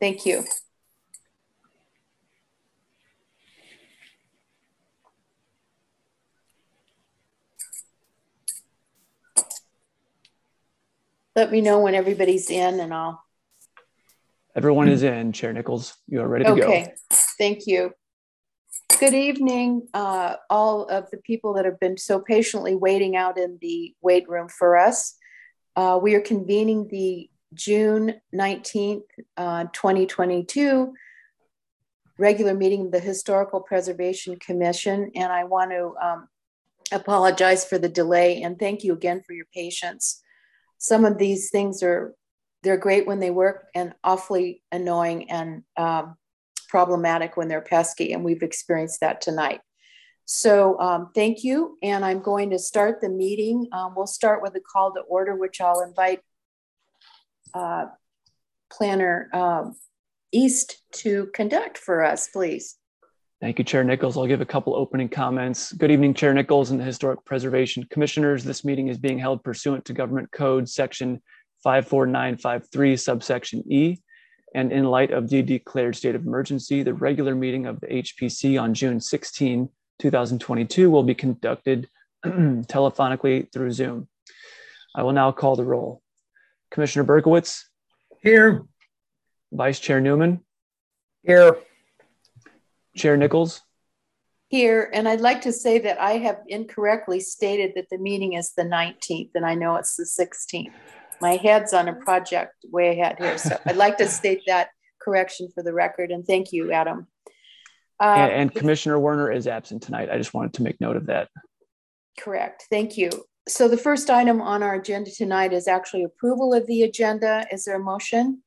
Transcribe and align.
Thank 0.00 0.26
you. 0.26 0.44
Let 11.34 11.52
me 11.52 11.60
know 11.60 11.80
when 11.80 11.94
everybody's 11.94 12.50
in 12.50 12.80
and 12.80 12.92
I'll. 12.92 13.22
Everyone 14.56 14.88
is 14.88 15.04
in, 15.04 15.32
Chair 15.32 15.52
Nichols. 15.52 15.94
You 16.08 16.20
are 16.20 16.26
ready 16.26 16.44
to 16.44 16.50
okay. 16.50 16.60
go. 16.60 16.66
Okay, 16.66 16.94
thank 17.38 17.66
you. 17.66 17.92
Good 18.98 19.14
evening, 19.14 19.86
uh, 19.94 20.34
all 20.50 20.86
of 20.86 21.08
the 21.10 21.18
people 21.18 21.54
that 21.54 21.64
have 21.64 21.78
been 21.78 21.96
so 21.96 22.18
patiently 22.18 22.74
waiting 22.74 23.14
out 23.14 23.38
in 23.38 23.58
the 23.60 23.94
wait 24.00 24.28
room 24.28 24.48
for 24.48 24.76
us. 24.76 25.14
Uh, 25.76 26.00
we 26.02 26.16
are 26.16 26.20
convening 26.20 26.88
the 26.90 27.30
June 27.54 28.20
19th, 28.34 29.02
uh, 29.36 29.64
2022 29.72 30.92
regular 32.18 32.54
meeting 32.54 32.86
of 32.86 32.92
the 32.92 33.00
Historical 33.00 33.60
Preservation 33.60 34.38
Commission. 34.38 35.12
And 35.14 35.32
I 35.32 35.44
want 35.44 35.70
to 35.70 35.94
um, 36.02 36.28
apologize 36.92 37.64
for 37.64 37.78
the 37.78 37.88
delay 37.88 38.42
and 38.42 38.58
thank 38.58 38.84
you 38.84 38.92
again 38.92 39.22
for 39.24 39.32
your 39.32 39.46
patience. 39.54 40.20
Some 40.78 41.04
of 41.04 41.18
these 41.18 41.50
things 41.50 41.82
are, 41.82 42.14
they're 42.62 42.76
great 42.76 43.06
when 43.06 43.20
they 43.20 43.30
work 43.30 43.68
and 43.74 43.94
awfully 44.02 44.62
annoying 44.72 45.30
and 45.30 45.62
um, 45.76 46.16
problematic 46.68 47.36
when 47.36 47.48
they're 47.48 47.60
pesky. 47.60 48.12
And 48.12 48.24
we've 48.24 48.42
experienced 48.42 49.00
that 49.00 49.20
tonight. 49.20 49.60
So 50.24 50.78
um, 50.78 51.10
thank 51.14 51.42
you. 51.42 51.78
And 51.82 52.04
I'm 52.04 52.20
going 52.20 52.50
to 52.50 52.58
start 52.58 53.00
the 53.00 53.08
meeting. 53.08 53.68
Um, 53.72 53.94
we'll 53.96 54.06
start 54.06 54.42
with 54.42 54.54
a 54.56 54.60
call 54.60 54.92
to 54.92 55.00
order, 55.00 55.34
which 55.34 55.60
I'll 55.60 55.80
invite 55.80 56.20
uh, 57.54 57.86
Planner 58.70 59.30
um, 59.32 59.76
East 60.32 60.82
to 60.92 61.26
conduct 61.34 61.78
for 61.78 62.04
us, 62.04 62.28
please. 62.28 62.76
Thank 63.40 63.58
you, 63.58 63.64
Chair 63.64 63.84
Nichols. 63.84 64.16
I'll 64.16 64.26
give 64.26 64.40
a 64.40 64.46
couple 64.46 64.74
opening 64.74 65.08
comments. 65.08 65.72
Good 65.72 65.92
evening, 65.92 66.12
Chair 66.12 66.34
Nichols 66.34 66.72
and 66.72 66.80
the 66.80 66.84
Historic 66.84 67.24
Preservation 67.24 67.84
Commissioners. 67.88 68.42
This 68.42 68.64
meeting 68.64 68.88
is 68.88 68.98
being 68.98 69.18
held 69.18 69.44
pursuant 69.44 69.84
to 69.84 69.92
Government 69.92 70.30
Code 70.32 70.68
Section 70.68 71.22
54953, 71.62 72.96
subsection 72.96 73.72
E. 73.72 73.98
And 74.54 74.72
in 74.72 74.84
light 74.84 75.12
of 75.12 75.28
the 75.28 75.42
declared 75.42 75.94
state 75.94 76.16
of 76.16 76.26
emergency, 76.26 76.82
the 76.82 76.94
regular 76.94 77.34
meeting 77.34 77.66
of 77.66 77.80
the 77.80 77.86
HPC 77.86 78.60
on 78.60 78.74
June 78.74 79.00
16, 79.00 79.68
2022 80.00 80.90
will 80.90 81.02
be 81.02 81.14
conducted 81.14 81.88
telephonically 82.26 83.52
through 83.52 83.70
Zoom. 83.70 84.08
I 84.96 85.02
will 85.02 85.12
now 85.12 85.30
call 85.30 85.54
the 85.54 85.64
roll. 85.64 86.02
Commissioner 86.70 87.04
Berkowitz. 87.04 87.64
Here. 88.22 88.64
Vice 89.52 89.78
Chair 89.78 90.00
Newman. 90.00 90.40
Here. 91.22 91.56
Chair 92.96 93.16
Nichols. 93.16 93.62
Here, 94.48 94.90
and 94.94 95.06
I'd 95.06 95.20
like 95.20 95.42
to 95.42 95.52
say 95.52 95.78
that 95.80 96.00
I 96.00 96.12
have 96.12 96.38
incorrectly 96.46 97.20
stated 97.20 97.72
that 97.76 97.90
the 97.90 97.98
meeting 97.98 98.32
is 98.32 98.52
the 98.52 98.62
19th, 98.62 99.32
and 99.34 99.44
I 99.44 99.54
know 99.54 99.76
it's 99.76 99.96
the 99.96 100.04
16th. 100.04 100.72
My 101.20 101.36
head's 101.36 101.74
on 101.74 101.88
a 101.88 101.92
project 101.92 102.54
way 102.64 102.98
ahead 102.98 103.16
here, 103.18 103.36
so 103.36 103.58
I'd 103.66 103.76
like 103.76 103.98
to 103.98 104.08
state 104.08 104.42
that 104.46 104.70
correction 105.02 105.48
for 105.54 105.62
the 105.62 105.74
record, 105.74 106.10
and 106.10 106.26
thank 106.26 106.52
you, 106.52 106.72
Adam. 106.72 107.06
Uh, 108.00 108.14
and, 108.16 108.32
and 108.32 108.54
Commissioner 108.54 108.98
Werner 108.98 109.30
is 109.30 109.46
absent 109.46 109.82
tonight. 109.82 110.08
I 110.10 110.16
just 110.16 110.32
wanted 110.32 110.54
to 110.54 110.62
make 110.62 110.80
note 110.80 110.96
of 110.96 111.06
that. 111.06 111.28
Correct. 112.18 112.64
Thank 112.70 112.96
you. 112.96 113.10
So 113.48 113.66
the 113.66 113.78
first 113.78 114.10
item 114.10 114.42
on 114.42 114.62
our 114.62 114.74
agenda 114.74 115.10
tonight 115.10 115.54
is 115.54 115.68
actually 115.68 116.04
approval 116.04 116.52
of 116.52 116.66
the 116.66 116.82
agenda. 116.82 117.46
Is 117.50 117.64
there 117.64 117.76
a 117.76 117.82
motion? 117.82 118.42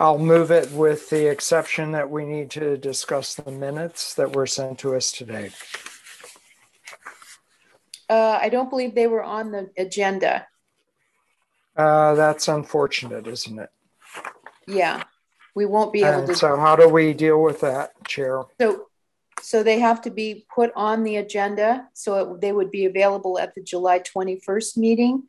I'll 0.00 0.18
move 0.18 0.50
it 0.50 0.72
with 0.72 1.08
the 1.08 1.30
exception 1.30 1.92
that 1.92 2.10
we 2.10 2.24
need 2.24 2.50
to 2.52 2.76
discuss 2.76 3.36
the 3.36 3.52
minutes 3.52 4.14
that 4.14 4.34
were 4.34 4.48
sent 4.48 4.80
to 4.80 4.96
us 4.96 5.12
today. 5.12 5.52
Uh, 8.10 8.40
I 8.42 8.48
don't 8.48 8.68
believe 8.68 8.96
they 8.96 9.06
were 9.06 9.22
on 9.22 9.52
the 9.52 9.70
agenda. 9.78 10.48
Uh, 11.76 12.16
that's 12.16 12.48
unfortunate, 12.48 13.28
isn't 13.28 13.60
it? 13.60 13.70
Yeah 14.66 15.04
we 15.54 15.66
won't 15.66 15.92
be 15.92 16.02
able 16.02 16.20
and 16.20 16.26
to. 16.28 16.34
So 16.34 16.56
how 16.56 16.76
do 16.76 16.88
we 16.88 17.12
deal 17.12 17.42
with 17.42 17.60
that, 17.60 17.92
Chair? 18.06 18.42
So, 18.60 18.86
so 19.40 19.62
they 19.62 19.78
have 19.80 20.00
to 20.02 20.10
be 20.10 20.46
put 20.54 20.72
on 20.74 21.04
the 21.04 21.16
agenda. 21.16 21.88
So 21.92 22.34
it, 22.34 22.40
they 22.40 22.52
would 22.52 22.70
be 22.70 22.86
available 22.86 23.38
at 23.38 23.54
the 23.54 23.62
July 23.62 24.00
21st 24.00 24.76
meeting. 24.76 25.24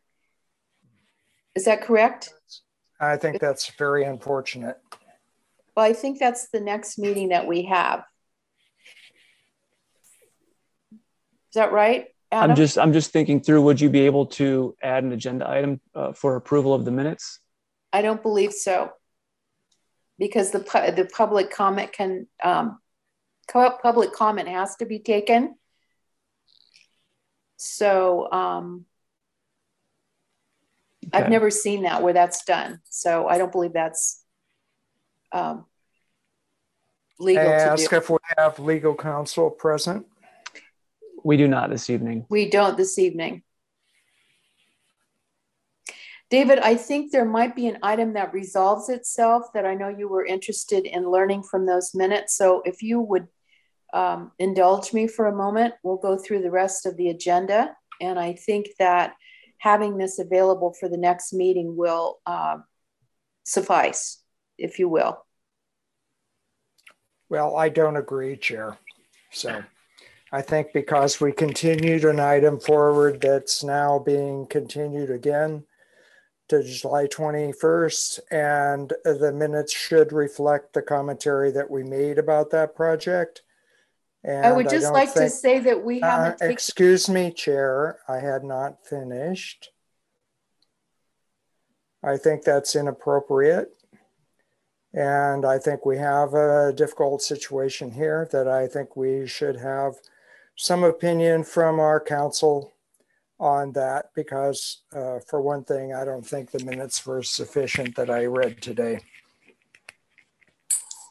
Is 1.56 1.66
that 1.66 1.82
correct? 1.82 2.34
I 3.00 3.18
think 3.18 3.40
that's 3.40 3.72
very 3.72 4.06
unfortunate. 4.06 4.80
Well, 5.76 5.86
I 5.86 5.94
think 5.94 6.20
that's 6.20 6.50
the 6.50 6.60
next 6.60 6.98
meeting 6.98 7.30
that 7.30 7.48
we 7.48 7.64
have. 7.64 8.04
Is 10.92 11.56
that 11.56 11.72
right? 11.72 12.08
Adam? 12.32 12.52
I'm 12.52 12.56
just 12.56 12.78
I'm 12.80 12.94
just 12.94 13.12
thinking 13.12 13.42
through. 13.42 13.62
Would 13.64 13.82
you 13.82 13.90
be 13.90 14.02
able 14.02 14.28
to 14.28 14.76
add 14.82 15.04
an 15.04 15.12
agenda 15.12 15.48
item 15.48 15.82
uh, 15.94 16.14
for 16.14 16.36
approval 16.36 16.74
of 16.74 16.86
the 16.86 16.92
minutes? 16.92 17.40
I 17.92 18.02
don't 18.02 18.24
believe 18.24 18.54
so 18.54 18.92
because 20.20 20.52
the, 20.52 20.60
the 20.96 21.10
public 21.14 21.52
comment 21.52 21.92
can, 21.92 22.28
um, 22.44 22.80
public 23.48 24.14
comment 24.14 24.48
has 24.48 24.76
to 24.78 24.86
be 24.86 25.00
taken. 25.00 25.56
So 27.58 28.32
um, 28.32 28.86
okay. 31.06 31.24
I've 31.24 31.30
never 31.30 31.50
seen 31.50 31.84
that 31.84 32.02
where 32.02 32.14
that's 32.14 32.44
done. 32.44 32.82
So 32.90 33.28
I 33.28 33.38
don't 33.38 33.52
believe 33.52 33.74
that's 33.74 34.24
um, 35.32 35.66
legal 37.20 37.44
I 37.44 37.54
ask 37.54 37.92
if 37.92 38.10
we 38.10 38.18
have 38.38 38.60
legal 38.60 38.96
counsel 38.96 39.50
present. 39.50 40.06
We 41.24 41.38
do 41.38 41.48
not 41.48 41.70
this 41.70 41.90
evening. 41.90 42.26
We 42.30 42.50
don't 42.50 42.76
this 42.76 43.00
evening. 43.00 43.44
David, 46.34 46.58
I 46.58 46.74
think 46.78 47.12
there 47.12 47.26
might 47.26 47.56
be 47.56 47.68
an 47.68 47.78
item 47.84 48.14
that 48.14 48.34
resolves 48.34 48.90
itself 48.90 49.54
that 49.54 49.68
I 49.68 49.76
know 49.76 49.90
you 49.90 50.08
were 50.08 50.26
interested 50.26 50.88
in 50.88 51.12
learning 51.12 51.44
from 51.44 51.68
those 51.68 51.94
minutes. 51.94 52.36
So 52.36 52.64
if 52.66 52.82
you 52.82 53.02
would 53.02 53.28
um, 53.94 54.32
indulge 54.40 54.94
me 54.94 55.06
for 55.06 55.28
a 55.28 55.36
moment, 55.36 55.76
we'll 55.84 55.98
go 55.98 56.18
through 56.18 56.42
the 56.42 56.50
rest 56.50 56.88
of 56.88 56.98
the 56.98 57.10
agenda. 57.10 57.78
And 58.02 58.18
I 58.18 58.34
think 58.34 58.70
that 58.80 59.14
having 59.60 60.00
this 60.00 60.18
available 60.18 60.74
for 60.74 60.90
the 60.90 60.98
next 60.98 61.34
meeting 61.34 61.76
will 61.78 62.18
uh, 62.26 62.58
suffice, 63.44 64.20
if 64.58 64.80
you 64.80 64.90
will. 64.90 65.24
Well, 67.30 67.56
I 67.56 67.70
don't 67.70 67.96
agree, 67.96 68.38
Chair. 68.38 68.80
So 69.30 69.64
I 70.32 70.42
think 70.42 70.74
because 70.74 71.22
we 71.22 71.32
continued 71.32 72.06
an 72.06 72.20
item 72.20 72.60
forward 72.60 73.22
that's 73.22 73.64
now 73.64 74.00
being 74.00 74.48
continued 74.48 75.12
again, 75.12 75.66
to 76.54 76.64
July 76.64 77.08
21st, 77.08 78.20
and 78.32 78.94
the 79.04 79.32
minutes 79.32 79.74
should 79.74 80.12
reflect 80.12 80.74
the 80.74 80.82
commentary 80.82 81.52
that 81.52 81.70
we 81.70 81.84
made 81.84 82.18
about 82.18 82.52
that 82.52 82.76
project. 82.76 83.42
And 84.24 84.46
I 84.46 84.52
would 84.52 84.70
just 84.70 84.88
I 84.88 84.92
like 84.92 85.10
think, 85.10 85.26
to 85.26 85.30
say 85.30 85.60
that 85.60 85.84
we 85.84 86.00
haven't. 86.00 86.42
Uh, 86.42 86.46
excuse 86.46 87.10
me, 87.10 87.32
Chair, 87.32 88.00
I 88.08 88.20
had 88.20 88.44
not 88.44 88.86
finished. 88.86 89.70
I 92.02 92.18
think 92.18 92.44
that's 92.44 92.76
inappropriate. 92.76 93.70
And 94.94 95.46
I 95.46 95.58
think 95.58 95.86
we 95.86 95.98
have 95.98 96.36
a 96.36 96.72
difficult 96.72 97.22
situation 97.22 97.92
here 97.92 98.30
that 98.32 98.48
I 98.48 98.68
think 98.68 98.96
we 98.96 99.26
should 99.26 99.58
have 99.58 99.96
some 100.56 100.84
opinion 100.84 101.44
from 101.44 101.80
our 101.80 102.00
counsel 102.00 102.74
on 103.44 103.74
that 103.74 104.06
because, 104.16 104.84
uh, 104.96 105.20
for 105.28 105.42
one 105.42 105.66
thing, 105.66 105.94
I 105.94 106.06
don't 106.06 106.26
think 106.26 106.50
the 106.50 106.64
minutes 106.64 107.06
were 107.06 107.22
sufficient 107.22 107.96
that 107.98 108.10
I 108.10 108.26
read 108.26 108.62
today. 108.62 109.00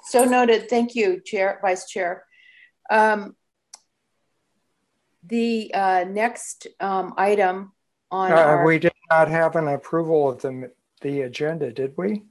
So 0.07 0.25
noted. 0.25 0.71
Thank 0.71 0.95
you, 0.95 1.21
Chair, 1.21 1.59
Vice 1.61 1.87
Chair. 1.87 2.25
Um, 2.91 3.37
the 5.25 5.71
uh, 5.75 6.05
next 6.09 6.67
um, 6.81 7.15
item 7.17 7.73
on 8.11 8.33
uh, 8.33 8.37
our... 8.37 8.65
We 8.65 8.79
did 8.79 8.93
not 9.11 9.29
have 9.29 9.57
an 9.57 9.69
approval 9.69 10.31
of 10.31 10.41
the, 10.41 10.73
the 11.03 11.23
agenda, 11.23 11.71
did 11.71 11.95
we? 11.97 12.23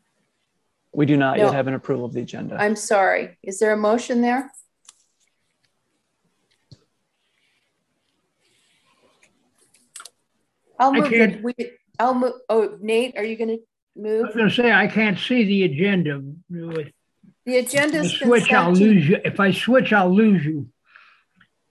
We 0.94 1.06
do 1.06 1.16
not 1.16 1.38
no. 1.38 1.46
yet 1.46 1.54
have 1.54 1.68
an 1.68 1.76
approval 1.76 2.06
of 2.06 2.14
the 2.14 2.22
agenda. 2.22 2.58
I'm 2.60 2.76
sorry. 2.76 3.38
Is 3.44 3.60
there 3.60 3.72
a 3.72 3.78
motion 3.78 4.22
there? 4.22 4.52
I'll 10.82 10.94
move. 10.94 11.44
We, 11.44 11.54
I'll 12.00 12.16
move. 12.16 12.34
Oh, 12.50 12.78
Nate, 12.82 13.16
are 13.16 13.24
you 13.24 13.38
going 13.38 13.50
to 13.50 13.60
move? 13.96 14.24
I 14.24 14.28
was 14.28 14.36
going 14.36 14.50
to 14.50 14.56
say 14.56 14.72
I 14.72 14.88
can't 14.88 15.18
see 15.18 15.44
the 15.44 15.64
agenda. 15.64 16.22
The 16.50 17.58
agenda. 17.58 18.10
Switch. 18.10 18.52
I'll 18.52 18.74
lose 18.74 19.08
you. 19.08 19.20
If 19.24 19.40
I 19.40 19.52
switch, 19.52 19.94
I'll 19.94 20.14
lose 20.14 20.44
you. 20.44 20.68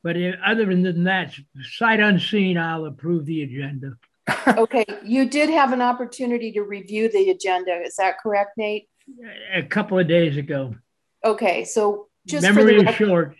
But 0.04 0.16
uh, 0.16 0.32
other 0.46 0.64
than 0.66 1.04
that, 1.04 1.34
sight 1.62 1.98
unseen, 2.00 2.56
I'll 2.56 2.86
approve 2.86 3.26
the 3.26 3.42
agenda. 3.42 3.94
Okay, 4.56 4.84
you 5.04 5.28
did 5.28 5.50
have 5.50 5.72
an 5.72 5.82
opportunity 5.82 6.52
to 6.52 6.62
review 6.62 7.10
the 7.10 7.30
agenda. 7.30 7.72
Is 7.84 7.96
that 7.96 8.18
correct, 8.22 8.52
Nate? 8.56 8.88
A 9.52 9.62
couple 9.62 9.98
of 9.98 10.06
days 10.06 10.36
ago. 10.36 10.76
Okay, 11.24 11.64
so 11.64 12.08
just 12.26 12.46
for 12.46 12.62
the 12.62 12.76
is 12.76 12.84
record, 12.84 13.08
short. 13.08 13.36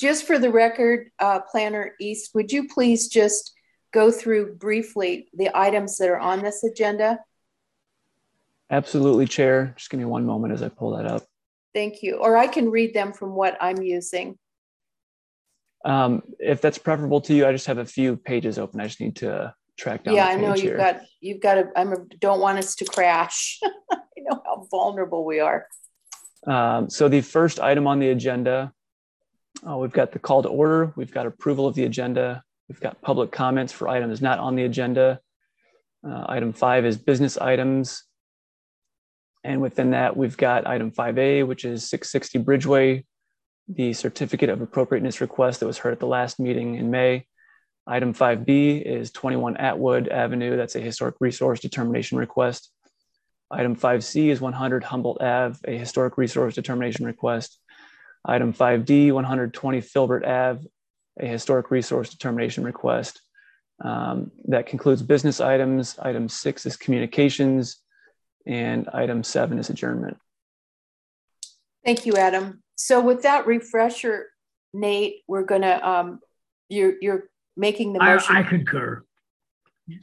just 0.00 0.26
for 0.26 0.38
the 0.38 0.50
record, 0.50 1.10
uh, 1.20 1.40
Planner 1.40 1.94
East, 2.00 2.34
would 2.34 2.50
you 2.50 2.68
please 2.68 3.08
just 3.08 3.52
go 3.92 4.10
through 4.10 4.54
briefly 4.54 5.28
the 5.34 5.50
items 5.54 5.98
that 5.98 6.08
are 6.08 6.18
on 6.18 6.42
this 6.42 6.64
agenda? 6.64 7.20
Absolutely, 8.70 9.26
Chair. 9.26 9.74
Just 9.76 9.90
give 9.90 10.00
me 10.00 10.06
one 10.06 10.24
moment 10.24 10.54
as 10.54 10.62
I 10.62 10.68
pull 10.68 10.96
that 10.96 11.06
up. 11.06 11.24
Thank 11.74 12.02
you. 12.02 12.16
Or 12.16 12.36
I 12.36 12.46
can 12.46 12.70
read 12.70 12.94
them 12.94 13.12
from 13.12 13.34
what 13.34 13.56
I'm 13.60 13.82
using. 13.82 14.38
Um, 15.84 16.22
if 16.38 16.60
that's 16.60 16.78
preferable 16.78 17.20
to 17.22 17.34
you, 17.34 17.46
I 17.46 17.52
just 17.52 17.66
have 17.66 17.78
a 17.78 17.84
few 17.84 18.16
pages 18.16 18.58
open. 18.58 18.80
I 18.80 18.86
just 18.86 19.00
need 19.00 19.16
to 19.16 19.54
track 19.76 20.04
down. 20.04 20.14
Yeah, 20.14 20.26
I 20.26 20.36
know 20.36 20.54
you've 20.54 20.62
here. 20.62 20.76
got, 20.76 21.00
you've 21.20 21.40
got 21.40 21.54
to, 21.54 21.68
I'm, 21.76 22.08
don't 22.20 22.40
want 22.40 22.58
us 22.58 22.76
to 22.76 22.84
crash. 22.84 23.58
I 23.90 23.98
know 24.18 24.42
how 24.44 24.66
vulnerable 24.70 25.24
we 25.24 25.40
are. 25.40 25.66
Um, 26.46 26.88
so 26.88 27.08
the 27.08 27.20
first 27.20 27.60
item 27.60 27.86
on 27.86 27.98
the 27.98 28.10
agenda, 28.10 28.72
uh, 29.68 29.76
we've 29.76 29.92
got 29.92 30.12
the 30.12 30.18
call 30.18 30.42
to 30.42 30.48
order. 30.48 30.92
We've 30.96 31.12
got 31.12 31.26
approval 31.26 31.66
of 31.66 31.74
the 31.74 31.84
agenda. 31.84 32.42
We've 32.68 32.80
got 32.80 33.02
public 33.02 33.32
comments 33.32 33.72
for 33.72 33.88
items 33.88 34.22
not 34.22 34.38
on 34.38 34.56
the 34.56 34.64
agenda. 34.64 35.20
Uh, 36.06 36.24
item 36.28 36.52
five 36.52 36.84
is 36.84 36.96
business 36.96 37.38
items. 37.38 38.04
And 39.44 39.60
within 39.60 39.90
that, 39.90 40.16
we've 40.16 40.36
got 40.36 40.66
item 40.66 40.92
5A, 40.92 41.46
which 41.46 41.64
is 41.64 41.88
660 41.90 42.38
Bridgeway, 42.40 43.04
the 43.68 43.92
certificate 43.92 44.50
of 44.50 44.60
appropriateness 44.60 45.20
request 45.20 45.60
that 45.60 45.66
was 45.66 45.78
heard 45.78 45.92
at 45.92 46.00
the 46.00 46.06
last 46.06 46.38
meeting 46.38 46.76
in 46.76 46.90
May. 46.90 47.26
Item 47.86 48.14
5B 48.14 48.82
is 48.82 49.10
21 49.10 49.56
Atwood 49.56 50.08
Avenue. 50.08 50.56
That's 50.56 50.76
a 50.76 50.80
historic 50.80 51.16
resource 51.18 51.58
determination 51.58 52.18
request. 52.18 52.70
Item 53.50 53.74
5C 53.74 54.28
is 54.28 54.40
100 54.40 54.84
Humboldt 54.84 55.20
Ave, 55.20 55.58
a 55.66 55.76
historic 55.76 56.16
resource 56.16 56.54
determination 56.54 57.04
request. 57.04 57.58
Item 58.24 58.52
5D, 58.52 59.12
120 59.12 59.80
Filbert 59.80 60.24
Ave, 60.24 60.64
a 61.20 61.26
historic 61.26 61.70
resource 61.70 62.10
determination 62.10 62.64
request. 62.64 63.20
Um, 63.82 64.30
that 64.46 64.66
concludes 64.66 65.02
business 65.02 65.40
items. 65.40 65.98
Item 65.98 66.28
six 66.28 66.66
is 66.66 66.76
communications, 66.76 67.78
and 68.46 68.88
item 68.92 69.24
seven 69.24 69.58
is 69.58 69.70
adjournment. 69.70 70.16
Thank 71.84 72.06
you, 72.06 72.14
Adam. 72.14 72.62
So 72.76 73.00
with 73.00 73.22
that 73.22 73.46
refresher, 73.46 74.28
Nate, 74.72 75.22
we're 75.26 75.44
gonna, 75.44 75.80
um, 75.82 76.20
you're, 76.68 76.94
you're 77.00 77.24
making 77.56 77.92
the 77.92 78.00
I, 78.00 78.18
I 78.28 78.42
concur. 78.42 79.04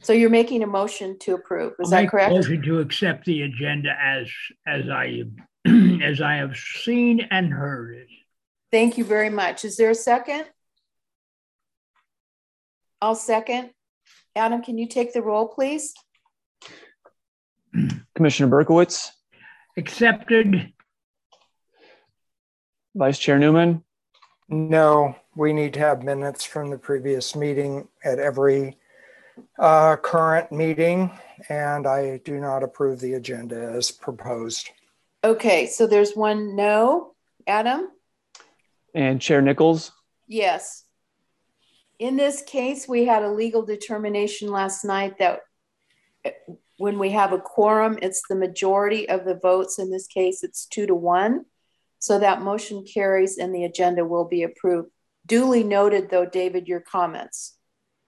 So 0.02 0.12
you're 0.12 0.30
making 0.30 0.62
a 0.62 0.66
motion 0.66 1.18
to 1.20 1.34
approve. 1.34 1.72
Is 1.80 1.86
I'll 1.86 1.90
that 1.90 2.02
make 2.02 2.10
correct? 2.10 2.32
Motion 2.32 2.62
to 2.62 2.80
accept 2.80 3.24
the 3.24 3.42
agenda 3.42 3.90
as, 3.98 4.30
as 4.66 4.88
I, 4.90 5.22
as 6.02 6.20
I 6.20 6.34
have 6.34 6.56
seen 6.56 7.26
and 7.30 7.52
heard 7.52 7.96
it. 7.96 8.06
Thank 8.70 8.98
you 8.98 9.04
very 9.04 9.30
much. 9.30 9.64
Is 9.64 9.76
there 9.76 9.90
a 9.90 9.94
second? 9.94 10.44
I'll 13.02 13.14
second. 13.14 13.70
Adam, 14.36 14.62
can 14.62 14.78
you 14.78 14.86
take 14.86 15.12
the 15.12 15.22
roll, 15.22 15.48
please? 15.48 15.94
Commissioner 18.14 18.48
Berkowitz, 18.48 19.10
Accepted, 19.76 20.72
Vice 22.94 23.18
Chair 23.18 23.38
Newman, 23.38 23.84
No, 24.48 25.16
we 25.36 25.52
need 25.52 25.74
to 25.74 25.80
have 25.80 26.02
minutes 26.02 26.44
from 26.44 26.70
the 26.70 26.78
previous 26.78 27.34
meeting 27.36 27.88
at 28.04 28.18
every 28.18 28.76
uh, 29.58 29.96
current 29.96 30.52
meeting, 30.52 31.10
and 31.48 31.86
I 31.86 32.18
do 32.24 32.40
not 32.40 32.62
approve 32.62 33.00
the 33.00 33.14
agenda 33.14 33.56
as 33.56 33.90
proposed. 33.90 34.68
Okay, 35.24 35.66
so 35.66 35.86
there's 35.86 36.14
one 36.14 36.56
no. 36.56 37.14
Adam? 37.46 37.88
and 38.94 39.20
Chair 39.20 39.40
Nichols. 39.40 39.92
Yes. 40.26 40.84
In 42.00 42.16
this 42.16 42.40
case, 42.42 42.88
we 42.88 43.04
had 43.04 43.22
a 43.22 43.30
legal 43.30 43.62
determination 43.62 44.48
last 44.48 44.86
night 44.86 45.18
that 45.18 45.40
uh, 46.24 46.30
when 46.78 46.98
we 46.98 47.10
have 47.10 47.34
a 47.34 47.38
quorum, 47.38 47.98
it's 48.00 48.22
the 48.26 48.34
majority 48.34 49.06
of 49.06 49.26
the 49.26 49.34
votes. 49.34 49.78
In 49.78 49.90
this 49.90 50.06
case, 50.06 50.42
it's 50.42 50.64
two 50.64 50.86
to 50.86 50.94
one. 50.94 51.44
So 51.98 52.18
that 52.18 52.40
motion 52.40 52.86
carries 52.90 53.36
and 53.36 53.54
the 53.54 53.64
agenda 53.64 54.06
will 54.06 54.24
be 54.24 54.44
approved. 54.44 54.88
Duly 55.26 55.62
noted, 55.62 56.08
though, 56.08 56.24
David, 56.24 56.66
your 56.66 56.80
comments. 56.80 57.58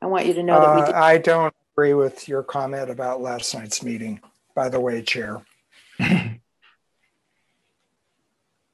I 0.01 0.07
want 0.07 0.25
you 0.25 0.33
to 0.35 0.43
know 0.43 0.59
that 0.59 0.75
we 0.75 0.93
Uh. 0.95 0.99
I 0.99 1.19
don't 1.19 1.55
agree 1.75 1.93
with 1.93 2.27
your 2.27 2.43
comment 2.43 2.89
about 2.89 3.21
last 3.21 3.55
night's 3.55 3.83
meeting, 3.83 4.23
by 4.55 4.71
the 4.71 4.81
way, 4.81 5.03
Chair. 5.03 5.45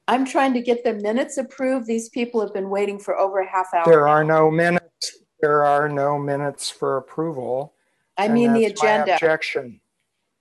I'm 0.09 0.25
trying 0.25 0.53
to 0.55 0.61
get 0.61 0.83
the 0.83 0.95
minutes 0.95 1.37
approved. 1.37 1.85
These 1.85 2.09
people 2.09 2.41
have 2.41 2.51
been 2.51 2.71
waiting 2.71 2.97
for 2.97 3.15
over 3.15 3.41
a 3.41 3.47
half 3.47 3.67
hour. 3.75 3.85
There 3.85 4.07
are 4.07 4.23
no 4.23 4.49
minutes, 4.49 5.19
there 5.39 5.63
are 5.63 5.87
no 5.87 6.17
minutes 6.17 6.67
for 6.71 6.97
approval. 6.97 7.75
I 8.17 8.27
mean, 8.27 8.53
the 8.53 8.65
agenda. 8.65 9.13
Objection. 9.13 9.81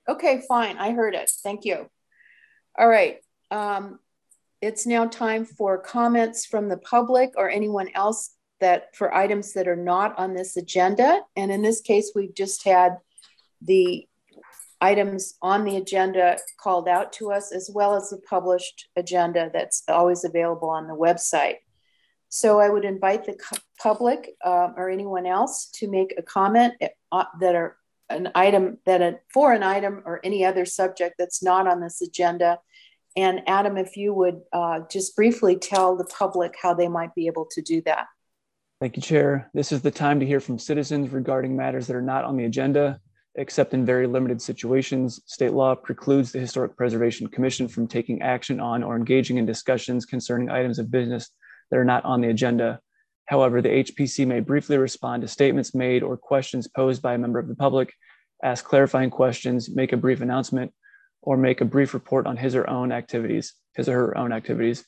Okay, 0.08 0.42
fine. 0.48 0.78
I 0.78 0.92
heard 0.92 1.14
it. 1.14 1.30
Thank 1.42 1.66
you. 1.66 1.90
All 2.78 2.88
right. 2.88 3.18
Um, 3.50 3.98
it's 4.62 4.86
now 4.86 5.06
time 5.06 5.44
for 5.44 5.76
comments 5.76 6.46
from 6.46 6.70
the 6.70 6.78
public 6.78 7.32
or 7.36 7.50
anyone 7.50 7.90
else 7.94 8.30
that 8.60 8.96
for 8.96 9.14
items 9.14 9.52
that 9.52 9.68
are 9.68 9.76
not 9.76 10.18
on 10.18 10.32
this 10.32 10.56
agenda. 10.56 11.20
And 11.36 11.52
in 11.52 11.60
this 11.60 11.82
case, 11.82 12.12
we've 12.14 12.34
just 12.34 12.64
had 12.64 12.96
the 13.60 14.08
items 14.80 15.34
on 15.42 15.64
the 15.64 15.76
agenda 15.76 16.38
called 16.60 16.88
out 16.88 17.12
to 17.14 17.32
us, 17.32 17.52
as 17.52 17.70
well 17.72 17.96
as 17.96 18.10
the 18.10 18.18
published 18.18 18.88
agenda 18.96 19.50
that's 19.52 19.82
always 19.88 20.24
available 20.24 20.70
on 20.70 20.86
the 20.86 20.94
website. 20.94 21.56
So 22.28 22.60
I 22.60 22.68
would 22.68 22.84
invite 22.84 23.24
the 23.24 23.38
public 23.80 24.30
uh, 24.44 24.68
or 24.76 24.90
anyone 24.90 25.26
else 25.26 25.70
to 25.76 25.90
make 25.90 26.14
a 26.16 26.22
comment 26.22 26.74
uh, 27.10 27.24
that 27.40 27.54
are 27.54 27.76
an 28.10 28.30
item 28.34 28.78
that 28.86 29.02
a, 29.02 29.18
for 29.32 29.52
an 29.52 29.62
item 29.62 30.02
or 30.04 30.20
any 30.24 30.44
other 30.44 30.64
subject 30.64 31.16
that's 31.18 31.42
not 31.42 31.66
on 31.66 31.80
this 31.80 32.00
agenda. 32.00 32.58
And 33.16 33.42
Adam, 33.46 33.76
if 33.76 33.96
you 33.96 34.14
would 34.14 34.40
uh, 34.52 34.80
just 34.90 35.16
briefly 35.16 35.56
tell 35.56 35.96
the 35.96 36.04
public 36.04 36.54
how 36.60 36.74
they 36.74 36.88
might 36.88 37.14
be 37.14 37.26
able 37.26 37.46
to 37.50 37.62
do 37.62 37.82
that. 37.82 38.06
Thank 38.80 38.96
you, 38.96 39.02
Chair. 39.02 39.50
This 39.54 39.72
is 39.72 39.82
the 39.82 39.90
time 39.90 40.20
to 40.20 40.26
hear 40.26 40.38
from 40.38 40.58
citizens 40.58 41.10
regarding 41.10 41.56
matters 41.56 41.88
that 41.88 41.96
are 41.96 42.02
not 42.02 42.24
on 42.24 42.36
the 42.36 42.44
agenda, 42.44 43.00
except 43.38 43.72
in 43.72 43.86
very 43.86 44.06
limited 44.06 44.42
situations. 44.42 45.20
State 45.26 45.52
law 45.52 45.74
precludes 45.74 46.32
the 46.32 46.40
Historic 46.40 46.76
Preservation 46.76 47.28
Commission 47.28 47.68
from 47.68 47.86
taking 47.86 48.20
action 48.20 48.58
on 48.58 48.82
or 48.82 48.96
engaging 48.96 49.38
in 49.38 49.46
discussions 49.46 50.04
concerning 50.04 50.50
items 50.50 50.78
of 50.78 50.90
business 50.90 51.30
that 51.70 51.78
are 51.78 51.84
not 51.84 52.04
on 52.04 52.20
the 52.20 52.28
agenda. 52.28 52.80
However, 53.26 53.62
the 53.62 53.68
HPC 53.68 54.26
may 54.26 54.40
briefly 54.40 54.76
respond 54.76 55.22
to 55.22 55.28
statements 55.28 55.74
made 55.74 56.02
or 56.02 56.16
questions 56.16 56.66
posed 56.66 57.00
by 57.00 57.14
a 57.14 57.18
member 57.18 57.38
of 57.38 57.46
the 57.46 57.54
public, 57.54 57.92
ask 58.42 58.64
clarifying 58.64 59.10
questions, 59.10 59.70
make 59.70 59.92
a 59.92 59.96
brief 59.96 60.20
announcement, 60.20 60.72
or 61.22 61.36
make 61.36 61.60
a 61.60 61.64
brief 61.64 61.94
report 61.94 62.26
on 62.26 62.36
his 62.36 62.56
or 62.56 62.68
own 62.68 62.90
activities, 62.90 63.54
his 63.76 63.88
or 63.88 63.94
her 63.94 64.18
own 64.18 64.32
activities. 64.32 64.84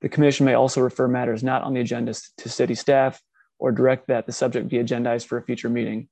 The 0.00 0.08
commission 0.08 0.46
may 0.46 0.54
also 0.54 0.80
refer 0.80 1.06
matters 1.06 1.44
not 1.44 1.62
on 1.62 1.74
the 1.74 1.80
agenda 1.80 2.14
to 2.38 2.48
city 2.48 2.74
staff 2.74 3.20
or 3.58 3.70
direct 3.70 4.08
that 4.08 4.26
the 4.26 4.32
subject 4.32 4.68
be 4.68 4.78
agendized 4.78 5.26
for 5.26 5.38
a 5.38 5.44
future 5.44 5.68
meeting. 5.68 6.08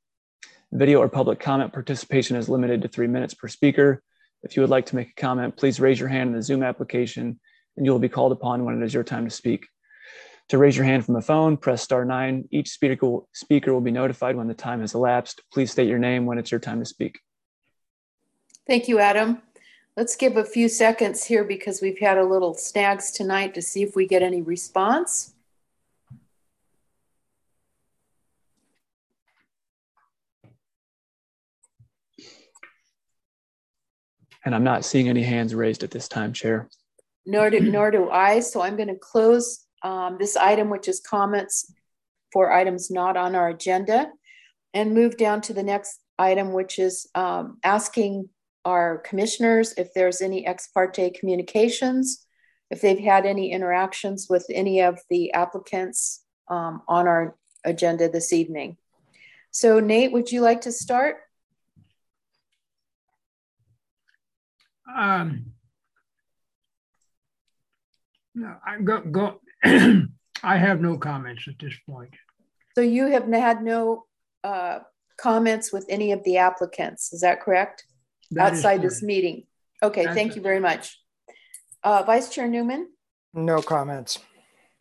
Video 0.72 1.00
or 1.00 1.08
public 1.08 1.38
comment 1.38 1.70
participation 1.70 2.34
is 2.34 2.48
limited 2.48 2.80
to 2.80 2.88
three 2.88 3.06
minutes 3.06 3.34
per 3.34 3.46
speaker. 3.46 4.02
If 4.42 4.56
you 4.56 4.62
would 4.62 4.70
like 4.70 4.86
to 4.86 4.96
make 4.96 5.10
a 5.10 5.20
comment, 5.20 5.54
please 5.54 5.78
raise 5.78 6.00
your 6.00 6.08
hand 6.08 6.30
in 6.30 6.36
the 6.36 6.42
Zoom 6.42 6.62
application 6.62 7.38
and 7.76 7.86
you 7.86 7.92
will 7.92 7.98
be 7.98 8.08
called 8.08 8.32
upon 8.32 8.64
when 8.64 8.80
it 8.80 8.84
is 8.84 8.94
your 8.94 9.04
time 9.04 9.24
to 9.24 9.30
speak. 9.30 9.66
To 10.48 10.56
raise 10.56 10.74
your 10.74 10.86
hand 10.86 11.04
from 11.04 11.16
a 11.16 11.20
phone, 11.20 11.58
press 11.58 11.82
star 11.82 12.06
nine. 12.06 12.48
Each 12.50 12.70
speaker 12.70 13.06
will, 13.06 13.28
speaker 13.34 13.72
will 13.74 13.82
be 13.82 13.90
notified 13.90 14.34
when 14.34 14.48
the 14.48 14.54
time 14.54 14.80
has 14.80 14.94
elapsed. 14.94 15.42
Please 15.52 15.70
state 15.70 15.88
your 15.88 15.98
name 15.98 16.24
when 16.24 16.38
it's 16.38 16.50
your 16.50 16.60
time 16.60 16.80
to 16.80 16.86
speak. 16.86 17.20
Thank 18.66 18.88
you, 18.88 18.98
Adam. 18.98 19.42
Let's 19.94 20.16
give 20.16 20.38
a 20.38 20.44
few 20.44 20.70
seconds 20.70 21.24
here 21.24 21.44
because 21.44 21.82
we've 21.82 21.98
had 21.98 22.16
a 22.16 22.24
little 22.24 22.54
snags 22.54 23.10
tonight 23.10 23.52
to 23.54 23.62
see 23.62 23.82
if 23.82 23.94
we 23.94 24.06
get 24.06 24.22
any 24.22 24.40
response. 24.40 25.34
And 34.44 34.54
I'm 34.54 34.64
not 34.64 34.84
seeing 34.84 35.08
any 35.08 35.22
hands 35.22 35.54
raised 35.54 35.84
at 35.84 35.90
this 35.90 36.08
time, 36.08 36.32
Chair. 36.32 36.68
Nor 37.24 37.50
do, 37.50 37.60
nor 37.60 37.90
do 37.90 38.10
I. 38.10 38.40
So 38.40 38.60
I'm 38.60 38.76
going 38.76 38.88
to 38.88 38.96
close 38.96 39.64
um, 39.82 40.16
this 40.18 40.36
item, 40.36 40.70
which 40.70 40.88
is 40.88 41.00
comments 41.00 41.72
for 42.32 42.52
items 42.52 42.90
not 42.90 43.16
on 43.16 43.34
our 43.34 43.48
agenda, 43.48 44.08
and 44.74 44.94
move 44.94 45.16
down 45.16 45.40
to 45.42 45.52
the 45.52 45.62
next 45.62 46.00
item, 46.18 46.52
which 46.52 46.78
is 46.78 47.08
um, 47.14 47.58
asking 47.62 48.28
our 48.64 48.98
commissioners 48.98 49.74
if 49.76 49.92
there's 49.94 50.20
any 50.20 50.46
ex 50.46 50.68
parte 50.68 51.10
communications, 51.10 52.24
if 52.70 52.80
they've 52.80 52.98
had 52.98 53.26
any 53.26 53.52
interactions 53.52 54.26
with 54.28 54.46
any 54.50 54.80
of 54.80 54.98
the 55.10 55.32
applicants 55.32 56.24
um, 56.48 56.82
on 56.88 57.06
our 57.06 57.36
agenda 57.64 58.08
this 58.08 58.32
evening. 58.32 58.76
So 59.50 59.80
Nate, 59.80 60.12
would 60.12 60.32
you 60.32 60.40
like 60.40 60.62
to 60.62 60.72
start? 60.72 61.16
Um, 64.86 65.52
no, 68.34 68.56
I 68.66 68.80
go, 68.80 69.00
go 69.00 69.40
I 69.64 70.56
have 70.56 70.80
no 70.80 70.98
comments 70.98 71.46
at 71.48 71.58
this 71.58 71.74
point. 71.88 72.14
So 72.74 72.80
you 72.80 73.06
have 73.06 73.26
had 73.28 73.62
no 73.62 74.04
uh, 74.42 74.80
comments 75.16 75.72
with 75.72 75.86
any 75.88 76.12
of 76.12 76.24
the 76.24 76.38
applicants, 76.38 77.12
is 77.12 77.20
that 77.20 77.40
correct? 77.40 77.84
That 78.30 78.54
Outside 78.54 78.82
this 78.82 79.02
meeting? 79.02 79.44
Okay, 79.82 80.04
That's 80.04 80.16
thank 80.16 80.36
you 80.36 80.42
very 80.42 80.60
much. 80.60 80.98
Uh, 81.84 82.02
Vice 82.04 82.30
Chair 82.30 82.48
Newman? 82.48 82.88
No 83.34 83.60
comments. 83.60 84.18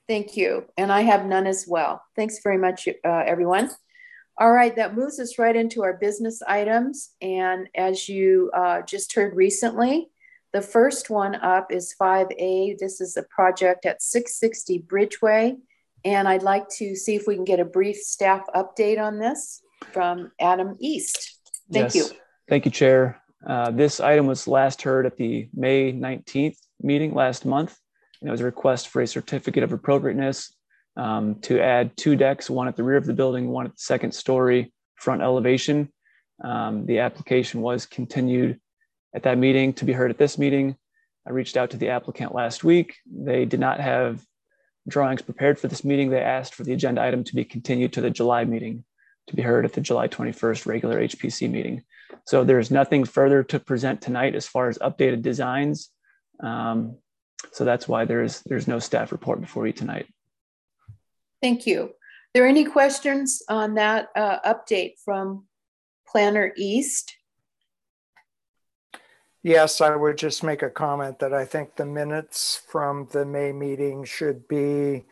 Thank 0.08 0.38
you. 0.38 0.66
And 0.78 0.92
I 0.92 1.02
have 1.02 1.26
none 1.26 1.48
as 1.48 1.66
well. 1.68 2.02
Thanks 2.16 2.40
very 2.44 2.58
much, 2.58 2.88
uh, 2.88 3.24
everyone. 3.26 3.70
All 4.42 4.52
right, 4.52 4.76
that 4.76 4.96
moves 4.96 5.20
us 5.20 5.38
right 5.38 5.56
into 5.56 5.84
our 5.84 5.94
business 5.94 6.42
items. 6.42 7.12
And 7.22 7.70
as 7.76 8.10
you 8.10 8.50
uh, 8.56 8.82
just 8.82 9.14
heard 9.14 9.36
recently, 9.36 10.10
the 10.52 10.64
first 10.64 11.12
one 11.12 11.36
up 11.36 11.72
is 11.72 11.94
5A. 12.02 12.80
This 12.80 13.02
is 13.02 13.18
a 13.18 13.24
project 13.30 13.86
at 13.86 14.02
660 14.02 14.80
Bridgeway. 14.80 15.58
And 16.04 16.28
I'd 16.28 16.42
like 16.42 16.68
to 16.78 16.96
see 16.96 17.14
if 17.14 17.28
we 17.28 17.36
can 17.36 17.44
get 17.44 17.60
a 17.60 17.66
brief 17.66 17.98
staff 17.98 18.42
update 18.56 19.00
on 19.00 19.20
this 19.20 19.62
from 19.92 20.32
Adam 20.40 20.76
East. 20.80 21.38
Thank 21.72 21.94
yes. 21.94 21.96
you. 21.96 22.18
Thank 22.50 22.66
you, 22.66 22.72
Chair. 22.72 23.22
Uh, 23.46 23.70
this 23.70 24.00
item 24.00 24.26
was 24.26 24.48
last 24.48 24.82
heard 24.82 25.06
at 25.06 25.18
the 25.18 25.50
May 25.54 25.94
19th 25.94 26.58
meeting 26.82 27.14
last 27.14 27.46
month, 27.46 27.78
and 28.20 28.28
it 28.28 28.32
was 28.32 28.42
a 28.42 28.46
request 28.46 28.88
for 28.88 29.04
a 29.04 29.08
certificate 29.08 29.62
of 29.62 29.72
appropriateness 29.72 30.52
um, 30.98 31.36
to 31.42 31.60
add 31.60 31.96
two 31.96 32.16
decks, 32.16 32.50
one 32.50 32.68
at 32.68 32.76
the 32.76 32.84
rear 32.84 32.98
of 32.98 33.06
the 33.06 33.14
building, 33.14 33.50
one 33.50 33.66
at 33.66 33.74
the 33.74 33.80
second 33.80 34.14
story 34.14 34.74
front 34.96 35.22
elevation. 35.22 35.92
Um, 36.44 36.86
the 36.86 37.00
application 37.00 37.62
was 37.62 37.86
continued 37.86 38.60
at 39.16 39.24
that 39.24 39.38
meeting 39.38 39.74
to 39.74 39.86
be 39.86 39.94
heard 39.94 40.12
at 40.12 40.18
this 40.18 40.38
meeting. 40.38 40.76
I 41.28 41.32
reached 41.32 41.58
out 41.58 41.72
to 41.72 41.78
the 41.78 41.90
applicant 41.90 42.34
last 42.34 42.64
week. 42.64 42.96
They 43.06 43.46
did 43.46 43.60
not 43.60 43.80
have 43.80 44.24
drawings 44.88 45.22
prepared 45.22 45.60
for 45.60 45.68
this 45.68 45.84
meeting. 45.84 46.10
They 46.10 46.22
asked 46.22 46.56
for 46.56 46.64
the 46.64 46.74
agenda 46.74 47.02
item 47.02 47.24
to 47.26 47.36
be 47.36 47.46
continued 47.46 47.94
to 47.94 48.02
the 48.02 48.10
July 48.10 48.46
meeting 48.46 48.84
to 49.28 49.36
be 49.36 49.42
heard 49.42 49.66
at 49.66 49.74
the 49.74 49.82
July 49.82 50.08
21st 50.08 50.66
regular 50.66 51.00
HPC 51.00 51.50
meeting. 51.50 51.84
So 52.26 52.44
there's 52.44 52.72
nothing 52.72 53.04
further 53.06 53.44
to 53.44 53.60
present 53.60 54.02
tonight 54.02 54.36
as 54.36 54.48
far 54.48 54.68
as 54.68 54.78
updated 54.80 55.22
designs. 55.22 55.90
Um, 56.42 56.98
so 57.52 57.66
that's 57.66 57.88
why 57.88 58.06
there's 58.06 58.42
there's 58.46 58.68
no 58.68 58.80
staff 58.80 59.12
report 59.12 59.42
before 59.42 59.68
you 59.68 59.74
tonight. 59.74 60.08
Thank 61.42 61.66
you. 61.66 61.84
Are 61.84 61.90
there 62.34 62.48
any 62.48 62.64
questions 62.64 63.42
on 63.50 63.74
that 63.76 64.10
uh, 64.16 64.40
update 64.46 64.94
from 65.04 65.46
Planner 66.08 66.54
East? 66.56 67.16
Yes, 69.44 69.82
I 69.82 69.96
would 69.96 70.18
just 70.18 70.44
make 70.44 70.62
a 70.62 70.70
comment 70.70 71.18
that 71.20 71.34
I 71.34 71.46
think 71.46 71.76
the 71.76 71.86
minutes 71.86 72.62
from 72.68 73.08
the 73.12 73.26
May 73.26 73.52
meeting 73.52 74.06
should 74.06 74.48
be 74.48 75.04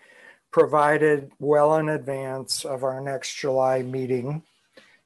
provided 0.51 1.31
well 1.39 1.77
in 1.77 1.89
advance 1.89 2.63
of 2.63 2.83
our 2.83 3.01
next 3.01 3.36
July 3.36 3.81
meeting 3.81 4.43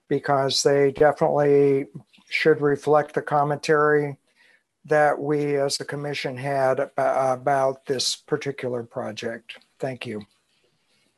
because 0.10 0.62
they 0.62 0.92
definitely 0.92 1.86
should 2.30 2.60
reflect 2.62 3.13
the 3.13 3.22
commentary 3.22 4.18
that 4.86 5.18
we 5.18 5.56
as 5.56 5.80
a 5.80 5.86
commission 5.86 6.36
had 6.36 6.92
about 6.98 7.86
this 7.86 8.18
particular 8.18 8.84
project. 8.84 9.58
Thank 9.80 10.06
you. 10.06 10.25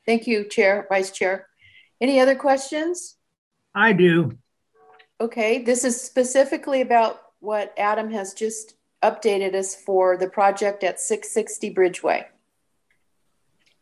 Thank 0.05 0.27
you, 0.27 0.47
Chair, 0.47 0.85
Vice 0.89 1.11
Chair. 1.11 1.47
Any 1.99 2.19
other 2.19 2.35
questions? 2.35 3.15
I 3.73 3.93
do. 3.93 4.37
Okay, 5.19 5.63
this 5.63 5.83
is 5.83 5.99
specifically 5.99 6.81
about 6.81 7.21
what 7.39 7.73
Adam 7.77 8.11
has 8.11 8.33
just 8.33 8.75
updated 9.03 9.55
us 9.55 9.75
for 9.75 10.17
the 10.17 10.29
project 10.29 10.83
at 10.83 10.99
660 10.99 11.73
Bridgeway. 11.73 12.25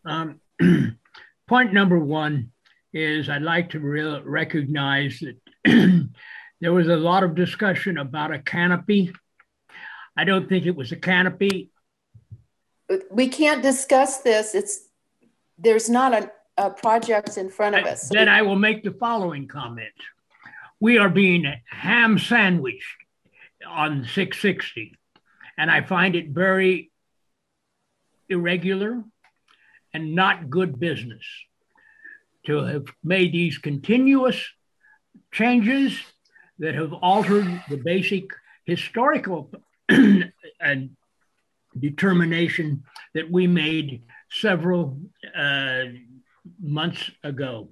Um, 0.06 0.40
point 1.48 1.74
number 1.74 1.98
one 1.98 2.52
is 2.94 3.30
I'd 3.30 3.42
like 3.42 3.72
to 3.72 3.80
re- 3.80 4.22
recognize 4.24 5.22
that 5.22 5.38
there 6.62 6.74
was 6.74 6.88
a 6.88 6.96
lot 6.96 7.24
of 7.24 7.36
discussion 7.36 7.98
about 7.98 8.34
a 8.34 8.40
canopy. 8.40 9.12
I 10.16 10.26
don't 10.26 10.48
think 10.48 10.66
it 10.66 10.76
was 10.76 10.92
a 10.92 10.98
canopy. 10.98 11.72
We 13.10 13.30
can't 13.30 13.64
discuss 13.64 14.20
this. 14.20 14.54
It's 14.54 14.88
there's 15.58 15.90
not 15.90 16.14
a, 16.14 16.32
a 16.58 16.70
project 16.70 17.38
in 17.38 17.50
front 17.50 17.76
of 17.76 17.86
us. 17.86 18.10
then 18.10 18.30
I 18.30 18.42
will 18.42 18.56
make 18.56 18.84
the 18.84 18.92
following 18.92 19.48
comment. 19.48 19.94
We 20.80 20.98
are 20.98 21.10
being 21.10 21.52
ham 21.70 22.20
sandwiched 22.20 22.98
on 23.68 24.04
660, 24.04 24.98
and 25.58 25.72
I 25.72 25.82
find 25.82 26.16
it 26.16 26.30
very 26.30 26.92
irregular 28.30 29.04
and 29.94 30.16
not 30.16 30.50
good 30.50 30.80
business 30.80 31.24
to 32.46 32.64
have 32.64 32.86
made 33.04 33.32
these 33.32 33.58
continuous 33.58 34.44
changes 35.32 35.98
that 36.60 36.76
have 36.76 36.94
altered 36.94 37.48
the 37.70 37.78
basic 37.78 38.26
historical 38.66 39.52
and 39.90 40.90
determination 41.80 42.84
that 43.14 43.32
we 43.32 43.48
made 43.48 44.04
several 44.34 44.98
uh, 45.38 45.84
months 46.60 47.12
ago. 47.24 47.70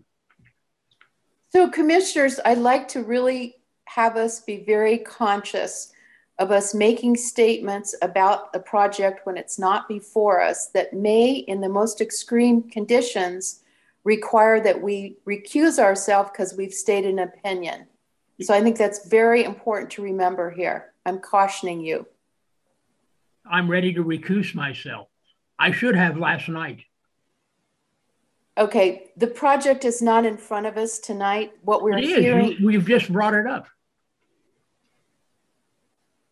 So, 1.50 1.70
commissioners, 1.70 2.40
I'd 2.46 2.60
like 2.60 2.88
to 2.90 3.04
really 3.04 3.56
have 3.86 4.16
us 4.16 4.40
be 4.40 4.64
very 4.64 5.00
conscious 5.00 5.92
of 6.40 6.50
us 6.50 6.74
making 6.74 7.18
statements 7.18 7.94
about 8.02 8.54
the 8.54 8.60
project 8.60 9.26
when 9.26 9.38
it's 9.38 9.60
not 9.60 9.88
before 9.88 10.42
us 10.42 10.68
that 10.68 10.94
may, 10.94 11.34
in 11.34 11.62
the 11.62 11.70
most 11.70 12.00
extreme 12.00 12.64
conditions, 12.70 13.64
require 14.04 14.60
that 14.60 14.82
we 14.82 15.18
recuse 15.28 15.78
ourselves 15.78 16.32
because 16.32 16.56
we've 16.56 16.74
stated 16.74 17.12
an 17.12 17.20
opinion. 17.20 17.86
So 18.42 18.56
I 18.56 18.62
think 18.62 18.78
that's 18.78 19.08
very 19.08 19.44
important 19.44 19.92
to 19.92 20.02
remember 20.02 20.50
here. 20.50 20.94
I'm 21.06 21.20
cautioning 21.20 21.82
you. 21.82 22.08
I'm 23.46 23.70
ready 23.70 23.94
to 23.94 24.04
recuse 24.04 24.56
myself. 24.56 25.11
I 25.62 25.72
should 25.72 25.96
have 25.96 26.18
last 26.18 26.50
night. 26.50 26.86
Okay, 28.58 29.12
the 29.16 29.28
project 29.28 29.86
is 29.86 30.02
not 30.02 30.26
in 30.26 30.36
front 30.36 30.66
of 30.66 30.76
us 30.76 30.98
tonight. 30.98 31.54
What 31.62 31.84
we're 31.84 32.00
hearing. 32.00 32.58
We've 32.64 32.86
just 32.86 33.14
brought 33.14 33.36
it 33.36 33.46
up. 33.46 33.68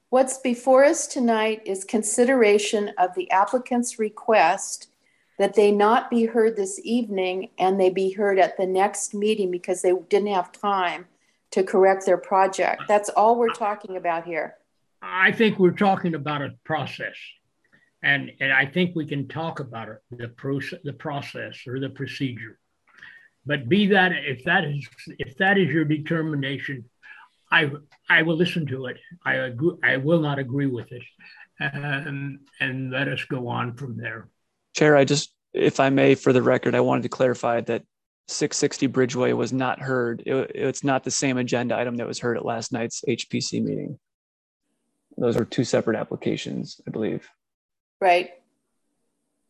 What's 0.10 0.40
before 0.40 0.84
us 0.84 1.06
tonight 1.06 1.62
is 1.66 1.84
consideration 1.84 2.92
of 2.98 3.14
the 3.14 3.30
applicant's 3.30 4.00
request 4.00 4.88
that 5.38 5.54
they 5.54 5.72
not 5.72 6.10
be 6.10 6.26
heard 6.26 6.56
this 6.56 6.82
evening 6.84 7.52
and 7.60 7.80
they 7.80 7.92
be 7.92 8.12
heard 8.12 8.40
at 8.40 8.58
the 8.58 8.66
next 8.66 9.14
meeting 9.14 9.52
because 9.52 9.84
they 9.84 9.94
didn't 10.10 10.34
have 10.34 10.52
time 10.52 11.06
to 11.52 11.62
correct 11.62 12.08
their 12.08 12.18
project. 12.18 12.82
That's 12.88 13.10
all 13.10 13.38
we're 13.38 13.54
talking 13.54 13.96
about 13.96 14.26
here. 14.26 14.56
I 15.04 15.32
think 15.32 15.60
we're 15.60 15.72
talking 15.72 16.16
about 16.16 16.42
a 16.42 16.56
process. 16.64 17.16
And, 18.02 18.32
and 18.40 18.52
I 18.52 18.66
think 18.66 18.96
we 18.96 19.06
can 19.06 19.28
talk 19.28 19.60
about 19.60 19.90
it, 19.90 19.98
the 20.12 20.30
process, 20.30 20.80
the 20.84 20.94
process 20.94 21.68
or 21.68 21.80
the 21.80 21.90
procedure. 21.90 22.58
But 23.46 23.68
be 23.68 23.88
that 23.88 24.12
if 24.14 24.44
that 24.46 24.64
is 24.66 24.88
if 25.18 25.36
that 25.38 25.58
is 25.58 25.70
your 25.70 25.86
determination, 25.86 26.86
I 27.52 27.72
I 28.10 28.22
will 28.22 28.36
listen 28.36 28.66
to 28.68 28.86
it. 28.88 28.98
I 29.26 29.36
agree, 29.36 29.76
I 29.84 29.98
will 29.98 30.20
not 30.20 30.40
agree 30.40 30.68
with 30.68 30.92
it, 30.92 31.02
and 31.60 32.40
and 32.60 32.92
let 32.92 33.08
us 33.08 33.24
go 33.26 33.48
on 33.48 33.76
from 33.76 33.98
there. 33.98 34.30
Chair, 34.76 34.96
I 34.96 35.04
just, 35.04 35.34
if 35.54 35.80
I 35.80 35.90
may, 35.90 36.16
for 36.16 36.32
the 36.32 36.42
record, 36.42 36.76
I 36.76 36.82
wanted 36.82 37.04
to 37.04 37.10
clarify 37.10 37.62
that 37.62 37.84
660 38.28 38.88
Bridgeway 38.88 39.36
was 39.36 39.52
not 39.52 39.82
heard. 39.82 40.22
It, 40.26 40.52
it's 40.54 40.84
not 40.84 41.04
the 41.04 41.12
same 41.12 41.38
agenda 41.38 41.76
item 41.78 41.98
that 41.98 42.08
was 42.08 42.20
heard 42.20 42.38
at 42.38 42.46
last 42.46 42.72
night's 42.72 43.04
HPC 43.08 43.64
meeting. 43.64 43.98
Those 45.18 45.38
were 45.38 45.46
two 45.46 45.64
separate 45.64 45.98
applications, 45.98 46.80
I 46.88 46.92
believe. 46.92 47.28
Right. 48.02 48.32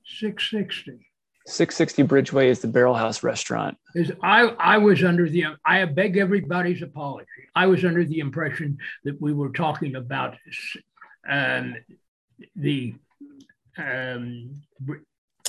660. 0.06 1.06
660 1.46 2.04
Bridgeway 2.04 2.46
is 2.46 2.60
the 2.60 2.68
Barrel 2.68 2.94
House 2.94 3.24
restaurant. 3.24 3.78
Is 3.96 4.12
I 4.22 4.42
I 4.60 4.78
was 4.78 5.04
under 5.04 5.28
the 5.28 5.46
I 5.66 5.84
beg 5.86 6.18
everybody's 6.18 6.82
apology. 6.82 7.26
I 7.56 7.66
was 7.66 7.84
under 7.86 8.04
the 8.06 8.20
impression 8.20 8.78
that 9.04 9.20
we 9.20 9.34
were 9.34 9.50
talking 9.50 9.96
about 9.96 10.36
um, 11.28 11.76
the 12.56 12.94
um, 13.78 14.62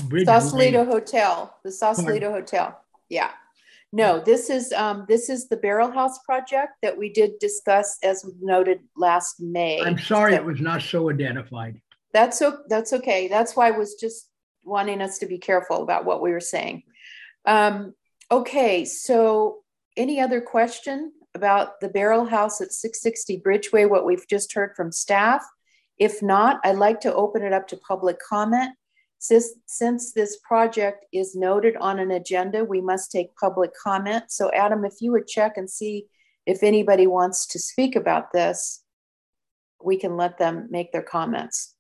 Bridge 0.05 0.27
Sausalito 0.27 0.85
Hotel, 0.85 1.55
the 1.65 1.73
Sausalito 1.73 2.31
Hotel. 2.31 2.81
Yeah. 3.09 3.31
No, 3.93 4.21
this 4.21 4.51
is 4.51 4.73
um, 4.73 5.05
this 5.09 5.29
is 5.29 5.49
the 5.49 5.57
Barrel 5.57 5.91
House 5.91 6.19
project 6.21 6.75
that 6.83 6.97
we 6.97 7.13
did 7.13 7.39
discuss 7.41 7.99
as 8.05 8.25
noted 8.41 8.81
last 8.97 9.41
May. 9.41 9.83
I'm 9.83 9.99
sorry 9.99 10.35
it 10.35 10.45
was 10.45 10.61
not 10.61 10.81
so 10.81 11.11
identified. 11.11 11.81
That's 12.13 12.39
so 12.39 12.59
that's 12.69 12.93
okay. 12.93 13.29
That's 13.29 13.55
why 13.55 13.69
I 13.69 13.73
was 13.73 13.95
just 13.95 14.29
wanting 14.65 15.01
us 15.01 15.19
to 15.19 15.27
be 15.27 15.39
careful 15.39 15.83
about 15.83 16.05
what 16.05 16.23
we 16.23 16.33
were 16.33 16.41
saying. 16.41 16.83
Um, 17.47 17.95
okay, 18.31 18.85
so 18.85 19.59
any 19.97 20.21
other 20.21 20.41
question 20.41 21.13
about 21.35 21.81
the 21.81 21.89
barrel 21.89 22.25
house 22.25 22.61
at 22.61 22.73
660 22.73 23.41
Bridgeway, 23.41 23.89
what 23.89 24.05
we've 24.05 24.27
just 24.29 24.53
heard 24.53 24.75
from 24.77 24.93
staff? 24.93 25.45
If 25.99 26.23
not, 26.23 26.61
I'd 26.65 26.77
like 26.77 27.01
to 27.01 27.15
open 27.15 27.43
it 27.43 27.53
up 27.53 27.69
to 27.69 27.77
public 27.77 28.19
comment. 28.21 28.75
Since, 29.19 29.51
since 29.67 30.13
this 30.13 30.39
project 30.39 31.05
is 31.13 31.37
noted 31.37 31.77
on 31.77 31.99
an 31.99 32.11
agenda, 32.11 32.65
we 32.65 32.81
must 32.81 33.13
take 33.13 33.37
public 33.37 33.71
comment. 33.81 34.25
So 34.29 34.51
Adam, 34.53 34.85
if 34.85 34.95
you 35.01 35.13
would 35.13 35.27
check 35.27 35.59
and 35.59 35.69
see 35.69 36.07
if 36.47 36.63
anybody 36.63 37.07
wants 37.07 37.47
to 37.49 37.59
speak 37.59 37.97
about 37.97 38.33
this, 38.33 38.83
we 39.83 39.99
can 39.99 40.17
let 40.17 40.39
them 40.39 40.69
make 40.71 40.91
their 40.91 41.03
comments. 41.03 41.75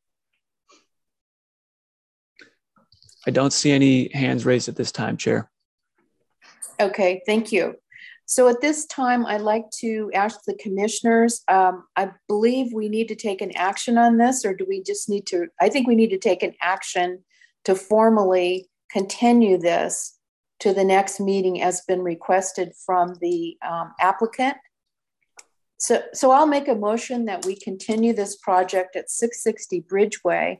I 3.27 3.31
don't 3.31 3.53
see 3.53 3.73
any 3.73 4.11
hands 4.13 4.45
raised 4.45 4.69
at 4.69 4.77
this 4.77 4.93
time, 4.93 5.17
Chair. 5.17 5.51
Okay, 6.81 7.23
thank 7.27 7.53
you. 7.53 7.77
So 8.25 8.49
at 8.49 8.61
this 8.61 8.87
time, 8.87 9.27
I'd 9.27 9.41
like 9.41 9.69
to 9.81 10.11
ask 10.15 10.45
the 10.45 10.55
commissioners, 10.55 11.43
um, 11.49 11.85
I 11.97 12.13
believe 12.29 12.73
we 12.73 12.89
need 12.89 13.09
to 13.09 13.17
take 13.17 13.43
an 13.43 13.51
action 13.57 13.99
on 13.99 14.19
this, 14.19 14.45
or 14.45 14.55
do 14.55 14.65
we 14.69 14.83
just 14.83 15.09
need 15.09 15.27
to, 15.27 15.49
I 15.61 15.69
think 15.69 15.89
we 15.89 15.97
need 15.97 16.11
to 16.11 16.19
take 16.19 16.43
an 16.43 16.55
action 16.63 17.25
to 17.65 17.75
formally 17.75 18.71
continue 18.91 19.59
this 19.59 20.17
to 20.61 20.73
the 20.73 20.85
next 20.85 21.19
meeting 21.19 21.61
as 21.61 21.81
been 21.83 22.03
requested 22.03 22.73
from 22.87 23.15
the 23.21 23.57
um, 23.69 23.93
applicant. 23.99 24.57
So, 25.79 26.03
so 26.13 26.31
I'll 26.31 26.47
make 26.47 26.69
a 26.69 26.75
motion 26.75 27.25
that 27.25 27.45
we 27.45 27.57
continue 27.57 28.13
this 28.13 28.37
project 28.37 28.95
at 28.95 29.11
660 29.11 29.83
Bridgeway 29.83 30.59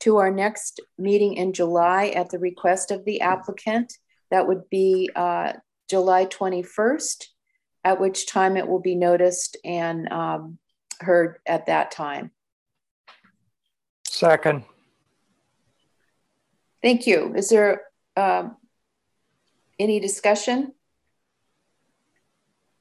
to 0.00 0.18
our 0.18 0.30
next 0.30 0.80
meeting 0.98 1.34
in 1.34 1.52
July 1.52 2.08
at 2.08 2.30
the 2.30 2.38
request 2.38 2.90
of 2.90 3.04
the 3.04 3.20
applicant. 3.20 3.92
That 4.30 4.46
would 4.46 4.68
be 4.70 5.10
uh, 5.14 5.54
July 5.88 6.26
21st, 6.26 7.24
at 7.84 8.00
which 8.00 8.26
time 8.26 8.56
it 8.56 8.66
will 8.66 8.80
be 8.80 8.94
noticed 8.94 9.56
and 9.64 10.10
um, 10.12 10.58
heard 11.00 11.38
at 11.46 11.66
that 11.66 11.90
time. 11.90 12.30
Second. 14.06 14.64
Thank 16.82 17.06
you. 17.06 17.34
Is 17.34 17.48
there 17.48 17.82
um, 18.16 18.56
any 19.78 20.00
discussion? 20.00 20.72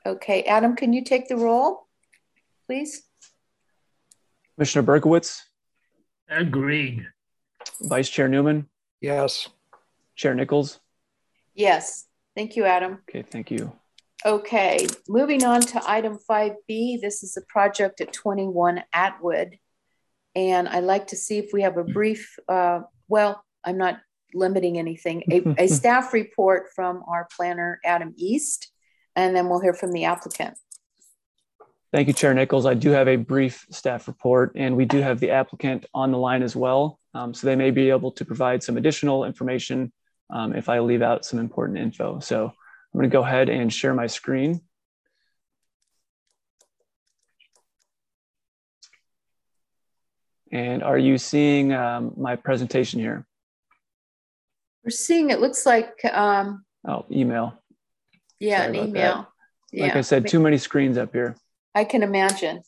Okay, 0.06 0.44
Adam, 0.44 0.76
can 0.76 0.92
you 0.92 1.04
take 1.04 1.30
the 1.30 1.38
roll, 1.38 1.88
please? 2.68 3.04
Commissioner 4.56 4.84
Berkowitz, 4.84 5.42
Agreed. 6.36 7.08
Vice 7.82 8.10
Chair 8.10 8.28
Newman, 8.28 8.68
Yes. 9.02 9.50
Chair 10.16 10.34
Nichols. 10.34 10.80
Yes. 11.54 12.06
Thank 12.36 12.56
you, 12.56 12.66
Adam. 12.66 13.00
Okay, 13.10 13.22
thank 13.22 13.52
you. 13.52 13.74
Okay, 14.26 14.88
moving 15.10 15.44
on 15.44 15.62
to 15.62 15.82
item 15.86 16.18
5B. 16.30 17.02
This 17.02 17.24
is 17.24 17.36
a 17.36 17.42
project 17.42 18.00
at 18.00 18.14
21 18.14 18.84
Atwood. 18.94 19.58
And 20.36 20.68
I'd 20.68 20.86
like 20.86 21.08
to 21.08 21.18
see 21.18 21.38
if 21.38 21.52
we 21.52 21.62
have 21.64 21.78
a 21.78 21.84
brief, 21.84 22.40
uh, 22.48 22.82
well, 23.08 23.44
I'm 23.64 23.78
not 23.78 24.00
limiting 24.34 24.80
anything, 24.80 25.24
a, 25.30 25.64
a 25.66 25.68
staff 25.80 26.14
report 26.14 26.70
from 26.74 27.04
our 27.08 27.28
planner, 27.36 27.80
Adam 27.84 28.14
East, 28.18 28.72
and 29.16 29.36
then 29.36 29.50
we'll 29.50 29.62
hear 29.62 29.74
from 29.74 29.92
the 29.92 30.06
applicant. 30.06 30.58
Thank 31.94 32.08
you, 32.08 32.14
Chair 32.16 32.34
Nichols. 32.34 32.66
I 32.66 32.74
do 32.74 32.90
have 32.90 33.08
a 33.08 33.18
brief 33.18 33.68
staff 33.70 34.08
report, 34.08 34.54
and 34.56 34.76
we 34.76 34.84
do 34.84 34.98
have 35.02 35.20
the 35.20 35.30
applicant 35.30 35.86
on 35.94 36.10
the 36.10 36.18
line 36.18 36.42
as 36.42 36.56
well. 36.56 37.00
Um, 37.14 37.36
so 37.36 37.46
they 37.46 37.56
may 37.56 37.70
be 37.70 37.92
able 37.92 38.12
to 38.14 38.26
provide 38.26 38.64
some 38.64 38.78
additional 38.78 39.26
information 39.26 39.94
um, 40.32 40.56
if 40.56 40.70
I 40.70 40.80
leave 40.80 41.04
out 41.04 41.24
some 41.24 41.38
important 41.38 41.78
info. 41.78 42.20
So 42.20 42.46
I'm 42.46 42.98
going 43.00 43.08
to 43.08 43.14
go 43.14 43.22
ahead 43.24 43.48
and 43.48 43.72
share 43.72 43.94
my 43.94 44.08
screen. 44.08 44.62
And 50.52 50.82
are 50.82 50.98
you 50.98 51.20
seeing 51.20 51.74
um, 51.74 52.14
my 52.18 52.36
presentation 52.38 53.02
here? 53.02 53.24
We're 54.84 54.90
seeing 54.90 55.30
it 55.30 55.40
looks 55.40 55.64
like, 55.64 56.04
um, 56.12 56.66
Oh, 56.88 57.06
email. 57.12 57.62
yeah, 58.40 58.66
Sorry 58.66 58.80
an 58.80 58.88
email. 58.88 59.28
Like 59.72 59.96
I 59.96 60.02
said, 60.02 60.28
too 60.28 60.40
many 60.40 60.58
screens 60.58 60.98
up 60.98 61.14
here. 61.14 61.36
I 61.76 61.84
can 61.84 62.04
imagine. 62.04 62.62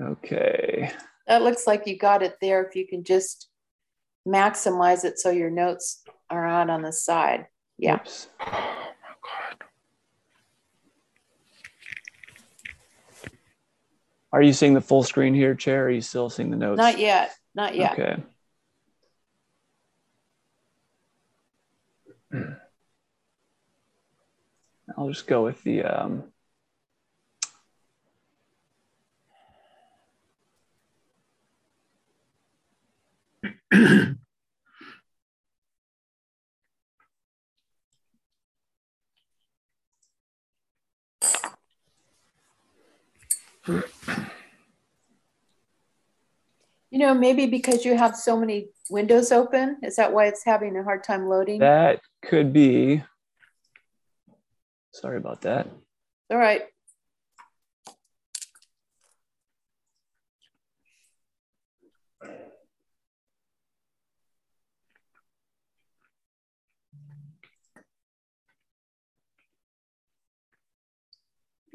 Okay. 0.00 0.90
That 1.26 1.42
looks 1.42 1.66
like 1.66 1.86
you 1.86 1.96
got 1.96 2.22
it 2.22 2.36
there. 2.40 2.64
If 2.64 2.76
you 2.76 2.86
can 2.86 3.04
just 3.04 3.48
maximize 4.26 5.04
it 5.04 5.18
so 5.18 5.30
your 5.30 5.50
notes 5.50 6.02
are 6.28 6.46
out 6.46 6.70
on 6.70 6.82
the 6.82 6.92
side. 6.92 7.46
Yeah. 7.78 7.96
Oops. 7.96 8.28
Are 14.32 14.42
you 14.42 14.52
seeing 14.52 14.74
the 14.74 14.80
full 14.80 15.02
screen 15.02 15.34
here, 15.34 15.54
Chair? 15.54 15.86
Are 15.86 15.90
you 15.90 16.00
still 16.00 16.28
seeing 16.28 16.50
the 16.50 16.56
notes? 16.56 16.78
Not 16.78 16.98
yet. 16.98 17.34
Not 17.54 17.74
yet. 17.74 17.92
Okay. 17.92 18.16
I'll 24.96 25.08
just 25.08 25.26
go 25.26 25.44
with 25.44 25.62
the 25.62 25.84
um, 25.84 26.24
You 46.90 47.00
know, 47.00 47.14
maybe 47.14 47.46
because 47.46 47.84
you 47.84 47.96
have 47.96 48.16
so 48.16 48.38
many 48.38 48.68
windows 48.88 49.32
open, 49.32 49.78
is 49.82 49.96
that 49.96 50.12
why 50.12 50.26
it's 50.26 50.44
having 50.44 50.76
a 50.76 50.84
hard 50.84 51.02
time 51.02 51.28
loading? 51.28 51.58
that 51.58 52.00
could 52.22 52.52
be. 52.52 53.02
Sorry 54.92 55.16
about 55.16 55.42
that. 55.42 55.68
All 56.30 56.38
right. 56.38 56.62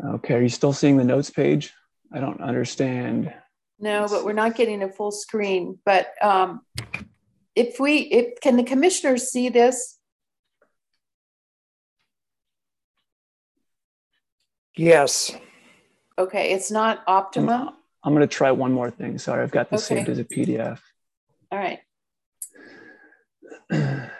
Okay, 0.03 0.33
are 0.33 0.41
you 0.41 0.49
still 0.49 0.73
seeing 0.73 0.97
the 0.97 1.03
notes 1.03 1.29
page? 1.29 1.73
I 2.11 2.19
don't 2.19 2.41
understand. 2.41 3.33
No, 3.79 4.07
but 4.09 4.25
we're 4.25 4.33
not 4.33 4.55
getting 4.55 4.83
a 4.83 4.89
full 4.91 5.11
screen. 5.11 5.77
But 5.85 6.13
um, 6.21 6.61
if 7.55 7.79
we, 7.79 7.97
if 7.99 8.39
can 8.41 8.57
the 8.57 8.63
commissioners 8.63 9.29
see 9.29 9.49
this? 9.49 9.99
Yes. 14.75 15.35
Okay, 16.17 16.51
it's 16.53 16.71
not 16.71 17.03
I'm, 17.07 17.75
I'm 18.03 18.13
going 18.13 18.27
to 18.27 18.33
try 18.33 18.51
one 18.51 18.71
more 18.71 18.89
thing. 18.89 19.17
Sorry, 19.17 19.43
I've 19.43 19.51
got 19.51 19.69
this 19.69 19.85
Okay. 19.89 19.99
saved 19.99 20.09
as 20.09 20.19
a 20.19 20.23
PDF. 20.23 20.79
All 21.51 21.59
right. 21.59 21.79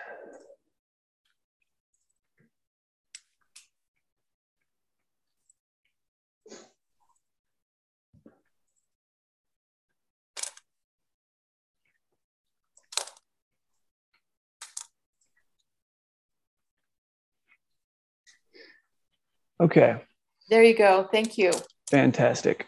Okay, 19.62 19.98
There 20.50 20.64
you 20.64 20.76
go. 20.76 21.08
Thank 21.12 21.38
you. 21.38 21.52
fantastic. 21.92 22.66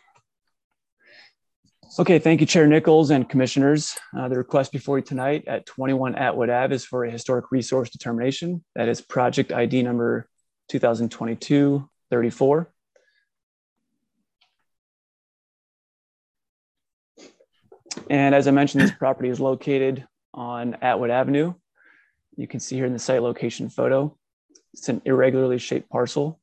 Okay, 1.98 2.20
thank 2.20 2.40
you, 2.40 2.46
Chair 2.46 2.68
Nichols 2.68 3.10
and 3.10 3.28
Commissioners. 3.28 3.98
Uh, 4.16 4.28
the 4.28 4.38
request 4.38 4.72
before 4.72 5.00
you 5.00 5.04
tonight 5.04 5.44
at 5.48 5.66
21 5.66 6.16
Atwood 6.16 6.52
Ave 6.52 6.74
is 6.76 6.86
for 6.86 7.04
a 7.06 7.10
historic 7.12 7.52
resource 7.52 7.90
determination. 7.90 8.64
That 8.76 8.90
is 8.90 9.02
project 9.02 9.52
ID 9.52 9.82
number 9.82 10.28
2022-34. 10.72 12.68
And 18.10 18.36
as 18.36 18.48
I 18.48 18.52
mentioned, 18.52 18.84
this 18.84 18.92
property 18.92 19.30
is 19.30 19.40
located 19.40 20.06
on 20.34 20.76
Atwood 20.82 21.10
Avenue. 21.10 21.54
You 22.36 22.48
can 22.48 22.60
see 22.60 22.76
here 22.76 22.86
in 22.86 22.94
the 22.94 23.00
site 23.00 23.22
location 23.24 23.70
photo, 23.70 24.16
it's 24.74 24.90
an 24.90 25.02
irregularly 25.06 25.58
shaped 25.60 25.90
parcel 25.90 26.40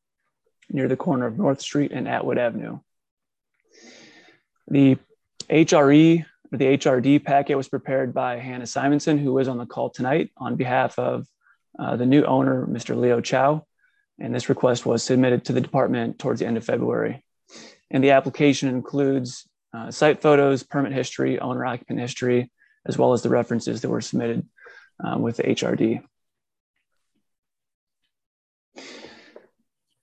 near 0.72 0.88
the 0.88 0.96
corner 0.96 1.26
of 1.26 1.38
North 1.38 1.60
Street 1.60 1.92
and 1.92 2.08
Atwood 2.08 2.38
Avenue. 2.38 2.78
The 4.68 4.98
HRE, 5.48 6.24
the 6.52 6.64
HRD 6.64 7.24
packet 7.24 7.56
was 7.56 7.68
prepared 7.68 8.14
by 8.14 8.38
Hannah 8.38 8.66
Simonson, 8.66 9.18
who 9.18 9.36
is 9.38 9.48
on 9.48 9.58
the 9.58 9.66
call 9.66 9.90
tonight 9.90 10.30
on 10.36 10.56
behalf 10.56 10.98
of 10.98 11.26
uh, 11.78 11.96
the 11.96 12.06
new 12.06 12.24
owner, 12.24 12.66
Mr. 12.66 12.96
Leo 12.96 13.20
Chow, 13.20 13.64
and 14.18 14.34
this 14.34 14.48
request 14.48 14.86
was 14.86 15.02
submitted 15.02 15.44
to 15.46 15.52
the 15.52 15.60
department 15.60 16.18
towards 16.18 16.40
the 16.40 16.46
end 16.46 16.56
of 16.56 16.64
February. 16.64 17.24
And 17.90 18.04
the 18.04 18.10
application 18.10 18.68
includes 18.68 19.48
uh, 19.72 19.90
site 19.90 20.20
photos, 20.20 20.62
permit 20.62 20.92
history, 20.92 21.38
owner 21.38 21.64
occupant 21.64 22.00
history, 22.00 22.50
as 22.86 22.98
well 22.98 23.12
as 23.12 23.22
the 23.22 23.28
references 23.28 23.80
that 23.80 23.88
were 23.88 24.00
submitted 24.00 24.46
um, 25.02 25.22
with 25.22 25.36
the 25.36 25.44
HRD. 25.44 26.02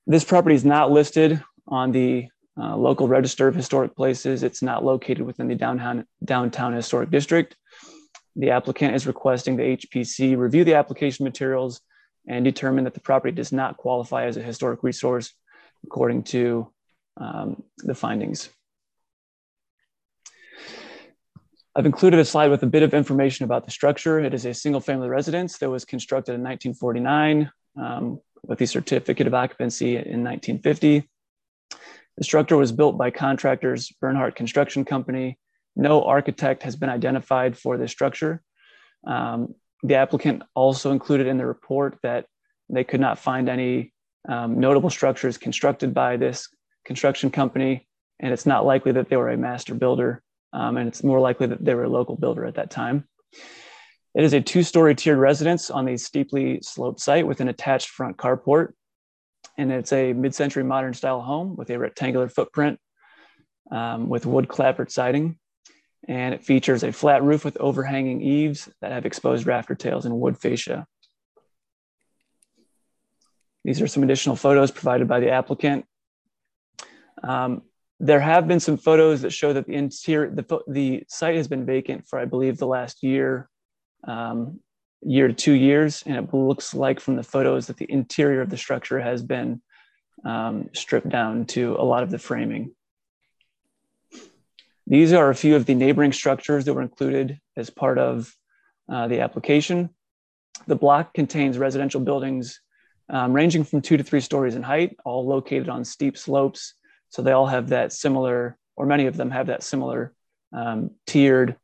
This 0.09 0.23
property 0.23 0.55
is 0.55 0.63
not 0.63 0.89
listed 0.89 1.43
on 1.67 1.91
the 1.91 2.29
uh, 2.57 2.77
local 2.77 3.09
register 3.09 3.49
of 3.49 3.55
historic 3.55 3.93
places. 3.93 4.41
It's 4.41 4.61
not 4.61 4.85
located 4.85 5.21
within 5.21 5.49
the 5.49 5.55
downtown, 5.55 6.05
downtown 6.23 6.71
historic 6.71 7.11
district. 7.11 7.57
The 8.37 8.51
applicant 8.51 8.95
is 8.95 9.05
requesting 9.05 9.57
the 9.57 9.63
HPC 9.63 10.37
review 10.37 10.63
the 10.63 10.75
application 10.75 11.25
materials 11.25 11.81
and 12.25 12.45
determine 12.45 12.85
that 12.85 12.93
the 12.93 13.01
property 13.01 13.35
does 13.35 13.51
not 13.51 13.75
qualify 13.75 14.27
as 14.27 14.37
a 14.37 14.41
historic 14.41 14.81
resource 14.81 15.33
according 15.85 16.23
to 16.23 16.71
um, 17.17 17.61
the 17.79 17.93
findings. 17.93 18.49
I've 21.75 21.85
included 21.85 22.21
a 22.21 22.25
slide 22.25 22.49
with 22.49 22.63
a 22.63 22.67
bit 22.67 22.81
of 22.81 22.93
information 22.93 23.43
about 23.43 23.65
the 23.65 23.71
structure. 23.71 24.21
It 24.21 24.33
is 24.33 24.45
a 24.45 24.53
single 24.53 24.81
family 24.81 25.09
residence 25.09 25.57
that 25.57 25.69
was 25.69 25.83
constructed 25.83 26.33
in 26.33 26.43
1949 26.43 27.51
um, 27.79 28.21
with 28.47 28.59
the 28.59 28.65
certificate 28.65 29.27
of 29.27 29.33
occupancy 29.33 29.95
in 29.95 30.23
1950. 30.23 31.07
The 32.17 32.23
structure 32.23 32.57
was 32.57 32.71
built 32.71 32.97
by 32.97 33.11
contractors 33.11 33.91
Bernhardt 34.01 34.35
Construction 34.35 34.85
Company. 34.85 35.37
No 35.75 36.03
architect 36.03 36.63
has 36.63 36.75
been 36.75 36.89
identified 36.89 37.57
for 37.57 37.77
this 37.77 37.91
structure. 37.91 38.41
Um, 39.05 39.53
the 39.83 39.95
applicant 39.95 40.43
also 40.55 40.91
included 40.91 41.27
in 41.27 41.37
the 41.37 41.45
report 41.45 41.99
that 42.01 42.25
they 42.69 42.83
could 42.83 42.99
not 42.99 43.19
find 43.19 43.47
any 43.47 43.93
um, 44.27 44.59
notable 44.59 44.89
structures 44.89 45.37
constructed 45.37 45.93
by 45.93 46.17
this 46.17 46.49
construction 46.85 47.29
company, 47.29 47.87
and 48.19 48.33
it's 48.33 48.45
not 48.45 48.65
likely 48.65 48.93
that 48.93 49.09
they 49.09 49.17
were 49.17 49.29
a 49.29 49.37
master 49.37 49.75
builder, 49.75 50.23
um, 50.53 50.77
and 50.77 50.87
it's 50.87 51.03
more 51.03 51.19
likely 51.19 51.47
that 51.47 51.63
they 51.63 51.75
were 51.75 51.83
a 51.83 51.89
local 51.89 52.15
builder 52.15 52.45
at 52.45 52.55
that 52.55 52.71
time. 52.71 53.07
It 54.15 54.23
is 54.23 54.33
a 54.33 54.41
two-story 54.41 54.95
tiered 54.95 55.19
residence 55.19 55.69
on 55.69 55.85
the 55.85 55.97
steeply 55.97 56.59
sloped 56.61 56.99
site 56.99 57.27
with 57.27 57.39
an 57.39 57.49
attached 57.49 57.89
front 57.89 58.17
carport, 58.17 58.73
and 59.57 59.71
it's 59.71 59.93
a 59.93 60.13
mid-century 60.13 60.63
modern 60.63 60.93
style 60.93 61.21
home 61.21 61.55
with 61.55 61.69
a 61.69 61.77
rectangular 61.77 62.29
footprint 62.29 62.79
um, 63.71 64.09
with 64.09 64.25
wood 64.25 64.47
clapboard 64.47 64.91
siding 64.91 65.37
and 66.07 66.33
it 66.33 66.43
features 66.43 66.83
a 66.83 66.91
flat 66.91 67.23
roof 67.23 67.43
with 67.43 67.57
overhanging 67.57 68.21
eaves 68.21 68.69
that 68.81 68.91
have 68.91 69.05
exposed 69.05 69.45
rafter 69.45 69.75
tails 69.75 70.05
and 70.05 70.19
wood 70.19 70.37
fascia. 70.37 70.85
These 73.63 73.81
are 73.81 73.87
some 73.87 74.03
additional 74.03 74.37
photos 74.37 74.71
provided 74.71 75.07
by 75.07 75.19
the 75.19 75.31
applicant. 75.31 75.85
Um, 77.23 77.63
there 77.99 78.19
have 78.19 78.47
been 78.47 78.59
some 78.59 78.77
photos 78.77 79.23
that 79.23 79.31
show 79.31 79.51
that 79.53 79.65
the 79.65 79.73
interior, 79.73 80.29
the, 80.29 80.59
the 80.67 81.03
site 81.09 81.35
has 81.35 81.47
been 81.47 81.65
vacant 81.65 82.07
for, 82.07 82.19
I 82.19 82.25
believe, 82.25 82.57
the 82.57 82.67
last 82.67 83.03
year, 83.03 83.49
um, 84.03 84.59
year 85.01 85.27
to 85.27 85.33
two 85.33 85.53
years. 85.53 86.03
And 86.05 86.15
it 86.15 86.33
looks 86.33 86.73
like 86.73 86.99
from 86.99 87.15
the 87.15 87.23
photos 87.23 87.67
that 87.67 87.77
the 87.77 87.91
interior 87.91 88.41
of 88.41 88.49
the 88.49 88.57
structure 88.57 88.99
has 88.99 89.23
been 89.23 89.61
um, 90.25 90.69
stripped 90.73 91.09
down 91.09 91.45
to 91.47 91.75
a 91.77 91.83
lot 91.83 92.03
of 92.03 92.11
the 92.11 92.19
framing. 92.19 92.73
These 94.85 95.13
are 95.13 95.29
a 95.29 95.35
few 95.35 95.55
of 95.55 95.65
the 95.65 95.75
neighboring 95.75 96.13
structures 96.13 96.65
that 96.65 96.73
were 96.73 96.81
included 96.81 97.39
as 97.57 97.69
part 97.69 97.99
of 97.99 98.33
uh, 98.89 99.07
the 99.07 99.19
application. 99.19 99.89
The 100.65 100.75
block 100.75 101.13
contains 101.13 101.57
residential 101.57 101.99
buildings 101.99 102.61
um, 103.09 103.33
ranging 103.33 103.63
from 103.63 103.81
two 103.81 103.97
to 103.97 104.03
three 104.03 104.21
stories 104.21 104.55
in 104.55 104.63
height, 104.63 104.97
all 105.05 105.25
located 105.25 105.69
on 105.69 105.85
steep 105.85 106.17
slopes. 106.17 106.73
So 107.09 107.21
they 107.21 107.31
all 107.31 107.47
have 107.47 107.69
that 107.69 107.93
similar, 107.93 108.57
or 108.75 108.85
many 108.85 109.05
of 109.05 109.15
them 109.15 109.31
have 109.31 109.47
that 109.47 109.63
similar 109.63 110.13
um, 110.53 110.91
tiered 111.05 111.55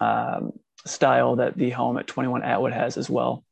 um, 0.00 0.52
style 0.86 1.36
that 1.36 1.56
the 1.56 1.70
home 1.70 1.96
at 1.98 2.06
21 2.06 2.42
Atwood 2.42 2.72
has 2.72 2.96
as 2.96 3.08
well. 3.08 3.44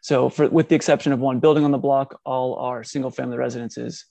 So 0.00 0.28
for, 0.28 0.48
with 0.48 0.68
the 0.68 0.74
exception 0.74 1.12
of 1.12 1.18
one 1.18 1.40
building 1.40 1.64
on 1.64 1.70
the 1.70 1.78
block, 1.78 2.20
all 2.24 2.56
are 2.56 2.84
single 2.84 3.10
family 3.10 3.36
residences 3.36 4.04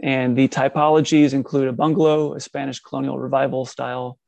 and 0.00 0.36
the 0.36 0.48
typologies 0.48 1.32
include 1.32 1.68
a 1.68 1.72
bungalow, 1.72 2.34
a 2.34 2.40
Spanish 2.40 2.80
colonial 2.80 3.18
revival 3.18 3.64
style, 3.64 4.18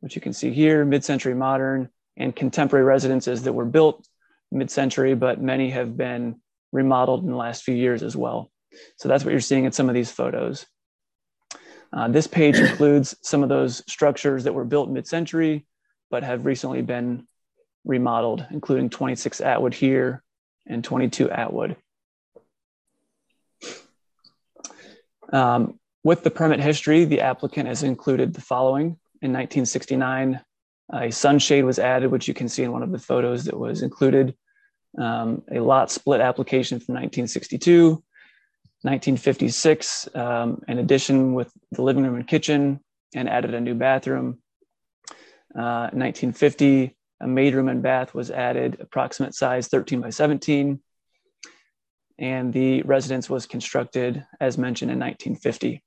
which 0.00 0.14
you 0.14 0.22
can 0.22 0.32
see 0.32 0.52
here, 0.52 0.84
mid-century 0.84 1.34
modern, 1.34 1.88
and 2.16 2.34
contemporary 2.34 2.84
residences 2.84 3.42
that 3.42 3.52
were 3.52 3.64
built 3.64 4.06
mid-century, 4.50 5.14
but 5.14 5.40
many 5.40 5.70
have 5.70 5.96
been 5.96 6.40
remodeled 6.72 7.24
in 7.24 7.30
the 7.30 7.36
last 7.36 7.62
few 7.62 7.74
years 7.74 8.02
as 8.02 8.16
well. 8.16 8.50
So 8.96 9.08
that's 9.08 9.24
what 9.24 9.32
you're 9.32 9.40
seeing 9.40 9.64
in 9.64 9.72
some 9.72 9.88
of 9.88 9.94
these 9.94 10.10
photos. 10.10 10.66
Uh, 11.92 12.08
this 12.08 12.26
page 12.26 12.58
includes 12.58 13.14
some 13.20 13.42
of 13.42 13.50
those 13.50 13.82
structures 13.86 14.44
that 14.44 14.54
were 14.54 14.64
built 14.64 14.88
mid-century, 14.88 15.66
but 16.12 16.22
have 16.22 16.44
recently 16.44 16.82
been 16.82 17.26
remodeled, 17.84 18.46
including 18.50 18.90
26 18.90 19.40
Atwood 19.40 19.72
here 19.72 20.22
and 20.66 20.84
22 20.84 21.30
Atwood. 21.30 21.74
Um, 25.32 25.80
with 26.04 26.22
the 26.22 26.30
permit 26.30 26.60
history, 26.60 27.06
the 27.06 27.22
applicant 27.22 27.66
has 27.66 27.82
included 27.82 28.34
the 28.34 28.42
following. 28.42 28.98
In 29.22 29.32
1969, 29.32 30.38
a 30.92 31.10
sunshade 31.10 31.64
was 31.64 31.78
added, 31.78 32.10
which 32.10 32.28
you 32.28 32.34
can 32.34 32.48
see 32.48 32.62
in 32.62 32.72
one 32.72 32.82
of 32.82 32.92
the 32.92 32.98
photos 32.98 33.44
that 33.46 33.58
was 33.58 33.80
included. 33.80 34.36
Um, 34.98 35.42
a 35.50 35.60
lot 35.60 35.90
split 35.90 36.20
application 36.20 36.78
from 36.78 36.96
1962. 36.96 37.92
1956, 38.82 40.08
um, 40.14 40.60
an 40.68 40.78
addition 40.78 41.32
with 41.32 41.50
the 41.70 41.82
living 41.82 42.02
room 42.02 42.16
and 42.16 42.26
kitchen 42.26 42.80
and 43.14 43.28
added 43.30 43.54
a 43.54 43.60
new 43.60 43.74
bathroom. 43.74 44.42
Uh, 45.54 45.90
1950, 45.92 46.96
a 47.20 47.26
maid 47.26 47.54
room 47.54 47.68
and 47.68 47.82
bath 47.82 48.14
was 48.14 48.30
added, 48.30 48.78
approximate 48.80 49.34
size 49.34 49.68
13 49.68 50.00
by 50.00 50.10
17 50.10 50.80
and 52.22 52.52
the 52.52 52.82
residence 52.82 53.28
was 53.28 53.46
constructed 53.46 54.24
as 54.40 54.56
mentioned 54.56 54.90
in 54.90 54.98
1950. 54.98 55.82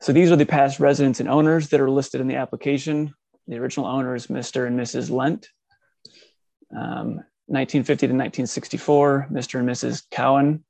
So 0.00 0.12
these 0.12 0.30
are 0.30 0.36
the 0.36 0.46
past 0.46 0.78
residents 0.78 1.20
and 1.20 1.28
owners 1.28 1.68
that 1.70 1.80
are 1.80 1.90
listed 1.90 2.20
in 2.20 2.28
the 2.28 2.36
application. 2.36 3.14
The 3.48 3.56
original 3.56 3.86
owners, 3.86 4.28
Mr. 4.28 4.66
and 4.66 4.78
Mrs. 4.78 5.10
Lent. 5.10 5.48
Um, 6.70 7.24
1950 7.46 8.06
to 8.06 8.12
1964, 8.12 9.28
Mr. 9.32 9.58
and 9.58 9.68
Mrs. 9.68 10.04
Cowan. 10.10 10.64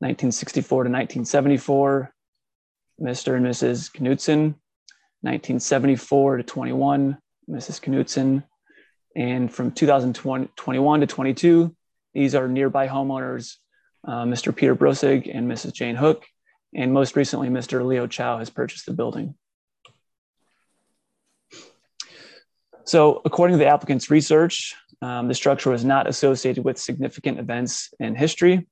1964 0.00 0.84
to 0.84 0.90
1974, 0.90 2.14
Mr. 3.00 3.36
and 3.36 3.46
Mrs. 3.46 3.92
Knutson. 3.92 4.54
1974 5.24 6.36
to 6.36 6.42
21, 6.42 7.16
Mrs. 7.48 7.80
Knutson. 7.80 8.44
And 9.16 9.50
from 9.50 9.70
2021 9.72 11.00
to 11.00 11.06
22, 11.06 11.74
these 12.12 12.34
are 12.34 12.46
nearby 12.46 12.88
homeowners, 12.88 13.56
uh, 14.06 14.24
Mr. 14.24 14.54
Peter 14.54 14.76
Brosig 14.76 15.34
and 15.34 15.50
Mrs. 15.50 15.72
Jane 15.72 15.96
Hook. 15.96 16.26
And 16.74 16.92
most 16.92 17.16
recently, 17.16 17.48
Mr. 17.48 17.86
Leo 17.86 18.06
Chow 18.06 18.38
has 18.38 18.50
purchased 18.50 18.84
the 18.84 18.92
building. 18.92 19.34
So 22.84 23.22
according 23.24 23.54
to 23.54 23.64
the 23.64 23.70
applicant's 23.70 24.10
research, 24.10 24.74
um, 25.00 25.28
the 25.28 25.34
structure 25.34 25.70
was 25.70 25.86
not 25.86 26.06
associated 26.06 26.66
with 26.66 26.78
significant 26.78 27.38
events 27.38 27.94
in 27.98 28.14
history. 28.14 28.66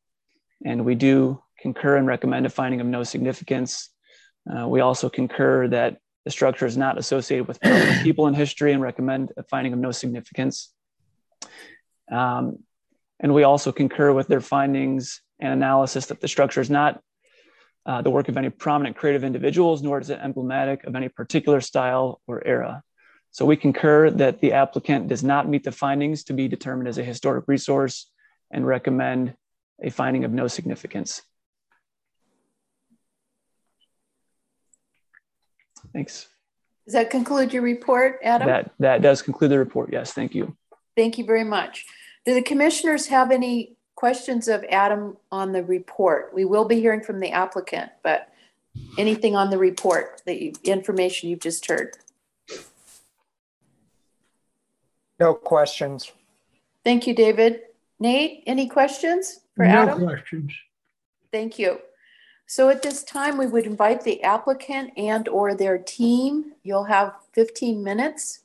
And 0.66 0.84
we 0.84 0.96
do 0.96 1.42
concur 1.58 1.96
and 1.96 2.06
recommend 2.06 2.44
a 2.44 2.50
finding 2.50 2.82
of 2.82 2.86
no 2.86 3.04
significance. 3.04 3.88
Uh, 4.50 4.68
we 4.68 4.80
also 4.80 5.08
concur 5.08 5.68
that 5.68 5.96
the 6.24 6.30
structure 6.30 6.66
is 6.66 6.76
not 6.76 6.98
associated 6.98 7.48
with 7.48 7.60
people 8.02 8.26
in 8.26 8.34
history 8.34 8.72
and 8.72 8.80
recommend 8.80 9.32
a 9.36 9.42
finding 9.42 9.72
of 9.72 9.78
no 9.78 9.90
significance. 9.90 10.72
Um, 12.10 12.58
and 13.20 13.34
we 13.34 13.42
also 13.42 13.72
concur 13.72 14.12
with 14.12 14.28
their 14.28 14.40
findings 14.40 15.22
and 15.40 15.52
analysis 15.52 16.06
that 16.06 16.20
the 16.20 16.28
structure 16.28 16.60
is 16.60 16.70
not 16.70 17.00
uh, 17.84 18.02
the 18.02 18.10
work 18.10 18.28
of 18.28 18.36
any 18.36 18.50
prominent 18.50 18.96
creative 18.96 19.24
individuals, 19.24 19.82
nor 19.82 20.00
is 20.00 20.10
it 20.10 20.20
emblematic 20.22 20.84
of 20.84 20.94
any 20.94 21.08
particular 21.08 21.60
style 21.60 22.20
or 22.26 22.46
era. 22.46 22.82
So 23.32 23.44
we 23.44 23.56
concur 23.56 24.10
that 24.10 24.40
the 24.40 24.52
applicant 24.52 25.08
does 25.08 25.24
not 25.24 25.48
meet 25.48 25.64
the 25.64 25.72
findings 25.72 26.24
to 26.24 26.34
be 26.34 26.48
determined 26.48 26.88
as 26.88 26.98
a 26.98 27.04
historic 27.04 27.46
resource 27.48 28.10
and 28.50 28.66
recommend 28.66 29.34
a 29.82 29.90
finding 29.90 30.24
of 30.24 30.32
no 30.32 30.46
significance. 30.48 31.22
Thanks. 35.92 36.28
Does 36.84 36.94
that 36.94 37.10
conclude 37.10 37.52
your 37.52 37.62
report, 37.62 38.18
Adam? 38.22 38.48
That, 38.48 38.72
that 38.80 39.02
does 39.02 39.22
conclude 39.22 39.50
the 39.50 39.58
report. 39.58 39.90
Yes, 39.92 40.12
thank 40.12 40.34
you. 40.34 40.56
Thank 40.96 41.16
you 41.18 41.24
very 41.24 41.44
much. 41.44 41.86
Do 42.24 42.34
the 42.34 42.42
commissioners 42.42 43.06
have 43.06 43.30
any 43.30 43.76
questions 43.94 44.48
of 44.48 44.64
Adam 44.68 45.16
on 45.30 45.52
the 45.52 45.62
report? 45.62 46.32
We 46.34 46.44
will 46.44 46.64
be 46.64 46.80
hearing 46.80 47.02
from 47.02 47.20
the 47.20 47.30
applicant, 47.30 47.90
but 48.02 48.28
anything 48.98 49.36
on 49.36 49.50
the 49.50 49.58
report, 49.58 50.22
the 50.26 50.54
information 50.64 51.28
you've 51.28 51.40
just 51.40 51.66
heard? 51.66 51.96
No 55.20 55.34
questions. 55.34 56.10
Thank 56.84 57.06
you, 57.06 57.14
David. 57.14 57.60
Nate, 58.00 58.42
any 58.46 58.68
questions 58.68 59.40
for 59.54 59.64
no 59.64 59.70
Adam? 59.70 60.00
No 60.00 60.06
questions. 60.06 60.52
Thank 61.30 61.58
you. 61.58 61.78
So 62.52 62.68
at 62.68 62.82
this 62.82 63.02
time, 63.02 63.38
we 63.38 63.46
would 63.46 63.64
invite 63.64 64.02
the 64.02 64.22
applicant 64.22 64.92
and 64.98 65.26
or 65.26 65.54
their 65.54 65.78
team. 65.78 66.52
You'll 66.62 66.84
have 66.84 67.14
15 67.32 67.82
minutes. 67.82 68.40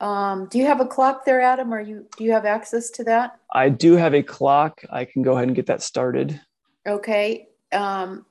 Um, 0.00 0.48
do 0.50 0.58
you 0.58 0.66
have 0.66 0.82
a 0.82 0.84
clock 0.84 1.24
there, 1.24 1.40
Adam? 1.40 1.72
Or 1.72 1.80
you 1.80 2.06
do 2.18 2.24
you 2.24 2.32
have 2.32 2.44
access 2.44 2.90
to 2.90 3.04
that? 3.04 3.38
I 3.50 3.70
do 3.70 3.94
have 3.94 4.12
a 4.12 4.22
clock. 4.22 4.82
I 4.90 5.06
can 5.06 5.22
go 5.22 5.32
ahead 5.32 5.48
and 5.48 5.56
get 5.56 5.64
that 5.64 5.80
started. 5.80 6.38
Okay. 6.86 7.48
Um, 7.72 8.26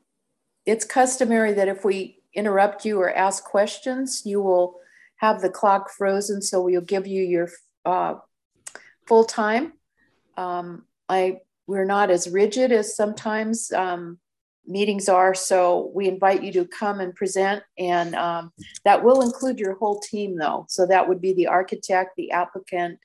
it's 0.67 0.85
customary 0.85 1.53
that 1.53 1.67
if 1.67 1.83
we 1.83 2.19
interrupt 2.35 2.85
you 2.85 3.01
or 3.01 3.11
ask 3.11 3.43
questions, 3.43 4.21
you 4.23 4.39
will 4.39 4.75
have 5.15 5.41
the 5.41 5.49
clock 5.49 5.89
frozen, 5.89 6.43
so 6.43 6.61
we'll 6.61 6.81
give 6.81 7.07
you 7.07 7.23
your 7.23 7.49
uh, 7.85 8.17
full 9.07 9.23
time. 9.23 9.73
Um, 10.37 10.85
I 11.09 11.39
we're 11.65 11.85
not 11.85 12.11
as 12.11 12.29
rigid 12.29 12.71
as 12.71 12.95
sometimes 12.95 13.71
um, 13.71 14.19
meetings 14.67 15.09
are, 15.09 15.33
so 15.33 15.91
we 15.95 16.07
invite 16.07 16.43
you 16.43 16.51
to 16.53 16.65
come 16.65 16.99
and 16.99 17.15
present, 17.15 17.63
and 17.77 18.13
um, 18.15 18.51
that 18.83 19.03
will 19.03 19.21
include 19.21 19.59
your 19.59 19.75
whole 19.75 19.99
team, 19.99 20.37
though. 20.37 20.65
So 20.69 20.85
that 20.85 21.07
would 21.07 21.21
be 21.21 21.33
the 21.33 21.47
architect, 21.47 22.11
the 22.17 22.31
applicant, 22.31 22.99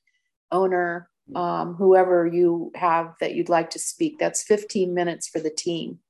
owner, 0.50 1.08
um, 1.34 1.74
whoever 1.74 2.26
you 2.26 2.72
have 2.74 3.14
that 3.20 3.34
you'd 3.34 3.48
like 3.48 3.70
to 3.70 3.78
speak. 3.78 4.18
That's 4.18 4.42
15 4.42 4.92
minutes 4.92 5.28
for 5.28 5.40
the 5.40 5.50
team. 5.50 6.00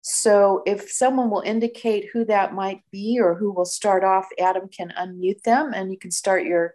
So 0.00 0.62
if 0.64 0.90
someone 0.90 1.30
will 1.30 1.42
indicate 1.42 2.08
who 2.12 2.24
that 2.24 2.54
might 2.54 2.82
be 2.90 3.20
or 3.20 3.34
who 3.34 3.52
will 3.52 3.66
start 3.66 4.04
off, 4.04 4.26
Adam 4.38 4.68
can 4.68 4.92
unmute 4.98 5.42
them 5.42 5.72
and 5.74 5.92
you 5.92 5.98
can 5.98 6.10
start 6.10 6.44
your 6.44 6.74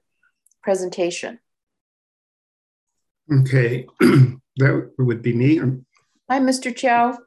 presentation. 0.62 1.39
Okay, 3.31 3.88
that 4.57 4.91
would 4.97 5.21
be 5.21 5.33
me. 5.33 5.57
Hi, 6.29 6.39
Mr. 6.39 6.75
Chow. 6.75 7.17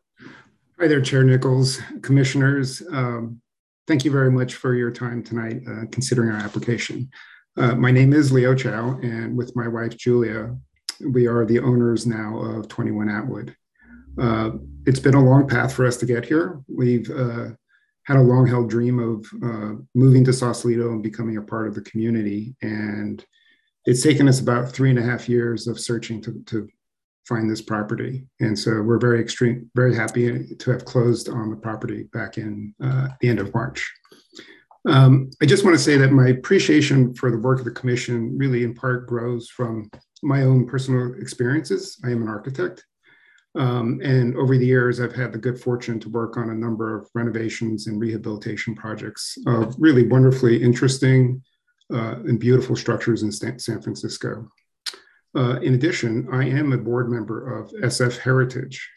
Hi 0.78 0.88
there, 0.88 1.00
Chair 1.00 1.24
Nichols, 1.24 1.80
commissioners. 2.02 2.82
Um, 2.92 3.40
thank 3.86 4.04
you 4.04 4.10
very 4.10 4.30
much 4.30 4.56
for 4.56 4.74
your 4.74 4.90
time 4.90 5.22
tonight 5.22 5.62
uh, 5.66 5.86
considering 5.90 6.28
our 6.28 6.36
application. 6.36 7.08
Uh, 7.56 7.74
my 7.74 7.90
name 7.90 8.12
is 8.12 8.30
Leo 8.30 8.54
Chow, 8.54 8.98
and 9.02 9.34
with 9.34 9.56
my 9.56 9.68
wife 9.68 9.96
Julia, 9.96 10.54
we 11.00 11.26
are 11.26 11.46
the 11.46 11.60
owners 11.60 12.06
now 12.06 12.38
of 12.38 12.68
21 12.68 13.08
Atwood. 13.08 13.56
Uh, 14.20 14.50
it's 14.84 15.00
been 15.00 15.14
a 15.14 15.24
long 15.24 15.48
path 15.48 15.72
for 15.72 15.86
us 15.86 15.96
to 15.96 16.04
get 16.04 16.26
here. 16.26 16.60
We've 16.68 17.10
uh, 17.10 17.52
had 18.02 18.18
a 18.18 18.22
long 18.22 18.46
held 18.46 18.68
dream 18.68 18.98
of 18.98 19.26
uh, 19.42 19.80
moving 19.94 20.24
to 20.24 20.32
Sausalito 20.34 20.90
and 20.90 21.02
becoming 21.02 21.38
a 21.38 21.42
part 21.42 21.68
of 21.68 21.74
the 21.74 21.80
community. 21.80 22.54
And 22.60 23.24
it's 23.86 24.02
taken 24.02 24.28
us 24.28 24.40
about 24.40 24.72
three 24.72 24.90
and 24.90 24.98
a 24.98 25.02
half 25.02 25.26
years 25.26 25.68
of 25.68 25.80
searching 25.80 26.20
to, 26.20 26.42
to 26.48 26.68
find 27.28 27.50
this 27.50 27.62
property. 27.62 28.24
And 28.40 28.58
so 28.58 28.82
we're 28.82 28.98
very 28.98 29.20
extreme, 29.20 29.70
very 29.74 29.94
happy 29.94 30.54
to 30.54 30.70
have 30.70 30.84
closed 30.84 31.28
on 31.28 31.50
the 31.50 31.56
property 31.56 32.04
back 32.12 32.38
in 32.38 32.74
uh, 32.82 33.08
the 33.20 33.28
end 33.28 33.40
of 33.40 33.52
March. 33.52 33.92
Um, 34.88 35.30
I 35.42 35.46
just 35.46 35.64
want 35.64 35.76
to 35.76 35.82
say 35.82 35.96
that 35.96 36.12
my 36.12 36.28
appreciation 36.28 37.14
for 37.14 37.30
the 37.30 37.38
work 37.38 37.58
of 37.58 37.64
the 37.64 37.72
commission 37.72 38.38
really 38.38 38.62
in 38.62 38.74
part 38.74 39.08
grows 39.08 39.48
from 39.48 39.90
my 40.22 40.42
own 40.42 40.66
personal 40.66 41.14
experiences. 41.20 41.98
I 42.04 42.10
am 42.10 42.22
an 42.22 42.28
architect. 42.28 42.84
Um, 43.56 44.00
and 44.04 44.36
over 44.36 44.56
the 44.56 44.66
years, 44.66 45.00
I've 45.00 45.14
had 45.14 45.32
the 45.32 45.38
good 45.38 45.58
fortune 45.58 45.98
to 46.00 46.10
work 46.10 46.36
on 46.36 46.50
a 46.50 46.54
number 46.54 46.96
of 46.96 47.08
renovations 47.14 47.86
and 47.86 47.98
rehabilitation 47.98 48.74
projects 48.74 49.38
of 49.46 49.74
really 49.78 50.06
wonderfully 50.06 50.62
interesting 50.62 51.42
uh, 51.92 52.16
and 52.26 52.38
beautiful 52.38 52.76
structures 52.76 53.22
in 53.22 53.32
San 53.32 53.80
Francisco. 53.80 54.48
Uh, 55.36 55.60
in 55.60 55.74
addition, 55.74 56.26
I 56.32 56.44
am 56.44 56.72
a 56.72 56.78
board 56.78 57.10
member 57.10 57.58
of 57.58 57.70
SF 57.72 58.18
Heritage, 58.18 58.88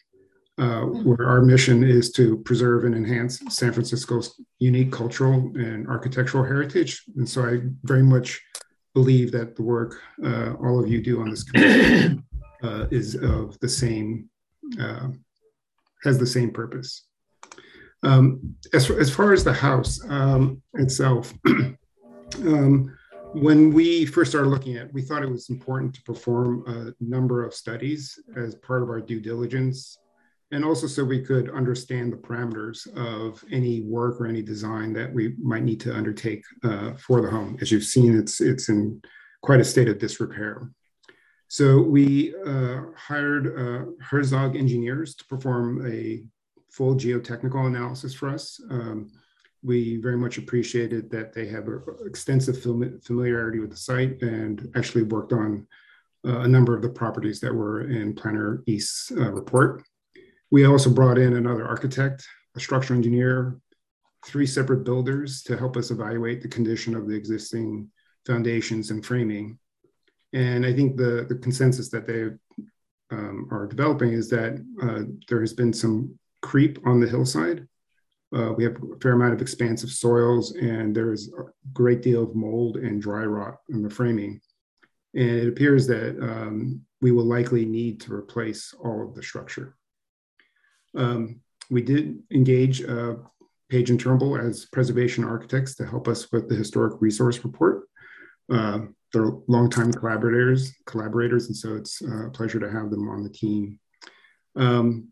uh, 0.56 0.82
where 0.82 1.28
our 1.28 1.42
mission 1.42 1.84
is 1.84 2.10
to 2.12 2.38
preserve 2.38 2.84
and 2.84 2.94
enhance 2.94 3.42
San 3.50 3.72
Francisco's 3.72 4.40
unique 4.58 4.90
cultural 4.90 5.52
and 5.54 5.86
architectural 5.86 6.42
heritage. 6.42 7.02
And 7.16 7.28
so 7.28 7.44
I 7.44 7.60
very 7.82 8.02
much 8.02 8.40
believe 8.94 9.32
that 9.32 9.54
the 9.54 9.62
work 9.62 10.00
uh, 10.24 10.54
all 10.54 10.82
of 10.82 10.88
you 10.90 11.02
do 11.02 11.20
on 11.20 11.30
this 11.30 11.42
committee 11.42 12.22
uh, 12.62 12.86
is 12.90 13.16
of 13.16 13.58
the 13.60 13.68
same 13.68 14.30
uh, 14.80 15.08
has 16.04 16.18
the 16.18 16.26
same 16.26 16.50
purpose. 16.50 17.06
Um, 18.02 18.56
as, 18.72 18.90
as 18.90 19.14
far 19.14 19.34
as 19.34 19.44
the 19.44 19.52
house 19.52 20.00
um, 20.08 20.62
itself, 20.74 21.34
um, 22.46 22.96
when 23.32 23.72
we 23.72 24.06
first 24.06 24.30
started 24.30 24.48
looking 24.48 24.76
at 24.76 24.86
it, 24.86 24.94
we 24.94 25.02
thought 25.02 25.22
it 25.22 25.30
was 25.30 25.50
important 25.50 25.94
to 25.94 26.02
perform 26.02 26.64
a 26.66 27.04
number 27.04 27.44
of 27.44 27.54
studies 27.54 28.18
as 28.36 28.54
part 28.56 28.82
of 28.82 28.88
our 28.88 29.00
due 29.00 29.20
diligence, 29.20 29.98
and 30.50 30.64
also 30.64 30.86
so 30.86 31.04
we 31.04 31.22
could 31.22 31.50
understand 31.50 32.12
the 32.12 32.16
parameters 32.16 32.86
of 32.96 33.44
any 33.52 33.82
work 33.82 34.20
or 34.20 34.26
any 34.26 34.42
design 34.42 34.92
that 34.92 35.12
we 35.12 35.34
might 35.40 35.62
need 35.62 35.80
to 35.80 35.94
undertake 35.94 36.42
uh, 36.64 36.94
for 36.94 37.20
the 37.20 37.30
home. 37.30 37.56
As 37.60 37.70
you've 37.70 37.84
seen, 37.84 38.18
it's, 38.18 38.40
it's 38.40 38.68
in 38.68 39.00
quite 39.42 39.60
a 39.60 39.64
state 39.64 39.88
of 39.88 39.98
disrepair. 39.98 40.70
So 41.48 41.80
we 41.82 42.34
uh, 42.46 42.82
hired 42.96 43.46
uh, 43.58 43.90
Herzog 44.00 44.56
engineers 44.56 45.14
to 45.16 45.24
perform 45.26 45.86
a 45.86 46.24
full 46.70 46.94
geotechnical 46.94 47.66
analysis 47.66 48.14
for 48.14 48.28
us. 48.28 48.60
Um, 48.70 49.10
we 49.62 49.98
very 49.98 50.16
much 50.16 50.38
appreciated 50.38 51.10
that 51.10 51.32
they 51.32 51.46
have 51.48 51.68
extensive 52.06 52.62
familiarity 52.62 53.58
with 53.58 53.70
the 53.70 53.76
site 53.76 54.22
and 54.22 54.70
actually 54.74 55.02
worked 55.02 55.32
on 55.32 55.66
uh, 56.26 56.40
a 56.40 56.48
number 56.48 56.74
of 56.74 56.82
the 56.82 56.88
properties 56.88 57.40
that 57.40 57.54
were 57.54 57.88
in 57.90 58.14
Planner 58.14 58.62
East's 58.66 59.10
uh, 59.12 59.32
report. 59.32 59.82
We 60.50 60.64
also 60.64 60.90
brought 60.90 61.18
in 61.18 61.36
another 61.36 61.66
architect, 61.66 62.26
a 62.56 62.60
structural 62.60 62.96
engineer, 62.96 63.58
three 64.26 64.46
separate 64.46 64.84
builders 64.84 65.42
to 65.44 65.56
help 65.56 65.76
us 65.76 65.90
evaluate 65.90 66.42
the 66.42 66.48
condition 66.48 66.94
of 66.94 67.08
the 67.08 67.14
existing 67.14 67.88
foundations 68.26 68.90
and 68.90 69.04
framing 69.04 69.58
and 70.32 70.64
I 70.64 70.72
think 70.72 70.96
the, 70.96 71.26
the 71.28 71.36
consensus 71.36 71.88
that 71.90 72.06
they 72.06 72.30
um, 73.14 73.48
are 73.50 73.66
developing 73.66 74.12
is 74.12 74.28
that 74.30 74.64
uh, 74.82 75.02
there 75.28 75.40
has 75.40 75.52
been 75.52 75.72
some 75.72 76.18
creep 76.42 76.78
on 76.86 77.00
the 77.00 77.08
hillside. 77.08 77.66
Uh, 78.34 78.52
we 78.52 78.64
have 78.64 78.76
a 78.76 78.98
fair 79.00 79.12
amount 79.12 79.34
of 79.34 79.42
expansive 79.42 79.90
soils, 79.90 80.52
and 80.54 80.94
there's 80.94 81.28
a 81.28 81.42
great 81.72 82.00
deal 82.00 82.22
of 82.22 82.34
mold 82.34 82.76
and 82.76 83.02
dry 83.02 83.24
rot 83.24 83.56
in 83.70 83.82
the 83.82 83.90
framing. 83.90 84.40
And 85.14 85.30
it 85.30 85.48
appears 85.48 85.86
that 85.88 86.16
um, 86.22 86.82
we 87.00 87.10
will 87.10 87.24
likely 87.24 87.64
need 87.64 88.00
to 88.02 88.14
replace 88.14 88.72
all 88.74 89.02
of 89.02 89.14
the 89.14 89.22
structure. 89.22 89.74
Um, 90.96 91.40
we 91.70 91.82
did 91.82 92.22
engage 92.30 92.82
uh, 92.82 93.14
Page 93.68 93.90
and 93.90 93.98
Turnbull 93.98 94.36
as 94.36 94.66
preservation 94.66 95.24
architects 95.24 95.74
to 95.76 95.86
help 95.86 96.08
us 96.08 96.30
with 96.32 96.48
the 96.48 96.56
historic 96.56 97.00
resource 97.00 97.42
report. 97.44 97.88
Uh, 98.52 98.80
they're 99.12 99.32
longtime 99.48 99.92
collaborators, 99.92 100.72
collaborators, 100.86 101.46
and 101.46 101.56
so 101.56 101.74
it's 101.74 102.00
a 102.02 102.30
pleasure 102.32 102.60
to 102.60 102.70
have 102.70 102.90
them 102.90 103.08
on 103.08 103.22
the 103.22 103.30
team. 103.30 103.78
Um, 104.56 105.08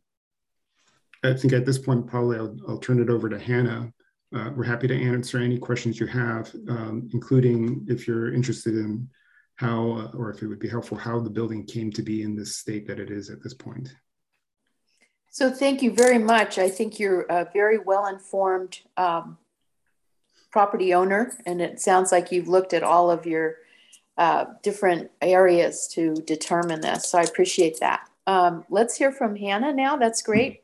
I 1.24 1.34
think 1.34 1.52
at 1.52 1.66
this 1.66 1.78
point, 1.78 2.06
probably 2.06 2.38
I'll, 2.38 2.56
I'll 2.68 2.78
turn 2.78 3.00
it 3.00 3.10
over 3.10 3.28
to 3.28 3.38
Hannah. 3.38 3.92
Uh, 4.34 4.50
we're 4.54 4.64
happy 4.64 4.86
to 4.86 4.94
answer 4.94 5.38
any 5.38 5.58
questions 5.58 5.98
you 5.98 6.06
have, 6.06 6.54
um, 6.68 7.08
including 7.12 7.86
if 7.88 8.06
you're 8.06 8.32
interested 8.32 8.74
in 8.74 9.08
how, 9.56 9.90
uh, 9.92 10.16
or 10.16 10.30
if 10.30 10.42
it 10.42 10.46
would 10.46 10.58
be 10.60 10.68
helpful, 10.68 10.96
how 10.96 11.18
the 11.18 11.30
building 11.30 11.64
came 11.64 11.90
to 11.92 12.02
be 12.02 12.22
in 12.22 12.36
this 12.36 12.56
state 12.56 12.86
that 12.86 13.00
it 13.00 13.10
is 13.10 13.30
at 13.30 13.42
this 13.42 13.54
point. 13.54 13.94
So 15.30 15.50
thank 15.50 15.82
you 15.82 15.92
very 15.92 16.18
much. 16.18 16.58
I 16.58 16.68
think 16.68 16.98
you're 16.98 17.22
a 17.22 17.48
very 17.52 17.78
well-informed 17.78 18.80
um, 18.96 19.38
property 20.50 20.94
owner, 20.94 21.32
and 21.46 21.60
it 21.60 21.80
sounds 21.80 22.12
like 22.12 22.30
you've 22.30 22.48
looked 22.48 22.72
at 22.72 22.82
all 22.82 23.10
of 23.10 23.26
your 23.26 23.56
uh, 24.16 24.46
different 24.62 25.10
areas 25.20 25.88
to 25.94 26.14
determine 26.14 26.80
this. 26.80 27.10
So 27.10 27.18
I 27.18 27.22
appreciate 27.22 27.80
that. 27.80 28.08
Um, 28.26 28.64
let's 28.68 28.96
hear 28.96 29.12
from 29.12 29.36
Hannah 29.36 29.72
now. 29.72 29.96
That's 29.96 30.22
great. 30.22 30.62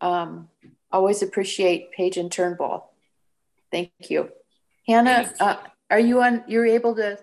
Um, 0.00 0.48
always 0.90 1.22
appreciate 1.22 1.92
Page 1.92 2.16
and 2.16 2.30
Turnbull. 2.30 2.90
Thank 3.70 3.90
you. 4.08 4.30
Hannah, 4.86 5.32
uh, 5.40 5.56
are 5.90 6.00
you 6.00 6.22
on, 6.22 6.44
you're 6.48 6.66
able 6.66 6.94
to 6.96 7.18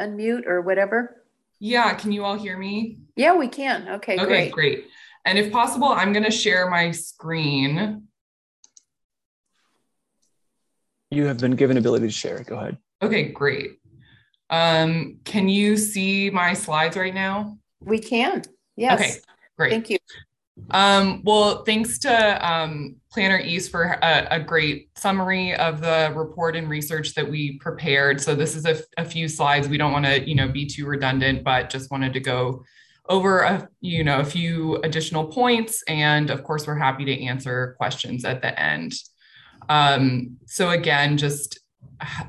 unmute 0.00 0.46
or 0.46 0.60
whatever? 0.60 1.22
Yeah, 1.58 1.94
can 1.94 2.12
you 2.12 2.24
all 2.24 2.36
hear 2.36 2.56
me? 2.56 2.98
Yeah, 3.16 3.34
we 3.34 3.48
can. 3.48 3.88
Okay, 3.88 4.18
okay 4.18 4.26
great. 4.26 4.52
great. 4.52 4.86
And 5.24 5.38
if 5.38 5.52
possible, 5.52 5.88
I'm 5.88 6.12
going 6.12 6.24
to 6.24 6.30
share 6.30 6.68
my 6.68 6.90
screen. 6.90 8.08
You 11.10 11.26
have 11.26 11.38
been 11.38 11.56
given 11.56 11.76
ability 11.76 12.06
to 12.06 12.12
share. 12.12 12.42
Go 12.42 12.56
ahead. 12.56 12.78
Okay, 13.00 13.24
great. 13.28 13.78
Um, 14.50 15.18
can 15.24 15.48
you 15.48 15.76
see 15.76 16.30
my 16.30 16.54
slides 16.54 16.96
right 16.96 17.14
now? 17.14 17.58
We 17.80 17.98
can. 17.98 18.42
Yes. 18.76 19.00
Okay, 19.00 19.14
great. 19.56 19.70
Thank 19.70 19.90
you. 19.90 19.98
Um, 20.70 21.22
well, 21.24 21.64
thanks 21.64 21.98
to 22.00 22.48
um, 22.50 22.96
Planner 23.12 23.38
East 23.38 23.70
for 23.70 23.84
a, 23.84 24.28
a, 24.30 24.40
great 24.40 24.88
summary 24.96 25.54
of 25.54 25.80
the 25.80 26.12
report 26.14 26.56
and 26.56 26.68
research 26.68 27.14
that 27.14 27.28
we 27.28 27.58
prepared. 27.58 28.20
So 28.20 28.34
this 28.34 28.56
is 28.56 28.64
a, 28.64 28.78
a 28.96 29.04
few 29.04 29.28
slides. 29.28 29.68
We 29.68 29.76
don't 29.76 29.92
want 29.92 30.06
to, 30.06 30.26
you 30.26 30.34
know, 30.34 30.48
be 30.48 30.66
too 30.66 30.86
redundant, 30.86 31.44
but 31.44 31.68
just 31.68 31.90
wanted 31.90 32.14
to 32.14 32.20
go 32.20 32.64
over 33.08 33.40
a, 33.40 33.68
you 33.80 34.04
know, 34.04 34.20
a 34.20 34.24
few 34.24 34.76
additional 34.76 35.26
points. 35.26 35.82
And 35.88 36.30
of 36.30 36.44
course, 36.44 36.66
we're 36.66 36.78
happy 36.78 37.04
to 37.04 37.22
answer 37.22 37.74
questions 37.76 38.24
at 38.24 38.40
the 38.40 38.58
end. 38.58 38.94
Um, 39.68 40.38
so 40.46 40.70
again, 40.70 41.18
just 41.18 41.60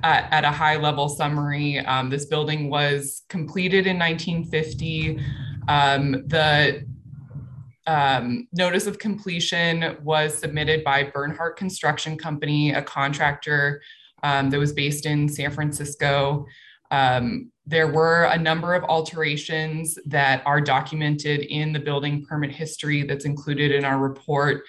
at, 0.04 0.28
at, 0.32 0.44
a 0.44 0.52
high 0.52 0.78
level 0.78 1.10
summary, 1.10 1.80
um, 1.80 2.10
this 2.10 2.26
building 2.26 2.70
was 2.70 3.24
completed 3.30 3.88
in 3.88 3.98
1950. 3.98 5.20
Um, 5.68 6.12
the 6.28 6.86
um, 7.86 8.48
notice 8.54 8.88
of 8.88 9.00
completion 9.00 9.98
was 10.04 10.38
submitted 10.38 10.84
by 10.84 11.04
Bernhardt 11.04 11.58
Construction 11.58 12.18
Company, 12.18 12.72
a 12.74 12.82
contractor 12.82 13.82
um, 14.24 14.50
that 14.50 14.60
was 14.60 14.72
based 14.74 15.06
in 15.06 15.28
San 15.28 15.52
Francisco. 15.52 16.46
Um, 16.92 17.52
there 17.66 17.88
were 17.88 18.26
a 18.26 18.38
number 18.38 18.74
of 18.74 18.84
alterations 18.84 19.98
that 20.06 20.44
are 20.46 20.62
documented 20.62 21.42
in 21.42 21.74
the 21.74 21.80
building 21.80 22.26
permit 22.26 22.52
history 22.52 23.04
that's 23.04 23.26
included 23.26 23.72
in 23.72 23.86
our 23.86 23.98
report. 23.98 24.64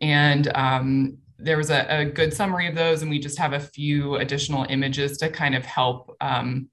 And 0.00 0.50
um, 0.54 1.18
there 1.38 1.56
was 1.56 1.70
a, 1.70 1.86
a, 1.88 2.04
good 2.04 2.34
summary 2.34 2.68
of 2.68 2.74
those, 2.74 3.02
and 3.02 3.10
we 3.10 3.18
just 3.18 3.38
have 3.38 3.52
a 3.52 3.60
few 3.60 4.16
additional 4.16 4.66
images 4.68 5.16
to 5.18 5.30
kind 5.30 5.54
of 5.54 5.64
help 5.64 6.16
um, 6.20 6.68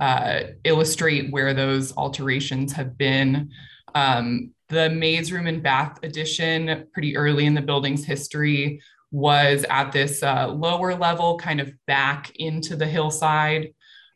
uh, 0.00 0.40
illustrate 0.64 1.32
where 1.32 1.54
those 1.54 1.96
alterations 1.96 2.72
have 2.72 2.98
been. 2.98 3.50
Um, 3.94 4.53
the 4.68 4.90
maid's 4.90 5.32
room 5.32 5.46
and 5.46 5.62
bath 5.62 5.98
addition, 6.02 6.86
pretty 6.92 7.16
early 7.16 7.46
in 7.46 7.54
the 7.54 7.60
building's 7.60 8.04
history, 8.04 8.80
was 9.10 9.64
at 9.70 9.92
this 9.92 10.22
uh, 10.22 10.48
lower 10.48 10.94
level, 10.94 11.38
kind 11.38 11.60
of 11.60 11.72
back 11.86 12.32
into 12.36 12.74
the 12.74 12.86
hillside. 12.86 13.72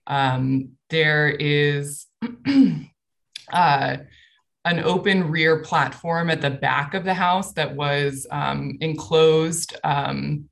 Um, 0.07 0.71
there 0.91 1.29
is 1.29 2.07
uh, 3.53 3.97
an 4.65 4.81
open 4.81 5.31
rear 5.31 5.63
platform 5.63 6.31
at 6.31 6.41
the 6.41 6.51
back 6.51 6.95
of 6.95 7.05
the 7.05 7.15
house 7.15 7.53
that 7.53 7.75
was 7.75 8.27
um, 8.31 8.77
enclosed 8.81 9.77
um, 9.85 10.49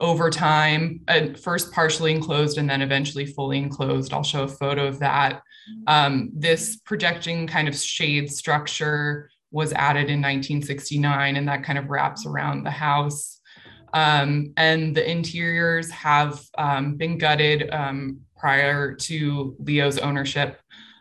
over 0.00 0.30
time, 0.30 1.00
uh, 1.08 1.34
first 1.40 1.70
partially 1.72 2.12
enclosed 2.12 2.56
and 2.56 2.70
then 2.70 2.80
eventually 2.80 3.26
fully 3.26 3.58
enclosed. 3.58 4.14
I'll 4.14 4.22
show 4.22 4.44
a 4.44 4.48
photo 4.48 4.86
of 4.86 4.98
that. 5.00 5.42
Um, 5.86 6.30
this 6.34 6.76
projecting 6.84 7.46
kind 7.46 7.68
of 7.68 7.76
shade 7.76 8.32
structure 8.32 9.30
was 9.50 9.72
added 9.72 10.08
in 10.08 10.20
1969, 10.20 11.36
and 11.36 11.48
that 11.48 11.64
kind 11.64 11.78
of 11.78 11.90
wraps 11.90 12.26
around 12.26 12.64
the 12.64 12.70
house. 12.70 13.40
Um, 13.92 14.52
and 14.56 14.94
the 14.94 15.08
interiors 15.08 15.90
have 15.90 16.40
um, 16.56 16.96
been 16.96 17.18
gutted 17.18 17.70
um, 17.72 18.20
prior 18.36 18.94
to 18.94 19.56
Leo's 19.58 19.98
ownership 19.98 20.60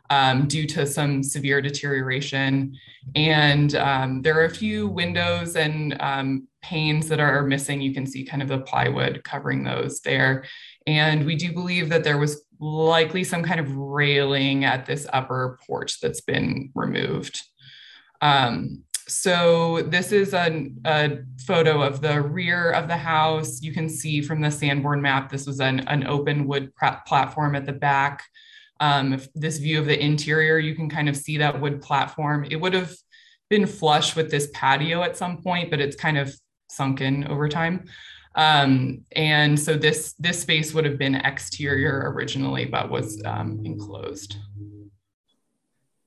um, 0.10 0.48
due 0.48 0.66
to 0.66 0.86
some 0.86 1.22
severe 1.22 1.62
deterioration. 1.62 2.76
And 3.16 3.76
um, 3.76 4.22
there 4.22 4.40
are 4.40 4.46
a 4.46 4.50
few 4.50 4.88
windows 4.88 5.56
and 5.56 5.96
um, 6.02 6.48
panes 6.62 7.08
that 7.10 7.20
are 7.20 7.44
missing. 7.44 7.82
You 7.82 7.94
can 7.94 8.06
see 8.06 8.26
kind 8.26 8.42
of 8.42 8.50
the 8.50 8.60
plywood 8.60 9.24
covering 9.24 9.64
those 9.64 10.02
there. 10.02 10.46
And 10.88 11.26
we 11.26 11.36
do 11.36 11.54
believe 11.54 11.90
that 11.90 12.04
there 12.04 12.18
was 12.18 12.44
likely 12.60 13.24
some 13.24 13.44
kind 13.44 13.60
of 13.60 13.74
railing 13.76 14.66
at 14.66 14.86
this 14.86 15.08
upper 15.14 15.60
porch 15.66 16.00
that's 16.02 16.22
been 16.22 16.72
removed. 16.74 17.42
Um, 18.21 18.84
so 19.10 19.82
this 19.82 20.12
is 20.12 20.34
a, 20.34 20.69
a, 20.86 21.19
photo 21.47 21.82
of 21.82 21.99
the 21.99 22.21
rear 22.21 22.71
of 22.71 22.88
the 22.88 22.97
house. 22.97 23.62
You 23.62 23.73
can 23.73 23.89
see 23.89 24.21
from 24.21 24.39
the 24.39 24.51
Sanborn 24.51 25.01
map, 25.01 25.32
this 25.32 25.47
was 25.47 25.60
an, 25.60 25.79
an 25.88 26.05
open 26.05 26.45
wood 26.45 26.71
platform 27.08 27.55
at 27.55 27.65
the 27.65 27.73
back. 27.73 28.23
Um, 28.79 29.19
this 29.34 29.58
view 29.58 29.79
of 29.79 29.88
the 29.88 29.99
interior, 29.99 30.60
you 30.60 30.75
can 30.75 30.89
kind 30.89 31.10
of 31.10 31.17
see 31.17 31.38
that 31.38 31.60
wood 31.60 31.82
platform. 31.82 32.45
It 32.49 32.58
would 32.58 32.73
have 32.73 32.93
been 33.49 33.65
flush 33.65 34.15
with 34.15 34.29
this 34.29 34.49
patio 34.53 35.01
at 35.01 35.17
some 35.17 35.41
point, 35.41 35.71
but 35.71 35.82
it's 35.82 35.95
kind 35.95 36.17
of 36.17 36.34
sunken 36.69 37.25
over 37.27 37.49
time. 37.49 37.86
Um, 38.36 39.03
and 39.13 39.60
so 39.60 39.75
this, 39.75 40.13
this 40.19 40.41
space 40.41 40.73
would 40.73 40.86
have 40.86 40.99
been 40.99 41.15
exterior 41.15 42.12
originally, 42.13 42.65
but 42.65 42.91
was 42.91 43.21
um, 43.25 43.60
enclosed. 43.65 44.38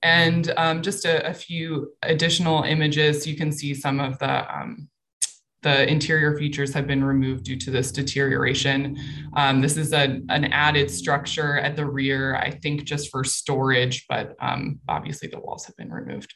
And 0.02 0.52
um, 0.56 0.82
just 0.82 1.04
a, 1.04 1.28
a, 1.28 1.34
few 1.34 1.92
additional 2.02 2.64
images, 2.64 3.26
you 3.26 3.36
can 3.36 3.52
see 3.52 3.72
some 3.72 4.00
of 4.00 4.18
the, 4.18 4.52
um, 4.52 4.88
the 5.62 5.88
interior 5.88 6.36
features 6.36 6.74
have 6.74 6.88
been 6.88 7.04
removed 7.04 7.44
due 7.44 7.56
to 7.56 7.70
this 7.70 7.92
deterioration. 7.92 8.98
Um, 9.36 9.60
this 9.60 9.76
is 9.76 9.92
a, 9.92 10.20
an 10.28 10.46
added 10.46 10.90
structure 10.90 11.58
at 11.58 11.76
the 11.76 11.86
rear, 11.86 12.34
I 12.34 12.50
think 12.50 12.84
just 12.84 13.10
for 13.10 13.22
storage, 13.22 14.06
but 14.08 14.34
um, 14.40 14.80
obviously 14.88 15.28
the 15.28 15.38
walls 15.38 15.64
have 15.66 15.76
been 15.76 15.92
removed. 15.92 16.34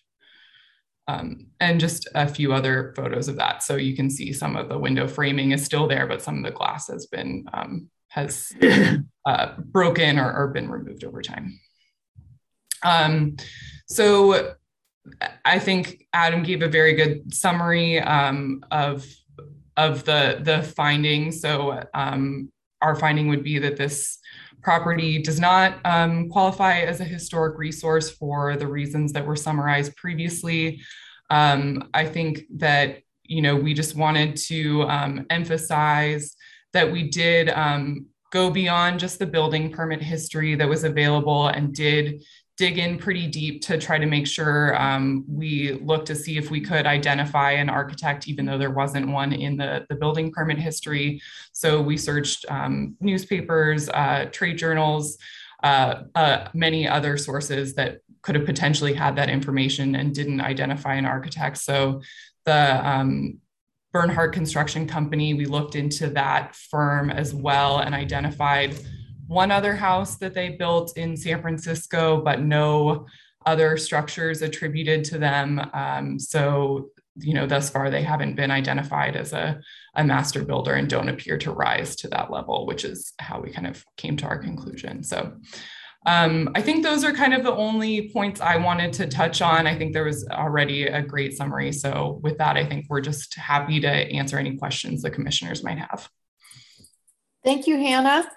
Um, 1.08 1.48
and 1.60 1.80
just 1.80 2.08
a 2.14 2.26
few 2.26 2.52
other 2.52 2.92
photos 2.96 3.28
of 3.28 3.36
that. 3.36 3.62
So 3.62 3.76
you 3.76 3.94
can 3.94 4.10
see 4.10 4.32
some 4.32 4.56
of 4.56 4.68
the 4.68 4.78
window 4.78 5.06
framing 5.06 5.52
is 5.52 5.64
still 5.64 5.88
there, 5.88 6.06
but 6.06 6.22
some 6.22 6.38
of 6.38 6.44
the 6.44 6.56
glass 6.56 6.88
has 6.88 7.06
been, 7.06 7.46
um, 7.52 7.88
has 8.08 8.52
uh, 9.26 9.54
broken 9.58 10.18
or, 10.18 10.32
or 10.32 10.48
been 10.48 10.70
removed 10.70 11.04
over 11.04 11.22
time. 11.22 11.58
Um, 12.82 13.36
so 13.86 14.54
I 15.44 15.58
think 15.58 16.06
Adam 16.12 16.42
gave 16.42 16.62
a 16.62 16.68
very 16.68 16.94
good 16.94 17.34
summary 17.34 18.00
um, 18.00 18.64
of 18.70 19.06
of 19.76 20.04
the 20.04 20.40
the 20.42 20.62
findings. 20.62 21.40
So 21.40 21.82
um, 21.94 22.50
our 22.82 22.96
finding 22.96 23.28
would 23.28 23.44
be 23.44 23.58
that 23.58 23.76
this 23.76 24.18
property 24.62 25.22
does 25.22 25.38
not 25.38 25.78
um, 25.84 26.28
qualify 26.28 26.80
as 26.80 27.00
a 27.00 27.04
historic 27.04 27.58
resource 27.58 28.10
for 28.10 28.56
the 28.56 28.66
reasons 28.66 29.12
that 29.12 29.24
were 29.24 29.36
summarized 29.36 29.94
previously. 29.96 30.80
Um, 31.30 31.88
I 31.94 32.06
think 32.06 32.42
that 32.56 32.98
you 33.24 33.42
know 33.42 33.56
we 33.56 33.74
just 33.74 33.94
wanted 33.94 34.36
to 34.48 34.82
um, 34.84 35.26
emphasize 35.30 36.36
that 36.72 36.90
we 36.90 37.08
did 37.08 37.48
um, 37.50 38.06
go 38.32 38.50
beyond 38.50 39.00
just 39.00 39.18
the 39.18 39.26
building 39.26 39.70
permit 39.70 40.02
history 40.02 40.54
that 40.56 40.68
was 40.68 40.84
available 40.84 41.48
and 41.48 41.72
did 41.74 42.22
dig 42.56 42.78
in 42.78 42.96
pretty 42.96 43.26
deep 43.26 43.60
to 43.62 43.76
try 43.76 43.98
to 43.98 44.06
make 44.06 44.26
sure 44.26 44.80
um, 44.80 45.24
we 45.28 45.72
look 45.82 46.06
to 46.06 46.14
see 46.14 46.38
if 46.38 46.50
we 46.50 46.60
could 46.60 46.86
identify 46.86 47.52
an 47.52 47.68
architect, 47.68 48.28
even 48.28 48.46
though 48.46 48.56
there 48.56 48.70
wasn't 48.70 49.06
one 49.06 49.32
in 49.32 49.56
the, 49.56 49.84
the 49.90 49.94
building 49.94 50.32
permit 50.32 50.58
history. 50.58 51.20
So 51.52 51.82
we 51.82 51.98
searched 51.98 52.46
um, 52.48 52.96
newspapers, 53.00 53.90
uh, 53.90 54.26
trade 54.32 54.56
journals, 54.56 55.18
uh, 55.62 56.04
uh, 56.14 56.48
many 56.54 56.88
other 56.88 57.18
sources 57.18 57.74
that 57.74 57.98
could 58.22 58.34
have 58.34 58.46
potentially 58.46 58.94
had 58.94 59.16
that 59.16 59.28
information 59.28 59.94
and 59.94 60.14
didn't 60.14 60.40
identify 60.40 60.94
an 60.94 61.04
architect. 61.04 61.58
So 61.58 62.00
the 62.44 62.88
um, 62.88 63.38
Bernhardt 63.92 64.32
Construction 64.32 64.86
Company, 64.86 65.34
we 65.34 65.44
looked 65.44 65.74
into 65.74 66.08
that 66.10 66.54
firm 66.54 67.10
as 67.10 67.34
well 67.34 67.78
and 67.78 67.94
identified 67.94 68.74
one 69.26 69.50
other 69.50 69.74
house 69.74 70.16
that 70.16 70.34
they 70.34 70.50
built 70.50 70.96
in 70.96 71.16
San 71.16 71.40
Francisco, 71.42 72.20
but 72.22 72.40
no 72.40 73.06
other 73.44 73.76
structures 73.76 74.42
attributed 74.42 75.04
to 75.04 75.18
them. 75.18 75.70
Um, 75.72 76.18
so, 76.18 76.90
you 77.16 77.32
know, 77.34 77.46
thus 77.46 77.70
far 77.70 77.90
they 77.90 78.02
haven't 78.02 78.34
been 78.34 78.50
identified 78.50 79.16
as 79.16 79.32
a, 79.32 79.60
a 79.94 80.04
master 80.04 80.44
builder 80.44 80.74
and 80.74 80.88
don't 80.88 81.08
appear 81.08 81.38
to 81.38 81.52
rise 81.52 81.96
to 81.96 82.08
that 82.08 82.30
level, 82.30 82.66
which 82.66 82.84
is 82.84 83.14
how 83.18 83.40
we 83.40 83.50
kind 83.50 83.66
of 83.66 83.84
came 83.96 84.16
to 84.18 84.26
our 84.26 84.38
conclusion. 84.38 85.02
So, 85.02 85.32
um, 86.04 86.50
I 86.54 86.62
think 86.62 86.84
those 86.84 87.02
are 87.02 87.12
kind 87.12 87.34
of 87.34 87.42
the 87.42 87.52
only 87.52 88.10
points 88.10 88.40
I 88.40 88.58
wanted 88.58 88.92
to 88.94 89.08
touch 89.08 89.42
on. 89.42 89.66
I 89.66 89.76
think 89.76 89.92
there 89.92 90.04
was 90.04 90.24
already 90.28 90.86
a 90.86 91.02
great 91.02 91.36
summary. 91.36 91.72
So, 91.72 92.20
with 92.22 92.38
that, 92.38 92.56
I 92.56 92.64
think 92.64 92.86
we're 92.88 93.00
just 93.00 93.34
happy 93.34 93.80
to 93.80 93.88
answer 93.88 94.38
any 94.38 94.56
questions 94.56 95.02
the 95.02 95.10
commissioners 95.10 95.64
might 95.64 95.78
have. 95.78 96.08
Thank 97.42 97.66
you, 97.66 97.76
Hannah. 97.76 98.30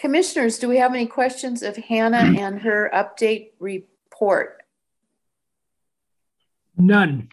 Commissioners, 0.00 0.58
do 0.58 0.66
we 0.66 0.78
have 0.78 0.94
any 0.94 1.04
questions 1.04 1.62
of 1.62 1.76
Hannah 1.76 2.34
and 2.40 2.62
her 2.62 2.90
update 2.94 3.50
report? 3.58 4.62
None. 6.78 7.28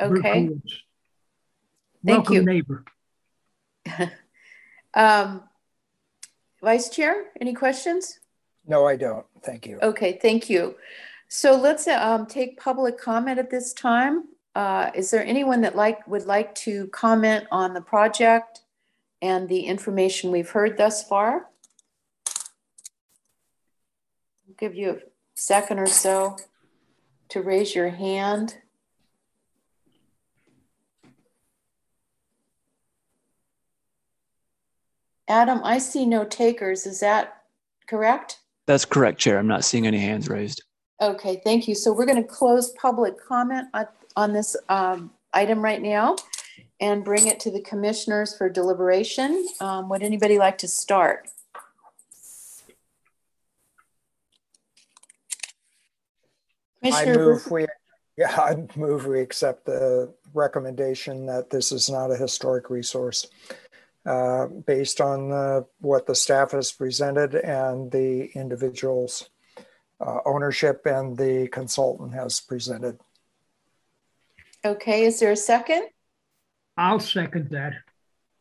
Okay. 0.00 0.50
Thank 2.06 2.30
Welcome, 2.30 2.34
you. 2.34 2.42
neighbor. 2.44 2.84
um, 4.94 5.42
Vice 6.62 6.90
Chair, 6.90 7.24
any 7.40 7.54
questions? 7.54 8.20
No, 8.64 8.86
I 8.86 8.94
don't. 8.94 9.26
Thank 9.42 9.66
you. 9.66 9.80
Okay, 9.82 10.16
thank 10.22 10.48
you. 10.48 10.76
So 11.26 11.56
let's 11.56 11.88
um, 11.88 12.26
take 12.26 12.60
public 12.60 13.00
comment 13.00 13.40
at 13.40 13.50
this 13.50 13.72
time. 13.72 14.26
Uh, 14.54 14.92
is 14.94 15.10
there 15.10 15.24
anyone 15.24 15.62
that 15.62 15.74
like 15.74 16.06
would 16.06 16.26
like 16.26 16.54
to 16.56 16.86
comment 16.88 17.46
on 17.50 17.74
the 17.74 17.80
project? 17.80 18.60
and 19.20 19.48
the 19.48 19.60
information 19.60 20.30
we've 20.30 20.50
heard 20.50 20.76
thus 20.76 21.02
far. 21.02 21.47
give 24.58 24.74
you 24.74 24.90
a 24.90 24.96
second 25.34 25.78
or 25.78 25.86
so 25.86 26.36
to 27.30 27.40
raise 27.42 27.74
your 27.74 27.88
hand. 27.88 28.56
Adam, 35.28 35.60
I 35.62 35.78
see 35.78 36.06
no 36.06 36.24
takers. 36.24 36.86
Is 36.86 37.00
that 37.00 37.42
correct? 37.86 38.38
That's 38.66 38.84
correct, 38.84 39.18
Chair. 39.18 39.38
I'm 39.38 39.46
not 39.46 39.64
seeing 39.64 39.86
any 39.86 39.98
hands 39.98 40.28
raised. 40.28 40.62
Okay, 41.00 41.40
thank 41.44 41.68
you. 41.68 41.74
So 41.74 41.92
we're 41.92 42.06
going 42.06 42.22
to 42.22 42.28
close 42.28 42.72
public 42.72 43.14
comment 43.20 43.68
on 44.16 44.32
this 44.32 44.56
um, 44.68 45.10
item 45.32 45.62
right 45.62 45.80
now 45.80 46.16
and 46.80 47.04
bring 47.04 47.26
it 47.26 47.40
to 47.40 47.50
the 47.50 47.60
commissioners 47.60 48.36
for 48.36 48.48
deliberation. 48.48 49.46
Um, 49.60 49.88
would 49.90 50.02
anybody 50.02 50.38
like 50.38 50.58
to 50.58 50.68
start? 50.68 51.28
I 56.82 57.04
move 57.06 57.50
we, 57.50 57.66
yeah, 58.16 58.34
I 58.40 58.56
move 58.76 59.06
we 59.06 59.20
accept 59.20 59.66
the 59.66 60.12
recommendation 60.34 61.26
that 61.26 61.50
this 61.50 61.72
is 61.72 61.90
not 61.90 62.10
a 62.10 62.16
historic 62.16 62.70
resource. 62.70 63.26
uh, 64.06 64.46
Based 64.46 65.00
on 65.00 65.32
uh, 65.32 65.62
what 65.80 66.06
the 66.06 66.14
staff 66.14 66.52
has 66.52 66.72
presented 66.72 67.34
and 67.34 67.90
the 67.90 68.30
individual's 68.34 69.28
uh, 70.00 70.18
ownership 70.24 70.86
and 70.86 71.16
the 71.16 71.48
consultant 71.48 72.14
has 72.14 72.40
presented. 72.40 72.98
Okay, 74.64 75.04
is 75.04 75.20
there 75.20 75.32
a 75.32 75.36
second? 75.36 75.88
I'll 76.76 77.00
second 77.00 77.50
that. 77.50 77.74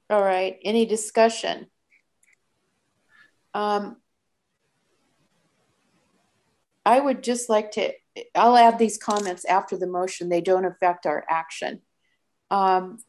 All 0.09 0.21
right, 0.21 0.57
any 0.63 0.85
discussion? 0.85 1.67
Um, 3.53 3.97
I 6.85 6.99
would 6.99 7.23
just 7.23 7.49
like 7.49 7.71
to, 7.71 7.91
I'll 8.35 8.57
add 8.57 8.79
these 8.79 8.97
comments 8.97 9.45
after 9.45 9.77
the 9.77 9.87
motion. 9.87 10.29
They 10.29 10.41
don't 10.41 10.65
affect 10.65 11.05
our 11.05 11.23
action. 11.29 11.81
Um, 12.49 12.99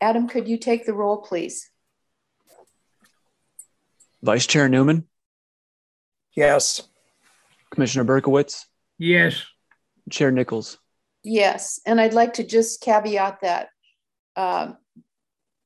Adam, 0.00 0.28
could 0.28 0.48
you 0.48 0.58
take 0.58 0.86
the 0.86 0.94
roll, 0.94 1.18
please? 1.18 1.70
Vice 4.22 4.46
Chair 4.46 4.68
Newman, 4.68 5.06
Yes, 6.34 6.82
Commissioner 7.70 8.04
Berkowitz, 8.04 8.64
Yes, 8.98 9.44
Chair 10.10 10.30
Nichols. 10.30 10.78
Yes, 11.22 11.80
and 11.86 12.00
I'd 12.00 12.14
like 12.14 12.34
to 12.34 12.44
just 12.44 12.80
caveat 12.80 13.40
that 13.42 13.68
um, 14.36 14.78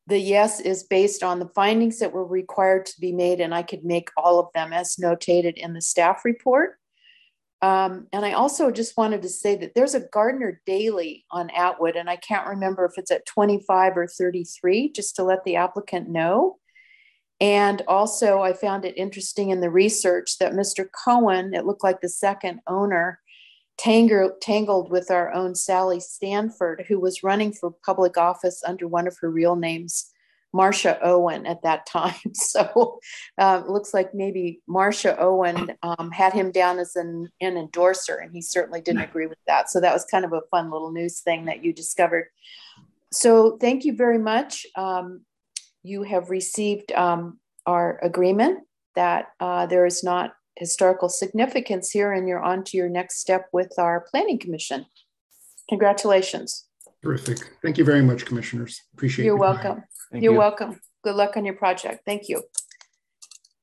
the 0.06 0.18
yes 0.18 0.60
is 0.60 0.82
based 0.82 1.22
on 1.22 1.38
the 1.38 1.48
findings 1.54 2.00
that 2.00 2.12
were 2.12 2.26
required 2.26 2.86
to 2.86 3.00
be 3.00 3.12
made, 3.12 3.40
and 3.40 3.54
I 3.54 3.62
could 3.62 3.84
make 3.84 4.08
all 4.16 4.40
of 4.40 4.52
them 4.52 4.72
as 4.72 4.96
notated 4.96 5.54
in 5.54 5.72
the 5.72 5.80
staff 5.80 6.24
report. 6.24 6.79
Um, 7.62 8.06
and 8.12 8.24
I 8.24 8.32
also 8.32 8.70
just 8.70 8.96
wanted 8.96 9.22
to 9.22 9.28
say 9.28 9.54
that 9.56 9.74
there's 9.74 9.94
a 9.94 10.00
Gardner 10.12 10.62
Dailey 10.66 11.24
on 11.30 11.50
Atwood, 11.50 11.96
and 11.96 12.08
I 12.08 12.16
can't 12.16 12.48
remember 12.48 12.86
if 12.86 12.96
it's 12.96 13.10
at 13.10 13.26
25 13.26 13.96
or 13.96 14.06
33, 14.06 14.92
just 14.92 15.16
to 15.16 15.24
let 15.24 15.44
the 15.44 15.56
applicant 15.56 16.08
know. 16.08 16.58
And 17.40 17.82
also, 17.88 18.40
I 18.40 18.52
found 18.52 18.84
it 18.84 18.96
interesting 18.96 19.50
in 19.50 19.60
the 19.60 19.70
research 19.70 20.38
that 20.38 20.52
Mr. 20.52 20.86
Cohen, 21.04 21.54
it 21.54 21.66
looked 21.66 21.84
like 21.84 22.00
the 22.00 22.08
second 22.08 22.60
owner, 22.66 23.20
tangled 23.78 24.90
with 24.90 25.10
our 25.10 25.32
own 25.32 25.54
Sally 25.54 26.00
Stanford, 26.00 26.84
who 26.86 27.00
was 27.00 27.22
running 27.22 27.52
for 27.52 27.74
public 27.84 28.18
office 28.18 28.62
under 28.66 28.86
one 28.86 29.06
of 29.06 29.16
her 29.20 29.30
real 29.30 29.56
names, 29.56 30.09
Marcia 30.52 30.98
Owen, 31.02 31.46
at 31.46 31.62
that 31.62 31.86
time. 31.86 32.14
So 32.34 32.98
uh, 33.38 33.62
looks 33.68 33.94
like 33.94 34.14
maybe 34.14 34.60
Marcia 34.66 35.18
Owen 35.20 35.72
um, 35.82 36.10
had 36.10 36.32
him 36.32 36.50
down 36.50 36.78
as 36.78 36.96
an, 36.96 37.28
an 37.40 37.56
endorser, 37.56 38.16
and 38.16 38.32
he 38.32 38.42
certainly 38.42 38.80
didn't 38.80 39.02
agree 39.02 39.26
with 39.26 39.38
that. 39.46 39.70
So 39.70 39.80
that 39.80 39.92
was 39.92 40.04
kind 40.06 40.24
of 40.24 40.32
a 40.32 40.42
fun 40.50 40.70
little 40.70 40.90
news 40.90 41.20
thing 41.20 41.44
that 41.44 41.64
you 41.64 41.72
discovered. 41.72 42.26
So 43.12 43.56
thank 43.60 43.84
you 43.84 43.94
very 43.94 44.18
much. 44.18 44.66
Um, 44.76 45.22
you 45.82 46.02
have 46.02 46.30
received 46.30 46.92
um, 46.92 47.38
our 47.66 47.98
agreement 48.02 48.60
that 48.96 49.28
uh, 49.38 49.66
there 49.66 49.86
is 49.86 50.02
not 50.02 50.32
historical 50.56 51.08
significance 51.08 51.90
here 51.90 52.12
and 52.12 52.28
you're 52.28 52.42
on 52.42 52.64
to 52.64 52.76
your 52.76 52.88
next 52.88 53.18
step 53.18 53.46
with 53.52 53.72
our 53.78 54.04
planning 54.10 54.38
commission. 54.38 54.84
Congratulations. 55.68 56.66
Terrific. 57.02 57.38
Thank 57.62 57.78
you 57.78 57.84
very 57.84 58.02
much, 58.02 58.26
commissioners. 58.26 58.82
Appreciate 58.92 59.24
it. 59.24 59.26
You're 59.26 59.36
welcome. 59.36 59.76
time. 59.76 59.84
Thank 60.10 60.24
You're 60.24 60.32
you. 60.32 60.38
welcome. 60.38 60.80
Good 61.02 61.16
luck 61.16 61.36
on 61.36 61.44
your 61.44 61.54
project. 61.54 62.02
Thank 62.04 62.28
you. 62.28 62.42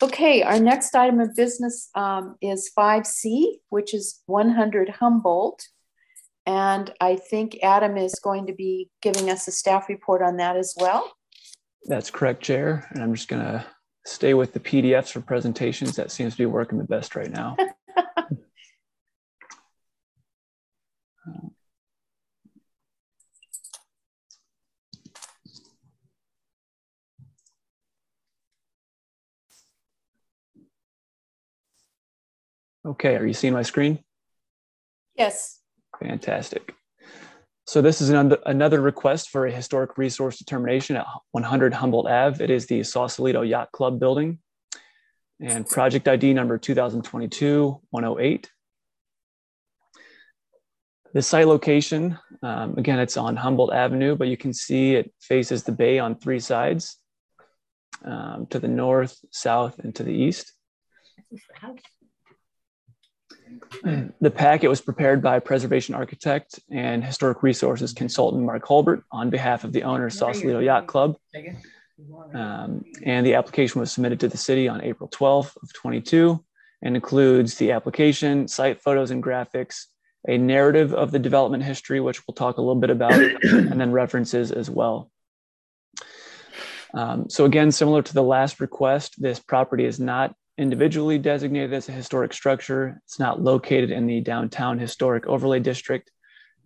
Okay, 0.01 0.43
our 0.43 0.59
next 0.59 0.93
item 0.95 1.19
of 1.19 1.35
business 1.35 1.89
um, 1.95 2.35
is 2.39 2.71
5C, 2.77 3.55
which 3.69 3.93
is 3.93 4.21
100 4.27 4.89
Humboldt. 4.89 5.67
And 6.45 6.93
I 7.01 7.15
think 7.15 7.57
Adam 7.63 7.97
is 7.97 8.13
going 8.23 8.47
to 8.47 8.53
be 8.53 8.89
giving 9.01 9.29
us 9.29 9.47
a 9.47 9.51
staff 9.51 9.89
report 9.89 10.21
on 10.21 10.37
that 10.37 10.55
as 10.55 10.73
well. 10.79 11.11
That's 11.85 12.11
correct, 12.11 12.43
Chair. 12.43 12.87
And 12.91 13.03
I'm 13.03 13.13
just 13.13 13.27
going 13.27 13.41
to 13.41 13.65
stay 14.05 14.33
with 14.33 14.53
the 14.53 14.59
PDFs 14.59 15.11
for 15.11 15.19
presentations. 15.19 15.95
That 15.95 16.11
seems 16.11 16.33
to 16.33 16.37
be 16.37 16.45
working 16.45 16.77
the 16.77 16.85
best 16.85 17.15
right 17.15 17.31
now. 17.31 17.57
Okay, 32.87 33.17
are 33.17 33.25
you 33.25 33.33
seeing 33.33 33.53
my 33.53 33.63
screen? 33.63 33.99
Yes. 35.15 35.59
Fantastic. 35.99 36.73
So 37.65 37.81
this 37.81 37.99
is 37.99 38.11
an, 38.11 38.33
another 38.45 38.79
request 38.79 39.29
for 39.29 39.45
a 39.45 39.51
historic 39.51 39.97
resource 39.97 40.37
determination 40.37 40.95
at 40.95 41.05
100 41.31 41.73
Humboldt 41.73 42.07
Ave. 42.07 42.41
It 42.41 42.49
is 42.49 42.65
the 42.65 42.83
Sausalito 42.83 43.41
Yacht 43.41 43.73
Club 43.73 43.99
building 43.99 44.39
and 45.41 45.67
project 45.67 46.07
ID 46.07 46.33
number 46.33 46.57
2022-108. 46.57 48.45
The 51.13 51.21
site 51.21 51.47
location, 51.47 52.17
um, 52.41 52.77
again, 52.77 52.99
it's 52.99 53.17
on 53.17 53.35
Humboldt 53.35 53.73
Avenue, 53.73 54.15
but 54.15 54.29
you 54.29 54.37
can 54.37 54.53
see 54.53 54.95
it 54.95 55.13
faces 55.19 55.63
the 55.63 55.73
bay 55.73 55.99
on 55.99 56.15
three 56.15 56.39
sides, 56.39 56.97
um, 58.05 58.47
to 58.49 58.59
the 58.59 58.67
north, 58.69 59.17
south, 59.31 59.79
and 59.79 59.93
to 59.95 60.03
the 60.03 60.13
east. 60.13 60.53
The 64.21 64.31
packet 64.31 64.69
was 64.69 64.81
prepared 64.81 65.21
by 65.21 65.39
preservation 65.39 65.93
architect 65.95 66.59
and 66.71 67.03
historic 67.03 67.43
resources 67.43 67.93
consultant 67.93 68.43
Mark 68.43 68.65
Holbert 68.65 69.03
on 69.11 69.29
behalf 69.29 69.63
of 69.63 69.73
the 69.73 69.83
owner 69.83 70.09
Sausalito 70.09 70.59
Yacht 70.59 70.87
Club. 70.87 71.17
Um, 72.33 72.85
and 73.03 73.25
the 73.25 73.35
application 73.35 73.79
was 73.79 73.91
submitted 73.91 74.19
to 74.21 74.27
the 74.27 74.37
city 74.37 74.67
on 74.67 74.81
April 74.81 75.09
12th 75.09 75.55
of 75.61 75.73
22 75.73 76.43
and 76.81 76.95
includes 76.95 77.55
the 77.55 77.71
application, 77.71 78.47
site 78.47 78.81
photos 78.81 79.11
and 79.11 79.23
graphics, 79.23 79.85
a 80.27 80.37
narrative 80.37 80.93
of 80.93 81.11
the 81.11 81.19
development 81.19 81.63
history, 81.63 81.99
which 81.99 82.27
we'll 82.27 82.35
talk 82.35 82.57
a 82.57 82.61
little 82.61 82.79
bit 82.79 82.89
about, 82.89 83.13
and 83.43 83.79
then 83.79 83.91
references 83.91 84.51
as 84.51 84.69
well. 84.69 85.11
Um, 86.93 87.29
so 87.29 87.45
again, 87.45 87.71
similar 87.71 88.01
to 88.01 88.13
the 88.13 88.23
last 88.23 88.59
request, 88.59 89.21
this 89.21 89.39
property 89.39 89.85
is 89.85 89.99
not 89.99 90.35
individually 90.57 91.19
designated 91.19 91.73
as 91.73 91.87
a 91.87 91.91
historic 91.91 92.33
structure. 92.33 92.99
It's 93.05 93.19
not 93.19 93.41
located 93.41 93.91
in 93.91 94.07
the 94.07 94.21
downtown 94.21 94.79
historic 94.79 95.27
overlay 95.27 95.59
district. 95.59 96.11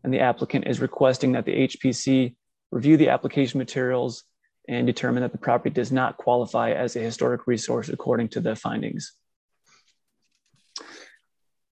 And 0.04 0.14
the 0.14 0.20
applicant 0.20 0.68
is 0.68 0.80
requesting 0.80 1.34
that 1.34 1.46
the 1.46 1.68
HPC 1.68 2.36
review 2.72 2.98
the 2.98 3.10
application 3.10 3.58
materials 3.58 4.24
and 4.68 4.88
determine 4.88 5.22
that 5.22 5.32
the 5.32 5.38
property 5.38 5.70
does 5.70 5.92
not 5.92 6.18
qualify 6.18 6.72
as 6.72 6.96
a 6.96 7.00
historic 7.00 7.48
resource 7.48 7.89
according 7.89 8.30
to 8.30 8.39
the 8.39 8.56
findings. 8.56 9.14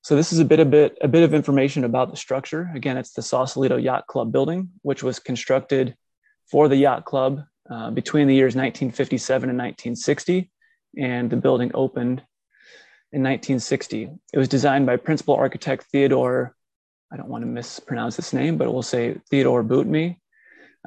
So 0.01 0.15
this 0.15 0.33
is 0.33 0.39
a 0.39 0.45
bit, 0.45 0.59
a 0.59 0.65
bit, 0.65 0.97
a 1.01 1.07
bit 1.07 1.23
of 1.23 1.33
information 1.33 1.83
about 1.83 2.11
the 2.11 2.17
structure. 2.17 2.69
Again, 2.75 2.97
it's 2.97 3.13
the 3.13 3.21
Sausalito 3.21 3.77
Yacht 3.77 4.07
Club 4.07 4.31
building, 4.31 4.69
which 4.81 5.03
was 5.03 5.19
constructed 5.19 5.95
for 6.49 6.67
the 6.67 6.75
yacht 6.75 7.05
club 7.05 7.43
uh, 7.69 7.91
between 7.91 8.27
the 8.27 8.33
years 8.33 8.55
1957 8.55 9.49
and 9.49 9.57
1960 9.57 10.49
and 10.97 11.29
the 11.29 11.37
building 11.37 11.71
opened 11.73 12.23
in 13.11 13.23
1960. 13.23 14.09
It 14.33 14.37
was 14.37 14.47
designed 14.47 14.85
by 14.85 14.97
principal 14.97 15.35
architect 15.35 15.85
Theodore, 15.91 16.55
I 17.11 17.17
don't 17.17 17.29
want 17.29 17.43
to 17.43 17.47
mispronounce 17.47 18.15
this 18.15 18.33
name, 18.33 18.57
but 18.57 18.71
we'll 18.71 18.83
say 18.83 19.17
Theodore 19.29 19.63
Bootme, 19.63 20.17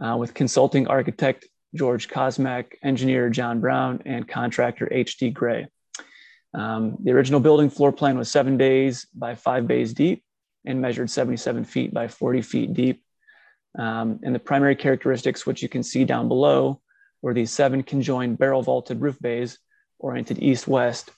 uh, 0.00 0.16
with 0.16 0.34
consulting 0.34 0.86
architect 0.86 1.46
George 1.74 2.08
Kosmak, 2.08 2.74
engineer 2.82 3.28
John 3.30 3.60
Brown, 3.60 4.02
and 4.04 4.28
contractor 4.28 4.88
H.D. 4.92 5.30
Gray. 5.30 5.66
Um, 6.54 6.96
the 7.02 7.12
original 7.12 7.40
building 7.40 7.70
floor 7.70 7.92
plan 7.92 8.18
was 8.18 8.30
seven 8.30 8.56
bays 8.56 9.06
by 9.14 9.34
five 9.34 9.66
bays 9.66 9.94
deep 9.94 10.22
and 10.64 10.80
measured 10.80 11.10
77 11.10 11.64
feet 11.64 11.92
by 11.94 12.08
40 12.08 12.42
feet 12.42 12.74
deep. 12.74 13.02
Um, 13.78 14.20
and 14.22 14.34
the 14.34 14.38
primary 14.38 14.76
characteristics, 14.76 15.46
which 15.46 15.62
you 15.62 15.68
can 15.68 15.82
see 15.82 16.04
down 16.04 16.28
below, 16.28 16.80
were 17.22 17.32
these 17.32 17.50
seven 17.50 17.82
conjoined 17.82 18.38
barrel 18.38 18.62
vaulted 18.62 19.00
roof 19.00 19.18
bays 19.20 19.58
oriented 20.02 20.42
east-west 20.42 21.10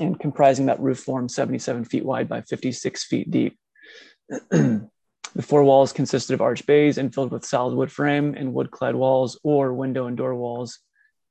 and 0.00 0.18
comprising 0.18 0.66
that 0.66 0.80
roof 0.80 1.00
form 1.00 1.28
77 1.28 1.84
feet 1.84 2.04
wide 2.04 2.28
by 2.28 2.40
56 2.40 3.04
feet 3.04 3.30
deep. 3.30 3.56
the 4.50 5.42
four 5.42 5.62
walls 5.62 5.92
consisted 5.92 6.34
of 6.34 6.40
arch 6.40 6.66
bays 6.66 6.98
and 6.98 7.14
filled 7.14 7.30
with 7.30 7.44
solid 7.44 7.74
wood 7.74 7.92
frame 7.92 8.34
and 8.34 8.52
wood 8.52 8.70
clad 8.70 8.94
walls 8.94 9.38
or 9.42 9.72
window 9.72 10.06
and 10.06 10.16
door 10.16 10.34
walls 10.34 10.78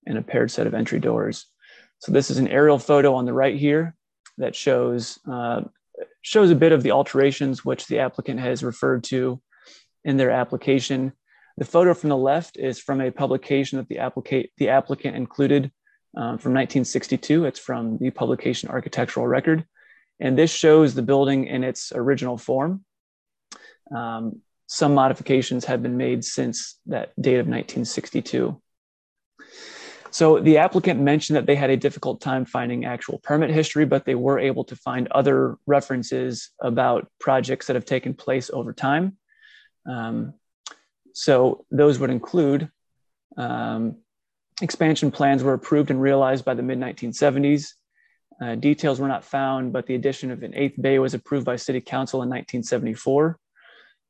and 0.06 0.18
a 0.18 0.22
paired 0.22 0.52
set 0.52 0.68
of 0.68 0.74
entry 0.74 1.00
doors. 1.00 1.46
So 2.00 2.12
this 2.12 2.30
is 2.30 2.38
an 2.38 2.48
aerial 2.48 2.80
photo 2.80 3.16
on 3.16 3.26
the 3.26 3.34
right 3.34 3.56
here 3.56 3.96
that 4.38 4.56
shows 4.56 5.20
uh, 5.30 5.62
shows 6.22 6.52
a 6.52 6.56
bit 6.56 6.72
of 6.72 6.84
the 6.84 6.92
alterations 6.92 7.66
which 7.66 7.88
the 7.88 8.00
applicant 8.00 8.40
has 8.40 8.64
referred 8.64 9.04
to 9.06 9.42
in 10.04 10.18
their 10.18 10.32
application. 10.32 11.14
The 11.58 11.66
photo 11.66 11.94
from 11.94 12.10
the 12.10 12.18
left 12.18 12.58
is 12.58 12.80
from 12.80 13.02
a 13.02 13.12
publication 13.12 13.80
that 13.80 13.88
the, 13.88 13.98
applicant, 13.98 14.48
the 14.58 14.70
applicant 14.70 15.16
included 15.16 15.72
um, 16.16 16.38
from 16.38 16.54
1962. 16.54 17.46
It's 17.46 17.60
from 17.60 17.98
the 17.98 18.12
publication 18.12 18.70
Architectural 18.70 19.28
Record. 19.28 19.66
And 20.20 20.38
this 20.38 20.52
shows 20.52 20.94
the 20.94 21.02
building 21.02 21.46
in 21.48 21.64
its 21.64 21.92
original 21.94 22.38
form. 22.38 22.84
Um, 23.96 24.42
some 24.68 24.94
modifications 24.94 25.66
have 25.66 25.82
been 25.82 25.98
made 25.98 26.26
since 26.26 26.80
that 26.88 27.14
date 27.22 27.40
of 27.40 27.48
1962. 27.48 28.60
So 30.10 30.40
the 30.40 30.58
applicant 30.58 31.00
mentioned 31.00 31.38
that 31.38 31.46
they 31.46 31.56
had 31.56 31.70
a 31.70 31.78
difficult 31.78 32.22
time 32.22 32.46
finding 32.46 32.86
actual 32.86 33.20
permit 33.20 33.50
history, 33.50 33.86
but 33.86 34.06
they 34.06 34.16
were 34.16 34.40
able 34.40 34.64
to 34.66 34.76
find 34.76 35.08
other 35.10 35.58
references 35.66 36.50
about 36.62 37.08
projects 37.20 37.68
that 37.68 37.76
have 37.76 37.86
taken 37.86 38.14
place 38.14 38.50
over 38.52 38.74
time. 38.74 39.18
Um, 39.86 40.34
so 41.14 41.66
those 41.72 42.00
would 42.00 42.10
include 42.10 42.70
um, 43.38 43.98
expansion 44.62 45.12
plans 45.12 45.44
were 45.44 45.54
approved 45.54 45.92
and 45.92 46.02
realized 46.02 46.46
by 46.46 46.54
the 46.54 46.64
mid 46.64 46.80
1970s. 46.80 47.74
Uh, 48.42 48.56
details 48.56 49.00
were 49.00 49.08
not 49.08 49.24
found, 49.24 49.74
but 49.74 49.88
the 49.88 49.96
addition 49.96 50.30
of 50.30 50.44
an 50.44 50.54
eighth 50.56 50.80
bay 50.80 51.00
was 51.00 51.14
approved 51.14 51.46
by 51.46 51.56
City 51.56 51.82
Council 51.82 52.22
in 52.22 52.30
1974. 52.30 53.40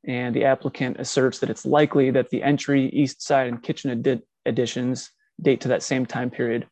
And 0.05 0.35
the 0.35 0.45
applicant 0.45 0.99
asserts 0.99 1.39
that 1.39 1.49
it's 1.49 1.65
likely 1.65 2.11
that 2.11 2.29
the 2.29 2.43
entry, 2.43 2.87
east 2.89 3.21
side, 3.21 3.47
and 3.47 3.61
kitchen 3.61 3.91
adi- 3.91 4.23
additions 4.45 5.11
date 5.41 5.61
to 5.61 5.69
that 5.69 5.83
same 5.83 6.05
time 6.05 6.29
period. 6.29 6.67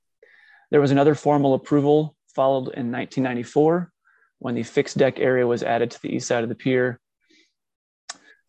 There 0.71 0.81
was 0.81 0.91
another 0.91 1.15
formal 1.15 1.53
approval 1.53 2.15
followed 2.33 2.69
in 2.73 2.91
1994 2.91 3.91
when 4.39 4.55
the 4.55 4.63
fixed 4.63 4.97
deck 4.97 5.19
area 5.19 5.47
was 5.47 5.63
added 5.63 5.91
to 5.91 6.01
the 6.01 6.13
east 6.13 6.27
side 6.27 6.43
of 6.43 6.49
the 6.49 6.55
pier. 6.55 6.99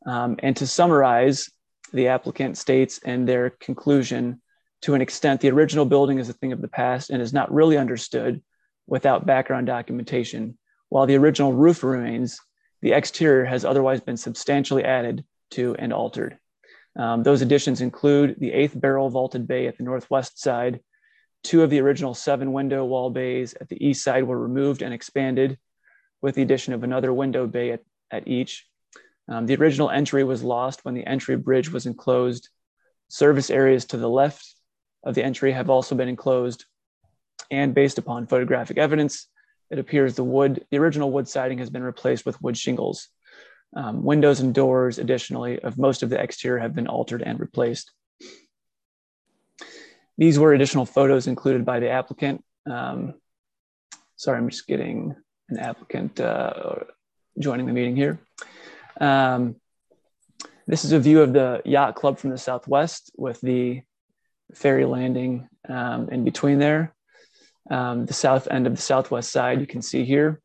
Um, 0.04 0.36
and 0.40 0.56
to 0.56 0.66
summarize, 0.66 1.50
the 1.92 2.08
applicant 2.08 2.58
states 2.58 2.98
in 2.98 3.24
their 3.24 3.50
conclusion 3.50 4.40
to 4.82 4.94
an 4.94 5.00
extent, 5.00 5.40
the 5.40 5.50
original 5.50 5.84
building 5.84 6.18
is 6.18 6.28
a 6.28 6.32
thing 6.32 6.52
of 6.52 6.60
the 6.60 6.68
past 6.68 7.10
and 7.10 7.22
is 7.22 7.32
not 7.32 7.52
really 7.52 7.78
understood 7.78 8.42
without 8.86 9.26
background 9.26 9.66
documentation. 9.66 10.58
While 10.88 11.06
the 11.06 11.16
original 11.16 11.52
roof 11.52 11.82
remains, 11.82 12.38
the 12.82 12.92
exterior 12.92 13.44
has 13.44 13.64
otherwise 13.64 14.00
been 14.00 14.16
substantially 14.16 14.84
added 14.84 15.24
to 15.52 15.74
and 15.78 15.92
altered. 15.92 16.38
Um, 16.96 17.22
those 17.22 17.42
additions 17.42 17.80
include 17.80 18.36
the 18.38 18.52
eighth 18.52 18.78
barrel 18.78 19.10
vaulted 19.10 19.46
bay 19.46 19.66
at 19.66 19.76
the 19.76 19.84
northwest 19.84 20.40
side. 20.40 20.80
Two 21.42 21.62
of 21.62 21.70
the 21.70 21.80
original 21.80 22.14
seven 22.14 22.52
window 22.52 22.84
wall 22.84 23.10
bays 23.10 23.54
at 23.60 23.68
the 23.68 23.84
east 23.84 24.02
side 24.02 24.24
were 24.24 24.38
removed 24.38 24.82
and 24.82 24.94
expanded 24.94 25.58
with 26.22 26.34
the 26.34 26.42
addition 26.42 26.72
of 26.72 26.84
another 26.84 27.12
window 27.12 27.46
bay 27.46 27.72
at, 27.72 27.80
at 28.10 28.26
each. 28.28 28.66
Um, 29.28 29.46
the 29.46 29.56
original 29.56 29.90
entry 29.90 30.24
was 30.24 30.42
lost 30.42 30.84
when 30.84 30.94
the 30.94 31.06
entry 31.06 31.36
bridge 31.36 31.70
was 31.70 31.86
enclosed. 31.86 32.48
Service 33.08 33.50
areas 33.50 33.84
to 33.86 33.96
the 33.96 34.08
left 34.08 34.55
of 35.06 35.14
the 35.14 35.24
entry 35.24 35.52
have 35.52 35.70
also 35.70 35.94
been 35.94 36.08
enclosed. 36.08 36.66
And 37.50 37.74
based 37.74 37.96
upon 37.96 38.26
photographic 38.26 38.76
evidence, 38.76 39.28
it 39.70 39.78
appears 39.78 40.14
the 40.14 40.24
wood, 40.24 40.66
the 40.70 40.78
original 40.78 41.12
wood 41.12 41.28
siding 41.28 41.58
has 41.58 41.70
been 41.70 41.82
replaced 41.82 42.26
with 42.26 42.42
wood 42.42 42.58
shingles. 42.58 43.08
Um, 43.74 44.02
windows 44.02 44.40
and 44.40 44.54
doors, 44.54 44.98
additionally, 44.98 45.60
of 45.60 45.78
most 45.78 46.02
of 46.02 46.10
the 46.10 46.20
exterior 46.20 46.58
have 46.58 46.74
been 46.74 46.88
altered 46.88 47.22
and 47.22 47.38
replaced. 47.38 47.92
These 50.18 50.38
were 50.38 50.52
additional 50.52 50.86
photos 50.86 51.26
included 51.26 51.64
by 51.64 51.78
the 51.80 51.90
applicant. 51.90 52.44
Um, 52.68 53.14
sorry, 54.16 54.38
I'm 54.38 54.48
just 54.48 54.66
getting 54.66 55.14
an 55.50 55.58
applicant 55.58 56.18
uh, 56.18 56.80
joining 57.38 57.66
the 57.66 57.72
meeting 57.72 57.96
here. 57.96 58.18
Um, 59.00 59.56
this 60.66 60.84
is 60.84 60.92
a 60.92 60.98
view 60.98 61.20
of 61.20 61.32
the 61.32 61.62
yacht 61.64 61.94
club 61.94 62.18
from 62.18 62.30
the 62.30 62.38
southwest 62.38 63.12
with 63.16 63.40
the 63.40 63.82
ferry 64.54 64.84
landing 64.84 65.48
um, 65.68 66.08
in 66.10 66.24
between 66.24 66.58
there. 66.58 66.94
Um, 67.70 68.06
the 68.06 68.12
south 68.12 68.48
end 68.48 68.66
of 68.66 68.76
the 68.76 68.82
southwest 68.82 69.30
side, 69.30 69.60
you 69.60 69.66
can 69.66 69.82
see 69.82 70.04
here. 70.04 70.40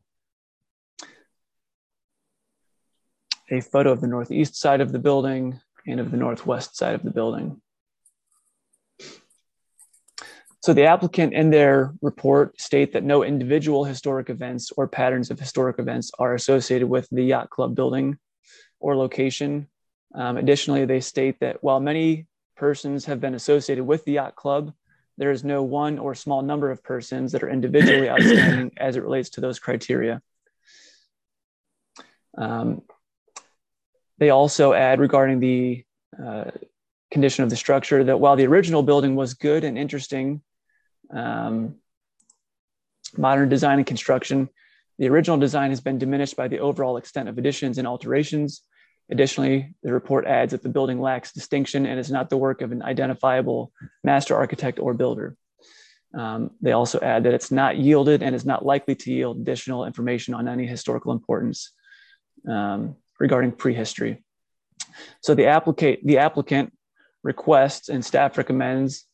A 3.50 3.60
photo 3.60 3.92
of 3.92 4.00
the 4.00 4.08
northeast 4.08 4.56
side 4.56 4.80
of 4.80 4.92
the 4.92 4.98
building 4.98 5.60
and 5.86 6.00
of 6.00 6.10
the 6.10 6.16
northwest 6.16 6.76
side 6.76 6.94
of 6.94 7.02
the 7.02 7.10
building. 7.10 7.60
So 10.62 10.72
the 10.72 10.84
applicant 10.84 11.34
in 11.34 11.50
their 11.50 11.92
report 12.02 12.60
state 12.60 12.92
that 12.92 13.02
no 13.02 13.24
individual 13.24 13.84
historic 13.84 14.30
events 14.30 14.70
or 14.76 14.86
patterns 14.86 15.30
of 15.30 15.40
historic 15.40 15.80
events 15.80 16.12
are 16.20 16.34
associated 16.34 16.88
with 16.88 17.08
the 17.10 17.24
yacht 17.24 17.50
club 17.50 17.74
building 17.74 18.16
or 18.78 18.96
location. 18.96 19.66
Um, 20.14 20.36
additionally, 20.36 20.84
they 20.84 21.00
state 21.00 21.40
that 21.40 21.64
while 21.64 21.80
many 21.80 22.26
persons 22.62 23.06
have 23.06 23.20
been 23.20 23.34
associated 23.34 23.82
with 23.82 24.04
the 24.04 24.12
yacht 24.12 24.36
club, 24.36 24.72
there 25.18 25.32
is 25.32 25.42
no 25.42 25.64
one 25.64 25.98
or 25.98 26.14
small 26.14 26.42
number 26.42 26.70
of 26.70 26.80
persons 26.80 27.32
that 27.32 27.42
are 27.42 27.50
individually 27.50 28.08
outstanding 28.14 28.70
as 28.76 28.94
it 28.94 29.02
relates 29.02 29.30
to 29.30 29.40
those 29.40 29.58
criteria. 29.58 30.22
Um, 32.38 32.82
they 34.18 34.30
also 34.30 34.74
add 34.74 35.00
regarding 35.00 35.40
the 35.40 35.84
uh, 36.24 36.52
condition 37.10 37.42
of 37.42 37.50
the 37.50 37.56
structure 37.56 38.04
that 38.04 38.20
while 38.20 38.36
the 38.36 38.46
original 38.46 38.84
building 38.84 39.16
was 39.16 39.34
good 39.34 39.64
and 39.64 39.76
interesting, 39.76 40.40
um, 41.10 41.74
modern 43.18 43.48
design 43.48 43.78
and 43.78 43.86
construction, 43.88 44.48
the 45.00 45.08
original 45.08 45.36
design 45.36 45.70
has 45.70 45.80
been 45.80 45.98
diminished 45.98 46.36
by 46.36 46.46
the 46.46 46.60
overall 46.60 46.96
extent 46.96 47.28
of 47.28 47.38
additions 47.38 47.78
and 47.78 47.88
alterations 47.88 48.62
Additionally, 49.12 49.74
the 49.82 49.92
report 49.92 50.26
adds 50.26 50.52
that 50.52 50.62
the 50.62 50.70
building 50.70 50.98
lacks 50.98 51.32
distinction 51.32 51.84
and 51.84 52.00
is 52.00 52.10
not 52.10 52.30
the 52.30 52.36
work 52.38 52.62
of 52.62 52.72
an 52.72 52.82
identifiable 52.82 53.70
master 54.02 54.34
architect 54.34 54.78
or 54.78 54.94
builder. 54.94 55.36
Um, 56.14 56.52
they 56.62 56.72
also 56.72 56.98
add 57.00 57.24
that 57.24 57.34
it's 57.34 57.50
not 57.50 57.76
yielded 57.76 58.22
and 58.22 58.34
is 58.34 58.46
not 58.46 58.64
likely 58.64 58.94
to 58.94 59.12
yield 59.12 59.36
additional 59.36 59.84
information 59.84 60.32
on 60.32 60.48
any 60.48 60.66
historical 60.66 61.12
importance 61.12 61.72
um, 62.48 62.96
regarding 63.20 63.52
prehistory. 63.52 64.24
So 65.20 65.34
the 65.34 65.46
applicant, 65.46 66.06
the 66.06 66.16
applicant 66.16 66.72
requests 67.22 67.90
and 67.90 68.02
staff 68.02 68.38
recommends 68.38 69.04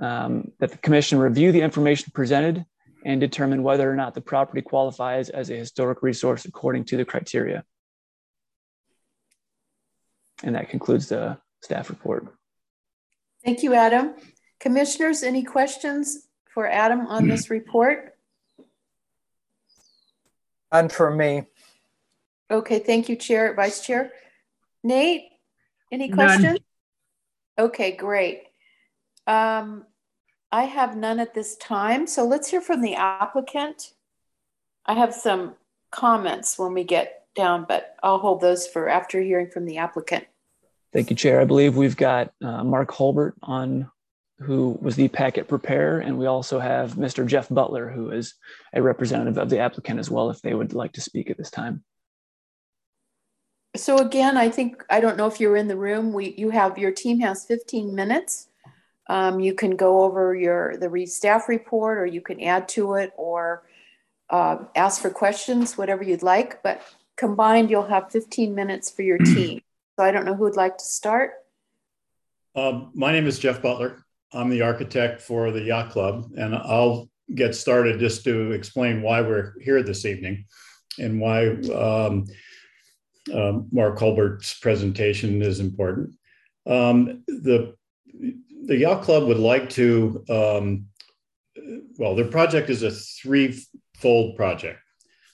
um, 0.00 0.50
that 0.60 0.70
the 0.70 0.78
commission 0.78 1.18
review 1.18 1.52
the 1.52 1.60
information 1.60 2.10
presented 2.14 2.64
and 3.04 3.20
determine 3.20 3.62
whether 3.62 3.90
or 3.90 3.96
not 3.96 4.14
the 4.14 4.22
property 4.22 4.62
qualifies 4.62 5.28
as 5.28 5.50
a 5.50 5.56
historic 5.56 6.02
resource 6.02 6.46
according 6.46 6.86
to 6.86 6.96
the 6.96 7.04
criteria. 7.04 7.64
And 10.42 10.54
that 10.54 10.68
concludes 10.68 11.08
the 11.08 11.38
staff 11.60 11.90
report. 11.90 12.26
Thank 13.44 13.62
you, 13.62 13.74
Adam. 13.74 14.14
Commissioners, 14.60 15.22
any 15.22 15.42
questions 15.42 16.28
for 16.52 16.66
Adam 16.68 17.06
on 17.06 17.28
this 17.28 17.50
report? 17.50 18.16
None 20.72 20.88
for 20.88 21.14
me. 21.14 21.44
Okay, 22.50 22.78
thank 22.78 23.08
you, 23.08 23.16
Chair, 23.16 23.54
Vice 23.54 23.84
Chair. 23.84 24.12
Nate, 24.84 25.24
any 25.90 26.08
questions? 26.08 26.44
None. 27.58 27.66
Okay, 27.66 27.92
great. 27.92 28.44
Um, 29.26 29.84
I 30.50 30.64
have 30.64 30.96
none 30.96 31.18
at 31.18 31.34
this 31.34 31.56
time. 31.56 32.06
So 32.06 32.24
let's 32.24 32.48
hear 32.48 32.60
from 32.60 32.82
the 32.82 32.94
applicant. 32.94 33.92
I 34.84 34.94
have 34.94 35.14
some 35.14 35.54
comments 35.90 36.58
when 36.58 36.74
we 36.74 36.84
get 36.84 37.26
down, 37.34 37.64
but 37.68 37.96
I'll 38.02 38.18
hold 38.18 38.40
those 38.40 38.66
for 38.66 38.88
after 38.88 39.20
hearing 39.20 39.50
from 39.50 39.64
the 39.64 39.78
applicant. 39.78 40.26
Thank 40.92 41.08
you, 41.08 41.16
Chair. 41.16 41.40
I 41.40 41.46
believe 41.46 41.76
we've 41.76 41.96
got 41.96 42.32
uh, 42.42 42.62
Mark 42.62 42.90
Holbert 42.90 43.32
on, 43.42 43.90
who 44.40 44.78
was 44.82 44.94
the 44.94 45.08
packet 45.08 45.48
preparer, 45.48 46.00
and 46.00 46.18
we 46.18 46.26
also 46.26 46.58
have 46.58 46.94
Mr. 46.94 47.26
Jeff 47.26 47.48
Butler, 47.48 47.88
who 47.88 48.10
is 48.10 48.34
a 48.74 48.82
representative 48.82 49.38
of 49.38 49.48
the 49.48 49.58
applicant 49.58 49.98
as 49.98 50.10
well, 50.10 50.28
if 50.28 50.42
they 50.42 50.52
would 50.52 50.74
like 50.74 50.92
to 50.92 51.00
speak 51.00 51.30
at 51.30 51.38
this 51.38 51.50
time. 51.50 51.82
So 53.74 53.98
again, 53.98 54.36
I 54.36 54.50
think 54.50 54.84
I 54.90 55.00
don't 55.00 55.16
know 55.16 55.26
if 55.26 55.40
you're 55.40 55.56
in 55.56 55.68
the 55.68 55.76
room. 55.76 56.12
We 56.12 56.34
you 56.36 56.50
have 56.50 56.76
your 56.76 56.92
team 56.92 57.20
has 57.20 57.46
15 57.46 57.94
minutes. 57.94 58.48
Um, 59.08 59.40
you 59.40 59.54
can 59.54 59.76
go 59.76 60.02
over 60.02 60.34
your 60.34 60.76
the 60.76 61.06
staff 61.06 61.48
report, 61.48 61.96
or 61.96 62.04
you 62.04 62.20
can 62.20 62.42
add 62.42 62.68
to 62.70 62.94
it, 62.94 63.12
or 63.16 63.62
uh, 64.28 64.58
ask 64.76 65.00
for 65.00 65.08
questions, 65.08 65.78
whatever 65.78 66.02
you'd 66.02 66.22
like. 66.22 66.62
But 66.62 66.82
combined, 67.16 67.70
you'll 67.70 67.86
have 67.86 68.12
15 68.12 68.54
minutes 68.54 68.90
for 68.90 69.00
your 69.00 69.18
team. 69.34 69.62
So 69.98 70.04
I 70.04 70.10
don't 70.10 70.24
know 70.24 70.34
who 70.34 70.44
would 70.44 70.56
like 70.56 70.78
to 70.78 70.84
start. 70.84 71.32
Um, 72.54 72.90
my 72.94 73.12
name 73.12 73.26
is 73.26 73.38
Jeff 73.38 73.60
Butler. 73.60 74.04
I'm 74.32 74.48
the 74.48 74.62
architect 74.62 75.20
for 75.20 75.50
the 75.50 75.62
Yacht 75.62 75.90
Club, 75.90 76.32
and 76.36 76.54
I'll 76.54 77.10
get 77.34 77.54
started 77.54 78.00
just 78.00 78.24
to 78.24 78.52
explain 78.52 79.02
why 79.02 79.20
we're 79.20 79.54
here 79.60 79.82
this 79.82 80.04
evening 80.04 80.46
and 80.98 81.20
why 81.20 81.48
um, 81.48 82.26
um, 83.34 83.68
Mark 83.70 83.98
Holbert's 83.98 84.58
presentation 84.58 85.42
is 85.42 85.60
important. 85.60 86.14
Um, 86.66 87.22
the 87.26 87.74
the 88.64 88.76
yacht 88.76 89.02
club 89.02 89.24
would 89.24 89.38
like 89.38 89.68
to, 89.70 90.24
um, 90.28 90.86
well, 91.98 92.14
their 92.14 92.28
project 92.28 92.70
is 92.70 92.84
a 92.84 92.92
three-fold 92.92 94.36
project. 94.36 94.78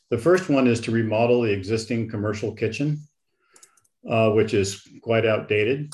The 0.09 0.17
first 0.17 0.49
one 0.49 0.67
is 0.67 0.81
to 0.81 0.91
remodel 0.91 1.43
the 1.43 1.53
existing 1.53 2.09
commercial 2.09 2.55
kitchen, 2.55 3.03
uh, 4.09 4.31
which 4.31 4.55
is 4.55 4.87
quite 5.03 5.27
outdated. 5.27 5.93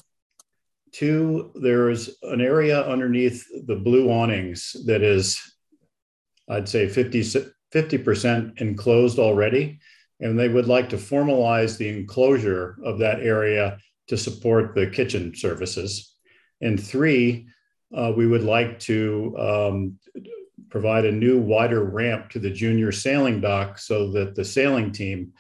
Two, 0.93 1.51
there's 1.57 2.17
an 2.23 2.41
area 2.41 2.83
underneath 2.87 3.45
the 3.67 3.75
blue 3.75 4.11
awnings 4.11 4.77
that 4.87 5.03
is, 5.03 5.41
I'd 6.49 6.69
say 6.69 6.89
50, 6.89 7.23
50% 7.75 8.61
enclosed 8.61 9.19
already. 9.19 9.81
And 10.21 10.39
they 10.39 10.49
would 10.49 10.69
like 10.69 10.89
to 10.91 10.97
formalize 10.97 11.77
the 11.77 11.89
enclosure 11.89 12.77
of 12.85 13.01
that 13.01 13.21
area 13.21 13.79
to 14.07 14.17
support 14.17 14.75
the 14.75 14.87
kitchen 14.87 15.35
services. 15.35 16.15
And 16.61 16.81
three, 16.81 17.49
uh, 17.93 18.12
we 18.17 18.27
would 18.27 18.45
like 18.45 18.79
to 18.81 19.37
um, 19.39 19.99
provide 20.71 21.05
a 21.05 21.12
new 21.12 21.39
wider 21.39 21.85
ramp 21.85 22.31
to 22.31 22.39
the 22.39 22.51
junior 22.51 22.91
sailing 22.91 23.41
dock 23.41 23.79
so 23.79 24.11
that 24.11 24.35
the 24.35 24.45
sailing 24.45 24.91
team 24.93 25.33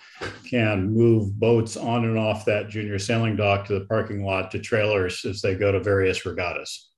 can 0.48 0.92
move 0.92 1.38
boats 1.38 1.76
on 1.76 2.04
and 2.04 2.18
off 2.18 2.44
that 2.44 2.68
junior 2.68 2.98
sailing 2.98 3.36
dock 3.36 3.66
to 3.66 3.78
the 3.78 3.86
parking 3.86 4.24
lot 4.24 4.50
to 4.50 4.58
trailers 4.58 5.24
as 5.24 5.42
they 5.42 5.54
go 5.54 5.72
to 5.72 5.80
various 5.80 6.24
regattas. 6.24 6.90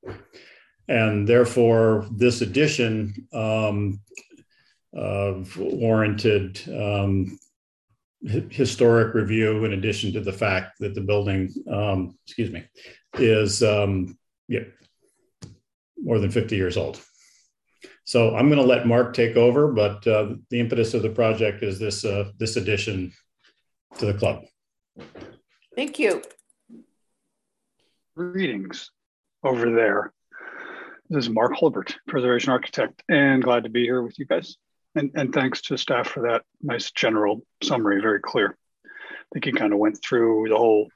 And 0.89 1.27
therefore, 1.27 2.07
this 2.13 2.43
addition 2.43 3.27
um, 3.33 4.01
uh, 4.97 5.35
warranted 5.57 6.61
um, 6.69 7.39
historic 8.51 9.15
review 9.15 9.65
in 9.65 9.73
addition 9.73 10.13
to 10.13 10.21
the 10.21 10.33
fact 10.33 10.79
that 10.81 10.95
the 10.95 11.01
building, 11.01 11.53
um, 11.71 12.17
excuse 12.27 12.51
me, 12.51 12.65
is 13.15 13.63
um, 13.63 14.19
yeah, 14.49 14.65
more 15.99 16.19
than 16.19 16.31
50 16.31 16.57
years 16.57 16.77
old. 16.77 17.01
So 18.07 18.37
I'm 18.37 18.49
going 18.49 18.61
to 18.61 18.67
let 18.67 18.87
Mark 18.87 19.15
take 19.15 19.37
over, 19.37 19.67
but 19.73 20.07
uh, 20.07 20.35
the 20.49 20.61
impetus 20.61 20.95
of 20.95 21.03
the 21.03 21.11
project 21.11 21.65
is 21.65 21.81
this 21.81 22.05
uh, 22.05 22.31
this 22.39 22.57
addition 22.57 23.13
to 23.99 24.07
the 24.07 24.15
club. 24.15 24.45
Thank 25.75 25.99
you. 25.99 26.23
Greetings 28.17 28.93
over 29.43 29.73
there. 29.73 30.13
This 31.11 31.25
is 31.25 31.31
Mark 31.31 31.53
Holbert, 31.55 31.95
preservation 32.07 32.53
architect, 32.53 33.03
and 33.09 33.43
glad 33.43 33.65
to 33.65 33.71
be 33.71 33.83
here 33.83 34.03
with 34.03 34.19
you 34.21 34.25
guys. 34.25 34.57
And, 34.95 35.11
and 35.15 35.33
thanks 35.33 35.61
to 35.63 35.77
staff 35.77 36.07
for 36.07 36.29
that 36.29 36.43
nice 36.63 36.93
general 36.93 37.45
summary, 37.63 38.01
very 38.01 38.21
clear. 38.21 38.57
I 38.85 39.25
think 39.33 39.45
he 39.47 39.53
kind 39.53 39.73
of 39.73 39.81
went 39.81 40.01
through 40.01 40.47
the 40.49 40.57
whole 40.57 40.89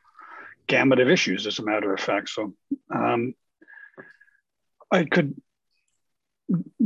gamut 0.68 1.00
of 1.00 1.10
issues, 1.10 1.46
as 1.46 1.58
a 1.58 1.64
matter 1.64 1.92
of 1.92 2.00
fact. 2.00 2.30
So 2.30 2.54
um, 2.94 3.34
I 4.90 5.04
could 5.04 5.34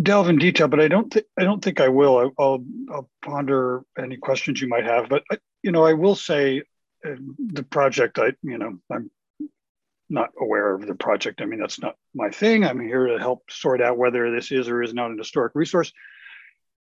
delve 0.01 0.29
in 0.29 0.39
detail, 0.39 0.69
but 0.69 0.81
I 0.81 0.89
don't 0.89 1.13
think 1.13 1.27
I 1.39 1.45
don't 1.45 1.63
think 1.63 1.81
I 1.81 1.89
will. 1.89 2.19
I, 2.19 2.43
will 2.43 2.65
I'll 2.91 3.11
ponder 3.23 3.85
any 3.99 4.17
questions 4.17 4.61
you 4.61 4.69
might 4.69 4.85
have. 4.85 5.09
But 5.09 5.25
you 5.63 5.73
know, 5.73 5.85
I 5.85 5.95
will 5.95 6.15
say 6.15 6.63
uh, 7.05 7.15
the 7.39 7.63
project. 7.63 8.19
I 8.19 8.33
you 8.43 8.59
know 8.59 8.79
I'm 8.93 9.11
not 10.11 10.31
aware 10.41 10.75
of 10.75 10.87
the 10.87 10.95
project. 10.95 11.41
I 11.41 11.47
mean, 11.47 11.61
that's 11.61 11.81
not 11.81 11.97
my 12.15 12.31
thing. 12.31 12.65
I'm 12.65 12.81
here 12.81 13.07
to 13.07 13.19
help 13.19 13.51
sort 13.51 13.81
out 13.81 13.99
whether 13.99 14.31
this 14.31 14.53
is 14.53 14.69
or 14.69 14.83
is 14.83 14.95
not 14.95 15.11
an 15.11 15.19
historic 15.19 15.53
resource. 15.55 15.93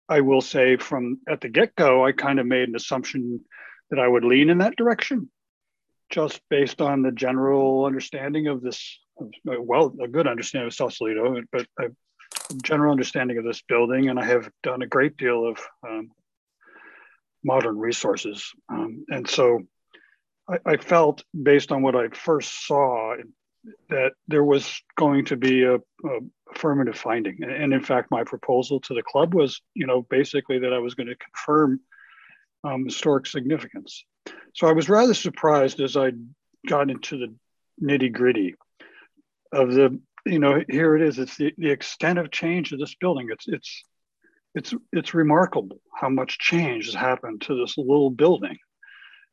I 0.10 0.22
will 0.22 0.42
say 0.42 0.78
from 0.78 1.20
at 1.30 1.42
the 1.42 1.50
get 1.50 1.76
go, 1.76 2.06
I 2.06 2.12
kind 2.12 2.40
of 2.40 2.46
made 2.46 2.68
an 2.68 2.76
assumption 2.76 3.40
that 3.90 4.00
I 4.00 4.08
would 4.08 4.26
lean 4.26 4.50
in 4.50 4.58
that 4.58 4.76
direction, 4.76 5.30
just 6.10 6.42
based 6.50 6.82
on 6.82 7.04
the 7.04 7.12
general 7.12 7.86
understanding 7.86 8.48
of 8.48 8.62
this. 8.62 9.00
Well, 9.46 9.96
a 10.02 10.08
good 10.08 10.28
understanding 10.28 10.68
of 10.68 10.74
Sausalito, 10.74 11.40
but 11.52 11.68
a 11.80 11.90
general 12.64 12.92
understanding 12.92 13.38
of 13.38 13.44
this 13.44 13.62
building, 13.62 14.10
and 14.10 14.20
I 14.20 14.26
have 14.26 14.50
done 14.62 14.82
a 14.82 14.88
great 14.88 15.18
deal 15.18 15.48
of 15.48 15.58
um, 15.88 16.12
modern 17.44 17.78
resources. 17.78 18.52
Um, 18.70 19.06
and 19.10 19.30
so 19.30 19.62
I, 20.50 20.60
I, 20.66 20.78
felt, 20.78 21.24
based 21.42 21.72
on 21.72 21.82
what 21.82 21.96
I 21.96 22.10
first 22.10 22.68
saw, 22.68 23.16
that 23.90 24.12
there 24.28 24.44
was 24.44 24.82
going 24.98 25.26
to 25.26 25.38
be 25.38 25.64
a, 25.64 25.76
a 25.76 26.20
affirmative 26.54 26.98
finding. 26.98 27.44
And 27.44 27.74
in 27.74 27.82
fact, 27.82 28.12
my 28.12 28.24
proposal 28.24 28.80
to 28.82 28.94
the 28.94 29.04
club 29.04 29.34
was, 29.34 29.62
you 29.74 29.88
know, 29.88 30.02
basically 30.10 30.60
that 30.60 30.74
I 30.74 30.80
was 30.80 30.96
going 30.96 31.08
to 31.08 31.16
confirm 31.16 31.80
um, 32.64 32.86
historic 32.86 33.26
significance. 33.26 34.04
So 34.56 34.68
I 34.68 34.74
was 34.74 34.90
rather 34.90 35.14
surprised 35.14 35.80
as 35.80 35.98
I 35.98 36.12
got 36.68 36.90
into 36.90 37.18
the 37.18 37.36
nitty 37.82 38.12
gritty 38.12 38.56
of 39.52 39.74
the, 39.74 40.00
you 40.26 40.40
know, 40.40 40.64
here 40.70 40.96
it 40.96 41.02
is. 41.02 41.20
It's 41.20 41.38
the, 41.38 41.54
the 41.58 41.72
extent 41.72 42.20
of 42.20 42.32
change 42.32 42.72
of 42.72 42.80
this 42.80 42.96
building. 42.96 43.30
It's 43.32 43.48
it's 43.48 43.84
it's 44.56 44.74
it's 44.92 45.14
remarkable 45.14 45.82
how 45.94 46.10
much 46.10 46.38
change 46.40 46.86
has 46.86 46.96
happened 46.96 47.42
to 47.42 47.60
this 47.60 47.78
little 47.78 48.10
building. 48.10 48.58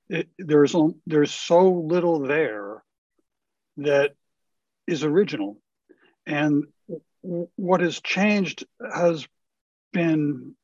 It, 0.08 0.28
there's 0.38 0.74
there's 1.06 1.32
so 1.32 1.70
little 1.70 2.20
there 2.20 2.82
that 3.76 4.12
is 4.86 5.04
original, 5.04 5.60
and 6.26 6.64
what 7.22 7.80
has 7.80 8.00
changed 8.00 8.64
has 8.92 9.26
been 9.92 10.54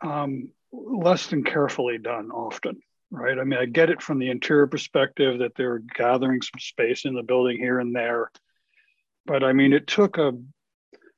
um, 0.00 0.50
less 0.72 1.28
than 1.28 1.44
carefully 1.44 1.98
done 1.98 2.30
often, 2.30 2.80
right? 3.10 3.38
I 3.38 3.44
mean, 3.44 3.58
I 3.58 3.64
get 3.64 3.90
it 3.90 4.02
from 4.02 4.18
the 4.18 4.30
interior 4.30 4.66
perspective 4.66 5.38
that 5.38 5.54
they're 5.56 5.78
gathering 5.78 6.42
some 6.42 6.58
space 6.58 7.04
in 7.04 7.14
the 7.14 7.22
building 7.22 7.56
here 7.56 7.78
and 7.78 7.94
there. 7.94 8.30
But 9.26 9.42
I 9.42 9.52
mean, 9.52 9.72
it 9.72 9.86
took 9.86 10.18
a 10.18 10.32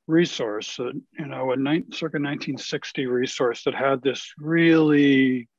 resource, 0.07 0.79
you 0.79 1.03
know, 1.17 1.51
a 1.51 1.57
ni- 1.57 1.83
circa 1.91 2.17
1960 2.17 3.05
resource 3.05 3.63
that 3.63 3.75
had 3.75 4.01
this 4.01 4.33
really 4.39 5.49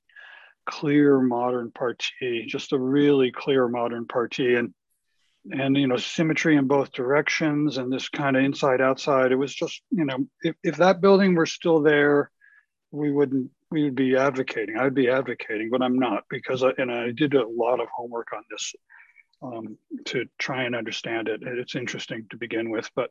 clear 0.66 1.20
modern 1.20 1.70
partie, 1.70 2.46
just 2.46 2.72
a 2.72 2.78
really 2.78 3.30
clear 3.30 3.68
modern 3.68 4.06
partie. 4.06 4.54
And 4.54 4.72
and 5.50 5.76
you 5.76 5.86
know 5.86 5.96
symmetry 5.96 6.56
in 6.56 6.66
both 6.66 6.92
directions 6.92 7.78
and 7.78 7.92
this 7.92 8.08
kind 8.08 8.36
of 8.36 8.44
inside 8.44 8.80
outside 8.80 9.32
it 9.32 9.36
was 9.36 9.54
just 9.54 9.82
you 9.90 10.04
know 10.04 10.26
if, 10.42 10.54
if 10.62 10.76
that 10.76 11.00
building 11.00 11.34
were 11.34 11.46
still 11.46 11.80
there 11.80 12.30
we 12.90 13.10
wouldn't 13.10 13.50
we 13.70 13.84
would 13.84 13.94
be 13.94 14.16
advocating 14.16 14.76
i'd 14.76 14.94
be 14.94 15.08
advocating 15.08 15.70
but 15.70 15.82
i'm 15.82 15.98
not 15.98 16.24
because 16.28 16.62
I, 16.62 16.70
and 16.78 16.90
i 16.90 17.10
did 17.12 17.34
a 17.34 17.46
lot 17.46 17.80
of 17.80 17.88
homework 17.94 18.28
on 18.34 18.42
this 18.50 18.74
um, 19.42 19.78
to 20.06 20.26
try 20.38 20.64
and 20.64 20.74
understand 20.74 21.28
it. 21.28 21.42
It's 21.42 21.76
interesting 21.76 22.26
to 22.30 22.36
begin 22.36 22.70
with 22.70 22.90
but 22.94 23.10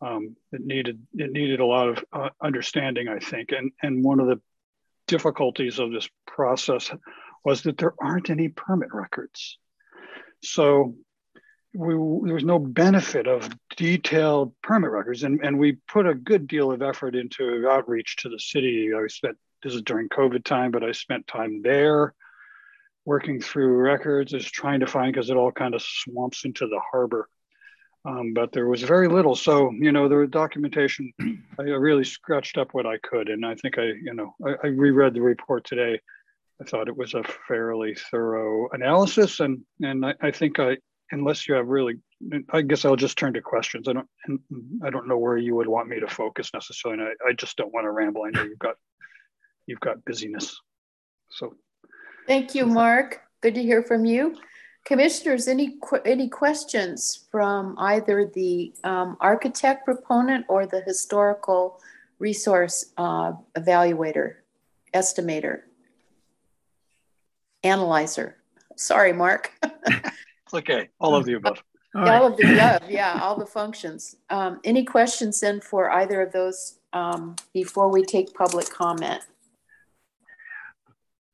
um, 0.00 0.36
it 0.52 0.60
needed 0.64 1.00
it 1.14 1.32
needed 1.32 1.60
a 1.60 1.66
lot 1.66 1.88
of 1.88 2.04
uh, 2.12 2.28
understanding 2.42 3.08
i 3.08 3.18
think. 3.18 3.52
And 3.52 3.72
and 3.82 4.04
one 4.04 4.20
of 4.20 4.28
the 4.28 4.40
difficulties 5.08 5.78
of 5.78 5.90
this 5.90 6.08
process 6.26 6.92
was 7.44 7.62
that 7.62 7.78
there 7.78 7.94
aren't 7.98 8.30
any 8.30 8.48
permit 8.48 8.92
records. 8.92 9.58
So 10.42 10.94
we, 11.74 11.94
there 11.94 12.34
was 12.34 12.44
no 12.44 12.58
benefit 12.58 13.26
of 13.26 13.48
detailed 13.76 14.52
permit 14.62 14.90
records, 14.90 15.22
and, 15.22 15.40
and 15.42 15.58
we 15.58 15.78
put 15.88 16.06
a 16.06 16.14
good 16.14 16.46
deal 16.46 16.70
of 16.70 16.82
effort 16.82 17.14
into 17.14 17.68
outreach 17.68 18.16
to 18.18 18.28
the 18.28 18.38
city. 18.38 18.90
I 18.94 19.06
spent 19.08 19.36
this 19.62 19.74
is 19.74 19.82
during 19.82 20.08
COVID 20.08 20.44
time, 20.44 20.70
but 20.70 20.84
I 20.84 20.92
spent 20.92 21.26
time 21.26 21.62
there 21.62 22.14
working 23.08 23.40
through 23.40 23.74
records, 23.92 24.34
is 24.34 24.44
trying 24.44 24.80
to 24.80 24.86
find 24.86 25.10
because 25.10 25.30
it 25.30 25.36
all 25.36 25.50
kind 25.50 25.74
of 25.74 25.80
swamps 25.82 26.44
into 26.44 26.66
the 26.66 26.80
harbor. 26.92 27.26
Um, 28.04 28.34
but 28.34 28.52
there 28.52 28.68
was 28.68 28.82
very 28.82 29.08
little. 29.08 29.34
So, 29.34 29.70
you 29.72 29.92
know, 29.92 30.08
the 30.08 30.26
documentation, 30.26 31.10
I 31.58 31.62
really 31.62 32.04
scratched 32.04 32.58
up 32.58 32.74
what 32.74 32.84
I 32.84 32.98
could. 32.98 33.30
And 33.30 33.46
I 33.46 33.54
think 33.54 33.78
I, 33.78 33.86
you 34.08 34.12
know, 34.12 34.34
I, 34.46 34.50
I 34.62 34.66
reread 34.68 35.14
the 35.14 35.22
report 35.22 35.64
today. 35.64 35.98
I 36.60 36.64
thought 36.64 36.88
it 36.88 36.96
was 36.96 37.14
a 37.14 37.22
fairly 37.48 37.96
thorough 38.10 38.68
analysis. 38.72 39.40
And, 39.40 39.64
and 39.80 40.04
I, 40.04 40.12
I 40.20 40.30
think 40.30 40.58
I, 40.58 40.76
unless 41.10 41.48
you 41.48 41.54
have 41.54 41.66
really, 41.66 41.94
I 42.52 42.60
guess 42.60 42.84
I'll 42.84 43.04
just 43.06 43.16
turn 43.16 43.32
to 43.32 43.40
questions. 43.40 43.88
I 43.88 43.94
don't, 43.94 44.08
I 44.84 44.90
don't 44.90 45.08
know 45.08 45.18
where 45.18 45.38
you 45.38 45.54
would 45.56 45.68
want 45.68 45.88
me 45.88 45.98
to 46.00 46.08
focus 46.08 46.50
necessarily. 46.52 47.04
I, 47.04 47.30
I 47.30 47.32
just 47.32 47.56
don't 47.56 47.72
want 47.72 47.86
to 47.86 47.90
ramble. 47.90 48.24
I 48.24 48.30
know 48.30 48.42
you've 48.42 48.58
got, 48.58 48.76
you've 49.66 49.80
got 49.80 50.04
busyness. 50.04 50.60
So. 51.30 51.56
Thank 52.28 52.54
you, 52.54 52.66
Mark. 52.66 53.22
Good 53.40 53.54
to 53.54 53.62
hear 53.62 53.82
from 53.82 54.04
you. 54.04 54.36
Commissioners, 54.84 55.48
any 55.48 55.78
any 56.04 56.28
questions 56.28 57.26
from 57.30 57.74
either 57.78 58.30
the 58.34 58.74
um, 58.84 59.16
architect 59.18 59.86
proponent 59.86 60.44
or 60.50 60.66
the 60.66 60.82
historical 60.82 61.80
resource 62.18 62.92
uh, 62.98 63.32
evaluator, 63.56 64.34
estimator, 64.92 65.60
analyzer? 67.64 68.36
Sorry, 68.76 69.14
Mark. 69.14 69.50
okay, 70.52 70.90
all 71.00 71.14
of 71.14 71.24
the 71.24 71.32
above. 71.32 71.62
All, 71.94 72.08
all 72.10 72.26
of 72.26 72.36
the 72.36 72.52
above, 72.52 72.90
yeah, 72.90 73.20
all 73.22 73.38
the 73.38 73.46
functions. 73.46 74.16
Um, 74.28 74.60
any 74.64 74.84
questions 74.84 75.40
then 75.40 75.62
for 75.62 75.90
either 75.90 76.20
of 76.20 76.32
those 76.32 76.78
um, 76.92 77.36
before 77.54 77.90
we 77.90 78.04
take 78.04 78.34
public 78.34 78.68
comment? 78.68 79.22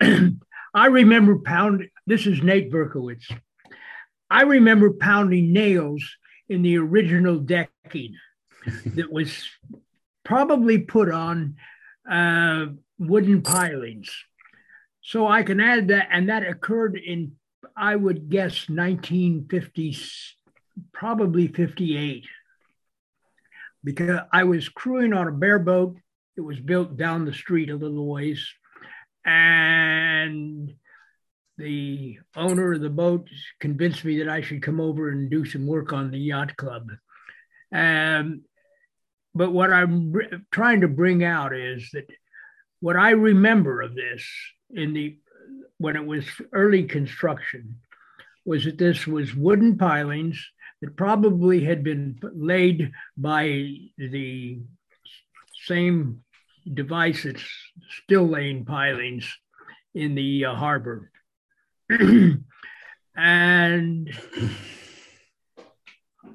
I 0.75 0.87
remember 0.87 1.39
pounding, 1.39 1.91
this 2.05 2.27
is 2.27 2.43
Nate 2.43 2.72
Berkowitz. 2.72 3.31
I 4.29 4.43
remember 4.43 4.91
pounding 4.91 5.53
nails 5.53 6.05
in 6.49 6.62
the 6.62 6.79
original 6.79 7.39
decking 7.39 8.16
that 8.87 9.12
was 9.12 9.49
probably 10.25 10.79
put 10.79 11.12
on 11.12 11.55
uh, 12.11 12.66
wooden 12.99 13.43
pilings. 13.43 14.12
So 15.01 15.29
I 15.29 15.45
can 15.45 15.61
add 15.61 15.89
that, 15.89 16.09
and 16.11 16.29
that 16.29 16.45
occurred 16.45 16.97
in, 16.97 17.33
I 17.77 17.95
would 17.95 18.29
guess, 18.29 18.66
1950s, 18.66 20.11
probably 20.93 21.47
58. 21.47 22.25
Because 23.85 24.20
I 24.33 24.43
was 24.43 24.68
crewing 24.68 25.12
on 25.12 25.29
a 25.29 25.33
bareboat. 25.33 25.97
It 26.37 26.41
was 26.41 26.59
built 26.59 26.97
down 26.97 27.27
the 27.27 27.35
street 27.35 27.70
a 27.70 27.77
little 27.77 28.07
ways. 28.07 28.45
And 29.25 30.75
the 31.57 32.18
owner 32.37 32.72
of 32.72 32.81
the 32.81 32.91
boat 32.91 33.29
convinced 33.61 34.05
me 34.05 34.18
that 34.18 34.29
I 34.29 34.41
should 34.41 34.62
come 34.62 34.81
over 34.81 35.11
and 35.11 35.31
do 35.31 35.45
some 35.45 35.66
work 35.66 35.93
on 35.93 36.11
the 36.11 36.18
yacht 36.18 36.57
club. 36.57 36.91
Um, 37.72 38.43
but 39.35 39.53
what 39.53 39.72
I'm 39.72 40.12
trying 40.51 40.83
to 40.83 40.89
bring 40.89 41.25
out 41.25 41.55
is 41.55 41.89
that 41.93 42.07
what 42.81 42.97
I 42.97 43.11
remember 43.11 43.81
of 43.81 43.95
this 43.95 44.25
in 44.70 44.93
the 44.93 45.18
when 45.79 45.97
it 45.97 46.07
was 46.07 46.25
early 46.53 46.85
construction 46.85 47.81
was 48.45 48.64
that 48.64 48.79
this 48.79 49.07
was 49.07 49.35
wooden 49.35 49.77
pilings 49.77 50.45
that 50.81 50.97
probably 50.97 51.64
had 51.64 51.83
been 51.83 52.18
laid 52.22 52.93
by 53.16 53.47
the 53.97 54.61
same 55.66 56.24
device 56.73 57.25
that's 57.25 57.45
still 58.05 58.27
laying 58.27 58.65
pilings 58.65 59.31
in 59.95 60.15
the 60.15 60.47
uh, 60.47 60.55
harbor. 60.55 61.11
and 63.17 64.11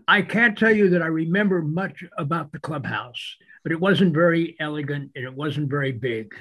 I 0.08 0.22
can't 0.22 0.58
tell 0.58 0.72
you 0.72 0.90
that 0.92 1.02
I 1.02 1.08
remember 1.08 1.62
much 1.62 2.04
about 2.18 2.52
the 2.52 2.60
clubhouse, 2.60 3.36
but 3.64 3.72
it 3.72 3.80
wasn't 3.80 4.14
very 4.14 4.56
elegant 4.60 5.12
and 5.16 5.26
it 5.26 5.34
wasn't 5.34 5.70
very 5.70 5.92
big. 5.92 6.34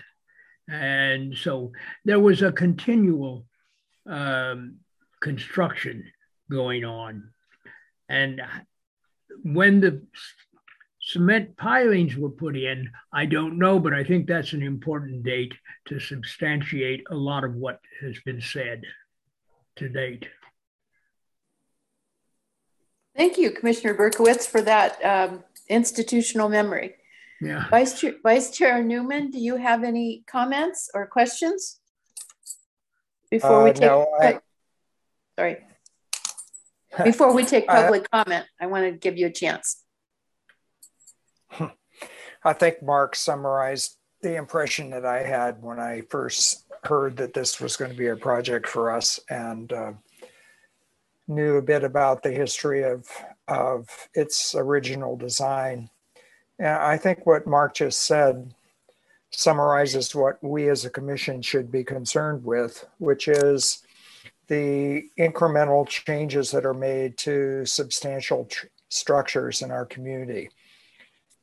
And 0.68 1.36
so 1.36 1.72
there 2.04 2.20
was 2.20 2.42
a 2.42 2.52
continual 2.52 3.46
um, 4.06 4.76
construction 5.20 6.04
going 6.50 6.84
on. 6.84 7.30
And 8.08 8.42
when 9.42 9.80
the 9.80 10.02
cement 11.08 11.56
pilings 11.56 12.16
were 12.16 12.28
put 12.28 12.54
in, 12.54 12.90
I 13.12 13.24
don't 13.24 13.58
know, 13.58 13.78
but 13.78 13.94
I 13.94 14.04
think 14.04 14.26
that's 14.26 14.52
an 14.52 14.62
important 14.62 15.22
date 15.22 15.54
to 15.86 15.98
substantiate 15.98 17.02
a 17.10 17.14
lot 17.14 17.44
of 17.44 17.54
what 17.54 17.80
has 18.02 18.18
been 18.26 18.42
said 18.42 18.82
to 19.76 19.88
date. 19.88 20.26
Thank 23.16 23.38
you, 23.38 23.50
Commissioner 23.52 23.94
Berkowitz, 23.94 24.46
for 24.46 24.60
that 24.60 25.02
um, 25.02 25.44
institutional 25.70 26.50
memory. 26.50 26.96
Yeah. 27.40 27.68
Vice 27.70 27.98
Chair, 27.98 28.14
Vice 28.22 28.50
Chair 28.50 28.84
Newman, 28.84 29.30
do 29.30 29.38
you 29.38 29.56
have 29.56 29.84
any 29.84 30.24
comments 30.26 30.90
or 30.92 31.06
questions 31.06 31.80
before 33.30 33.62
uh, 33.62 33.64
we 33.64 33.72
take? 33.72 33.80
No, 33.80 34.06
I, 34.20 34.40
sorry. 35.38 35.56
Before 37.02 37.32
we 37.32 37.44
take 37.44 37.66
public 37.68 38.06
I, 38.12 38.24
comment, 38.24 38.46
I 38.60 38.66
want 38.66 38.84
to 38.84 38.92
give 38.92 39.16
you 39.16 39.28
a 39.28 39.32
chance. 39.32 39.84
I 42.44 42.52
think 42.52 42.82
Mark 42.82 43.16
summarized 43.16 43.96
the 44.22 44.36
impression 44.36 44.90
that 44.90 45.04
I 45.04 45.22
had 45.22 45.62
when 45.62 45.78
I 45.78 46.02
first 46.08 46.64
heard 46.84 47.16
that 47.16 47.34
this 47.34 47.60
was 47.60 47.76
going 47.76 47.90
to 47.90 47.96
be 47.96 48.08
a 48.08 48.16
project 48.16 48.68
for 48.68 48.90
us, 48.90 49.20
and 49.28 49.72
uh, 49.72 49.92
knew 51.26 51.56
a 51.56 51.62
bit 51.62 51.84
about 51.84 52.22
the 52.22 52.30
history 52.30 52.82
of, 52.82 53.06
of 53.46 54.08
its 54.14 54.54
original 54.54 55.16
design. 55.16 55.90
And 56.58 56.68
I 56.68 56.96
think 56.96 57.26
what 57.26 57.46
Mark 57.46 57.74
just 57.74 58.02
said 58.02 58.54
summarizes 59.30 60.14
what 60.14 60.42
we 60.42 60.68
as 60.68 60.84
a 60.84 60.90
commission 60.90 61.42
should 61.42 61.70
be 61.70 61.84
concerned 61.84 62.44
with, 62.44 62.86
which 62.98 63.28
is 63.28 63.82
the 64.46 65.02
incremental 65.18 65.86
changes 65.86 66.50
that 66.50 66.64
are 66.64 66.74
made 66.74 67.18
to 67.18 67.66
substantial 67.66 68.46
tr- 68.46 68.66
structures 68.88 69.60
in 69.60 69.70
our 69.70 69.84
community. 69.84 70.48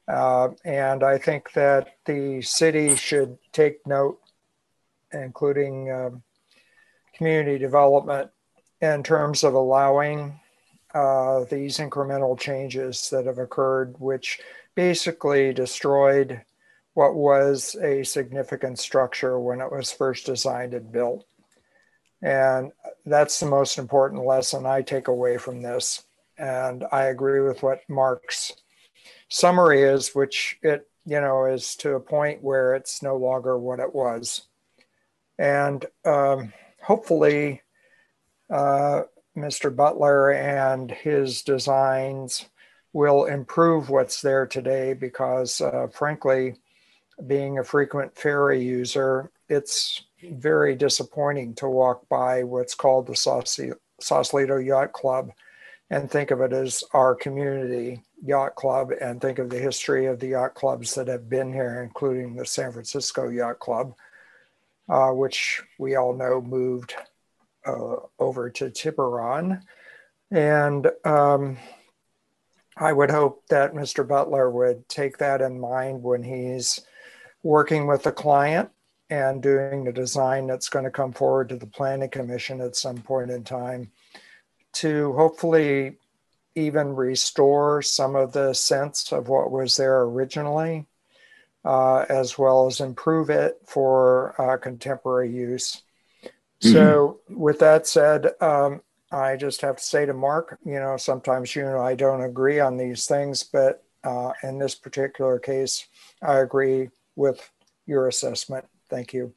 Uh, 0.07 0.49
and 0.63 1.03
I 1.03 1.17
think 1.17 1.51
that 1.53 1.95
the 2.05 2.41
city 2.41 2.95
should 2.95 3.37
take 3.51 3.85
note, 3.87 4.19
including 5.11 5.91
um, 5.91 6.23
community 7.13 7.57
development, 7.57 8.29
in 8.81 9.03
terms 9.03 9.43
of 9.43 9.53
allowing 9.53 10.39
uh, 10.93 11.43
these 11.45 11.77
incremental 11.77 12.39
changes 12.39 13.09
that 13.09 13.25
have 13.25 13.39
occurred, 13.39 13.95
which 13.99 14.39
basically 14.75 15.53
destroyed 15.53 16.41
what 16.93 17.15
was 17.15 17.75
a 17.81 18.03
significant 18.03 18.79
structure 18.79 19.39
when 19.39 19.59
it 19.59 19.71
was 19.71 19.91
first 19.91 20.25
designed 20.25 20.73
and 20.73 20.91
built. 20.91 21.25
And 22.21 22.71
that's 23.05 23.39
the 23.39 23.45
most 23.45 23.77
important 23.77 24.25
lesson 24.25 24.65
I 24.65 24.81
take 24.81 25.07
away 25.07 25.37
from 25.37 25.61
this. 25.61 26.03
And 26.37 26.85
I 26.91 27.03
agree 27.05 27.41
with 27.41 27.63
what 27.63 27.81
Mark's 27.89 28.53
summary 29.29 29.83
is, 29.83 30.13
which 30.13 30.57
it, 30.61 30.87
you 31.05 31.19
know, 31.21 31.45
is 31.45 31.75
to 31.77 31.95
a 31.95 31.99
point 31.99 32.43
where 32.43 32.75
it's 32.75 33.01
no 33.01 33.15
longer 33.15 33.57
what 33.57 33.79
it 33.79 33.93
was. 33.93 34.47
And 35.37 35.85
um, 36.05 36.53
hopefully, 36.81 37.61
uh, 38.49 39.03
Mr. 39.35 39.75
Butler 39.75 40.31
and 40.31 40.89
his 40.89 41.41
designs 41.41 42.45
will 42.93 43.25
improve 43.25 43.89
what's 43.89 44.21
there 44.21 44.47
today 44.47 44.93
because, 44.93 45.59
uh, 45.59 45.87
frankly, 45.91 46.55
being 47.27 47.59
a 47.59 47.63
frequent 47.63 48.15
ferry 48.15 48.63
user, 48.63 49.31
it's 49.49 50.03
very 50.31 50.75
disappointing 50.75 51.53
to 51.55 51.67
walk 51.67 52.07
by 52.07 52.43
what's 52.43 52.73
called 52.75 53.07
the 53.07 53.75
Sausalito 53.99 54.57
Yacht 54.57 54.93
Club 54.93 55.31
and 55.89 56.09
think 56.09 56.31
of 56.31 56.41
it 56.41 56.51
as 56.51 56.83
our 56.93 57.13
community 57.15 58.01
yacht 58.23 58.55
club 58.55 58.91
and 58.99 59.21
think 59.21 59.39
of 59.39 59.49
the 59.49 59.59
history 59.59 60.07
of 60.07 60.19
the 60.19 60.29
yacht 60.29 60.55
clubs 60.55 60.95
that 60.95 61.07
have 61.07 61.29
been 61.29 61.53
here, 61.53 61.83
including 61.83 62.35
the 62.35 62.45
San 62.45 62.71
Francisco 62.71 63.29
Yacht 63.29 63.59
Club, 63.59 63.93
uh, 64.89 65.11
which 65.11 65.61
we 65.77 65.95
all 65.95 66.13
know 66.13 66.41
moved 66.41 66.95
uh, 67.65 67.97
over 68.19 68.49
to 68.49 68.69
Tiburon. 68.69 69.61
And 70.31 70.87
um, 71.03 71.57
I 72.77 72.91
would 72.91 73.11
hope 73.11 73.43
that 73.49 73.73
Mr. 73.73 74.07
Butler 74.07 74.49
would 74.49 74.89
take 74.89 75.19
that 75.19 75.41
in 75.41 75.59
mind 75.59 76.01
when 76.01 76.23
he's 76.23 76.81
working 77.43 77.85
with 77.85 78.03
the 78.03 78.11
client 78.11 78.69
and 79.11 79.41
doing 79.41 79.83
the 79.83 79.91
design 79.91 80.47
that's 80.47 80.69
going 80.69 80.85
to 80.85 80.91
come 80.91 81.13
forward 81.13 81.49
to 81.49 81.57
the 81.57 81.67
Planning 81.67 82.09
Commission 82.09 82.59
at 82.59 82.75
some 82.75 82.97
point 82.97 83.29
in 83.29 83.43
time 83.43 83.91
to 84.75 85.13
hopefully 85.13 85.97
even 86.55 86.95
restore 86.95 87.81
some 87.81 88.15
of 88.15 88.31
the 88.31 88.53
sense 88.53 89.11
of 89.11 89.27
what 89.27 89.51
was 89.51 89.75
there 89.75 90.01
originally, 90.03 90.85
uh, 91.65 92.05
as 92.09 92.37
well 92.37 92.67
as 92.67 92.79
improve 92.79 93.29
it 93.29 93.59
for 93.65 94.39
uh, 94.41 94.57
contemporary 94.57 95.29
use. 95.31 95.81
Mm-hmm. 96.61 96.71
So, 96.71 97.19
with 97.29 97.59
that 97.59 97.87
said, 97.87 98.31
um, 98.41 98.81
I 99.11 99.35
just 99.35 99.61
have 99.61 99.77
to 99.77 99.83
say 99.83 100.05
to 100.05 100.13
Mark, 100.13 100.57
you 100.65 100.79
know, 100.79 100.97
sometimes 100.97 101.55
you 101.55 101.67
and 101.67 101.77
I 101.77 101.95
don't 101.95 102.23
agree 102.23 102.59
on 102.59 102.77
these 102.77 103.05
things, 103.05 103.43
but 103.43 103.83
uh, 104.03 104.31
in 104.43 104.57
this 104.59 104.75
particular 104.75 105.39
case, 105.39 105.87
I 106.21 106.39
agree 106.39 106.89
with 107.15 107.49
your 107.85 108.07
assessment. 108.07 108.65
Thank 108.89 109.13
you. 109.13 109.33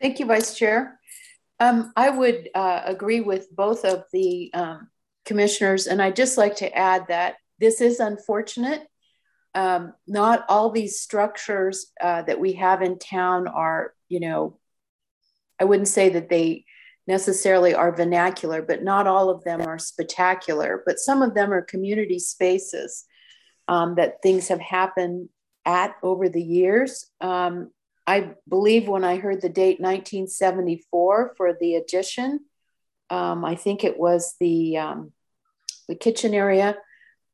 Thank 0.00 0.18
you, 0.18 0.26
Vice 0.26 0.54
Chair. 0.54 0.99
Um, 1.60 1.92
I 1.94 2.08
would 2.08 2.48
uh, 2.54 2.82
agree 2.86 3.20
with 3.20 3.54
both 3.54 3.84
of 3.84 4.04
the 4.12 4.50
um, 4.54 4.88
commissioners, 5.26 5.86
and 5.86 6.00
I'd 6.00 6.16
just 6.16 6.38
like 6.38 6.56
to 6.56 6.74
add 6.76 7.08
that 7.08 7.36
this 7.58 7.80
is 7.82 8.00
unfortunate. 8.00 8.86
Um, 9.54 9.92
not 10.06 10.46
all 10.48 10.70
these 10.70 11.00
structures 11.00 11.92
uh, 12.00 12.22
that 12.22 12.40
we 12.40 12.54
have 12.54 12.82
in 12.82 12.98
town 12.98 13.46
are, 13.46 13.92
you 14.08 14.20
know, 14.20 14.58
I 15.60 15.64
wouldn't 15.64 15.88
say 15.88 16.08
that 16.10 16.30
they 16.30 16.64
necessarily 17.06 17.74
are 17.74 17.94
vernacular, 17.94 18.62
but 18.62 18.82
not 18.82 19.06
all 19.06 19.28
of 19.28 19.44
them 19.44 19.60
are 19.60 19.78
spectacular. 19.78 20.82
But 20.86 20.98
some 20.98 21.20
of 21.20 21.34
them 21.34 21.52
are 21.52 21.62
community 21.62 22.18
spaces 22.18 23.04
um, 23.68 23.96
that 23.96 24.22
things 24.22 24.48
have 24.48 24.60
happened 24.60 25.28
at 25.66 25.94
over 26.02 26.28
the 26.28 26.42
years. 26.42 27.06
Um, 27.20 27.70
I 28.10 28.32
believe 28.48 28.88
when 28.88 29.04
I 29.04 29.18
heard 29.18 29.40
the 29.40 29.48
date 29.48 29.78
1974 29.78 31.34
for 31.36 31.52
the 31.60 31.76
addition, 31.76 32.40
um, 33.08 33.44
I 33.44 33.54
think 33.54 33.84
it 33.84 33.96
was 33.96 34.34
the 34.40 34.78
um, 34.78 35.12
the 35.86 35.94
kitchen 35.94 36.34
area. 36.34 36.76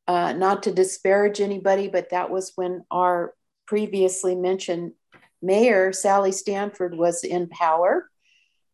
Uh, 0.07 0.35
not 0.35 0.65
to 0.65 0.73
disparage 0.73 1.41
anybody, 1.41 1.89
but 1.89 2.11
that 2.11 2.29
was 2.31 2.53
when 2.57 2.85
our 2.91 3.33
previously 3.67 4.35
mentioned 4.35 4.93
mayor 5.41 5.95
Sally 5.95 6.31
Stanford 6.31 6.95
was 6.95 7.25
in 7.25 7.49
power, 7.49 8.11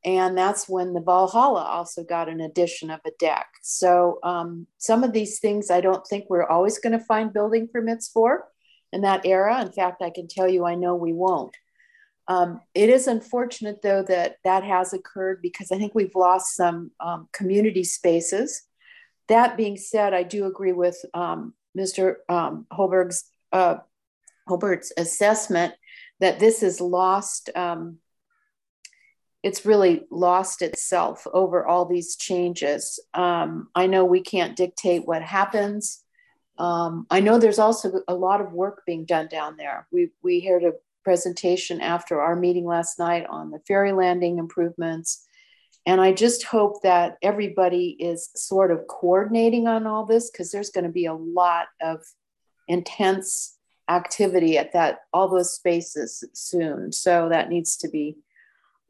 and 0.05 0.37
that's 0.37 0.69
when 0.69 0.95
the 0.95 1.01
Valhalla 1.01 1.63
also 1.63 2.03
got 2.03 2.29
an 2.29 2.41
addition 2.41 2.91
of 2.91 2.99
a 3.07 3.13
deck. 3.21 3.47
So 3.63 4.19
um, 4.25 4.67
some 4.77 5.05
of 5.05 5.13
these 5.13 5.39
things 5.39 5.71
I 5.71 5.81
don't 5.81 6.05
think 6.05 6.25
we're 6.29 6.49
always 6.49 6.81
going 6.81 6.99
to 6.99 7.05
find 7.05 7.33
building 7.33 7.69
permits 7.73 8.09
for 8.09 8.49
in 8.93 9.03
that 9.03 9.25
era. 9.25 9.63
In 9.63 9.71
fact, 9.71 10.03
I 10.03 10.11
can 10.11 10.27
tell 10.27 10.49
you 10.49 10.67
I 10.67 10.75
know 10.75 10.97
we 10.97 11.13
won't. 11.13 11.57
Um, 12.33 12.61
it 12.75 12.89
is 12.89 13.09
unfortunate 13.09 13.83
though 13.83 14.03
that 14.05 14.37
that 14.43 14.65
has 14.65 14.95
occurred 14.95 15.43
because 15.43 15.71
I 15.71 15.77
think 15.77 15.95
we've 15.95 16.15
lost 16.15 16.57
some 16.57 16.91
um, 16.99 17.29
community 17.33 17.85
spaces. 17.85 18.63
That 19.29 19.57
being 19.57 19.77
said, 19.77 20.15
I 20.15 20.23
do 20.23 20.47
agree 20.47 20.73
with 20.73 20.97
um, 21.13 21.53
Mr. 21.77 22.17
Um, 22.31 22.67
Holberg's 22.73 23.25
uh, 23.53 23.77
Holbert's 24.49 24.93
assessment 24.97 25.75
that 26.21 26.39
this 26.39 26.63
has 26.63 26.81
lost 26.81 27.51
um, 27.55 27.99
it's 29.43 29.67
really 29.67 30.05
lost 30.11 30.63
itself 30.63 31.27
over 31.35 31.67
all 31.67 31.85
these 31.85 32.17
changes. 32.17 33.01
Um, 33.13 33.69
I 33.75 33.89
know 33.89 34.05
we 34.05 34.21
can't 34.21 34.57
dictate 34.57 35.07
what 35.07 35.21
happens. 35.21 36.03
Um, 36.59 37.07
I 37.11 37.21
know 37.21 37.39
there's 37.39 37.59
also 37.59 38.01
a 38.07 38.15
lot 38.15 38.41
of 38.41 38.53
work 38.53 38.83
being 38.87 39.05
done 39.05 39.27
down 39.27 39.57
there. 39.57 39.89
We, 39.91 40.11
we 40.23 40.41
heard 40.41 40.63
a 40.63 40.75
presentation 41.05 41.81
after 41.81 42.21
our 42.21 42.37
meeting 42.37 42.65
last 42.65 42.99
night 42.99 43.27
on 43.29 43.51
the 43.51 43.61
ferry 43.67 43.93
landing 43.93 44.39
improvements. 44.39 45.27
And 45.85 46.01
I 46.01 46.13
just 46.13 46.45
hope 46.45 46.83
that 46.83 47.17
everybody 47.23 47.97
is 47.99 48.31
sort 48.37 48.71
of 48.71 48.87
coordinating 48.87 49.67
on 49.67 49.87
all 49.87 50.07
this 50.07 50.31
because 50.31 50.53
there's 50.53 50.71
going 50.71 50.85
to 50.85 50.91
be 50.91 51.07
a 51.07 51.15
lot 51.15 51.67
of 51.81 52.01
intense 52.69 53.57
activity 53.89 54.57
at 54.57 54.73
that 54.73 55.01
all 55.13 55.29
those 55.29 55.55
spaces 55.55 56.25
soon. 56.33 56.93
So 56.93 57.29
that 57.31 57.49
needs 57.49 57.77
to 57.79 57.89
be 57.89 58.17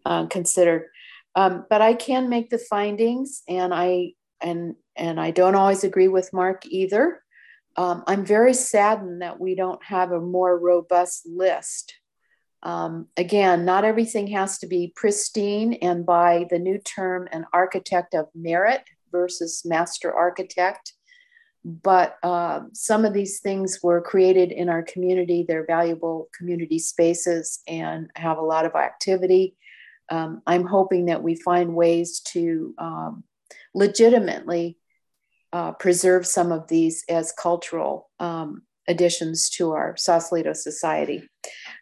uh, 0.04 0.26
considered. 0.26 0.88
Um, 1.34 1.64
but 1.70 1.80
I 1.80 1.94
can 1.94 2.28
make 2.28 2.50
the 2.50 2.58
findings, 2.58 3.42
and 3.48 3.72
I 3.72 4.12
and 4.40 4.74
and 4.96 5.18
I 5.18 5.30
don't 5.30 5.54
always 5.54 5.84
agree 5.84 6.08
with 6.08 6.32
Mark 6.32 6.66
either. 6.66 7.22
Um, 7.76 8.04
I'm 8.06 8.26
very 8.26 8.52
saddened 8.52 9.22
that 9.22 9.40
we 9.40 9.54
don't 9.54 9.82
have 9.82 10.12
a 10.12 10.20
more 10.20 10.58
robust 10.58 11.26
list. 11.26 11.94
Um, 12.62 13.08
again, 13.16 13.64
not 13.64 13.84
everything 13.84 14.28
has 14.28 14.58
to 14.58 14.66
be 14.66 14.92
pristine, 14.94 15.74
and 15.74 16.06
by 16.06 16.46
the 16.50 16.58
new 16.58 16.78
term, 16.78 17.28
an 17.32 17.44
architect 17.52 18.14
of 18.14 18.28
merit 18.34 18.82
versus 19.10 19.62
master 19.64 20.12
architect. 20.14 20.92
But 21.64 22.16
uh, 22.22 22.62
some 22.72 23.04
of 23.04 23.12
these 23.12 23.40
things 23.40 23.80
were 23.82 24.00
created 24.00 24.50
in 24.50 24.68
our 24.68 24.82
community. 24.82 25.44
They're 25.46 25.66
valuable 25.66 26.28
community 26.36 26.78
spaces 26.78 27.60
and 27.68 28.10
have 28.16 28.38
a 28.38 28.42
lot 28.42 28.66
of 28.66 28.74
activity 28.74 29.56
um, 30.12 30.42
I'm 30.46 30.66
hoping 30.66 31.06
that 31.06 31.22
we 31.22 31.34
find 31.36 31.74
ways 31.74 32.20
to 32.32 32.74
um, 32.76 33.24
legitimately 33.74 34.78
uh, 35.54 35.72
preserve 35.72 36.26
some 36.26 36.52
of 36.52 36.68
these 36.68 37.02
as 37.08 37.32
cultural 37.32 38.10
um, 38.20 38.62
additions 38.86 39.48
to 39.50 39.72
our 39.72 39.96
Sausalito 39.96 40.52
society. 40.52 41.28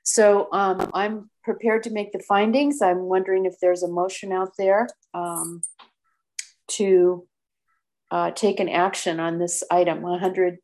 So 0.02 0.48
um, 0.52 0.90
I'm 0.94 1.30
prepared 1.44 1.82
to 1.84 1.90
make 1.90 2.12
the 2.12 2.20
findings. 2.20 2.82
I'm 2.82 3.02
wondering 3.02 3.46
if 3.46 3.54
there's 3.60 3.82
a 3.82 3.88
motion 3.88 4.32
out 4.32 4.50
there 4.58 4.88
um, 5.14 5.62
to 6.72 7.26
uh, 8.10 8.30
take 8.32 8.60
an 8.60 8.68
action 8.68 9.20
on 9.20 9.38
this 9.38 9.62
item 9.70 10.02
100, 10.02 10.58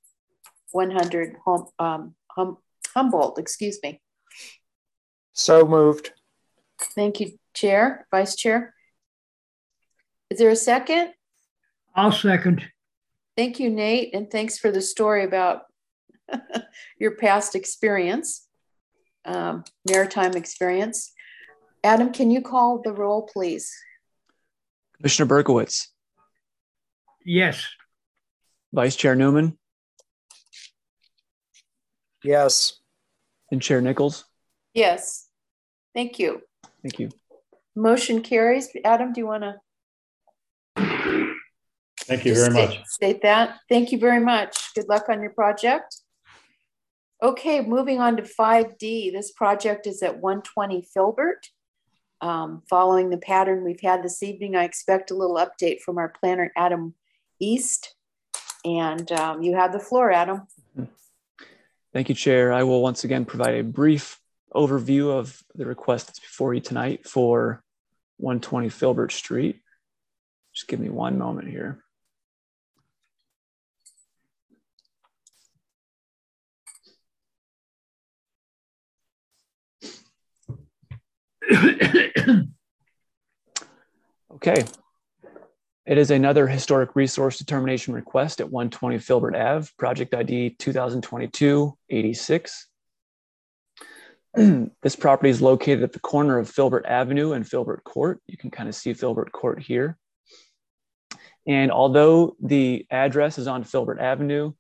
100 0.73 1.37
hum, 1.45 1.67
um, 1.79 2.15
hum, 2.31 2.59
Humboldt, 2.95 3.39
excuse 3.39 3.79
me. 3.83 4.01
So 5.35 5.67
moved. 5.67 6.13
Thank 6.95 7.21
you, 7.21 7.39
Chair, 7.53 8.07
Vice 8.11 8.35
Chair. 8.35 8.75
Is 10.31 10.39
there 10.39 10.49
a 10.49 10.57
second? 10.57 11.13
I'll 11.95 12.11
second. 12.11 12.65
Thank 13.37 13.61
you, 13.61 13.69
Nate, 13.69 14.15
and 14.15 14.31
thanks 14.31 14.59
for 14.59 14.71
the 14.71 14.81
story 14.81 15.25
about 15.25 15.65
your 16.99 17.17
past 17.17 17.55
experience, 17.55 18.46
um, 19.27 19.65
maritime 19.89 20.35
experience. 20.35 21.13
Adam, 21.85 22.13
can 22.13 22.31
you 22.31 22.41
call 22.41 22.81
the 22.83 22.93
roll, 22.93 23.29
please? 23.33 23.71
Commissioner 24.97 25.29
Berkowitz. 25.29 25.89
Yes. 27.25 27.65
Vice 28.73 28.97
Chair 28.97 29.15
Newman. 29.15 29.59
Yes. 32.25 32.81
And 33.51 33.61
Chair 33.61 33.81
Nichols. 33.81 34.25
Yes. 34.75 35.29
Thank 35.95 36.19
you. 36.19 36.43
Thank 36.83 36.99
you. 36.99 37.11
Motion 37.75 38.23
carries. 38.23 38.69
Adam, 38.85 39.13
do 39.13 39.21
you 39.21 39.27
want 39.27 39.45
to? 39.45 39.55
Thank 42.01 42.25
you 42.25 42.35
very 42.35 42.53
state, 42.53 42.69
much. 42.69 42.87
State 42.87 43.23
that. 43.23 43.59
Thank 43.69 43.93
you 43.93 43.99
very 43.99 44.21
much. 44.21 44.75
Good 44.75 44.89
luck 44.89 45.09
on 45.09 45.21
your 45.21 45.33
project. 45.33 45.97
Okay, 47.23 47.63
moving 47.63 47.99
on 47.99 48.17
to 48.19 48.23
5D. 48.23 49.13
This 49.13 49.33
project 49.33 49.87
is 49.87 50.03
at 50.03 50.19
120 50.21 50.83
Filbert. 50.83 51.49
Um, 52.21 52.63
following 52.69 53.11
the 53.11 53.19
pattern 53.19 53.65
we've 53.65 53.81
had 53.81 54.03
this 54.03 54.23
evening, 54.23 54.55
I 54.55 54.65
expect 54.65 55.11
a 55.11 55.15
little 55.15 55.37
update 55.37 55.81
from 55.81 55.97
our 55.97 56.11
planner, 56.11 56.53
Adam 56.57 56.95
East. 57.41 57.95
And 58.65 59.11
um, 59.13 59.43
you 59.43 59.55
have 59.55 59.73
the 59.73 59.79
floor, 59.79 60.11
Adam. 60.13 60.47
Thank 61.93 62.11
you, 62.11 62.15
Chair. 62.15 62.53
I 62.53 62.65
will 62.65 62.83
once 62.83 63.05
again 63.05 63.25
provide 63.25 63.55
a 63.55 63.65
brief 63.65 64.21
overview 64.55 65.11
of 65.11 65.43
the 65.55 65.65
request 65.65 66.09
that's 66.09 66.21
before 66.21 66.53
you 66.53 66.61
tonight 66.61 67.09
for 67.09 67.63
120 68.19 68.69
Filbert 68.69 69.13
Street. 69.13 69.63
Just 70.53 70.69
give 70.69 70.81
me 70.81 70.91
one 70.91 71.17
moment 71.17 71.49
here. 71.49 71.83
Okay. 84.35 84.65
It 85.87 85.99
is 85.99 86.11
another 86.11 86.49
historic 86.49 86.97
resource 86.97 87.39
determination 87.39 87.95
request 87.95 88.41
at 88.41 88.51
120 88.51 88.99
Filbert 88.99 89.37
Ave, 89.37 89.69
project 89.79 90.15
ID 90.15 90.57
2022-86. 90.59 92.65
this 94.83 94.97
property 94.97 95.31
is 95.31 95.41
located 95.41 95.85
at 95.85 95.93
the 95.93 96.01
corner 96.01 96.39
of 96.39 96.51
Filbert 96.51 96.85
Avenue 96.87 97.33
and 97.33 97.49
Filbert 97.49 97.85
Court. 97.85 98.21
You 98.27 98.37
can 98.37 98.51
kind 98.51 98.69
of 98.69 98.75
see 98.75 98.95
Filbert 98.95 99.31
Court 99.31 99.63
here. 99.63 99.97
And 101.47 101.71
although 101.71 102.35
the 102.43 102.85
address 102.91 103.39
is 103.39 103.47
on 103.47 103.63
Filbert 103.63 104.01
Avenue, 104.01 104.55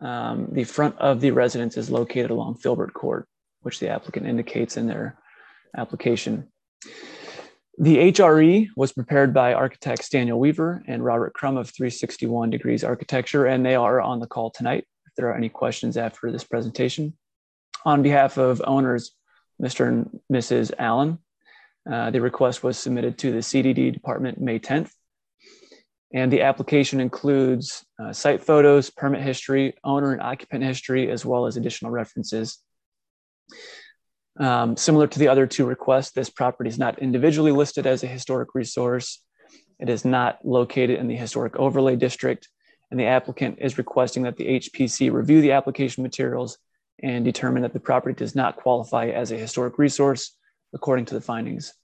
um, 0.00 0.48
the 0.50 0.64
front 0.64 0.98
of 0.98 1.20
the 1.20 1.30
residence 1.30 1.76
is 1.76 1.90
located 1.90 2.32
along 2.32 2.56
Filbert 2.56 2.92
Court, 2.92 3.28
which 3.60 3.78
the 3.78 3.88
applicant 3.88 4.26
indicates 4.26 4.76
in 4.76 4.88
their 4.88 5.16
application. 5.76 6.48
The 7.78 8.12
HRE 8.12 8.68
was 8.76 8.92
prepared 8.92 9.32
by 9.32 9.54
architects 9.54 10.08
Daniel 10.08 10.38
Weaver 10.38 10.82
and 10.86 11.04
Robert 11.04 11.32
Crum 11.32 11.56
of 11.56 11.70
361 11.70 12.50
Degrees 12.50 12.84
Architecture, 12.84 13.46
and 13.46 13.64
they 13.64 13.74
are 13.74 14.00
on 14.00 14.20
the 14.20 14.26
call 14.26 14.50
tonight 14.50 14.84
if 15.06 15.14
there 15.16 15.28
are 15.28 15.36
any 15.36 15.48
questions 15.48 15.96
after 15.96 16.30
this 16.30 16.44
presentation. 16.44 17.16
On 17.84 18.02
behalf 18.02 18.36
of 18.36 18.62
owners 18.64 19.12
Mr. 19.62 19.88
and 19.88 20.20
Mrs. 20.30 20.72
Allen. 20.78 21.18
Uh, 21.90 22.10
the 22.10 22.20
request 22.20 22.62
was 22.62 22.78
submitted 22.78 23.18
to 23.18 23.32
the 23.32 23.38
CDD 23.38 23.92
department 23.92 24.40
May 24.40 24.58
10th. 24.58 24.90
And 26.14 26.30
the 26.30 26.42
application 26.42 27.00
includes 27.00 27.84
uh, 27.98 28.12
site 28.12 28.42
photos, 28.42 28.90
permit 28.90 29.22
history, 29.22 29.74
owner 29.82 30.12
and 30.12 30.20
occupant 30.20 30.62
history, 30.62 31.10
as 31.10 31.24
well 31.24 31.46
as 31.46 31.56
additional 31.56 31.90
references. 31.90 32.58
Um, 34.38 34.76
similar 34.76 35.06
to 35.06 35.18
the 35.18 35.28
other 35.28 35.46
two 35.46 35.66
requests, 35.66 36.12
this 36.12 36.30
property 36.30 36.68
is 36.68 36.78
not 36.78 36.98
individually 36.98 37.52
listed 37.52 37.86
as 37.86 38.02
a 38.02 38.06
historic 38.06 38.54
resource. 38.54 39.22
It 39.78 39.88
is 39.88 40.04
not 40.04 40.38
located 40.44 40.98
in 40.98 41.08
the 41.08 41.16
historic 41.16 41.56
overlay 41.56 41.96
district, 41.96 42.48
and 42.90 42.98
the 42.98 43.06
applicant 43.06 43.58
is 43.60 43.78
requesting 43.78 44.22
that 44.22 44.36
the 44.36 44.60
HPC 44.60 45.12
review 45.12 45.40
the 45.40 45.52
application 45.52 46.02
materials 46.02 46.58
and 47.02 47.24
determine 47.24 47.62
that 47.62 47.72
the 47.72 47.80
property 47.80 48.14
does 48.14 48.34
not 48.34 48.56
qualify 48.56 49.08
as 49.08 49.32
a 49.32 49.36
historic 49.36 49.78
resource 49.78 50.36
according 50.74 51.04
to 51.06 51.14
the 51.14 51.20
findings. 51.20 51.74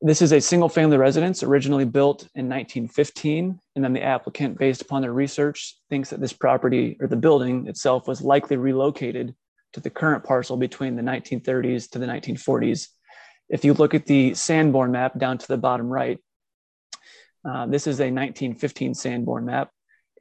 This 0.00 0.20
is 0.20 0.32
a 0.32 0.40
single 0.40 0.68
family 0.68 0.96
residence 0.96 1.44
originally 1.44 1.84
built 1.84 2.22
in 2.34 2.48
1915, 2.48 3.58
and 3.76 3.84
then 3.84 3.92
the 3.92 4.02
applicant, 4.02 4.58
based 4.58 4.82
upon 4.82 5.02
their 5.02 5.12
research, 5.12 5.76
thinks 5.88 6.10
that 6.10 6.20
this 6.20 6.32
property 6.32 6.96
or 7.00 7.06
the 7.06 7.16
building 7.16 7.68
itself 7.68 8.08
was 8.08 8.20
likely 8.20 8.56
relocated 8.56 9.34
to 9.72 9.80
the 9.80 9.90
current 9.90 10.24
parcel 10.24 10.56
between 10.56 10.96
the 10.96 11.02
1930s 11.02 11.90
to 11.90 11.98
the 11.98 12.06
1940s. 12.06 12.88
If 13.48 13.64
you 13.64 13.74
look 13.74 13.94
at 13.94 14.06
the 14.06 14.34
Sanborn 14.34 14.92
map 14.92 15.18
down 15.18 15.38
to 15.38 15.48
the 15.48 15.58
bottom 15.58 15.88
right, 15.88 16.18
uh, 17.48 17.66
this 17.66 17.86
is 17.86 17.98
a 18.00 18.04
1915 18.04 18.94
Sanborn 18.94 19.44
map. 19.44 19.70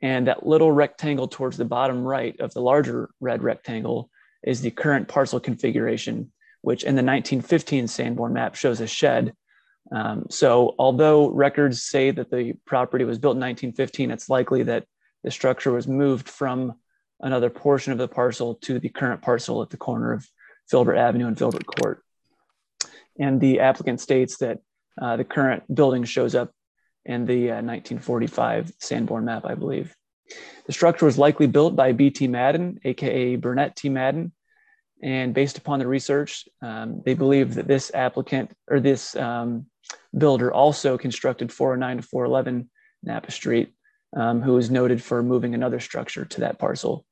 And 0.01 0.27
that 0.27 0.45
little 0.45 0.71
rectangle 0.71 1.27
towards 1.27 1.57
the 1.57 1.65
bottom 1.65 2.03
right 2.03 2.39
of 2.39 2.53
the 2.53 2.61
larger 2.61 3.09
red 3.19 3.43
rectangle 3.43 4.09
is 4.43 4.61
the 4.61 4.71
current 4.71 5.07
parcel 5.07 5.39
configuration, 5.39 6.31
which 6.61 6.83
in 6.83 6.95
the 6.95 7.03
1915 7.03 7.87
Sanborn 7.87 8.33
map 8.33 8.55
shows 8.55 8.81
a 8.81 8.87
shed 8.87 9.33
Um, 9.91 10.25
so 10.29 10.75
although 10.77 11.29
records 11.29 11.83
say 11.83 12.11
that 12.11 12.29
the 12.29 12.53
property 12.65 13.03
was 13.03 13.19
built 13.19 13.35
in 13.35 13.41
1915, 13.41 14.11
it's 14.11 14.29
likely 14.29 14.63
that 14.63 14.85
the 15.23 15.31
structure 15.31 15.71
was 15.71 15.87
moved 15.87 16.29
from 16.29 16.73
another 17.21 17.49
portion 17.49 17.91
of 17.91 17.97
the 17.97 18.07
parcel 18.07 18.55
to 18.55 18.79
the 18.79 18.89
current 18.89 19.21
parcel 19.21 19.61
at 19.61 19.69
the 19.69 19.77
corner 19.77 20.13
of 20.13 20.27
Filbert 20.69 20.97
Avenue 20.97 21.27
and 21.27 21.37
Filbert 21.37 21.65
Court. 21.65 22.03
And 23.19 23.39
the 23.39 23.59
applicant 23.59 23.99
states 24.01 24.37
that 24.37 24.59
uh, 25.01 25.17
the 25.17 25.23
current 25.23 25.63
building 25.73 26.03
shows 26.03 26.35
up 26.35 26.51
in 27.05 27.25
the 27.25 27.51
uh, 27.51 27.61
1945 27.61 28.73
Sanborn 28.79 29.25
map, 29.25 29.45
I 29.45 29.55
believe. 29.55 29.95
The 30.65 30.73
structure 30.73 31.05
was 31.05 31.17
likely 31.17 31.47
built 31.47 31.75
by 31.75 31.91
B.T. 31.91 32.27
Madden, 32.27 32.79
aka 32.83 33.35
Burnett 33.35 33.75
T. 33.75 33.89
Madden, 33.89 34.31
and 35.03 35.33
based 35.33 35.57
upon 35.57 35.79
the 35.79 35.87
research, 35.87 36.47
um, 36.61 37.01
they 37.03 37.15
believe 37.15 37.55
that 37.55 37.67
this 37.67 37.91
applicant 37.93 38.51
or 38.69 38.79
this 38.79 39.15
um, 39.15 39.65
builder 40.15 40.53
also 40.53 40.97
constructed 40.97 41.51
409 41.51 41.97
to 41.97 42.03
411 42.03 42.69
Napa 43.03 43.31
Street, 43.31 43.73
um, 44.15 44.41
who 44.41 44.53
was 44.53 44.69
noted 44.69 45.01
for 45.01 45.23
moving 45.23 45.55
another 45.55 45.79
structure 45.79 46.25
to 46.25 46.41
that 46.41 46.59
parcel. 46.59 47.05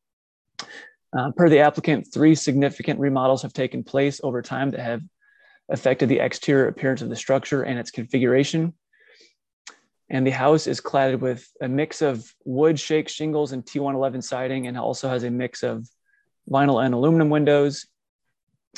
Uh, 1.17 1.31
per 1.31 1.49
the 1.49 1.59
applicant, 1.59 2.07
three 2.13 2.35
significant 2.35 2.99
remodels 2.99 3.41
have 3.41 3.53
taken 3.53 3.83
place 3.83 4.21
over 4.23 4.41
time 4.41 4.71
that 4.71 4.79
have 4.79 5.01
affected 5.69 6.09
the 6.09 6.19
exterior 6.19 6.67
appearance 6.67 7.01
of 7.01 7.09
the 7.09 7.15
structure 7.15 7.63
and 7.63 7.79
its 7.79 7.91
configuration. 7.91 8.73
And 10.09 10.25
the 10.25 10.31
house 10.31 10.67
is 10.67 10.81
cladded 10.81 11.19
with 11.19 11.47
a 11.61 11.67
mix 11.67 12.01
of 12.01 12.33
wood 12.43 12.79
shake 12.79 13.09
shingles 13.09 13.51
and 13.51 13.63
T111 13.63 14.23
siding 14.23 14.67
and 14.67 14.77
also 14.77 15.07
has 15.07 15.23
a 15.23 15.29
mix 15.29 15.63
of 15.63 15.87
vinyl 16.49 16.83
and 16.83 16.93
aluminum 16.93 17.29
windows. 17.29 17.85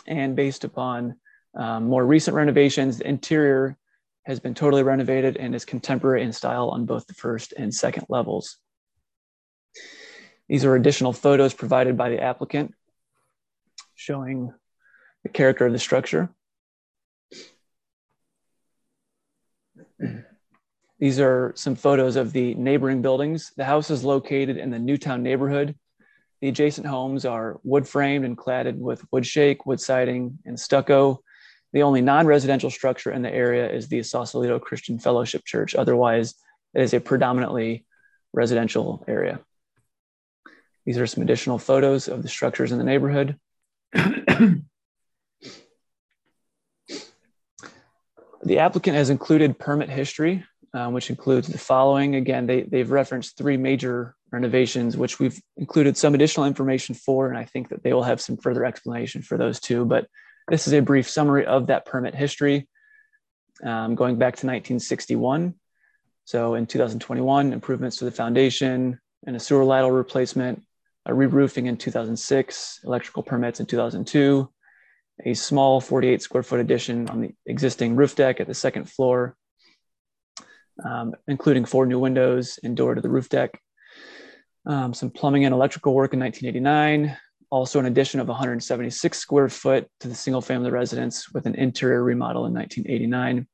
And 0.08 0.36
based 0.36 0.64
upon 0.64 1.16
um, 1.56 1.86
more 1.86 2.06
recent 2.06 2.36
renovations, 2.36 2.98
the 2.98 3.08
interior 3.08 3.78
has 4.24 4.40
been 4.40 4.54
totally 4.54 4.84
renovated 4.84 5.38
and 5.38 5.56
is 5.56 5.66
contemporary 5.66 6.24
in 6.24 6.32
style 6.32 6.70
on 6.70 6.86
both 6.86 7.08
the 7.08 7.14
first 7.14 7.54
and 7.58 7.74
second 7.74 8.06
levels. 8.10 8.58
These 10.52 10.66
are 10.66 10.76
additional 10.76 11.14
photos 11.14 11.56
provided 11.56 11.98
by 11.98 12.10
the 12.10 12.22
applicant 12.22 12.76
showing 13.96 14.54
the 15.24 15.30
character 15.30 15.66
of 15.66 15.74
the 15.74 15.80
structure. 15.80 16.30
These 21.00 21.20
are 21.20 21.54
some 21.56 21.76
photos 21.76 22.16
of 22.16 22.32
the 22.32 22.54
neighboring 22.54 23.02
buildings. 23.02 23.52
The 23.58 23.66
house 23.66 23.90
is 23.90 24.04
located 24.04 24.58
in 24.58 24.70
the 24.70 24.78
Newtown 24.78 25.24
neighborhood 25.24 25.74
the 26.42 26.50
adjacent 26.50 26.88
homes 26.88 27.24
are 27.24 27.60
wood 27.64 27.88
framed 27.88 28.26
and 28.26 28.36
cladded 28.36 28.78
with 28.78 29.06
wood 29.12 29.26
shake, 29.26 29.68
wood 29.68 29.80
siding, 29.80 30.40
and 30.44 30.60
stucco. 30.60 31.22
The 31.72 31.84
only 31.84 32.02
non 32.02 32.26
residential 32.26 32.72
structure 32.72 33.12
in 33.12 33.22
the 33.22 33.34
area 33.34 33.72
is 33.72 33.88
the 33.88 34.02
Sausalito 34.02 34.58
Christian 34.58 34.98
Fellowship 34.98 35.46
Church. 35.46 35.76
Otherwise, 35.76 36.34
it 36.74 36.82
is 36.82 36.94
a 36.96 37.00
predominantly 37.00 37.86
residential 38.34 39.06
area. 39.08 39.40
These 40.86 40.98
are 40.98 41.08
some 41.08 41.24
additional 41.24 41.60
photos 41.60 42.08
of 42.08 42.24
the 42.24 42.30
structures 42.30 42.72
in 42.72 42.78
the 42.78 42.84
neighborhood. 42.84 43.38
the 43.94 44.64
applicant 48.58 48.96
has 48.96 49.10
included 49.10 49.60
permit 49.60 49.90
history, 49.90 50.44
uh, 50.74 50.90
which 50.90 51.10
includes 51.10 51.48
the 51.48 51.58
following. 51.58 52.16
Again, 52.16 52.48
they, 52.48 52.64
they've 52.64 52.90
referenced 52.90 53.38
three 53.38 53.58
major 53.58 54.16
renovations, 54.32 54.98
which 54.98 55.20
we've 55.20 55.40
included 55.58 55.98
some 55.98 56.16
additional 56.16 56.46
information 56.46 56.96
for, 56.96 57.30
and 57.30 57.38
I 57.38 57.46
think 57.46 57.70
that 57.70 57.84
they 57.84 57.94
will 57.94 58.04
have 58.04 58.22
some 58.22 58.38
further 58.38 58.66
explanation 58.66 59.22
for 59.22 59.38
those 59.38 59.60
too. 59.60 59.86
But 59.86 60.08
this 60.48 60.68
is 60.68 60.74
a 60.74 60.82
brief 60.82 61.10
summary 61.10 61.46
of 61.46 61.68
that 61.68 61.86
permit 61.86 62.16
history 62.16 62.68
um, 63.64 63.96
going 63.96 64.16
back 64.16 64.36
to 64.38 64.48
1961. 64.48 65.54
So 66.26 66.56
in 66.56 66.66
2021, 66.66 67.54
improvements 67.54 67.98
to 67.98 68.06
the 68.06 68.12
foundation 68.12 69.00
and 69.26 69.36
a 69.36 69.40
sewer 69.40 69.66
lateral 69.66 69.92
replacement, 69.92 70.64
a 71.06 71.14
re-roofing 71.14 71.66
in 71.66 71.78
2006, 71.78 72.80
electrical 72.84 73.24
permits 73.24 73.60
in 73.60 73.66
2002, 73.66 74.50
a 75.26 75.34
small 75.34 75.82
48 75.82 76.22
square 76.22 76.44
foot 76.44 76.60
addition 76.60 77.10
on 77.10 77.22
the 77.22 77.32
existing 77.46 77.96
roof 77.96 78.16
deck 78.16 78.40
at 78.40 78.48
the 78.48 78.54
second 78.54 78.90
floor, 78.90 79.36
um, 80.84 81.14
including 81.28 81.66
four 81.66 81.86
new 81.86 82.00
windows 82.00 82.60
and 82.64 82.78
door 82.78 82.96
to 82.96 83.02
the 83.02 83.10
roof 83.10 83.30
deck, 83.30 83.60
um, 84.66 84.94
some 84.94 85.10
plumbing 85.10 85.46
and 85.46 85.54
electrical 85.54 85.94
work 85.94 86.14
in 86.14 86.20
1989, 86.20 87.18
also 87.50 87.80
an 87.80 87.86
addition 87.86 88.20
of 88.20 88.28
176 88.28 89.18
square 89.18 89.50
foot 89.50 89.88
to 90.00 90.08
the 90.08 90.16
single 90.16 90.42
family 90.42 90.72
residence 90.72 91.32
with 91.34 91.46
an 91.46 91.56
interior 91.56 92.04
remodel 92.04 92.46
in 92.46 92.54
1989. 92.54 93.48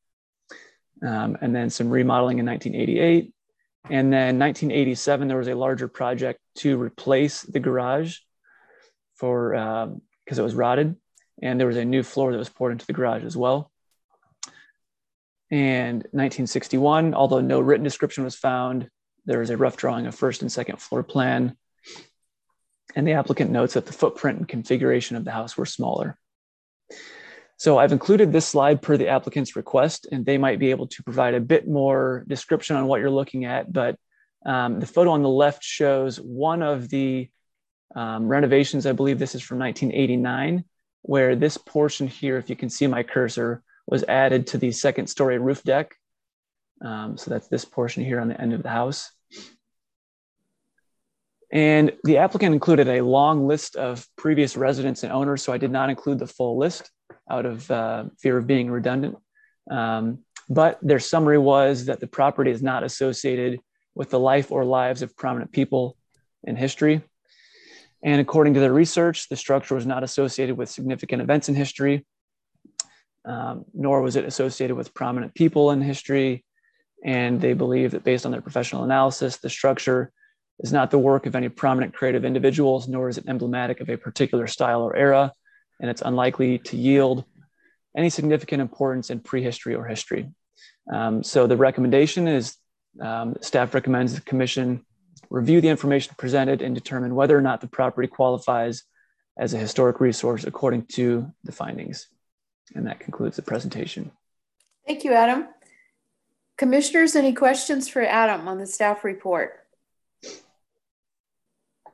Um, 1.06 1.38
and 1.41 1.56
then 1.56 1.70
some 1.70 1.89
remodeling 1.89 2.39
in 2.39 2.45
1988. 2.45 3.34
And 3.90 4.12
then 4.12 4.38
1987, 4.38 5.28
there 5.28 5.38
was 5.38 5.48
a 5.48 5.56
larger 5.56 5.88
project 5.88 6.40
to 6.58 6.82
replace 6.82 7.44
the 7.44 7.60
garage 7.60 8.18
for 9.16 9.52
because 9.52 10.40
um, 10.40 10.40
it 10.40 10.44
was 10.44 10.56
rotted, 10.56 10.96
and 11.42 11.60
there 11.60 11.68
was 11.68 11.78
a 11.78 11.86
new 11.86 12.04
floor 12.04 12.32
that 12.32 12.38
was 12.38 12.50
poured 12.50 12.74
into 12.74 12.86
the 12.86 12.94
garage 12.94 13.24
as 13.24 13.38
well. 13.38 13.72
And 15.50 16.00
1961, 16.12 17.14
although 17.14 17.40
no 17.40 17.62
written 17.62 17.84
description 17.84 18.26
was 18.26 18.36
found, 18.36 18.90
there 19.26 19.42
is 19.42 19.50
a 19.50 19.58
rough 19.58 19.78
drawing 19.78 20.06
of 20.06 20.16
first 20.16 20.42
and 20.42 20.52
second 20.52 20.82
floor 20.82 21.04
plan. 21.04 21.56
And 22.96 23.08
the 23.08 23.14
applicant 23.14 23.52
notes 23.52 23.76
that 23.76 23.86
the 23.86 23.94
footprint 23.94 24.40
and 24.40 24.48
configuration 24.48 25.16
of 25.16 25.24
the 25.24 25.32
house 25.32 25.58
were 25.58 25.66
smaller. 25.66 26.18
So 27.58 27.80
I've 27.80 27.91
included 27.91 28.32
this 28.32 28.47
slide 28.47 28.84
per 28.84 28.97
the 28.97 29.08
applicant's 29.08 29.55
request, 29.55 30.08
and 30.12 30.24
they 30.24 30.38
might 30.38 30.60
be 30.60 30.70
able 30.70 30.88
to 30.88 31.03
provide 31.03 31.34
a 31.34 31.41
bit 31.41 31.68
more 31.68 32.24
description 32.28 32.76
on 32.76 32.86
what 32.86 33.01
you're 33.01 33.10
looking 33.10 33.45
at. 33.45 33.74
But 33.74 33.97
um, 34.45 34.80
the 34.80 34.86
photo 34.86 35.12
on 35.12 35.24
the 35.24 35.30
left 35.30 35.64
shows 35.64 36.18
one 36.18 36.62
of 36.62 36.88
the 36.89 37.30
um, 37.95 38.28
renovations. 38.28 38.86
I 38.86 38.91
believe 38.91 39.18
this 39.18 39.34
is 39.34 39.41
from 39.41 39.58
1989, 39.58 40.66
where 41.01 41.36
this 41.36 41.58
portion 41.58 42.05
here, 42.05 42.38
if 42.38 42.47
you 42.47 42.55
can 42.55 42.70
see 42.70 42.86
my 42.86 43.01
cursor, 43.01 43.64
was 43.88 44.03
added 44.03 44.45
to 44.47 44.60
the 44.60 44.72
second 44.72 45.08
story 45.08 45.39
roof 45.39 45.64
deck. 45.64 45.95
Um, 46.86 47.18
so 47.18 47.32
that's 47.32 47.47
this 47.47 47.66
portion 47.66 48.05
here 48.05 48.20
on 48.20 48.28
the 48.28 48.39
end 48.39 48.53
of 48.53 48.62
the 48.62 48.70
house. 48.70 49.12
And 51.51 51.93
the 52.03 52.18
applicant 52.18 52.53
included 52.53 52.88
a 52.88 53.01
long 53.01 53.47
list 53.47 53.78
of 53.78 54.05
previous 54.16 54.55
residents 54.55 55.01
and 55.01 55.12
owners, 55.12 55.41
so 55.41 55.51
I 55.51 55.58
did 55.58 55.72
not 55.72 55.89
include 55.89 56.20
the 56.20 56.28
full 56.28 56.60
list 56.60 56.91
out 57.30 57.45
of 57.45 57.70
uh, 57.72 58.05
fear 58.20 58.38
of 58.38 58.47
being 58.47 58.70
redundant. 58.70 59.18
Um, 59.70 60.20
but 60.49 60.80
their 60.82 60.99
summary 60.99 61.38
was 61.38 61.86
that 61.86 61.99
the 61.99 62.08
property 62.08 62.51
is 62.51 62.62
not 62.62 62.84
associated 62.84 63.60
with 63.95 64.10
the 64.10 64.20
life 64.20 64.51
or 64.51 64.64
lives 64.64 65.01
of 65.01 65.18
prominent 65.18 65.51
people 65.51 65.97
in 66.43 66.55
history. 66.55 67.01
And 68.03 68.22
according 68.22 68.53
to 68.53 68.60
their 68.60 68.74
research, 68.74 69.28
the 69.28 69.36
structure 69.36 69.76
was 69.76 69.86
not 69.86 70.03
associated 70.03 70.58
with 70.58 70.70
significant 70.70 71.22
events 71.22 71.49
in 71.49 71.55
history, 71.55 72.05
um, 73.26 73.66
nor 73.74 74.01
was 74.01 74.16
it 74.16 74.24
associated 74.24 74.78
with 74.78 74.93
prominent 74.93 75.34
people 75.34 75.72
in 75.72 75.82
history. 75.82 76.45
And 77.03 77.41
they 77.41 77.53
believe 77.53 77.91
that 77.91 78.03
based 78.03 78.26
on 78.26 78.32
their 78.32 78.41
professional 78.41 78.84
analysis, 78.84 79.38
the 79.38 79.49
structure 79.49 80.12
is 80.60 80.72
not 80.72 80.91
the 80.91 80.99
work 80.99 81.26
of 81.26 81.36
any 81.36 81.49
prominent 81.49 81.93
creative 81.93 82.24
individuals, 82.24 82.88
nor 82.88 83.10
is 83.10 83.18
it 83.18 83.26
emblematic 83.28 83.80
of 83.80 83.89
a 83.89 83.97
particular 83.97 84.47
style 84.47 84.82
or 84.82 84.95
era, 84.95 85.32
and 85.80 85.89
it's 85.89 86.01
unlikely 86.01 86.59
to 86.59 86.78
yield 86.78 87.23
any 87.95 88.09
significant 88.09 88.61
importance 88.61 89.09
in 89.09 89.19
prehistory 89.19 89.75
or 89.75 89.86
history. 89.86 90.30
Um, 90.91 91.23
so 91.23 91.47
the 91.47 91.57
recommendation 91.57 92.28
is 92.28 92.55
um, 93.01 93.36
staff 93.41 93.73
recommends 93.73 94.15
the 94.15 94.21
commission 94.21 94.86
review 95.30 95.61
the 95.61 95.67
information 95.67 96.15
presented 96.17 96.61
and 96.61 96.73
determine 96.73 97.15
whether 97.15 97.38
or 97.38 97.41
not 97.41 97.61
the 97.61 97.67
property 97.67 98.07
qualifies 98.07 98.84
as 99.38 99.53
a 99.53 99.57
historic 99.57 99.99
resource 99.99 100.45
according 100.45 100.86
to 100.86 101.32
the 101.43 101.51
findings. 101.51 102.07
And 102.75 102.88
that 102.88 102.99
concludes 102.99 103.36
the 103.36 103.41
presentation. 103.41 104.11
Thank 104.86 105.03
you, 105.03 105.13
Adam. 105.13 105.47
Commissioners, 106.57 107.15
any 107.15 107.34
questions 107.34 107.88
for 107.88 108.01
Adam 108.01 108.47
on 108.47 108.57
the 108.57 108.65
staff 108.65 109.03
report? 109.03 109.59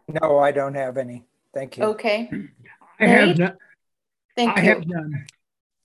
No, 0.08 0.40
I 0.40 0.52
don't 0.52 0.76
have 0.76 0.98
any. 0.98 1.24
Thank 1.54 1.78
you. 1.78 1.84
Okay. 1.86 2.30
I 3.00 3.08
have 3.08 3.38
none. 3.38 3.58
Thank 4.36 4.58
I 4.58 4.62
you. 4.62 4.70
have 4.70 4.88
none. 4.88 5.26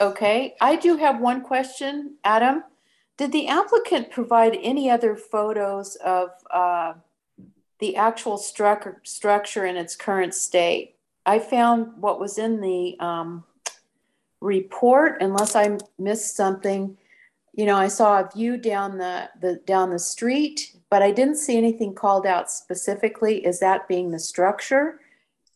Okay, 0.01 0.55
I 0.61 0.77
do 0.77 0.97
have 0.97 1.21
one 1.21 1.43
question, 1.43 2.17
Adam. 2.25 2.63
Did 3.17 3.33
the 3.33 3.49
applicant 3.49 4.11
provide 4.11 4.57
any 4.63 4.89
other 4.89 5.17
photos 5.17 5.97
of 5.97 6.31
uh, 6.53 6.95
the 7.81 7.97
actual 7.97 8.39
stru- 8.39 8.95
structure 9.05 9.67
in 9.67 9.77
its 9.77 9.97
current 9.97 10.35
state? 10.35 10.95
I 11.27 11.41
found 11.41 12.01
what 12.01 12.21
was 12.21 12.39
in 12.39 12.61
the 12.61 12.97
um, 13.01 13.45
report, 14.41 15.21
unless 15.21 15.57
I 15.57 15.79
missed 15.99 16.37
something. 16.37 16.97
You 17.55 17.67
know, 17.67 17.77
I 17.77 17.89
saw 17.89 18.21
a 18.21 18.31
view 18.33 18.57
down 18.57 18.99
the, 18.99 19.29
the 19.41 19.57
down 19.67 19.91
the 19.91 19.99
street 19.99 20.79
but 20.91 21.03
I 21.03 21.11
didn't 21.11 21.37
see 21.37 21.57
anything 21.57 21.95
called 21.95 22.27
out 22.27 22.51
specifically 22.51 23.45
as 23.45 23.61
that 23.61 23.89
being 23.89 24.11
the 24.11 24.19
structure. 24.19 25.01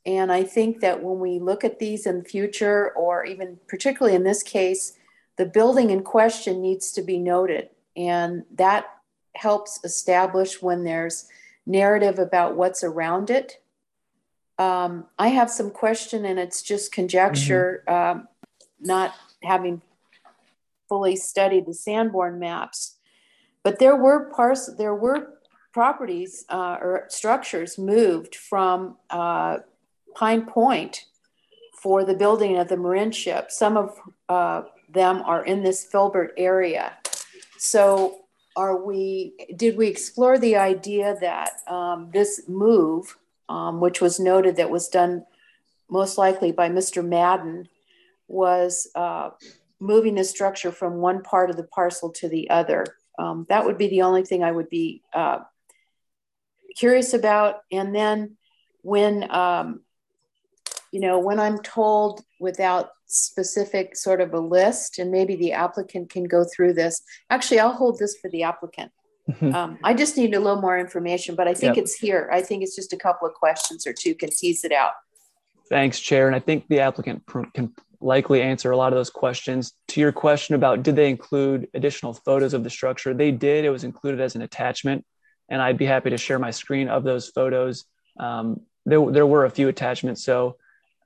And 0.05 0.33
I 0.33 0.43
think 0.43 0.81
that 0.81 1.03
when 1.03 1.21
we 1.21 1.39
look 1.39 1.65
at 1.65 1.79
these 1.79 2.07
in 2.07 2.19
the 2.19 2.25
future, 2.25 2.91
or 2.91 3.25
even 3.25 3.59
particularly 3.69 4.17
in 4.17 4.25
this 4.25 4.43
case, 4.43 4.99
the 5.37 5.47
building 5.47 5.91
in 5.91 6.03
question 6.03 6.61
needs 6.61 6.93
to 6.93 7.03
be 7.03 7.19
noted. 7.19 7.71
And 7.97 8.45
that 8.55 8.87
helps 9.35 9.81
establish 9.85 10.61
when 10.61 10.85
there's 10.85 11.27
narrative 11.67 12.19
about 12.19 12.57
what's 12.57 12.83
around 12.83 13.31
it. 13.31 13.63
Um, 14.59 15.07
I 15.19 15.29
have 15.29 15.51
some 15.51 15.71
question, 15.71 16.25
and 16.25 16.39
it's 16.39 16.63
just 16.63 16.93
conjecture, 16.93 17.85
mm-hmm. 17.87 18.19
um, 18.19 18.29
not 18.81 19.15
having 19.43 19.83
fully 20.89 21.17
studied 21.17 21.67
the 21.67 21.75
Sanborn 21.75 22.39
maps. 22.39 22.97
But 23.63 23.79
there 23.79 23.97
were 23.97 24.31
parts, 24.31 24.71
there 24.77 24.95
were 24.95 25.35
properties 25.73 26.45
uh, 26.49 26.77
or 26.81 27.07
structures 27.09 27.79
moved 27.79 28.35
from 28.35 28.97
uh, 29.09 29.59
Pine 30.15 30.47
Point 30.47 31.07
for 31.83 32.05
the 32.05 32.15
building 32.15 32.59
of 32.59 32.69
the 32.69 32.77
Marinship. 32.77 33.51
Some 33.51 33.77
of 33.77 33.99
uh, 34.29 34.63
them 34.89 35.23
are 35.25 35.45
in 35.45 35.63
this 35.63 35.85
Filbert 35.85 36.33
area. 36.37 36.93
So 37.59 38.21
are 38.55 38.85
we, 38.85 39.35
did 39.57 39.77
we 39.77 39.89
explore 39.89 40.39
the 40.39 40.57
idea 40.57 41.17
that 41.21 41.51
um, 41.67 42.11
this 42.13 42.43
move, 42.49 43.17
um, 43.49 43.81
which 43.81 44.01
was 44.01 44.21
noted 44.21 44.57
that 44.57 44.71
was 44.71 44.89
done 44.89 45.25
most 45.91 46.19
likely 46.19 46.53
by 46.53 46.69
Mr. 46.69 47.07
Madden, 47.07 47.69
was 48.29 48.89
uh, 48.95 49.31
moving 49.81 50.15
the 50.15 50.25
structure 50.25 50.73
from 50.73 50.97
one 50.97 51.23
part 51.23 51.51
of 51.51 51.57
the 51.57 51.65
parcel 51.65 52.11
to 52.11 52.29
the 52.29 52.49
other? 52.51 52.87
Um, 53.19 53.47
that 53.49 53.65
would 53.65 53.79
be 53.79 53.89
the 53.89 54.03
only 54.03 54.25
thing 54.25 54.43
I 54.43 54.53
would 54.53 54.71
be 54.71 55.03
uh, 55.13 55.41
curious 56.77 57.15
about. 57.15 57.63
And 57.71 57.95
then 57.95 58.37
when, 58.83 59.31
um, 59.31 59.81
you 60.93 61.01
know, 61.01 61.19
when 61.19 61.41
I'm 61.41 61.59
told 61.59 62.23
without 62.39 62.91
specific 63.07 63.97
sort 63.97 64.21
of 64.21 64.33
a 64.33 64.39
list, 64.39 64.99
and 64.99 65.11
maybe 65.11 65.37
the 65.37 65.53
applicant 65.53 66.11
can 66.11 66.25
go 66.25 66.45
through 66.45 66.75
this. 66.75 67.03
Actually, 67.31 67.61
I'll 67.61 67.73
hold 67.73 67.99
this 67.99 68.17
for 68.21 68.31
the 68.31 68.45
applicant. 68.45 68.93
Mm-hmm. 69.31 69.55
Um, 69.55 69.79
I 69.85 69.95
just 69.95 70.17
need 70.17 70.35
a 70.35 70.41
little 70.41 70.61
more 70.61 70.79
information, 70.79 71.35
but 71.35 71.49
I 71.49 71.55
think 71.55 71.77
yep. 71.77 71.85
it's 71.85 71.95
here. 71.95 72.29
I 72.33 72.43
think 72.43 72.63
it's 72.63 72.77
just 72.77 72.93
a 72.93 72.97
couple 72.97 73.27
of 73.27 73.35
questions 73.35 73.87
or 73.87 73.93
two 73.93 74.15
can 74.15 74.31
tease 74.31 74.65
it 74.65 74.73
out. 74.73 74.93
Thanks, 75.69 76.01
Chair. 76.01 76.27
And 76.27 76.37
I 76.37 76.41
think 76.41 76.67
the 76.69 76.81
applicant 76.81 77.23
can 77.55 77.73
likely 78.01 78.43
answer 78.43 78.73
a 78.73 78.77
lot 78.77 78.93
of 78.93 78.99
those 78.99 79.11
questions. 79.11 79.73
To 79.89 80.01
your 80.01 80.13
question 80.13 80.55
about 80.55 80.83
did 80.83 80.97
they 80.97 81.09
include 81.09 81.69
additional 81.73 82.13
photos 82.13 82.53
of 82.53 82.65
the 82.65 82.71
structure, 82.71 83.15
they 83.15 83.31
did. 83.31 83.65
It 83.65 83.71
was 83.71 83.85
included 83.85 84.21
as 84.21 84.35
an 84.35 84.43
attachment, 84.43 85.05
and 85.49 85.63
I'd 85.63 85.79
be 85.79 85.87
happy 85.87 86.11
to 86.11 86.19
share 86.19 86.39
my 86.39 86.51
screen 86.51 86.89
of 86.89 87.05
those 87.05 87.29
photos. 87.29 87.85
Um, 88.19 88.63
there, 88.85 89.11
there 89.11 89.27
were 89.27 89.45
a 89.45 89.51
few 89.51 89.69
attachments, 89.69 90.25
so 90.25 90.57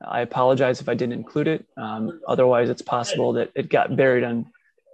I 0.05 0.21
apologize 0.21 0.81
if 0.81 0.89
I 0.89 0.95
didn't 0.95 1.15
include 1.15 1.49
it. 1.49 1.67
Um, 1.77 2.21
otherwise, 2.27 2.69
it's 2.69 2.83
possible 2.83 3.33
that 3.35 3.51
it 3.55 3.69
got 3.69 3.97
buried 3.97 4.25
in, 4.25 4.47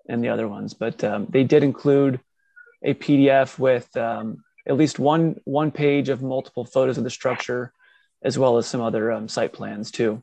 in 0.07 0.21
the 0.21 0.29
other 0.29 0.49
ones. 0.49 0.75
But 0.75 1.03
um, 1.05 1.27
they 1.29 1.45
did 1.45 1.63
include 1.63 2.21
a 2.83 2.95
PDF 2.95 3.59
with 3.59 3.95
um, 3.97 4.45
at 4.67 4.77
least 4.77 4.99
one 4.99 5.41
one 5.45 5.71
page 5.71 6.09
of 6.09 6.23
multiple 6.23 6.65
photos 6.65 6.99
of 6.99 7.05
the 7.05 7.11
structure, 7.11 7.73
as 8.23 8.39
well 8.39 8.59
as 8.59 8.67
some 8.67 8.81
other 8.81 9.11
um, 9.13 9.29
site 9.29 9.53
plans 9.53 9.91
too. 9.91 10.23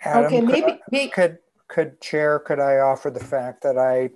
Adam, 0.00 0.26
okay, 0.26 0.40
maybe, 0.40 0.80
maybe 0.90 1.10
could 1.10 1.38
could 1.68 2.00
chair 2.00 2.38
could 2.38 2.60
I 2.60 2.78
offer 2.78 3.10
the 3.10 3.24
fact 3.24 3.62
that 3.62 3.78
I 3.78 4.10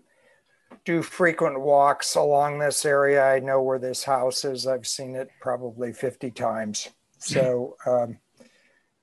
do 0.85 1.03
frequent 1.03 1.61
walks 1.61 2.15
along 2.15 2.59
this 2.59 2.85
area. 2.85 3.25
I 3.25 3.41
know 3.41 3.63
where 3.63 3.79
this 3.79 4.05
house 4.05 4.45
is. 4.45 4.67
I've 4.67 4.87
seen 4.87 5.17
it 5.17 5.29
probably 5.41 5.93
50 5.93 6.31
times. 6.33 6.89
So 7.19 7.77
um, 7.87 8.19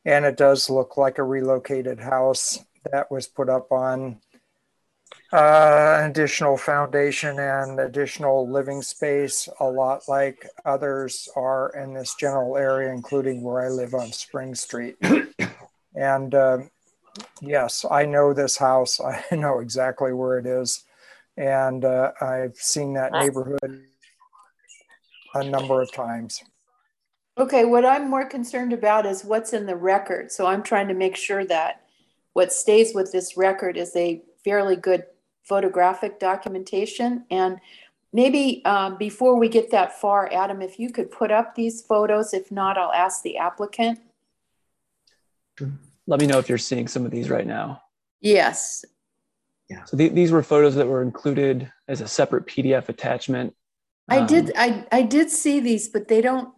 and 0.06 0.26
it 0.26 0.38
does 0.38 0.70
look 0.70 0.97
like 0.97 1.18
a 1.18 1.24
relocated 1.24 1.99
house 1.99 2.60
that 2.91 3.10
was 3.10 3.28
put 3.28 3.49
up 3.49 3.72
on 3.72 4.20
uh, 5.32 6.01
additional 6.04 6.58
foundation 6.58 7.39
and 7.39 7.80
additional 7.80 8.47
living 8.47 8.82
space, 8.82 9.49
a 9.60 9.66
lot 9.66 10.04
like 10.08 10.47
others 10.64 11.28
are 11.36 11.70
in 11.70 11.93
this 11.93 12.16
general 12.16 12.56
area, 12.56 12.91
including 12.91 13.41
where 13.41 13.66
I 13.66 13.70
live 13.70 13.95
on 13.95 14.12
Spring 14.12 14.54
Street. 14.54 14.95
and 15.95 16.36
uh, 16.36 16.60
yes, 17.41 17.84
I 17.89 18.06
know 18.06 18.34
this 18.34 18.58
house. 18.58 18.99
I 19.32 19.36
know 19.36 19.60
exactly 19.60 20.14
where 20.14 20.38
it 20.38 20.45
is. 20.45 20.84
And 21.36 21.84
uh, 21.84 22.12
I've 22.22 22.56
seen 22.58 22.93
that 22.93 23.12
neighborhood 23.12 23.86
a 25.34 25.43
number 25.43 25.82
of 25.82 25.91
times. 25.91 26.43
Okay, 27.38 27.66
what 27.66 27.84
I'm 27.84 28.10
more 28.10 28.26
concerned 28.26 28.74
about 28.74 29.06
is 29.06 29.26
what's 29.26 29.54
in 29.54 29.66
the 29.66 29.76
record. 29.76 30.32
So 30.32 30.46
I'm 30.46 30.62
trying 30.62 30.88
to 30.90 30.94
make 30.94 31.16
sure 31.16 31.44
that 31.46 31.82
what 32.34 32.54
stays 32.54 32.94
with 32.94 33.12
this 33.12 33.36
record 33.36 33.76
is 33.76 33.96
a 33.96 34.22
fairly 34.44 34.76
good 34.76 35.06
photographic 35.44 36.20
documentation. 36.20 37.26
And 37.32 37.60
maybe 38.12 38.64
um, 38.66 38.98
before 38.98 39.38
we 39.38 39.50
get 39.50 39.72
that 39.72 40.00
far, 40.00 40.32
Adam, 40.32 40.62
if 40.62 40.78
you 40.78 40.92
could 40.92 41.10
put 41.10 41.32
up 41.32 41.56
these 41.56 41.82
photos. 41.82 42.34
If 42.34 42.52
not, 42.52 42.78
I'll 42.78 42.94
ask 42.94 43.24
the 43.24 43.38
applicant. 43.38 44.00
Let 46.06 46.20
me 46.20 46.28
know 46.28 46.38
if 46.38 46.50
you're 46.50 46.58
seeing 46.60 46.88
some 46.88 47.06
of 47.06 47.12
these 47.12 47.30
right 47.30 47.48
now. 47.48 47.82
Yes. 48.22 48.86
Yeah. 49.70 49.84
So 49.86 49.98
th- 49.98 50.14
these 50.14 50.32
were 50.32 50.44
photos 50.44 50.76
that 50.76 50.88
were 50.88 51.02
included 51.02 51.72
as 51.88 52.02
a 52.02 52.08
separate 52.08 52.46
PDF 52.46 52.90
attachment. 52.90 53.56
I 54.10 54.20
um, 54.20 54.28
did. 54.28 54.52
I 54.58 54.86
I 54.92 55.02
did 55.04 55.30
see 55.30 55.62
these, 55.62 55.88
but 55.88 56.10
they 56.10 56.20
don't 56.20 56.54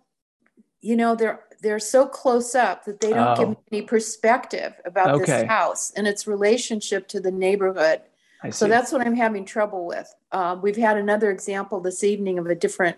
you 0.86 0.96
know 0.96 1.16
they're 1.16 1.40
they're 1.62 1.80
so 1.80 2.06
close 2.08 2.54
up 2.54 2.86
that 2.86 3.00
they 3.00 3.10
don't 3.10 3.30
oh. 3.30 3.36
give 3.36 3.50
me 3.50 3.58
any 3.72 3.82
perspective 3.82 4.74
about 4.86 5.16
okay. 5.16 5.26
this 5.26 5.44
house 5.50 5.92
and 5.96 6.06
its 6.06 6.28
relationship 6.28 7.08
to 7.08 7.20
the 7.20 7.32
neighborhood. 7.32 8.02
So 8.52 8.68
that's 8.68 8.92
what 8.92 9.02
i'm 9.02 9.16
having 9.16 9.44
trouble 9.44 9.88
with. 9.88 10.08
Uh, 10.32 10.56
we've 10.62 10.78
had 10.78 10.98
another 10.98 11.32
example 11.32 11.80
this 11.80 12.04
evening 12.04 12.38
of 12.38 12.46
a 12.46 12.54
different 12.54 12.98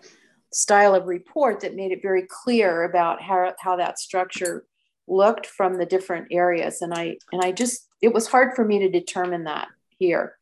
style 0.52 0.94
of 0.94 1.08
report 1.08 1.62
that 1.62 1.74
made 1.74 1.94
it 1.94 2.02
very 2.02 2.28
clear 2.30 2.84
about 2.84 3.22
how, 3.22 3.54
how 3.58 3.78
that 3.78 3.98
structure 3.98 4.66
looked 5.08 5.46
from 5.46 5.78
the 5.78 5.86
different 5.86 6.28
areas. 6.32 6.82
And 6.82 6.94
i 6.94 7.18
and 7.32 7.42
i 7.42 7.54
just 7.54 7.88
it 8.02 8.14
was 8.14 8.28
hard 8.28 8.54
for 8.58 8.66
me 8.66 8.80
to 8.80 8.90
determine 8.90 9.46
that 9.46 9.70
here. 9.98 10.36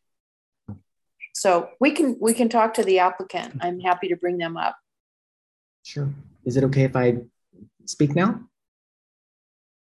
So 1.36 1.70
we 1.80 1.92
can 1.92 2.18
we 2.20 2.34
can 2.34 2.50
talk 2.50 2.74
to 2.76 2.84
the 2.84 2.98
applicant. 2.98 3.58
I'm 3.62 3.80
happy 3.80 4.08
to 4.08 4.16
bring 4.16 4.40
them 4.40 4.58
up. 4.58 4.76
Sure. 5.84 6.10
Is 6.46 6.58
it 6.58 6.64
okay 6.64 6.86
if 6.86 6.96
i 6.96 7.18
speak 7.86 8.16
now? 8.16 8.42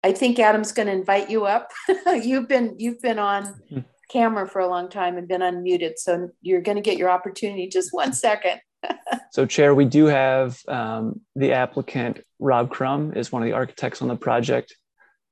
I 0.04 0.12
think 0.12 0.38
Adam's 0.38 0.72
going 0.72 0.86
to 0.86 0.92
invite 0.92 1.30
you 1.30 1.46
up. 1.46 1.72
you've 2.22 2.46
been 2.46 2.76
you've 2.78 3.00
been 3.00 3.18
on 3.18 3.46
mm-hmm. 3.46 3.80
camera 4.10 4.46
for 4.46 4.60
a 4.60 4.68
long 4.68 4.90
time 4.90 5.16
and 5.16 5.26
been 5.26 5.40
unmuted, 5.40 5.94
so 5.96 6.28
you're 6.42 6.60
going 6.60 6.76
to 6.76 6.82
get 6.82 6.98
your 6.98 7.08
opportunity. 7.08 7.68
Just 7.68 7.88
one 7.92 8.12
second. 8.12 8.60
so, 9.32 9.46
Chair, 9.46 9.74
we 9.74 9.86
do 9.86 10.04
have 10.04 10.60
um, 10.68 11.22
the 11.34 11.52
applicant 11.52 12.20
Rob 12.38 12.70
Crum 12.70 13.14
is 13.14 13.32
one 13.32 13.42
of 13.42 13.46
the 13.46 13.54
architects 13.54 14.02
on 14.02 14.08
the 14.08 14.16
project, 14.16 14.76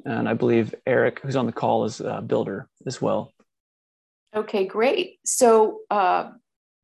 and 0.07 0.27
I 0.27 0.33
believe 0.33 0.75
Eric, 0.87 1.21
who's 1.21 1.37
on 1.37 1.45
the 1.45 1.53
call, 1.53 1.85
is 1.85 2.01
a 2.01 2.23
builder 2.23 2.69
as 2.87 3.01
well. 3.01 3.31
Okay, 4.35 4.65
great. 4.65 5.19
So, 5.27 5.81
uh, 5.91 6.31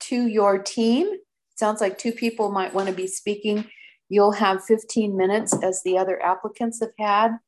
to 0.01 0.27
your 0.27 0.59
team, 0.59 1.09
sounds 1.57 1.81
like 1.81 1.97
two 1.97 2.13
people 2.13 2.51
might 2.51 2.75
want 2.75 2.89
to 2.89 2.95
be 2.95 3.07
speaking. 3.07 3.65
You'll 4.09 4.33
have 4.33 4.65
15 4.65 5.17
minutes 5.17 5.57
as 5.63 5.83
the 5.83 5.99
other 5.99 6.23
applicants 6.23 6.81
have 6.81 6.93
had, 6.99 7.39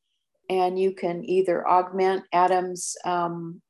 and 0.49 0.79
you 0.79 0.93
can 0.93 1.25
either 1.25 1.67
augment 1.67 2.25
Adam's 2.33 2.97
um, 3.05 3.63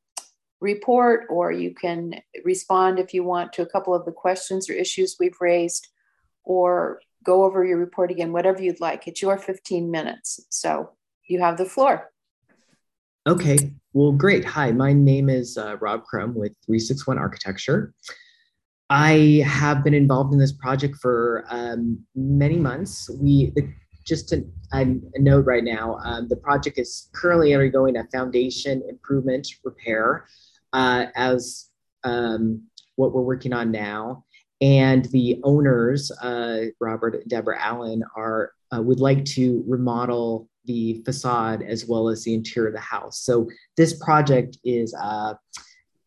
report 0.60 1.26
or 1.30 1.52
you 1.52 1.74
can 1.74 2.20
respond 2.44 2.98
if 2.98 3.14
you 3.14 3.24
want 3.24 3.52
to 3.54 3.62
a 3.62 3.66
couple 3.66 3.94
of 3.94 4.04
the 4.04 4.12
questions 4.12 4.68
or 4.68 4.74
issues 4.74 5.16
we've 5.18 5.40
raised 5.40 5.88
or 6.44 7.00
go 7.24 7.44
over 7.44 7.64
your 7.64 7.78
report 7.78 8.10
again, 8.10 8.32
whatever 8.32 8.62
you'd 8.62 8.80
like. 8.80 9.06
It's 9.06 9.22
your 9.22 9.38
15 9.38 9.90
minutes. 9.90 10.40
So 10.48 10.90
you 11.26 11.40
have 11.40 11.58
the 11.58 11.64
floor. 11.64 12.10
Okay, 13.26 13.72
well, 13.92 14.12
great. 14.12 14.44
Hi, 14.44 14.72
my 14.72 14.92
name 14.92 15.28
is 15.28 15.58
uh, 15.58 15.76
Rob 15.80 16.04
Crum 16.04 16.34
with 16.34 16.52
361 16.64 17.18
Architecture. 17.18 17.92
I 18.90 19.44
have 19.46 19.84
been 19.84 19.94
involved 19.94 20.32
in 20.32 20.40
this 20.40 20.52
project 20.52 20.96
for 20.96 21.44
um, 21.48 22.04
many 22.16 22.56
months. 22.56 23.08
We 23.20 23.52
the, 23.54 23.72
just 24.04 24.32
a, 24.32 24.44
a, 24.72 24.84
note 25.18 25.46
right 25.46 25.62
now. 25.62 25.98
Um, 26.02 26.26
the 26.26 26.36
project 26.36 26.76
is 26.76 27.08
currently 27.12 27.54
undergoing 27.54 27.96
a 27.96 28.04
foundation 28.08 28.82
improvement 28.88 29.46
repair, 29.62 30.26
uh, 30.72 31.06
as 31.14 31.68
um, 32.02 32.62
what 32.96 33.12
we're 33.12 33.22
working 33.22 33.52
on 33.52 33.70
now. 33.70 34.24
And 34.60 35.04
the 35.06 35.40
owners, 35.44 36.10
uh, 36.10 36.64
Robert 36.80 37.14
and 37.14 37.28
Deborah 37.28 37.62
Allen, 37.62 38.02
are 38.16 38.52
uh, 38.74 38.82
would 38.82 39.00
like 39.00 39.24
to 39.26 39.62
remodel 39.68 40.48
the 40.64 41.00
facade 41.04 41.62
as 41.62 41.86
well 41.86 42.08
as 42.08 42.24
the 42.24 42.34
interior 42.34 42.68
of 42.68 42.74
the 42.74 42.80
house. 42.80 43.20
So 43.20 43.48
this 43.76 43.96
project 44.02 44.58
is 44.64 44.94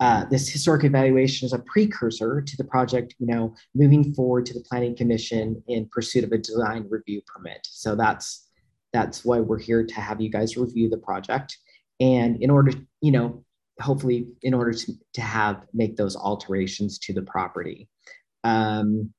uh, 0.03 0.25
this 0.25 0.49
historic 0.49 0.83
evaluation 0.83 1.45
is 1.45 1.53
a 1.53 1.59
precursor 1.59 2.41
to 2.41 2.57
the 2.57 2.63
project, 2.65 3.15
you 3.19 3.25
know, 3.25 3.55
moving 3.73 4.13
forward 4.13 4.45
to 4.45 4.53
the 4.53 4.65
planning 4.69 4.93
commission 4.93 5.63
in 5.69 5.87
pursuit 5.93 6.25
of 6.25 6.31
a 6.33 6.37
design 6.37 6.85
review 6.89 7.21
permit. 7.25 7.65
So 7.71 7.95
that's 7.95 8.49
that's 8.91 9.23
why 9.23 9.39
we're 9.39 9.59
here 9.59 9.85
to 9.85 10.01
have 10.01 10.19
you 10.19 10.29
guys 10.29 10.57
review 10.57 10.89
the 10.89 10.97
project. 10.97 11.57
And 12.01 12.35
in 12.43 12.49
order, 12.49 12.73
you 12.99 13.13
know, 13.13 13.45
hopefully 13.79 14.27
in 14.41 14.53
order 14.53 14.73
to, 14.73 14.93
to 15.13 15.21
have 15.21 15.63
make 15.73 15.95
those 15.95 16.17
alterations 16.17 16.99
to 16.99 17.13
the 17.13 17.21
property. 17.21 17.87
Um, 18.43 19.13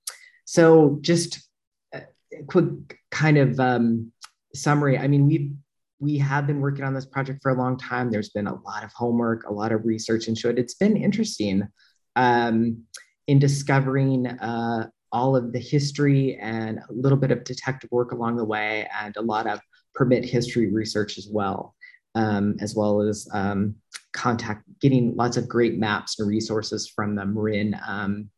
so 0.44 0.98
just 1.00 1.48
a 1.94 2.02
quick 2.46 2.98
kind 3.10 3.38
of 3.38 3.58
um, 3.58 4.12
summary. 4.54 4.98
I 4.98 5.08
mean, 5.08 5.26
we 5.28 5.54
we 6.00 6.18
have 6.18 6.46
been 6.46 6.60
working 6.60 6.84
on 6.84 6.94
this 6.94 7.06
project 7.06 7.40
for 7.42 7.50
a 7.50 7.54
long 7.54 7.76
time. 7.76 8.10
There's 8.10 8.30
been 8.30 8.46
a 8.46 8.60
lot 8.62 8.84
of 8.84 8.92
homework, 8.92 9.48
a 9.48 9.52
lot 9.52 9.72
of 9.72 9.84
research 9.84 10.28
into 10.28 10.48
it. 10.48 10.58
It's 10.58 10.74
been 10.74 10.96
interesting 10.96 11.68
um, 12.16 12.82
in 13.26 13.38
discovering 13.38 14.26
uh, 14.26 14.88
all 15.12 15.36
of 15.36 15.52
the 15.52 15.58
history 15.58 16.36
and 16.40 16.78
a 16.78 16.92
little 16.92 17.18
bit 17.18 17.30
of 17.30 17.44
detective 17.44 17.90
work 17.92 18.12
along 18.12 18.36
the 18.36 18.44
way, 18.44 18.88
and 19.00 19.16
a 19.16 19.22
lot 19.22 19.46
of 19.46 19.60
permit 19.94 20.24
history 20.24 20.72
research 20.72 21.16
as 21.18 21.28
well, 21.30 21.74
um, 22.16 22.56
as 22.60 22.74
well 22.74 23.00
as 23.00 23.28
um, 23.32 23.76
contact, 24.12 24.64
getting 24.80 25.14
lots 25.14 25.36
of 25.36 25.48
great 25.48 25.78
maps 25.78 26.18
and 26.18 26.28
resources 26.28 26.88
from 26.88 27.14
the 27.14 27.24
Marin 27.24 27.76
um, 27.86 28.28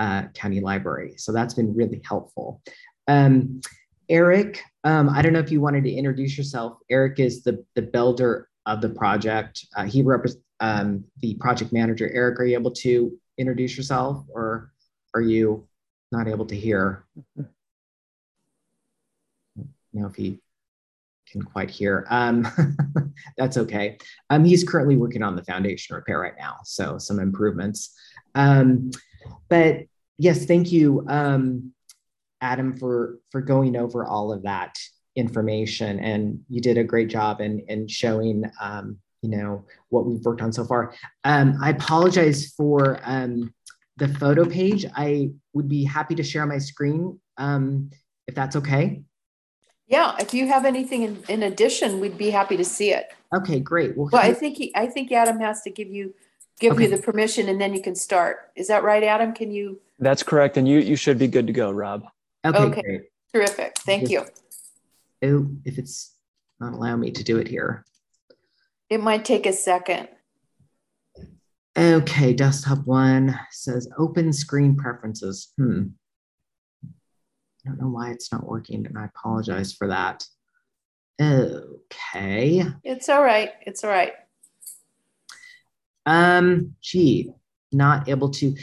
uh, 0.00 0.24
County 0.34 0.60
Library. 0.60 1.14
So 1.16 1.30
that's 1.30 1.54
been 1.54 1.74
really 1.74 2.02
helpful. 2.04 2.60
Um, 3.06 3.60
Eric, 4.10 4.60
um, 4.82 5.08
I 5.08 5.22
don't 5.22 5.32
know 5.32 5.38
if 5.38 5.52
you 5.52 5.60
wanted 5.60 5.84
to 5.84 5.92
introduce 5.92 6.36
yourself. 6.36 6.78
Eric 6.90 7.20
is 7.20 7.44
the, 7.44 7.64
the 7.76 7.82
builder 7.82 8.48
of 8.66 8.80
the 8.82 8.88
project. 8.88 9.64
Uh, 9.76 9.84
he 9.84 10.02
represents 10.02 10.42
um, 10.58 11.04
the 11.20 11.34
project 11.34 11.72
manager. 11.72 12.10
Eric, 12.12 12.40
are 12.40 12.44
you 12.44 12.58
able 12.58 12.72
to 12.72 13.16
introduce 13.38 13.76
yourself 13.76 14.26
or 14.28 14.72
are 15.14 15.20
you 15.20 15.66
not 16.10 16.26
able 16.26 16.44
to 16.46 16.56
hear? 16.56 17.04
You 17.36 17.46
know 19.92 20.06
if 20.06 20.16
he 20.16 20.40
can 21.30 21.42
quite 21.42 21.70
hear. 21.70 22.06
Um, 22.10 22.46
that's 23.36 23.56
okay. 23.56 23.96
Um, 24.28 24.44
he's 24.44 24.64
currently 24.64 24.96
working 24.96 25.22
on 25.22 25.36
the 25.36 25.44
foundation 25.44 25.94
repair 25.94 26.18
right 26.18 26.34
now, 26.38 26.56
so 26.64 26.98
some 26.98 27.20
improvements. 27.20 27.94
Um, 28.34 28.90
but 29.48 29.84
yes, 30.18 30.46
thank 30.46 30.72
you. 30.72 31.04
Um, 31.08 31.72
Adam, 32.40 32.76
for 32.76 33.18
for 33.30 33.40
going 33.40 33.76
over 33.76 34.04
all 34.04 34.32
of 34.32 34.42
that 34.42 34.78
information, 35.16 35.98
and 36.00 36.40
you 36.48 36.60
did 36.60 36.78
a 36.78 36.84
great 36.84 37.08
job 37.08 37.40
in 37.40 37.60
in 37.68 37.88
showing 37.88 38.44
um, 38.60 38.98
you 39.22 39.30
know 39.30 39.64
what 39.88 40.06
we've 40.06 40.24
worked 40.24 40.42
on 40.42 40.52
so 40.52 40.64
far. 40.64 40.94
Um, 41.24 41.58
I 41.62 41.70
apologize 41.70 42.52
for 42.56 43.00
um, 43.04 43.52
the 43.96 44.08
photo 44.08 44.44
page. 44.44 44.86
I 44.94 45.30
would 45.52 45.68
be 45.68 45.84
happy 45.84 46.14
to 46.16 46.22
share 46.22 46.46
my 46.46 46.58
screen 46.58 47.20
um, 47.36 47.90
if 48.26 48.34
that's 48.34 48.56
okay. 48.56 49.02
Yeah, 49.86 50.14
if 50.20 50.32
you 50.32 50.46
have 50.46 50.64
anything 50.64 51.02
in, 51.02 51.22
in 51.28 51.42
addition, 51.42 51.98
we'd 51.98 52.16
be 52.16 52.30
happy 52.30 52.56
to 52.56 52.64
see 52.64 52.92
it. 52.92 53.12
Okay, 53.34 53.58
great. 53.58 53.96
Well, 53.96 54.08
well 54.12 54.22
I 54.22 54.32
think 54.32 54.56
he, 54.56 54.72
I 54.76 54.86
think 54.86 55.10
Adam 55.10 55.40
has 55.40 55.62
to 55.62 55.70
give 55.70 55.88
you 55.88 56.14
give 56.60 56.74
okay. 56.74 56.84
you 56.84 56.90
the 56.90 57.02
permission, 57.02 57.48
and 57.48 57.60
then 57.60 57.74
you 57.74 57.82
can 57.82 57.96
start. 57.96 58.50
Is 58.54 58.68
that 58.68 58.84
right, 58.84 59.02
Adam? 59.02 59.32
Can 59.32 59.50
you? 59.50 59.80
That's 59.98 60.22
correct, 60.22 60.56
and 60.56 60.68
you 60.68 60.78
you 60.78 60.96
should 60.96 61.18
be 61.18 61.26
good 61.26 61.46
to 61.48 61.52
go, 61.52 61.70
Rob. 61.70 62.04
Okay, 62.44 62.58
okay. 62.58 62.82
Great. 62.82 63.02
terrific. 63.32 63.78
Thank 63.78 64.10
you. 64.10 64.24
Oh, 65.22 65.46
if 65.64 65.78
it's 65.78 66.14
not 66.58 66.72
allow 66.72 66.96
me 66.96 67.10
to 67.10 67.24
do 67.24 67.38
it 67.38 67.48
here. 67.48 67.84
It 68.88 69.00
might 69.00 69.24
take 69.24 69.46
a 69.46 69.52
second. 69.52 70.08
Okay, 71.78 72.32
desktop 72.32 72.84
one 72.86 73.38
says 73.50 73.88
open 73.98 74.32
screen 74.32 74.76
preferences. 74.76 75.52
Hmm. 75.56 75.88
I 76.84 77.68
don't 77.68 77.80
know 77.80 77.88
why 77.88 78.10
it's 78.10 78.32
not 78.32 78.46
working, 78.46 78.86
and 78.86 78.98
I 78.98 79.04
apologize 79.04 79.72
for 79.72 79.88
that. 79.88 80.24
Okay. 81.20 82.64
It's 82.82 83.08
all 83.08 83.22
right. 83.22 83.50
It's 83.66 83.84
all 83.84 83.90
right. 83.90 84.12
Um, 86.06 86.74
gee, 86.80 87.32
not 87.70 88.08
able 88.08 88.30
to. 88.30 88.56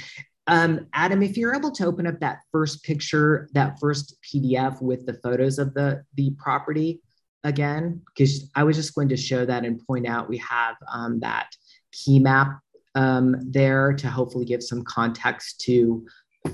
Um, 0.47 0.87
Adam, 0.93 1.21
if 1.21 1.37
you're 1.37 1.55
able 1.55 1.71
to 1.71 1.85
open 1.85 2.07
up 2.07 2.19
that 2.21 2.39
first 2.51 2.83
picture, 2.83 3.49
that 3.53 3.77
first 3.79 4.15
PDF 4.23 4.81
with 4.81 5.05
the 5.05 5.15
photos 5.15 5.59
of 5.59 5.73
the, 5.73 6.03
the 6.15 6.31
property 6.37 7.01
again, 7.43 8.01
because 8.05 8.49
I 8.55 8.63
was 8.63 8.77
just 8.77 8.95
going 8.95 9.09
to 9.09 9.17
show 9.17 9.45
that 9.45 9.65
and 9.65 9.85
point 9.85 10.07
out 10.07 10.29
we 10.29 10.37
have 10.37 10.75
um, 10.91 11.19
that 11.19 11.49
key 11.91 12.19
map 12.19 12.59
um, 12.95 13.35
there 13.51 13.93
to 13.93 14.09
hopefully 14.09 14.45
give 14.45 14.63
some 14.63 14.83
context 14.83 15.61
to 15.61 16.05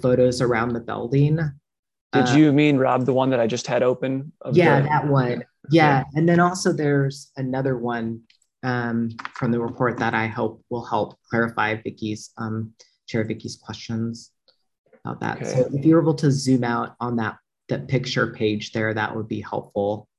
photos 0.02 0.42
around 0.42 0.74
the 0.74 0.80
building. 0.80 1.38
Did 2.14 2.28
uh, 2.30 2.36
you 2.36 2.52
mean, 2.52 2.78
Rob, 2.78 3.06
the 3.06 3.14
one 3.14 3.30
that 3.30 3.40
I 3.40 3.48
just 3.48 3.68
had 3.68 3.84
open? 3.84 4.32
Yeah, 4.52 4.82
the, 4.82 4.88
that 4.88 5.08
one. 5.08 5.44
Yeah. 5.70 6.04
And 6.16 6.28
then 6.28 6.40
also 6.40 6.74
there's 6.74 7.32
another 7.38 7.78
one 7.78 8.22
um, 8.64 9.12
from 9.34 9.52
the 9.52 9.60
report 9.60 9.98
that 10.00 10.14
I 10.14 10.28
hope 10.28 10.64
will 10.70 10.86
help 10.86 11.18
clarify 11.30 11.76
Vicky's 11.76 12.32
um, 12.38 12.74
Chair 13.14 13.24
Vicky's 13.24 13.56
questions 13.56 14.32
about 15.06 15.20
that. 15.20 15.38
Okay. 15.38 15.46
So 15.46 15.70
if 15.72 15.86
you're 15.86 16.02
able 16.02 16.16
to 16.16 16.32
zoom 16.32 16.64
out 16.64 16.96
on 17.00 17.18
that, 17.18 17.38
that 17.70 17.88
picture 17.88 18.34
page 18.34 18.72
there, 18.72 18.92
that 18.92 19.16
would 19.16 19.28
be 19.28 19.40
helpful. 19.40 20.10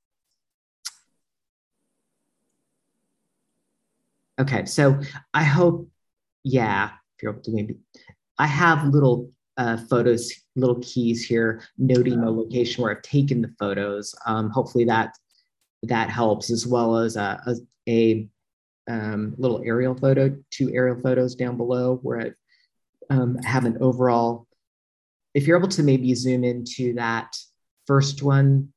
Okay, 4.39 4.65
so 4.65 4.97
I 5.33 5.43
hope, 5.43 5.89
yeah, 6.45 6.91
if 7.17 7.23
you're 7.23 7.33
able 7.33 7.41
to 7.43 7.51
maybe, 7.51 7.75
I 8.39 8.47
have 8.47 8.87
little 8.87 9.29
uh, 9.57 9.75
photos, 9.89 10.31
little 10.55 10.79
keys 10.81 11.25
here 11.25 11.63
noting 11.77 12.21
the 12.21 12.31
location 12.31 12.81
where 12.81 12.95
I've 12.95 13.01
taken 13.01 13.41
the 13.41 13.53
photos. 13.59 14.15
Um, 14.25 14.49
hopefully 14.49 14.85
that 14.85 15.13
that 15.83 16.09
helps 16.09 16.49
as 16.49 16.65
well 16.65 16.97
as 16.97 17.17
a, 17.17 17.41
a, 17.45 17.55
a 17.89 18.29
um, 18.89 19.35
little 19.37 19.61
aerial 19.65 19.95
photo, 19.95 20.35
two 20.49 20.71
aerial 20.73 21.01
photos 21.01 21.35
down 21.35 21.57
below 21.57 21.99
where 22.01 22.19
I've 22.19 22.35
um, 23.09 23.37
have 23.43 23.65
an 23.65 23.77
overall, 23.81 24.47
if 25.33 25.47
you're 25.47 25.57
able 25.57 25.69
to 25.69 25.83
maybe 25.83 26.13
zoom 26.15 26.43
into 26.43 26.93
that 26.95 27.35
first 27.87 28.23
one, 28.23 28.69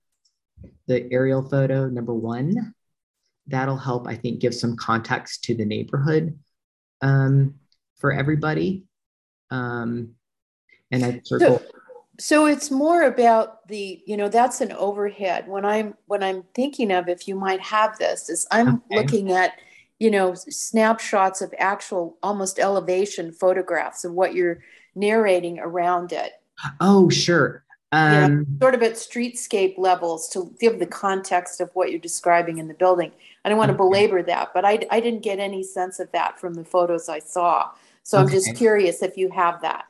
the 0.87 1.11
aerial 1.13 1.43
photo, 1.43 1.89
number 1.89 2.15
one, 2.15 2.75
that'll 3.47 3.77
help, 3.77 4.07
I 4.07 4.15
think, 4.15 4.41
give 4.41 4.55
some 4.55 4.77
context 4.77 5.45
to 5.45 5.55
the 5.55 5.65
neighborhood 5.65 6.39
um, 7.01 7.55
for 7.99 8.13
everybody. 8.13 8.85
Um, 9.51 10.15
and 10.91 11.05
I 11.05 11.21
circle. 11.25 11.59
So, 11.59 11.65
so 12.19 12.47
it's 12.47 12.71
more 12.71 13.05
about 13.05 13.67
the, 13.69 14.03
you 14.07 14.17
know, 14.17 14.29
that's 14.29 14.61
an 14.61 14.73
overhead. 14.73 15.47
When 15.47 15.65
I'm 15.65 15.95
when 16.07 16.23
I'm 16.23 16.43
thinking 16.55 16.91
of 16.91 17.09
if 17.09 17.29
you 17.29 17.37
might 17.37 17.61
have 17.61 17.97
this, 17.99 18.29
is 18.29 18.47
I'm 18.51 18.69
okay. 18.69 18.97
looking 18.97 19.33
at 19.33 19.53
you 19.99 20.11
know, 20.11 20.35
snapshots 20.35 21.41
of 21.41 21.53
actual 21.59 22.17
almost 22.23 22.59
elevation 22.59 23.33
photographs 23.33 24.05
of 24.05 24.13
what 24.13 24.35
you're 24.35 24.61
narrating 24.95 25.59
around 25.59 26.13
it. 26.13 26.33
Oh, 26.81 27.09
sure. 27.09 27.65
Um, 27.91 28.25
um, 28.25 28.47
sort 28.61 28.75
of 28.75 28.83
at 28.83 28.93
streetscape 28.93 29.79
levels 29.79 30.29
to 30.31 30.55
give 30.61 30.79
the 30.79 30.87
context 30.87 31.61
of 31.61 31.71
what 31.73 31.91
you're 31.91 31.99
describing 31.99 32.59
in 32.59 32.69
the 32.69 32.75
building. 32.75 33.13
I 33.45 33.49
don't 33.49 33.59
want 33.59 33.71
to 33.71 33.77
belabor 33.77 34.23
that, 34.25 34.51
but 34.53 34.65
I, 34.65 34.81
I 34.91 35.01
didn't 35.01 35.23
get 35.23 35.39
any 35.39 35.63
sense 35.63 35.99
of 35.99 36.13
that 36.13 36.39
from 36.39 36.55
the 36.55 36.65
photos 36.65 37.09
I 37.09 37.19
saw. 37.19 37.71
So 38.03 38.19
okay. 38.19 38.25
I'm 38.25 38.31
just 38.31 38.55
curious 38.57 39.03
if 39.03 39.17
you 39.17 39.31
have 39.31 39.63
that. 39.63 39.87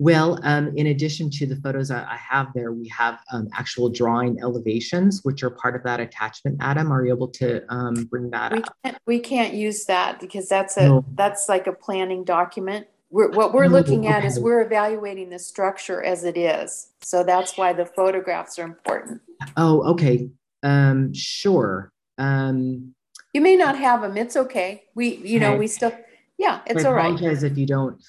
Well, 0.00 0.40
um, 0.42 0.76
in 0.76 0.88
addition 0.88 1.30
to 1.30 1.46
the 1.46 1.56
photos 1.56 1.90
I, 1.90 2.02
I 2.02 2.16
have 2.16 2.48
there, 2.54 2.72
we 2.72 2.88
have 2.88 3.20
um, 3.32 3.48
actual 3.54 3.88
drawing 3.88 4.40
elevations, 4.40 5.20
which 5.22 5.42
are 5.44 5.50
part 5.50 5.76
of 5.76 5.84
that 5.84 6.00
attachment. 6.00 6.58
Adam, 6.60 6.92
are 6.92 7.04
you 7.04 7.14
able 7.14 7.28
to 7.28 7.62
um, 7.72 7.94
bring 8.10 8.30
that 8.30 8.52
we 8.52 8.58
up? 8.58 8.76
Can't, 8.84 8.98
we 9.06 9.18
can't 9.20 9.54
use 9.54 9.84
that 9.84 10.20
because 10.20 10.48
that's 10.48 10.76
a 10.76 10.88
no. 10.88 11.04
that's 11.14 11.48
like 11.48 11.66
a 11.66 11.72
planning 11.72 12.24
document. 12.24 12.88
We're, 13.10 13.30
what 13.30 13.54
we're 13.54 13.68
looking 13.68 14.08
at 14.08 14.24
is 14.24 14.40
we're 14.40 14.62
evaluating 14.62 15.30
the 15.30 15.38
structure 15.38 16.02
as 16.02 16.24
it 16.24 16.36
is. 16.36 16.88
So 17.02 17.22
that's 17.22 17.56
why 17.56 17.72
the 17.72 17.86
photographs 17.86 18.58
are 18.58 18.64
important. 18.64 19.20
Oh, 19.56 19.92
okay. 19.92 20.30
Um, 20.64 21.14
sure. 21.14 21.92
Um, 22.18 22.94
you 23.32 23.40
may 23.40 23.54
not 23.54 23.78
have 23.78 24.02
them. 24.02 24.16
It's 24.16 24.36
okay. 24.36 24.84
We, 24.96 25.16
you 25.18 25.38
know, 25.38 25.54
we 25.54 25.68
still, 25.68 25.92
yeah, 26.38 26.62
it's 26.66 26.84
I 26.84 26.88
all 26.88 26.94
right. 26.94 27.04
I 27.04 27.08
apologize 27.10 27.44
if 27.44 27.56
you 27.56 27.66
don't. 27.66 28.02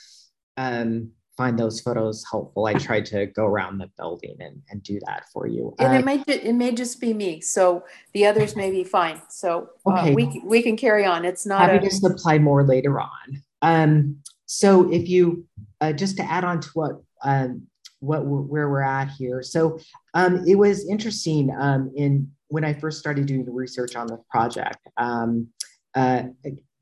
Um, 0.58 1.12
find 1.38 1.60
those 1.60 1.82
photos 1.82 2.24
helpful. 2.30 2.66
I 2.66 2.74
tried 2.74 3.06
to 3.08 3.26
go 3.28 3.46
around 3.46 3.78
the 3.78 3.90
building 3.98 4.36
and, 4.40 4.62
and 4.70 4.82
do 4.82 5.00
that 5.06 5.26
for 5.32 5.48
you. 5.48 5.74
And 5.80 5.94
uh, 5.94 5.98
it 5.98 6.06
may 6.06 6.24
it 6.28 6.56
may 6.56 6.72
just 6.72 7.00
be 7.02 7.14
me, 7.14 7.42
so 7.42 7.84
the 8.14 8.26
others 8.26 8.56
may 8.56 8.72
be 8.72 8.84
fine. 8.84 9.22
So 9.30 9.70
uh, 9.86 10.00
okay. 10.00 10.14
we 10.14 10.42
we 10.46 10.62
can 10.62 10.78
carry 10.78 11.06
on. 11.06 11.26
It's 11.26 11.46
not 11.46 11.70
happy 11.70 11.88
a- 11.88 11.90
to 11.90 11.96
supply 11.96 12.38
more 12.38 12.64
later 12.66 13.00
on. 13.00 13.44
Um, 13.62 14.18
so 14.46 14.92
if 14.92 15.08
you 15.10 15.46
uh, 15.82 15.94
just 15.94 16.18
to 16.18 16.24
add 16.24 16.44
on 16.44 16.62
to 16.62 16.70
what 16.74 17.02
um, 17.24 17.68
what 18.00 18.26
we're, 18.26 18.42
where 18.42 18.70
we're 18.70 18.82
at 18.82 19.10
here. 19.10 19.42
So 19.42 19.80
um, 20.14 20.44
it 20.48 20.56
was 20.56 20.88
interesting 20.88 21.54
um, 21.58 21.92
in 21.96 22.30
when 22.50 22.64
I 22.64 22.74
first 22.74 23.00
started 23.00 23.26
doing 23.26 23.46
the 23.46 23.52
research 23.52 23.96
on 23.96 24.08
the 24.08 24.22
project. 24.30 24.78
Um, 24.98 25.48
uh, 25.96 26.24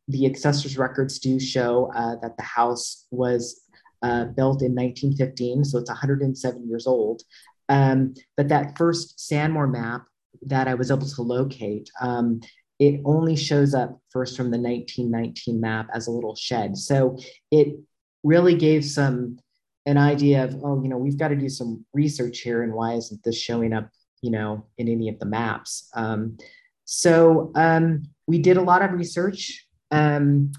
the 0.09 0.25
assessor's 0.25 0.77
records 0.77 1.19
do 1.19 1.39
show 1.39 1.89
uh, 1.95 2.17
that 2.21 2.35
the 2.35 2.43
house 2.43 3.05
was 3.11 3.61
uh, 4.03 4.25
built 4.25 4.61
in 4.61 4.75
1915, 4.75 5.63
so 5.63 5.79
it's 5.79 5.89
107 5.89 6.69
years 6.69 6.85
old. 6.85 7.23
Um, 7.69 8.13
but 8.35 8.49
that 8.49 8.77
first 8.77 9.19
Sanborn 9.19 9.71
map 9.71 10.05
that 10.43 10.67
I 10.67 10.73
was 10.73 10.91
able 10.91 11.07
to 11.07 11.21
locate, 11.21 11.89
um, 12.01 12.41
it 12.79 13.01
only 13.05 13.35
shows 13.35 13.73
up 13.73 13.99
first 14.09 14.35
from 14.35 14.51
the 14.51 14.57
1919 14.57 15.61
map 15.61 15.87
as 15.93 16.07
a 16.07 16.11
little 16.11 16.35
shed. 16.35 16.77
So 16.77 17.17
it 17.49 17.79
really 18.23 18.55
gave 18.55 18.83
some 18.83 19.37
an 19.85 19.97
idea 19.97 20.43
of, 20.43 20.55
oh, 20.63 20.81
you 20.81 20.89
know, 20.89 20.97
we've 20.97 21.17
got 21.17 21.29
to 21.29 21.35
do 21.35 21.49
some 21.49 21.85
research 21.93 22.39
here 22.39 22.63
and 22.63 22.73
why 22.73 22.93
isn't 22.93 23.23
this 23.23 23.39
showing 23.39 23.73
up, 23.73 23.89
you 24.21 24.31
know, 24.31 24.65
in 24.77 24.87
any 24.87 25.09
of 25.09 25.19
the 25.19 25.25
maps? 25.25 25.89
Um, 25.93 26.37
so 26.85 27.51
um, 27.55 28.03
we 28.27 28.39
did 28.39 28.57
a 28.57 28.61
lot 28.61 28.81
of 28.81 28.91
research. 28.91 29.65
Um, 29.91 30.51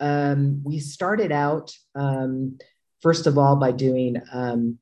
um 0.00 0.62
we 0.64 0.78
started 0.78 1.30
out, 1.30 1.72
first 3.00 3.26
of 3.26 3.38
all, 3.38 3.56
by 3.56 3.72
doing, 3.72 4.20
um, 4.32 4.78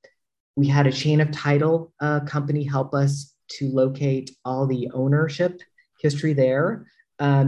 we 0.56 0.66
had 0.66 0.86
a 0.86 0.92
chain 0.92 1.20
of 1.20 1.30
title 1.30 1.92
uh, 2.00 2.20
company 2.20 2.64
help 2.64 2.94
us 2.94 3.34
to 3.48 3.68
locate 3.68 4.30
all 4.44 4.66
the 4.66 4.90
ownership 4.92 5.60
history 6.00 6.32
there. 6.32 6.86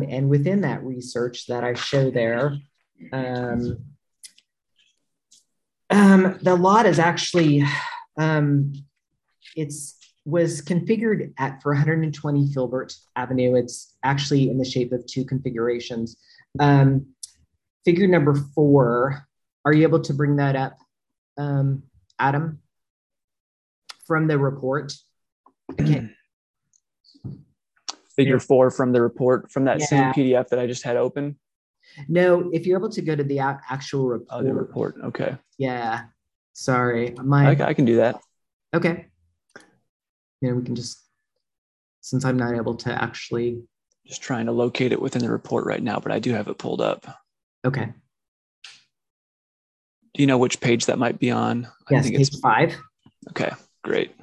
and 0.09 0.29
within 0.29 0.63
that 0.63 0.83
research 0.83 1.47
that 1.47 1.65
I 1.65 1.75
show 1.75 2.11
there, 2.11 2.57
um, 5.91 6.39
the 6.43 6.57
lot 6.57 6.87
is 6.87 6.99
actually 6.99 7.65
um, 8.17 8.73
it's 9.57 9.97
was 10.25 10.63
configured 10.63 11.33
at 11.39 11.63
for 11.63 11.73
120 11.73 12.53
Filbert 12.53 12.95
Avenue. 13.17 13.57
It's 13.57 13.97
actually 14.05 14.51
in 14.51 14.59
the 14.59 14.65
shape 14.65 14.93
of 14.93 15.07
two 15.07 15.25
configurations. 15.25 16.17
Um, 16.59 17.07
figure 17.85 18.07
number 18.07 18.35
four. 18.55 19.27
Are 19.65 19.73
you 19.73 19.83
able 19.83 20.01
to 20.01 20.15
bring 20.15 20.37
that 20.37 20.57
up, 20.57 20.79
um, 21.37 21.83
Adam, 22.19 22.61
from 24.07 24.27
the 24.27 24.39
report? 24.39 24.93
Okay. 25.73 26.09
Figure 28.17 28.41
four 28.41 28.71
from 28.71 28.93
the 28.93 29.01
report 29.01 29.51
from 29.51 29.65
that 29.65 29.81
yeah. 29.81 29.87
same 29.87 30.13
PDF 30.13 30.49
that 30.49 30.59
I 30.59 30.67
just 30.67 30.83
had 30.83 30.97
open. 30.97 31.39
No, 32.09 32.51
if 32.53 32.67
you're 32.67 32.79
able 32.79 32.91
to 32.91 33.03
go 33.03 33.17
to 33.17 33.25
the 33.25 33.41
actual 33.41 34.07
report. 34.07 34.29
Oh, 34.31 34.43
the 34.43 34.55
report. 34.55 34.97
Okay. 35.05 35.37
Yeah. 35.59 36.05
Sorry. 36.53 37.15
My 37.23 37.51
I, 37.51 37.69
I 37.69 37.75
can 37.75 37.85
do 37.85 37.97
that. 37.97 38.21
Okay. 38.75 39.07
You 40.41 40.51
know, 40.51 40.55
we 40.57 40.65
can 40.65 40.75
just 40.75 41.01
since 42.01 42.25
I'm 42.25 42.37
not 42.37 42.55
able 42.55 42.75
to 42.77 43.03
actually 43.03 43.63
just 44.07 44.23
trying 44.23 44.47
to 44.47 44.53
locate 44.53 44.93
it 44.93 45.01
within 45.01 45.23
the 45.23 45.31
report 45.31 45.67
right 45.67 45.83
now, 45.83 46.01
but 46.01 46.13
I 46.13 46.19
do 46.19 46.33
have 46.33 46.49
it 46.49 46.59
pulled 46.59 46.81
up. 46.81 47.07
Okay. 47.65 47.93
Do 50.15 50.23
you 50.23 50.27
know 50.27 50.39
which 50.39 50.61
page 50.61 50.87
that 50.87 50.99
might 50.99 51.19
be 51.19 51.31
on? 51.31 51.69
Yes, 51.91 52.01
I 52.01 52.03
think 52.03 52.17
page 52.17 52.29
it's 52.29 52.41
five. 52.41 52.77
Okay, 53.31 53.51
great. 53.85 54.15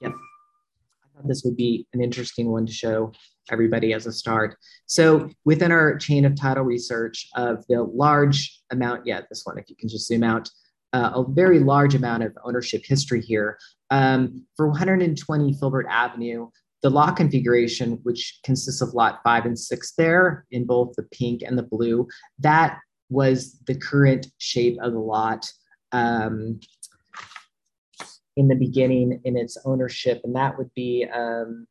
Yep. 0.00 0.12
I 0.12 1.16
thought 1.16 1.28
this 1.28 1.42
would 1.44 1.56
be 1.56 1.86
an 1.92 2.02
interesting 2.02 2.50
one 2.50 2.66
to 2.66 2.72
show 2.72 3.12
everybody 3.50 3.92
as 3.92 4.06
a 4.06 4.12
start. 4.12 4.56
So 4.86 5.30
within 5.44 5.70
our 5.70 5.96
chain 5.98 6.24
of 6.24 6.34
title 6.34 6.64
research 6.64 7.28
of 7.36 7.64
the 7.68 7.82
large 7.82 8.60
amount, 8.70 9.06
yeah, 9.06 9.22
this 9.28 9.42
one, 9.44 9.58
if 9.58 9.68
you 9.68 9.76
can 9.76 9.88
just 9.88 10.06
zoom 10.08 10.24
out, 10.24 10.50
uh, 10.92 11.12
a 11.14 11.24
very 11.28 11.58
large 11.58 11.94
amount 11.94 12.22
of 12.22 12.36
ownership 12.44 12.82
history 12.84 13.20
here. 13.20 13.58
Um, 13.90 14.44
for 14.56 14.68
120 14.68 15.54
Filbert 15.54 15.86
Avenue, 15.88 16.48
the 16.82 16.90
lot 16.90 17.16
configuration, 17.16 17.98
which 18.02 18.40
consists 18.44 18.80
of 18.80 18.94
lot 18.94 19.20
five 19.24 19.44
and 19.44 19.58
six 19.58 19.92
there 19.96 20.46
in 20.50 20.66
both 20.66 20.94
the 20.96 21.02
pink 21.04 21.42
and 21.42 21.58
the 21.58 21.62
blue, 21.62 22.06
that 22.38 22.78
was 23.08 23.58
the 23.66 23.74
current 23.74 24.26
shape 24.38 24.78
of 24.82 24.92
the 24.92 24.98
lot 24.98 25.50
um, 25.92 26.60
in 28.36 28.48
the 28.48 28.54
beginning 28.54 29.20
in 29.24 29.36
its 29.36 29.56
ownership. 29.64 30.20
And 30.24 30.34
that 30.36 30.56
would 30.58 30.72
be 30.74 31.06
um, 31.12 31.66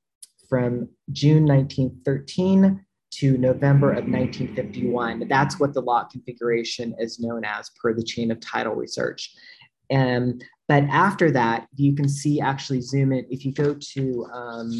from 0.49 0.89
June 1.11 1.45
1913 1.45 2.85
to 3.11 3.37
November 3.37 3.91
of 3.91 4.05
1951. 4.05 5.27
That's 5.27 5.59
what 5.59 5.73
the 5.73 5.81
lot 5.81 6.09
configuration 6.09 6.95
is 6.99 7.19
known 7.19 7.45
as 7.45 7.69
per 7.81 7.93
the 7.93 8.03
chain 8.03 8.31
of 8.31 8.39
title 8.39 8.73
research. 8.73 9.33
Um, 9.91 10.39
but 10.67 10.83
after 10.85 11.31
that, 11.31 11.67
you 11.75 11.95
can 11.95 12.09
see 12.09 12.41
actually 12.41 12.81
zoom 12.81 13.13
in. 13.13 13.25
If 13.29 13.45
you 13.45 13.53
go 13.53 13.75
to, 13.75 14.25
um, 14.33 14.79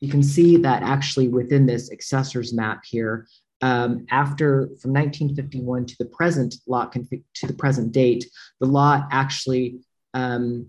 you 0.00 0.10
can 0.10 0.22
see 0.22 0.58
that 0.58 0.82
actually 0.82 1.28
within 1.28 1.66
this 1.66 1.90
accessors 1.90 2.52
map 2.52 2.82
here, 2.84 3.26
um, 3.62 4.06
after 4.10 4.66
from 4.80 4.92
1951 4.92 5.86
to 5.86 5.96
the 5.98 6.04
present 6.06 6.56
lot 6.66 6.92
config 6.92 7.22
to 7.34 7.46
the 7.46 7.52
present 7.54 7.92
date, 7.92 8.28
the 8.60 8.66
lot 8.66 9.06
actually 9.12 9.80
um, 10.14 10.66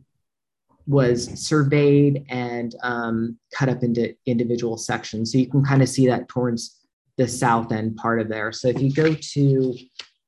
was 0.86 1.28
surveyed 1.40 2.26
and 2.30 2.76
um, 2.84 3.40
cut 3.52 3.68
up 3.68 3.84
into 3.84 4.16
individual 4.28 4.78
sections. 4.78 5.32
So 5.32 5.40
you 5.40 5.50
can 5.50 5.66
kind 5.66 5.82
of 5.82 5.90
see 5.90 6.08
that 6.08 6.28
towards 6.28 6.80
the 7.18 7.28
south 7.28 7.72
end 7.72 7.96
part 7.96 8.22
of 8.22 8.30
there. 8.30 8.52
So 8.52 8.68
if 8.68 8.80
you 8.80 8.94
go 8.94 9.14
to 9.14 9.78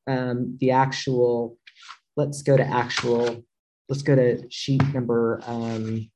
um, 0.07 0.57
the 0.59 0.71
actual, 0.71 1.57
let's 2.15 2.41
go 2.41 2.57
to 2.57 2.65
actual, 2.65 3.43
let's 3.89 4.01
go 4.01 4.15
to 4.15 4.43
sheet 4.49 4.83
number 4.91 5.39
um, 5.45 6.09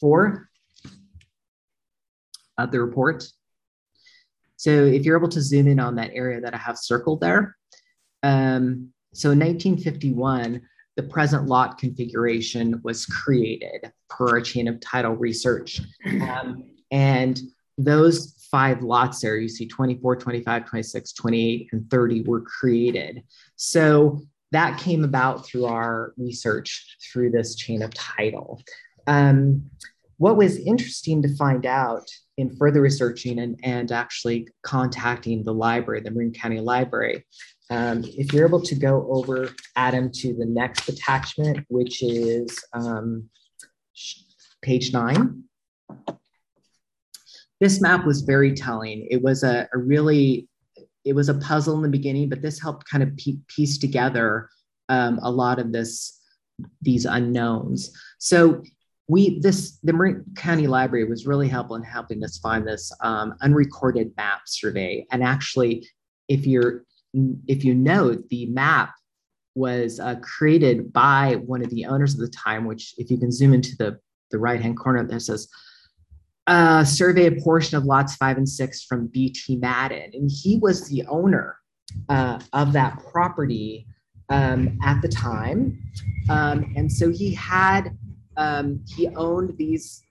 four 0.00 0.49
of 2.64 2.72
the 2.72 2.80
report. 2.80 3.24
So 4.56 4.70
if 4.70 5.04
you're 5.04 5.16
able 5.16 5.28
to 5.28 5.40
zoom 5.40 5.68
in 5.68 5.80
on 5.80 5.96
that 5.96 6.10
area 6.12 6.40
that 6.40 6.54
I 6.54 6.58
have 6.58 6.76
circled 6.76 7.20
there, 7.20 7.56
um, 8.22 8.92
so 9.12 9.30
in 9.30 9.38
1951, 9.38 10.60
the 10.96 11.02
present 11.04 11.46
lot 11.46 11.78
configuration 11.78 12.80
was 12.84 13.06
created 13.06 13.90
per 14.08 14.36
a 14.36 14.42
chain 14.42 14.68
of 14.68 14.80
title 14.80 15.16
research. 15.16 15.80
Um, 16.20 16.64
and 16.90 17.40
those 17.78 18.46
five 18.50 18.82
lots 18.82 19.20
there, 19.20 19.38
you 19.38 19.48
see 19.48 19.66
24, 19.66 20.16
25, 20.16 20.66
26, 20.66 21.12
28, 21.12 21.68
and 21.72 21.90
30 21.90 22.22
were 22.22 22.42
created. 22.42 23.22
So 23.56 24.20
that 24.52 24.78
came 24.78 25.04
about 25.04 25.46
through 25.46 25.66
our 25.66 26.12
research 26.16 26.96
through 27.12 27.30
this 27.30 27.54
chain 27.54 27.82
of 27.82 27.94
title. 27.94 28.62
Um, 29.06 29.70
what 30.18 30.36
was 30.36 30.58
interesting 30.58 31.22
to 31.22 31.34
find 31.36 31.64
out 31.64 32.06
in 32.40 32.56
further 32.56 32.80
researching 32.80 33.38
and, 33.38 33.58
and 33.62 33.92
actually 33.92 34.48
contacting 34.62 35.42
the 35.44 35.54
library, 35.54 36.00
the 36.00 36.10
Marin 36.10 36.32
County 36.32 36.60
Library, 36.60 37.24
um, 37.70 38.02
if 38.04 38.32
you're 38.32 38.46
able 38.46 38.60
to 38.62 38.74
go 38.74 39.06
over, 39.10 39.50
Adam, 39.76 40.10
to 40.10 40.34
the 40.34 40.44
next 40.44 40.88
attachment, 40.88 41.64
which 41.68 42.02
is 42.02 42.58
um, 42.72 43.30
page 44.60 44.92
nine. 44.92 45.44
This 47.60 47.80
map 47.80 48.04
was 48.04 48.22
very 48.22 48.54
telling. 48.54 49.06
It 49.08 49.22
was 49.22 49.44
a, 49.44 49.68
a, 49.72 49.78
really, 49.78 50.48
it 51.04 51.12
was 51.12 51.28
a 51.28 51.34
puzzle 51.34 51.76
in 51.76 51.82
the 51.82 51.88
beginning, 51.88 52.28
but 52.28 52.42
this 52.42 52.60
helped 52.60 52.88
kind 52.90 53.04
of 53.04 53.16
piece 53.46 53.78
together 53.78 54.48
um, 54.88 55.20
a 55.22 55.30
lot 55.30 55.60
of 55.60 55.70
this, 55.70 56.20
these 56.82 57.04
unknowns. 57.04 57.96
So 58.18 58.64
we, 59.10 59.40
this, 59.40 59.78
the 59.82 59.92
Marin 59.92 60.24
County 60.36 60.66
Library 60.66 61.04
was 61.04 61.26
really 61.26 61.48
helpful 61.48 61.76
in 61.76 61.82
helping 61.82 62.22
us 62.22 62.38
find 62.38 62.66
this 62.66 62.92
um, 63.00 63.34
unrecorded 63.42 64.12
map 64.16 64.42
survey. 64.46 65.04
And 65.10 65.22
actually, 65.24 65.88
if 66.28 66.46
you're 66.46 66.84
if 67.48 67.64
you 67.64 67.74
note, 67.74 68.28
the 68.28 68.46
map 68.46 68.92
was 69.56 69.98
uh, 69.98 70.14
created 70.22 70.92
by 70.92 71.34
one 71.44 71.64
of 71.64 71.70
the 71.70 71.84
owners 71.86 72.14
of 72.14 72.20
the 72.20 72.28
time, 72.28 72.66
which 72.66 72.94
if 72.98 73.10
you 73.10 73.18
can 73.18 73.32
zoom 73.32 73.52
into 73.52 73.76
the, 73.76 73.98
the 74.30 74.38
right-hand 74.38 74.78
corner, 74.78 75.04
there 75.04 75.18
says, 75.18 75.48
uh, 76.46 76.84
survey 76.84 77.26
a 77.26 77.40
portion 77.42 77.76
of 77.76 77.84
lots 77.84 78.14
five 78.14 78.36
and 78.36 78.48
six 78.48 78.84
from 78.84 79.08
B.T. 79.08 79.56
Madden. 79.56 80.10
And 80.14 80.30
he 80.32 80.58
was 80.58 80.88
the 80.88 81.04
owner 81.06 81.56
uh, 82.08 82.38
of 82.52 82.72
that 82.74 83.02
property 83.10 83.88
um, 84.28 84.78
at 84.84 85.02
the 85.02 85.08
time. 85.08 85.82
Um, 86.28 86.72
and 86.76 86.90
so 86.90 87.10
he 87.10 87.34
had, 87.34 87.98
um, 88.40 88.82
he 88.96 89.08
owned 89.08 89.56
these, 89.58 90.02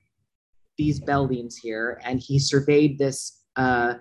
these 0.78 1.00
buildings 1.00 1.58
here 1.58 2.00
and 2.06 2.20
he 2.20 2.38
surveyed 2.40 2.98
this 2.98 3.44
uh, 3.56 3.96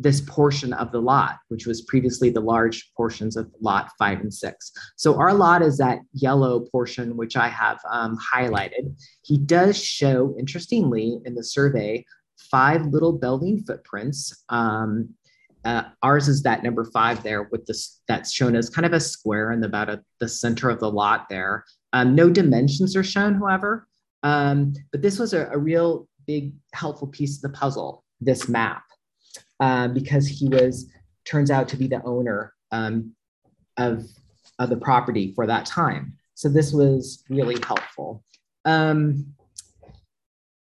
this 0.00 0.20
portion 0.20 0.72
of 0.74 0.92
the 0.92 1.00
lot, 1.00 1.38
which 1.48 1.66
was 1.66 1.82
previously 1.82 2.30
the 2.30 2.40
large 2.40 2.92
portions 2.96 3.36
of 3.36 3.50
lot 3.60 3.90
five 3.98 4.20
and 4.20 4.32
six. 4.32 4.70
So 4.96 5.18
our 5.18 5.34
lot 5.34 5.60
is 5.60 5.76
that 5.78 5.98
yellow 6.12 6.60
portion, 6.70 7.16
which 7.16 7.36
I 7.36 7.48
have 7.48 7.80
um, 7.90 8.16
highlighted. 8.32 8.96
He 9.22 9.38
does 9.38 9.76
show, 9.76 10.36
interestingly, 10.38 11.18
in 11.24 11.34
the 11.34 11.42
survey, 11.42 12.04
five 12.36 12.86
little 12.86 13.12
building 13.12 13.64
footprints. 13.66 14.44
Um, 14.48 15.14
uh, 15.64 15.82
ours 16.04 16.28
is 16.28 16.44
that 16.44 16.62
number 16.62 16.84
five 16.84 17.24
there 17.24 17.48
with 17.50 17.66
this 17.66 18.00
that's 18.06 18.32
shown 18.32 18.54
as 18.54 18.70
kind 18.70 18.86
of 18.86 18.92
a 18.92 19.00
square 19.00 19.50
in 19.50 19.64
about 19.64 19.90
a, 19.90 20.00
the 20.20 20.28
center 20.28 20.70
of 20.70 20.78
the 20.78 20.90
lot 20.90 21.28
there. 21.28 21.64
Um, 21.92 22.14
no 22.14 22.30
dimensions 22.30 22.96
are 22.96 23.04
shown, 23.04 23.34
however, 23.34 23.88
um, 24.22 24.74
but 24.92 25.02
this 25.02 25.18
was 25.18 25.32
a, 25.32 25.48
a 25.48 25.58
real 25.58 26.08
big 26.26 26.52
helpful 26.74 27.08
piece 27.08 27.36
of 27.36 27.42
the 27.42 27.56
puzzle, 27.58 28.04
this 28.20 28.48
map 28.48 28.84
um, 29.60 29.94
because 29.94 30.26
he 30.26 30.48
was 30.48 30.90
turns 31.24 31.50
out 31.50 31.68
to 31.68 31.76
be 31.76 31.86
the 31.86 32.02
owner 32.04 32.54
um, 32.72 33.12
of, 33.76 34.04
of 34.58 34.70
the 34.70 34.76
property 34.76 35.32
for 35.34 35.46
that 35.46 35.66
time. 35.66 36.16
So 36.34 36.48
this 36.48 36.72
was 36.72 37.22
really 37.28 37.56
helpful. 37.66 38.24
Um, 38.64 39.34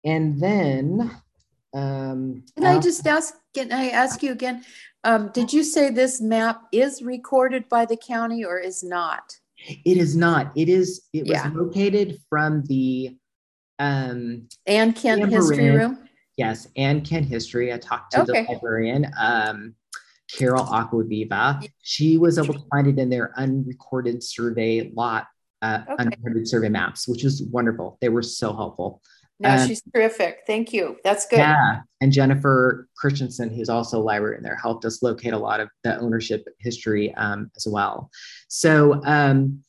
and 0.04 0.40
then, 0.40 1.12
um, 1.74 2.44
Can 2.56 2.66
I 2.66 2.80
just 2.80 3.06
ask, 3.08 3.34
can 3.56 3.72
I 3.72 3.90
ask 3.90 4.22
you 4.22 4.32
again? 4.32 4.64
Um, 5.04 5.32
did 5.34 5.52
you 5.52 5.64
say 5.64 5.90
this 5.90 6.22
map 6.22 6.62
is 6.72 7.02
recorded 7.02 7.68
by 7.70 7.86
the 7.86 7.98
county 7.98 8.44
or 8.46 8.60
is 8.60 8.84
not? 8.84 9.40
It 9.68 9.98
is 9.98 10.16
not. 10.16 10.52
It 10.56 10.70
is. 10.70 11.08
It 11.14 11.26
was 11.26 11.38
Yeah. 11.38 11.52
located 11.54 12.18
from 12.30 12.64
the. 12.66 13.18
Um, 13.80 14.48
And 14.68 14.96
Kent 14.96 15.32
History 15.32 15.70
Room? 15.72 16.08
yes, 16.38 16.68
and 16.76 17.04
Kent 17.08 17.26
History. 17.28 17.74
I 17.74 17.78
talked 17.78 18.12
to 18.14 18.22
Okay. 18.22 18.46
the 18.46 18.54
librarian, 18.54 19.12
um, 19.20 19.76
Carol 20.32 20.66
Acquaviva. 20.66 21.68
She 21.82 22.18
was 22.18 22.38
able 22.38 22.54
to 22.54 22.64
find 22.70 22.88
it 22.88 23.00
in 23.00 23.10
their 23.10 23.34
unrecorded 23.40 24.24
survey 24.24 24.92
lot, 24.96 25.28
uh, 25.64 25.82
Okay. 25.90 25.96
unrecorded 26.04 26.48
survey 26.48 26.70
maps, 26.70 27.08
which 27.08 27.24
was 27.24 27.42
wonderful. 27.44 27.98
They 28.02 28.10
were 28.10 28.22
so 28.22 28.54
helpful. 28.54 29.02
No, 29.42 29.50
Um, 29.50 29.68
she's 29.68 29.82
terrific. 29.94 30.42
Thank 30.46 30.72
you. 30.72 30.98
That's 31.04 31.26
good. 31.26 31.40
Yeah, 31.40 31.82
and 32.00 32.12
Jennifer 32.12 32.88
Christensen, 32.96 33.52
who's 33.52 33.70
also 33.70 34.00
a 34.00 34.04
librarian 34.04 34.44
there, 34.44 34.56
helped 34.56 34.86
us 34.86 35.02
locate 35.02 35.34
a 35.34 35.38
lot 35.38 35.60
of 35.60 35.70
the 35.84 36.00
ownership 36.00 36.48
history 36.60 37.14
um, 37.16 37.50
as 37.58 37.66
well. 37.68 38.12
So 38.50 39.02
um, 39.04 39.64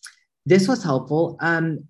this 0.44 0.68
was 0.68 0.84
helpful. 0.84 1.38
Um, 1.40 1.84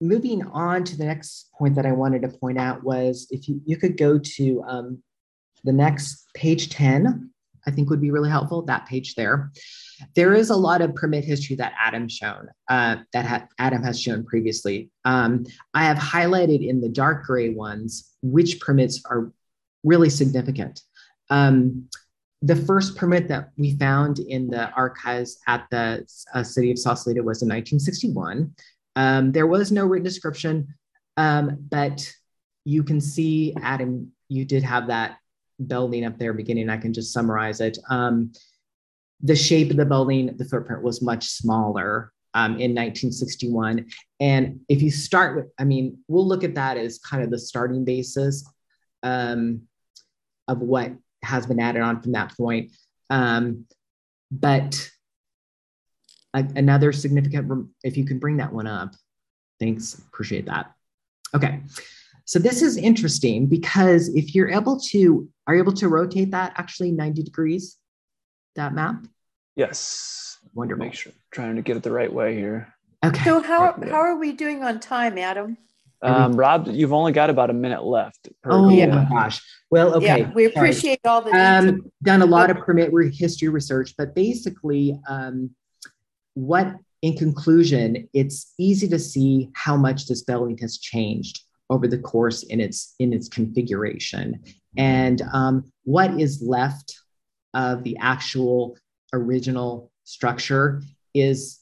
moving 0.00 0.42
on 0.46 0.84
to 0.84 0.96
the 0.96 1.04
next 1.04 1.50
point 1.58 1.74
that 1.74 1.84
I 1.84 1.92
wanted 1.92 2.22
to 2.22 2.28
point 2.28 2.58
out 2.58 2.82
was 2.82 3.26
if 3.30 3.46
you, 3.46 3.60
you 3.66 3.76
could 3.76 3.98
go 3.98 4.18
to 4.18 4.62
um, 4.66 5.02
the 5.64 5.72
next 5.72 6.26
page 6.34 6.70
10, 6.70 7.30
I 7.66 7.70
think 7.70 7.90
would 7.90 8.00
be 8.00 8.10
really 8.10 8.30
helpful, 8.30 8.62
that 8.62 8.86
page 8.86 9.14
there. 9.14 9.52
There 10.14 10.34
is 10.34 10.50
a 10.50 10.56
lot 10.56 10.80
of 10.80 10.94
permit 10.94 11.24
history 11.24 11.56
that 11.56 11.74
Adam 11.78 12.08
shown, 12.08 12.48
uh, 12.68 12.96
that 13.12 13.24
ha- 13.24 13.46
Adam 13.58 13.82
has 13.82 14.00
shown 14.00 14.24
previously. 14.24 14.90
Um, 15.04 15.46
I 15.74 15.84
have 15.84 15.98
highlighted 15.98 16.66
in 16.66 16.80
the 16.80 16.88
dark 16.88 17.24
gray 17.24 17.50
ones 17.50 18.10
which 18.22 18.60
permits 18.60 19.02
are 19.08 19.32
really 19.84 20.10
significant. 20.10 20.80
Um, 21.30 21.88
the 22.42 22.56
first 22.56 22.96
permit 22.96 23.28
that 23.28 23.50
we 23.56 23.76
found 23.76 24.18
in 24.18 24.48
the 24.48 24.70
archives 24.70 25.38
at 25.46 25.66
the 25.70 26.04
uh, 26.34 26.42
city 26.42 26.72
of 26.72 26.78
Sausalito 26.78 27.22
was 27.22 27.42
in 27.42 27.48
1961. 27.48 28.52
Um, 28.96 29.32
there 29.32 29.46
was 29.46 29.70
no 29.70 29.86
written 29.86 30.04
description, 30.04 30.74
um, 31.16 31.56
but 31.70 32.12
you 32.64 32.82
can 32.82 33.00
see, 33.00 33.54
Adam, 33.62 34.12
you 34.28 34.44
did 34.44 34.62
have 34.64 34.88
that 34.88 35.18
building 35.66 36.04
up 36.04 36.18
there 36.18 36.32
beginning. 36.32 36.68
I 36.68 36.76
can 36.76 36.92
just 36.92 37.12
summarize 37.12 37.60
it. 37.60 37.78
Um, 37.88 38.32
the 39.22 39.36
shape 39.36 39.70
of 39.70 39.76
the 39.76 39.86
building, 39.86 40.36
the 40.36 40.44
footprint 40.44 40.82
was 40.82 41.02
much 41.02 41.28
smaller 41.28 42.12
um, 42.34 42.52
in 42.52 42.74
1961. 42.74 43.86
And 44.20 44.60
if 44.68 44.82
you 44.82 44.90
start 44.90 45.36
with, 45.36 45.46
I 45.58 45.64
mean, 45.64 45.98
we'll 46.08 46.26
look 46.26 46.44
at 46.44 46.54
that 46.56 46.76
as 46.76 46.98
kind 46.98 47.22
of 47.22 47.30
the 47.30 47.38
starting 47.38 47.84
basis 47.84 48.44
um, 49.02 49.62
of 50.48 50.58
what 50.58 50.92
has 51.22 51.46
been 51.46 51.60
added 51.60 51.82
on 51.82 52.02
from 52.02 52.12
that 52.12 52.36
point. 52.36 52.72
Um, 53.10 53.66
but 54.30 54.90
a- 56.34 56.48
another 56.56 56.92
significant, 56.92 57.68
if 57.84 57.96
you 57.96 58.04
can 58.04 58.18
bring 58.18 58.38
that 58.38 58.52
one 58.52 58.66
up, 58.66 58.94
thanks, 59.60 59.94
appreciate 59.94 60.46
that. 60.46 60.72
Okay, 61.34 61.60
so 62.24 62.38
this 62.38 62.62
is 62.62 62.76
interesting 62.76 63.46
because 63.46 64.08
if 64.08 64.34
you're 64.34 64.50
able 64.50 64.78
to, 64.80 65.28
are 65.46 65.54
you 65.54 65.62
able 65.62 65.72
to 65.74 65.88
rotate 65.88 66.30
that 66.30 66.52
actually 66.56 66.92
90 66.92 67.22
degrees, 67.22 67.78
that 68.54 68.74
map? 68.74 69.06
Yes. 69.56 70.38
Wonderful. 70.54 70.84
Make 70.84 70.94
sure 70.94 71.12
trying 71.30 71.56
to 71.56 71.62
get 71.62 71.76
it 71.76 71.82
the 71.82 71.90
right 71.90 72.12
way 72.12 72.34
here. 72.36 72.74
Okay. 73.04 73.24
So 73.24 73.42
how, 73.42 73.76
how 73.82 73.96
are 73.96 74.16
we 74.16 74.32
doing 74.32 74.62
on 74.62 74.80
time, 74.80 75.18
Adam? 75.18 75.56
Um, 76.02 76.34
Rob, 76.34 76.66
you've 76.68 76.92
only 76.92 77.12
got 77.12 77.30
about 77.30 77.50
a 77.50 77.52
minute 77.52 77.84
left. 77.84 78.28
per 78.42 78.50
Oh 78.52 78.68
the, 78.68 78.86
my 78.86 79.04
gosh. 79.04 79.40
Well, 79.70 79.94
okay. 79.94 80.20
Yeah, 80.20 80.32
we 80.32 80.50
sorry. 80.52 80.68
appreciate 80.68 81.00
all 81.04 81.22
the 81.22 81.30
um, 81.30 81.90
done 82.02 82.22
a 82.22 82.26
lot 82.26 82.50
of 82.50 82.58
permit 82.58 82.92
re- 82.92 83.14
history 83.14 83.48
research, 83.48 83.94
but 83.96 84.14
basically, 84.14 84.98
um, 85.08 85.50
what 86.34 86.74
in 87.02 87.16
conclusion, 87.16 88.08
it's 88.12 88.52
easy 88.58 88.88
to 88.88 88.98
see 88.98 89.50
how 89.54 89.76
much 89.76 90.06
this 90.06 90.22
building 90.22 90.58
has 90.58 90.78
changed 90.78 91.40
over 91.72 91.88
the 91.88 91.98
course 91.98 92.42
in 92.44 92.60
its 92.60 92.94
in 92.98 93.12
its 93.12 93.28
configuration, 93.28 94.42
and 94.76 95.22
um, 95.32 95.72
what 95.84 96.20
is 96.20 96.42
left 96.42 96.98
of 97.54 97.82
the 97.84 97.96
actual 98.00 98.76
original 99.12 99.90
structure 100.04 100.82
is 101.14 101.60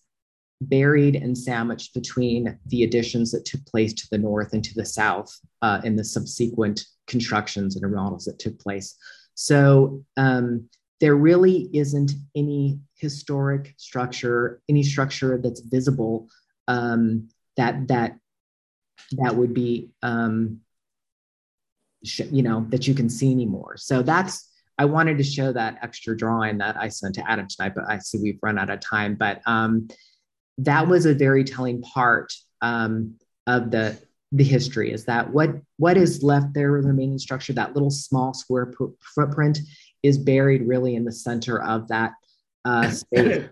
buried 0.62 1.16
and 1.16 1.36
sandwiched 1.36 1.94
between 1.94 2.58
the 2.66 2.84
additions 2.84 3.30
that 3.30 3.44
took 3.44 3.64
place 3.66 3.94
to 3.94 4.06
the 4.10 4.18
north 4.18 4.52
and 4.52 4.62
to 4.62 4.74
the 4.74 4.84
south 4.84 5.30
uh, 5.62 5.80
in 5.84 5.96
the 5.96 6.04
subsequent 6.04 6.84
constructions 7.06 7.76
and 7.76 7.84
remodels 7.84 8.24
that 8.26 8.38
took 8.38 8.58
place. 8.58 8.96
So 9.34 10.04
um, 10.16 10.68
there 11.00 11.16
really 11.16 11.70
isn't 11.72 12.12
any 12.36 12.78
historic 12.96 13.74
structure, 13.78 14.60
any 14.68 14.82
structure 14.82 15.40
that's 15.42 15.60
visible 15.60 16.28
um, 16.68 17.28
that 17.56 17.88
that 17.88 18.16
that 19.12 19.34
would 19.34 19.54
be 19.54 19.90
um, 20.02 20.60
sh- 22.04 22.30
you 22.30 22.42
know 22.42 22.66
that 22.70 22.86
you 22.86 22.94
can 22.94 23.08
see 23.08 23.30
anymore. 23.30 23.76
So 23.76 24.02
that's 24.02 24.48
I 24.78 24.86
wanted 24.86 25.18
to 25.18 25.24
show 25.24 25.52
that 25.52 25.78
extra 25.82 26.16
drawing 26.16 26.58
that 26.58 26.76
I 26.76 26.88
sent 26.88 27.14
to 27.16 27.30
Adam 27.30 27.46
tonight, 27.48 27.74
but 27.74 27.84
I 27.88 27.98
see 27.98 28.18
we've 28.18 28.38
run 28.42 28.58
out 28.58 28.70
of 28.70 28.80
time. 28.80 29.14
But 29.14 29.42
um, 29.46 29.88
that 30.58 30.88
was 30.88 31.06
a 31.06 31.14
very 31.14 31.44
telling 31.44 31.82
part 31.82 32.32
um, 32.62 33.16
of 33.46 33.70
the 33.70 34.00
the 34.32 34.44
history 34.44 34.92
is 34.92 35.06
that 35.06 35.32
what 35.32 35.50
what 35.76 35.96
is 35.96 36.22
left 36.22 36.54
there 36.54 36.76
of 36.76 36.84
the 36.84 36.88
remaining 36.88 37.18
structure 37.18 37.52
that 37.52 37.74
little 37.74 37.90
small 37.90 38.32
square 38.32 38.66
pro- 38.66 38.94
footprint 39.00 39.58
is 40.04 40.16
buried 40.16 40.62
really 40.68 40.94
in 40.94 41.04
the 41.04 41.12
center 41.12 41.60
of 41.62 41.88
that 41.88 42.12
uh, 42.64 42.88
space 42.90 43.48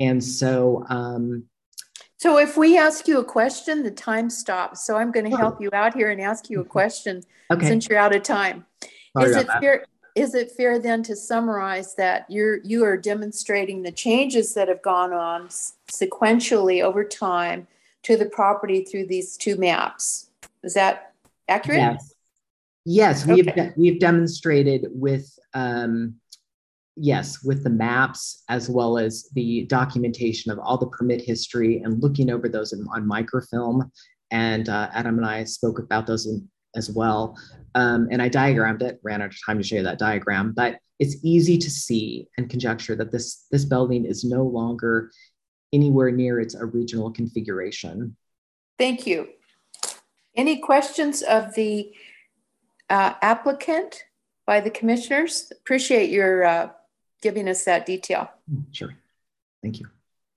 and 0.00 0.24
so 0.24 0.84
um, 0.88 1.44
So 2.18 2.38
if 2.38 2.56
we 2.56 2.78
ask 2.78 3.08
you 3.08 3.18
a 3.18 3.24
question, 3.24 3.82
the 3.82 3.90
time 3.90 4.30
stops. 4.30 4.86
So 4.86 4.96
I'm 4.96 5.10
going 5.12 5.30
to 5.30 5.36
help 5.36 5.60
you 5.60 5.68
out 5.72 5.94
here 5.94 6.10
and 6.10 6.20
ask 6.20 6.48
you 6.48 6.60
a 6.60 6.64
question 6.64 7.22
okay 7.50 7.66
since 7.68 7.88
you're 7.88 7.98
out 7.98 8.14
of 8.14 8.22
time. 8.22 8.64
sorry 9.16 9.30
Is 9.30 9.36
it 9.36 9.46
that. 9.48 9.60
fair? 9.60 9.84
Is 10.14 10.34
it 10.36 10.52
fair 10.52 10.78
then 10.78 11.02
to 11.04 11.16
summarize 11.16 11.96
that 11.96 12.24
you're 12.30 12.58
you 12.62 12.84
are 12.84 12.96
demonstrating 12.96 13.82
the 13.82 13.90
changes 13.92 14.54
that 14.54 14.68
have 14.68 14.80
gone 14.80 15.12
on 15.12 15.48
sequentially 15.90 16.82
over 16.82 17.04
time 17.04 17.66
to 18.04 18.16
the 18.16 18.26
property 18.26 18.84
through 18.84 19.06
these 19.06 19.36
two 19.36 19.56
maps? 19.56 20.30
Is 20.62 20.74
that 20.74 21.12
accurate? 21.48 21.80
Yes. 21.80 22.14
Yes, 22.86 23.26
we've 23.26 23.48
Okay. 23.48 23.54
de- 23.68 23.74
we've 23.76 23.98
demonstrated 23.98 24.86
with 24.90 25.36
um, 25.54 26.14
yes 26.96 27.42
with 27.42 27.64
the 27.64 27.70
maps 27.70 28.44
as 28.48 28.70
well 28.70 28.98
as 28.98 29.28
the 29.34 29.66
documentation 29.66 30.52
of 30.52 30.58
all 30.58 30.78
the 30.78 30.86
permit 30.86 31.20
history 31.20 31.78
and 31.78 32.02
looking 32.02 32.30
over 32.30 32.48
those 32.48 32.72
in, 32.72 32.86
on 32.94 33.06
microfilm. 33.06 33.90
And 34.30 34.68
uh, 34.68 34.90
Adam 34.92 35.18
and 35.18 35.26
I 35.26 35.44
spoke 35.44 35.78
about 35.78 36.06
those 36.06 36.26
in, 36.26 36.48
as 36.76 36.90
well. 36.90 37.36
Um, 37.74 38.08
and 38.10 38.20
I 38.20 38.28
diagrammed 38.28 38.82
it. 38.82 39.00
Ran 39.02 39.22
out 39.22 39.30
of 39.30 39.36
time 39.44 39.58
to 39.58 39.64
show 39.64 39.76
you 39.76 39.82
that 39.82 39.98
diagram, 39.98 40.52
but 40.56 40.78
it's 40.98 41.16
easy 41.24 41.58
to 41.58 41.70
see 41.70 42.28
and 42.38 42.48
conjecture 42.48 42.94
that 42.96 43.10
this 43.10 43.46
this 43.50 43.64
building 43.64 44.04
is 44.04 44.24
no 44.24 44.44
longer 44.44 45.10
anywhere 45.72 46.10
near 46.10 46.40
its 46.40 46.54
original 46.54 47.10
configuration. 47.10 48.16
Thank 48.78 49.06
you. 49.06 49.28
Any 50.36 50.58
questions 50.58 51.22
of 51.22 51.54
the 51.54 51.92
uh, 52.90 53.14
applicant 53.22 54.04
by 54.46 54.60
the 54.60 54.70
commissioners? 54.70 55.52
Appreciate 55.60 56.10
your 56.10 56.44
uh, 56.44 56.68
giving 57.24 57.48
us 57.48 57.64
that 57.64 57.86
detail. 57.86 58.30
Sure. 58.70 58.94
Thank 59.62 59.80
you. 59.80 59.88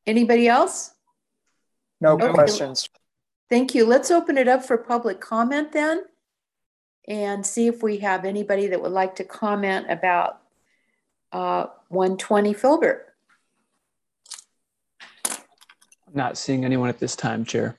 Anybody 0.08 0.48
else? 0.48 0.94
No 2.00 2.14
Okay. 2.14 2.32
questions. 2.32 2.88
Thank 3.50 3.76
you. 3.76 3.86
Let's 3.86 4.10
open 4.10 4.38
it 4.38 4.48
up 4.48 4.64
for 4.64 4.78
public 4.78 5.20
comment 5.20 5.74
then 5.74 6.06
and 7.08 7.46
see 7.46 7.68
if 7.68 7.84
we 7.84 7.98
have 7.98 8.24
anybody 8.24 8.68
that 8.68 8.82
would 8.82 8.94
like 8.94 9.16
to 9.18 9.26
comment 9.26 9.88
about 9.90 10.42
uh, 11.34 11.66
120 11.90 12.54
Filbert. 12.54 13.14
I'm 15.26 16.14
not 16.14 16.38
seeing 16.38 16.64
anyone 16.64 16.88
at 16.88 17.00
this 17.00 17.18
time, 17.18 17.44
Chair. 17.44 17.78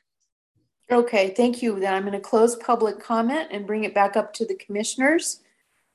Okay, 0.90 1.30
thank 1.30 1.62
you. 1.62 1.80
Then 1.80 1.94
I'm 1.94 2.02
going 2.02 2.12
to 2.12 2.20
close 2.20 2.56
public 2.56 3.00
comment 3.00 3.48
and 3.50 3.66
bring 3.66 3.84
it 3.84 3.94
back 3.94 4.16
up 4.18 4.34
to 4.34 4.44
the 4.44 4.54
commissioners 4.54 5.40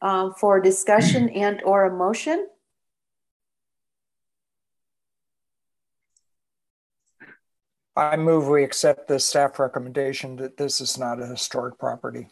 um, 0.01 0.33
for 0.33 0.59
discussion 0.59 1.29
and 1.29 1.61
or 1.63 1.85
a 1.85 1.95
motion. 1.95 2.47
I 7.95 8.17
move 8.17 8.47
we 8.47 8.63
accept 8.63 9.07
the 9.07 9.19
staff 9.19 9.59
recommendation 9.59 10.35
that 10.37 10.57
this 10.57 10.81
is 10.81 10.97
not 10.97 11.21
a 11.21 11.27
historic 11.27 11.77
property. 11.77 12.27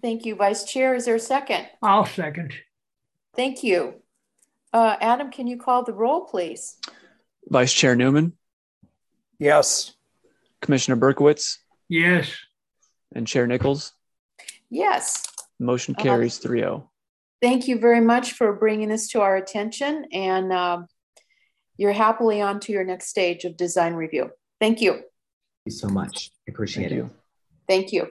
Thank 0.00 0.24
you, 0.24 0.36
Vice 0.36 0.64
Chair. 0.64 0.94
Is 0.94 1.04
there 1.04 1.16
a 1.16 1.20
second? 1.20 1.66
I'll 1.82 2.06
second. 2.06 2.54
Thank 3.34 3.64
you. 3.64 3.94
Uh, 4.72 4.96
Adam, 5.00 5.30
can 5.30 5.46
you 5.46 5.58
call 5.58 5.82
the 5.84 5.92
roll, 5.92 6.24
please? 6.24 6.76
Vice 7.48 7.72
Chair 7.72 7.96
Newman, 7.96 8.34
Yes, 9.38 9.94
Commissioner 10.60 10.96
Berkowitz, 10.96 11.58
Yes, 11.88 12.32
And 13.14 13.26
Chair 13.26 13.46
Nichols? 13.46 13.92
Yes. 14.70 15.24
Motion 15.58 15.94
carries 15.94 16.38
3 16.38 16.60
0. 16.60 16.90
Thank 17.42 17.66
you 17.66 17.78
very 17.78 18.00
much 18.00 18.32
for 18.32 18.52
bringing 18.52 18.88
this 18.88 19.08
to 19.08 19.20
our 19.20 19.36
attention. 19.36 20.06
And 20.12 20.52
um, 20.52 20.86
you're 21.76 21.92
happily 21.92 22.40
on 22.40 22.60
to 22.60 22.72
your 22.72 22.84
next 22.84 23.08
stage 23.08 23.44
of 23.44 23.56
design 23.56 23.94
review. 23.94 24.30
Thank 24.62 24.80
you. 24.80 24.92
Thank 24.92 25.04
you 25.64 25.72
so 25.72 25.88
much. 25.88 26.30
I 26.46 26.52
appreciate 26.52 26.90
Thank 26.90 26.92
it. 26.92 26.94
you. 26.94 27.10
Thank 27.66 27.92
you. 27.92 28.06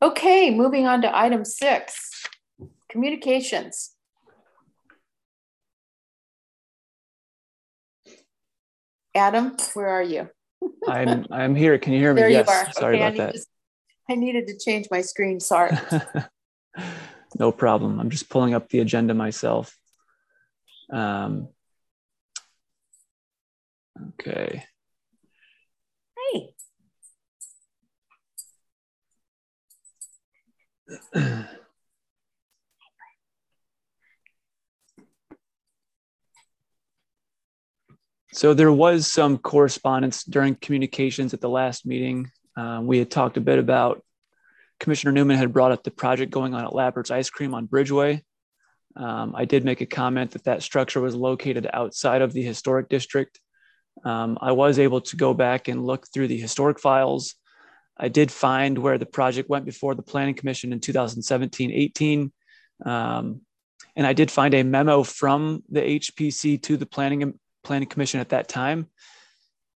Okay, 0.00 0.50
moving 0.50 0.86
on 0.86 1.02
to 1.02 1.14
item 1.14 1.44
six 1.44 2.24
communications. 2.88 3.94
Adam, 9.14 9.58
where 9.74 9.88
are 9.88 10.02
you? 10.02 10.30
I'm 10.88 11.26
I'm 11.30 11.54
here. 11.54 11.76
Can 11.78 11.92
you 11.92 11.98
hear 11.98 12.14
me? 12.14 12.22
There 12.22 12.30
yes. 12.30 12.46
you 12.46 12.52
are. 12.54 12.72
Sorry 12.72 12.96
okay, 12.96 13.04
I, 13.04 13.08
about 13.08 13.34
need 13.34 13.40
to, 13.40 13.46
I 14.08 14.14
needed 14.14 14.46
to 14.46 14.58
change 14.58 14.86
my 14.90 15.02
screen. 15.02 15.38
Sorry. 15.38 15.76
no 17.38 17.52
problem. 17.52 18.00
I'm 18.00 18.08
just 18.08 18.30
pulling 18.30 18.54
up 18.54 18.70
the 18.70 18.80
agenda 18.80 19.12
myself. 19.12 19.76
Um, 20.90 21.48
okay. 24.14 24.64
So 38.34 38.52
there 38.52 38.72
was 38.72 39.06
some 39.06 39.38
correspondence 39.38 40.24
during 40.24 40.56
communications 40.56 41.34
at 41.34 41.40
the 41.40 41.48
last 41.48 41.86
meeting. 41.86 42.32
Uh, 42.56 42.80
we 42.82 42.98
had 42.98 43.08
talked 43.08 43.36
a 43.36 43.40
bit 43.40 43.60
about 43.60 44.02
Commissioner 44.80 45.12
Newman 45.12 45.38
had 45.38 45.52
brought 45.52 45.70
up 45.70 45.84
the 45.84 45.92
project 45.92 46.32
going 46.32 46.52
on 46.52 46.64
at 46.64 46.74
Lappert's 46.74 47.12
Ice 47.12 47.30
Cream 47.30 47.54
on 47.54 47.68
Bridgeway. 47.68 48.22
Um, 48.96 49.34
I 49.36 49.44
did 49.44 49.64
make 49.64 49.82
a 49.82 49.86
comment 49.86 50.32
that 50.32 50.44
that 50.44 50.64
structure 50.64 51.00
was 51.00 51.14
located 51.14 51.68
outside 51.72 52.22
of 52.22 52.32
the 52.32 52.42
historic 52.42 52.88
district. 52.88 53.38
Um, 54.04 54.36
I 54.40 54.50
was 54.50 54.80
able 54.80 55.00
to 55.02 55.16
go 55.16 55.32
back 55.32 55.68
and 55.68 55.86
look 55.86 56.06
through 56.12 56.26
the 56.26 56.36
historic 56.36 56.80
files. 56.80 57.36
I 57.96 58.08
did 58.08 58.30
find 58.30 58.78
where 58.78 58.98
the 58.98 59.06
project 59.06 59.48
went 59.48 59.64
before 59.64 59.94
the 59.94 60.02
Planning 60.02 60.34
Commission 60.34 60.72
in 60.72 60.80
2017 60.80 61.70
18. 61.70 62.32
Um, 62.84 63.40
and 63.96 64.06
I 64.06 64.12
did 64.12 64.30
find 64.30 64.52
a 64.54 64.64
memo 64.64 65.02
from 65.04 65.62
the 65.68 65.80
HPC 65.80 66.60
to 66.62 66.76
the 66.76 66.86
Planning 66.86 67.38
Planning 67.62 67.88
Commission 67.88 68.20
at 68.20 68.30
that 68.30 68.48
time. 68.48 68.88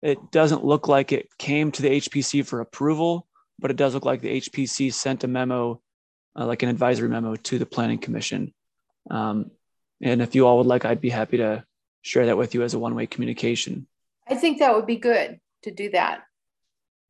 It 0.01 0.31
doesn't 0.31 0.65
look 0.65 0.87
like 0.87 1.11
it 1.11 1.29
came 1.37 1.71
to 1.71 1.81
the 1.81 2.01
HPC 2.01 2.45
for 2.45 2.59
approval, 2.59 3.27
but 3.59 3.71
it 3.71 3.77
does 3.77 3.93
look 3.93 4.05
like 4.05 4.21
the 4.21 4.41
HPC 4.41 4.93
sent 4.93 5.23
a 5.23 5.27
memo, 5.27 5.81
uh, 6.37 6.45
like 6.45 6.63
an 6.63 6.69
advisory 6.69 7.09
memo 7.09 7.35
to 7.35 7.57
the 7.57 7.65
Planning 7.65 7.99
Commission. 7.99 8.53
Um, 9.09 9.51
and 10.01 10.21
if 10.21 10.35
you 10.35 10.45
all 10.45 10.57
would 10.57 10.67
like, 10.67 10.85
I'd 10.85 11.01
be 11.01 11.09
happy 11.09 11.37
to 11.37 11.63
share 12.01 12.27
that 12.27 12.37
with 12.37 12.53
you 12.53 12.63
as 12.63 12.73
a 12.73 12.79
one 12.79 12.95
way 12.95 13.07
communication. 13.07 13.87
I 14.27 14.35
think 14.35 14.59
that 14.59 14.75
would 14.75 14.85
be 14.85 14.97
good 14.97 15.39
to 15.63 15.71
do 15.71 15.89
that. 15.91 16.23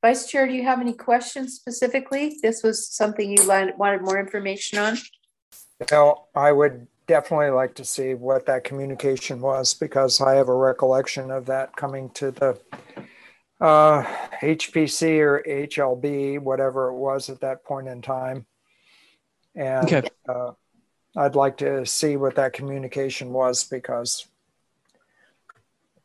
Vice 0.08 0.26
Chair, 0.26 0.48
do 0.48 0.54
you 0.54 0.64
have 0.64 0.80
any 0.80 0.94
questions 0.94 1.56
specifically? 1.56 2.38
This 2.42 2.64
was 2.64 2.88
something 2.88 3.30
you 3.30 3.46
wanted 3.46 4.02
more 4.02 4.18
information 4.18 4.80
on? 4.80 4.98
Now, 5.92 6.28
I 6.34 6.54
would 6.54 6.88
definitely 7.08 7.50
like 7.50 7.76
to 7.76 7.84
see 7.84 8.14
what 8.14 8.46
that 8.46 8.64
communication 8.64 9.42
was 9.42 9.74
because 9.74 10.22
I 10.22 10.36
have 10.36 10.48
a 10.48 10.56
recollection 10.56 11.30
of 11.30 11.46
that 11.48 11.76
coming 11.76 12.10
to 12.12 12.32
the 12.32 12.58
uh, 13.60 14.04
HPC 14.40 15.20
or 15.20 15.44
HLB, 15.46 16.40
whatever 16.40 16.88
it 16.88 16.96
was 16.96 17.30
at 17.30 17.42
that 17.42 17.66
point 17.66 17.90
in 17.90 18.02
time. 18.02 18.46
And 19.56 19.88
Okay. 19.88 20.08
uh, 20.30 20.52
I'd 21.18 21.36
like 21.36 21.58
to 21.58 21.86
see 21.86 22.16
what 22.16 22.36
that 22.36 22.54
communication 22.54 23.34
was 23.34 23.66
because 23.66 24.26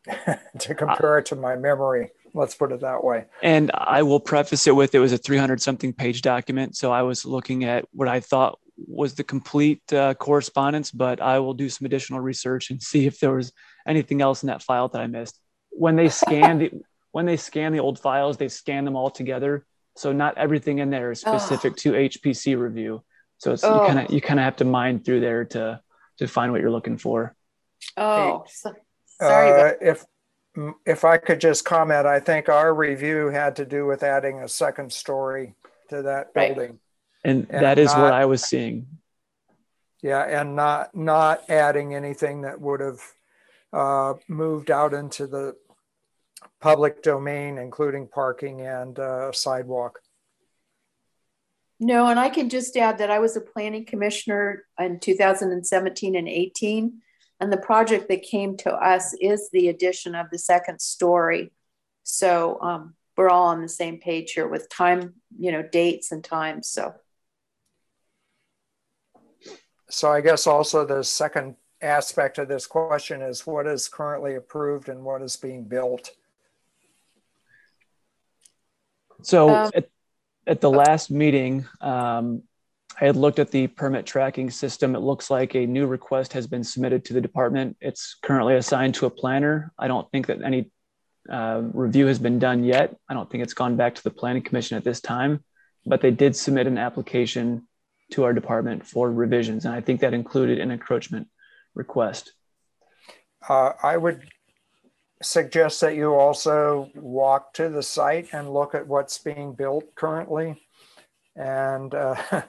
to 0.59 0.74
compare 0.74 1.19
it 1.19 1.27
to 1.27 1.37
my 1.37 1.55
memory, 1.55 2.11
let's 2.35 2.55
put 2.55 2.73
it 2.73 2.81
that 2.81 3.05
way. 3.05 3.25
And 3.43 3.71
I 3.75 4.03
will 4.03 4.21
preface 4.21 4.67
it 4.67 4.75
with 4.75 4.95
it 4.95 4.99
was 4.99 5.13
a 5.13 5.19
300 5.19 5.61
something 5.61 5.93
page 5.93 6.23
document. 6.23 6.77
So 6.77 6.93
I 6.93 7.03
was 7.03 7.25
looking 7.25 7.65
at 7.65 7.87
what 7.93 8.09
I 8.09 8.21
thought 8.21 8.59
was 8.77 9.15
the 9.15 9.25
complete 9.25 9.81
uh, 9.93 10.15
correspondence, 10.15 10.91
but 10.91 11.21
I 11.21 11.39
will 11.39 11.55
do 11.55 11.69
some 11.69 11.85
additional 11.85 12.21
research 12.21 12.71
and 12.71 12.83
see 12.91 13.07
if 13.07 13.21
there 13.21 13.35
was 13.35 13.53
anything 13.87 14.23
else 14.23 14.43
in 14.43 14.49
that 14.49 14.63
file 14.63 14.89
that 14.89 15.01
I 15.01 15.07
missed. 15.07 15.39
When 15.71 15.97
they 15.97 16.09
scan 16.09 16.59
the 16.59 16.71
when 17.13 17.27
they 17.27 17.37
scan 17.37 17.73
the 17.73 17.81
old 17.81 17.99
files, 17.99 18.39
they 18.39 18.49
scan 18.49 18.85
them 18.87 18.97
all 18.97 19.11
together. 19.11 19.67
So 19.97 20.13
not 20.13 20.39
everything 20.39 20.79
in 20.79 20.89
there 20.89 21.11
is 21.13 21.21
specific 21.21 21.77
to 21.77 21.93
HPC 21.93 22.59
review. 22.59 23.03
So 23.37 23.53
it's 23.53 23.63
Oh. 23.63 23.83
you 23.83 23.87
kind 23.87 23.99
of 23.99 24.11
you 24.11 24.21
kind 24.23 24.41
of 24.41 24.45
have 24.45 24.57
to 24.57 24.65
mine 24.65 25.01
through 25.01 25.21
there 25.21 25.45
to 25.47 25.81
to 26.19 26.27
find 26.27 26.53
what 26.53 26.61
you're 26.61 26.71
looking 26.71 26.97
for. 26.97 27.35
Oh, 27.97 28.45
so, 28.49 28.73
sorry. 29.21 29.51
Uh, 29.51 29.55
about, 29.55 29.83
if 29.83 30.05
if 30.87 31.05
I 31.05 31.16
could 31.16 31.41
just 31.41 31.65
comment, 31.65 32.07
I 32.07 32.20
think 32.20 32.49
our 32.49 32.74
review 32.74 33.29
had 33.29 33.57
to 33.57 33.65
do 33.65 33.87
with 33.87 34.03
adding 34.03 34.41
a 34.41 34.49
second 34.49 34.93
story 34.93 35.55
to 35.89 36.03
that 36.03 36.31
Right. 36.35 36.55
building. 36.55 36.79
And 37.24 37.47
And 37.51 37.65
that 37.65 37.79
is 37.79 37.95
what 37.95 38.12
I 38.12 38.24
was 38.27 38.43
seeing. 38.43 38.87
Yeah, 40.03 40.23
and 40.23 40.57
not 40.57 40.95
not 40.97 41.49
adding 41.49 41.95
anything 41.95 42.43
that 42.43 42.61
would 42.61 42.81
have 42.81 43.01
uh, 43.73 44.15
moved 44.27 44.70
out 44.70 44.93
into 44.95 45.29
the 45.29 45.57
public 46.61 47.03
domain, 47.03 47.57
including 47.57 48.09
parking 48.09 48.62
and 48.62 48.99
uh, 48.99 49.31
sidewalk. 49.33 50.01
no, 51.79 52.09
and 52.09 52.19
I 52.19 52.29
can 52.29 52.49
just 52.49 52.77
add 52.77 52.99
that 52.99 53.11
I 53.11 53.20
was 53.20 53.37
a 53.37 53.41
planning 53.41 53.85
commissioner 53.85 54.65
in 54.79 54.99
2017 55.01 56.16
and 56.16 56.29
18. 56.29 57.01
And 57.43 57.52
the 57.52 57.56
project 57.56 58.06
that 58.06 58.23
came 58.23 58.56
to 58.59 58.73
us 58.73 59.14
is 59.14 59.51
the 59.51 59.69
addition 59.69 60.14
of 60.14 60.31
the 60.31 60.39
second 60.39 60.81
story. 60.81 61.51
So 62.05 62.56
um, 62.62 62.94
we're 63.16 63.31
all 63.31 63.48
on 63.48 63.62
the 63.62 63.69
same 63.69 63.98
page 63.98 64.31
here 64.31 64.47
with 64.47 64.69
time, 64.69 65.14
you 65.36 65.51
know, 65.51 65.60
dates 65.60 66.12
and 66.12 66.23
times. 66.23 66.70
So 66.70 66.94
So 69.89 70.12
I 70.12 70.20
guess 70.20 70.47
also 70.47 70.86
the 70.86 71.02
second 71.02 71.56
aspect 71.81 72.39
of 72.39 72.47
this 72.47 72.64
question 72.64 73.23
is 73.23 73.44
what 73.44 73.66
is 73.66 73.89
currently 73.89 74.36
approved 74.36 74.89
and 74.89 75.02
what 75.02 75.20
is 75.20 75.35
being 75.35 75.64
built. 75.64 76.12
So 79.23 79.48
Um, 79.48 79.70
at, 79.74 79.89
at 80.47 80.60
the 80.60 80.70
last 80.70 81.10
meeting, 81.10 81.66
um, 81.81 82.44
I 83.01 83.06
had 83.06 83.16
looked 83.16 83.39
at 83.39 83.51
the 83.51 83.66
permit 83.66 84.06
tracking 84.06 84.51
system. 84.51 84.94
It 84.94 85.01
looks 85.01 85.31
like 85.31 85.55
a 85.55 85.66
new 85.66 85.86
request 85.86 86.32
has 86.35 86.47
been 86.47 86.64
submitted 86.64 87.05
to 87.06 87.14
the 87.14 87.20
department. 87.20 87.77
It's 87.81 88.16
currently 88.23 88.55
assigned 88.56 88.94
to 88.97 89.06
a 89.06 89.10
planner. 89.10 89.73
I 89.78 89.89
don't 89.89 90.10
think 90.10 90.27
that 90.27 90.43
any 90.43 90.70
uh, 91.31 91.62
review 91.73 92.06
has 92.06 92.19
been 92.19 92.39
done 92.39 92.64
yet. 92.64 92.97
I 93.09 93.14
don't 93.14 93.31
think 93.31 93.43
it's 93.43 93.55
gone 93.55 93.77
back 93.77 93.94
to 93.94 94.02
the 94.02 94.10
planning 94.10 94.43
commission 94.43 94.77
at 94.77 94.85
this 94.85 95.01
time, 95.01 95.44
but 95.86 96.01
they 96.01 96.10
did 96.10 96.36
submit 96.36 96.66
an 96.66 96.78
application 96.78 97.66
to 98.10 98.24
our 98.24 98.32
department 98.32 98.86
for 98.86 99.10
revisions. 99.10 99.64
And 99.64 99.74
I 99.74 99.81
think 99.81 100.01
that 100.01 100.14
included 100.14 100.59
an 100.59 100.70
encroachment 100.70 101.28
request. 101.74 102.32
Uh, 103.48 103.73
I 103.82 103.97
would 103.97 104.23
suggest 105.23 105.81
that 105.81 105.94
you 105.94 106.14
also 106.14 106.90
walk 106.94 107.55
to 107.55 107.69
the 107.69 107.82
site 107.82 108.28
and 108.32 108.52
look 108.52 108.74
at 108.74 108.86
what's 108.86 109.19
being 109.19 109.55
built 109.55 109.94
currently 109.94 110.60
and 111.36 111.94
uh, 111.94 112.16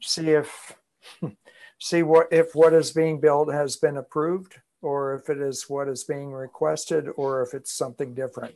see 0.00 0.30
if 0.30 0.74
see 1.80 2.02
what 2.02 2.28
if 2.32 2.54
what 2.54 2.72
is 2.72 2.90
being 2.90 3.20
built 3.20 3.52
has 3.52 3.76
been 3.76 3.96
approved 3.96 4.56
or 4.82 5.14
if 5.14 5.28
it 5.28 5.38
is 5.38 5.68
what 5.68 5.88
is 5.88 6.04
being 6.04 6.32
requested 6.32 7.08
or 7.16 7.42
if 7.42 7.54
it's 7.54 7.72
something 7.72 8.14
different. 8.14 8.54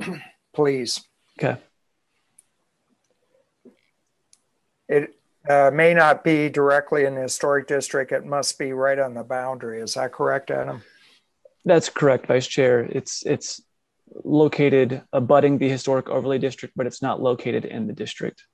Please. 0.54 1.00
Okay. 1.38 1.60
It 4.88 5.14
uh, 5.48 5.70
may 5.72 5.94
not 5.94 6.22
be 6.22 6.48
directly 6.48 7.04
in 7.04 7.14
the 7.14 7.22
historic 7.22 7.66
district. 7.66 8.12
It 8.12 8.24
must 8.24 8.58
be 8.58 8.72
right 8.72 8.98
on 8.98 9.14
the 9.14 9.24
boundary. 9.24 9.80
Is 9.80 9.94
that 9.94 10.12
correct, 10.12 10.50
Adam? 10.50 10.82
That's 11.64 11.88
correct, 11.88 12.26
Vice 12.26 12.46
Chair. 12.46 12.80
It's 12.80 13.24
it's 13.24 13.62
located 14.24 15.02
abutting 15.12 15.58
the 15.58 15.68
historic 15.68 16.08
overlay 16.08 16.38
district, 16.38 16.74
but 16.76 16.86
it's 16.86 17.02
not 17.02 17.22
located 17.22 17.64
in 17.64 17.86
the 17.86 17.92
district. 17.92 18.44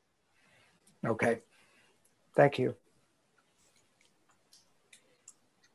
Okay. 1.06 1.38
Thank 2.39 2.56
you. 2.60 2.77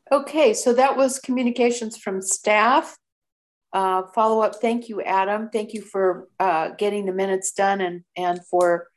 Okay, 0.10 0.53
so 0.53 0.73
that 0.73 0.95
was 0.95 1.19
communications 1.19 1.98
from 1.98 2.22
staff. 2.22 2.98
Uh, 3.73 4.03
follow 4.15 4.41
up, 4.41 4.56
thank 4.61 4.88
you, 4.88 5.02
Adam. 5.02 5.49
Thank 5.52 5.73
you 5.73 5.81
for 5.81 6.30
uh, 6.40 6.69
getting 6.77 7.06
the 7.06 7.11
minutes 7.11 7.52
done 7.52 7.81
and, 7.81 8.03
and 8.15 8.40
for 8.48 8.88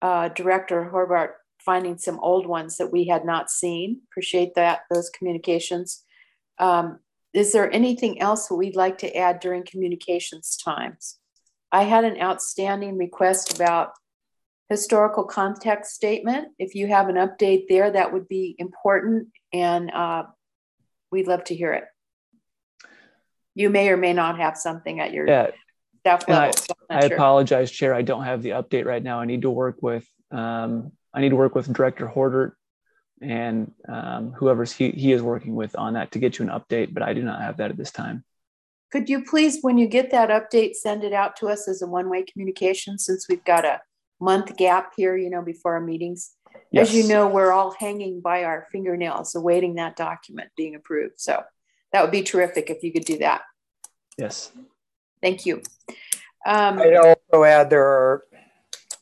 uh, 0.00 0.28
Director 0.28 0.90
Holbert 0.90 1.32
finding 1.58 1.98
some 1.98 2.18
old 2.20 2.46
ones 2.46 2.78
that 2.78 2.90
we 2.90 3.06
had 3.06 3.26
not 3.26 3.50
seen. 3.50 4.00
Appreciate 4.10 4.54
that, 4.54 4.80
those 4.90 5.10
communications. 5.10 6.04
Um, 6.58 7.00
is 7.34 7.52
there 7.52 7.70
anything 7.70 8.18
else 8.22 8.48
that 8.48 8.54
we'd 8.54 8.76
like 8.76 8.96
to 8.98 9.14
add 9.14 9.40
during 9.40 9.66
communications 9.66 10.56
times? 10.56 11.18
I 11.70 11.82
had 11.82 12.04
an 12.04 12.18
outstanding 12.18 12.96
request 12.96 13.54
about 13.54 13.90
historical 14.70 15.24
context 15.24 15.92
statement. 15.94 16.48
If 16.58 16.74
you 16.74 16.86
have 16.86 17.08
an 17.08 17.16
update 17.16 17.64
there, 17.68 17.90
that 17.90 18.12
would 18.12 18.28
be 18.28 18.54
important, 18.58 19.28
and 19.52 19.90
uh, 19.90 20.24
we'd 21.10 21.26
love 21.26 21.44
to 21.44 21.54
hear 21.54 21.72
it. 21.74 21.84
You 23.54 23.68
may 23.68 23.90
or 23.90 23.96
may 23.96 24.12
not 24.12 24.38
have 24.38 24.56
something 24.56 25.00
at 25.00 25.12
your 25.12 25.26
Yeah, 25.26 25.50
staff 25.98 26.26
level. 26.28 26.54
I'm 26.88 26.98
I 26.98 27.08
sure. 27.08 27.16
apologize, 27.16 27.70
Chair. 27.70 27.92
I 27.92 28.02
don't 28.02 28.24
have 28.24 28.42
the 28.42 28.50
update 28.50 28.86
right 28.86 29.02
now. 29.02 29.20
I 29.20 29.26
need 29.26 29.42
to 29.42 29.50
work 29.50 29.82
with 29.82 30.06
um, 30.30 30.92
I 31.12 31.20
need 31.20 31.30
to 31.30 31.36
work 31.36 31.56
with 31.56 31.72
Director 31.72 32.06
Holbert 32.06 32.52
and 33.20 33.72
um, 33.88 34.32
whoever's 34.32 34.72
he, 34.72 34.90
he 34.90 35.12
is 35.12 35.20
working 35.20 35.56
with 35.56 35.76
on 35.76 35.94
that 35.94 36.12
to 36.12 36.20
get 36.20 36.38
you 36.38 36.48
an 36.48 36.50
update, 36.50 36.94
but 36.94 37.02
I 37.02 37.12
do 37.12 37.22
not 37.22 37.42
have 37.42 37.56
that 37.56 37.70
at 37.70 37.76
this 37.76 37.90
time. 37.90 38.24
Could 38.92 39.08
you 39.08 39.24
please, 39.24 39.58
when 39.60 39.78
you 39.78 39.86
get 39.86 40.10
that 40.12 40.30
update, 40.30 40.74
send 40.74 41.04
it 41.04 41.12
out 41.12 41.36
to 41.36 41.48
us 41.48 41.68
as 41.68 41.82
a 41.82 41.86
one-way 41.86 42.24
communication 42.24 42.98
since 42.98 43.28
we've 43.28 43.44
got 43.44 43.64
a 43.64 43.80
month 44.20 44.56
gap 44.56 44.92
here, 44.96 45.16
you 45.16 45.30
know, 45.30 45.42
before 45.42 45.74
our 45.74 45.80
meetings. 45.80 46.32
As 46.74 46.94
you 46.94 47.08
know, 47.08 47.28
we're 47.28 47.52
all 47.52 47.72
hanging 47.72 48.20
by 48.20 48.44
our 48.44 48.66
fingernails 48.70 49.34
awaiting 49.34 49.74
that 49.76 49.96
document 49.96 50.50
being 50.56 50.74
approved. 50.74 51.14
So 51.18 51.42
that 51.92 52.02
would 52.02 52.10
be 52.10 52.22
terrific 52.22 52.70
if 52.70 52.82
you 52.82 52.92
could 52.92 53.04
do 53.04 53.18
that. 53.18 53.42
Yes. 54.18 54.52
Thank 55.20 55.46
you. 55.46 55.62
Um, 56.46 56.78
I'd 56.78 56.96
also 56.96 57.44
add 57.44 57.70
there 57.70 57.86
are, 57.86 58.24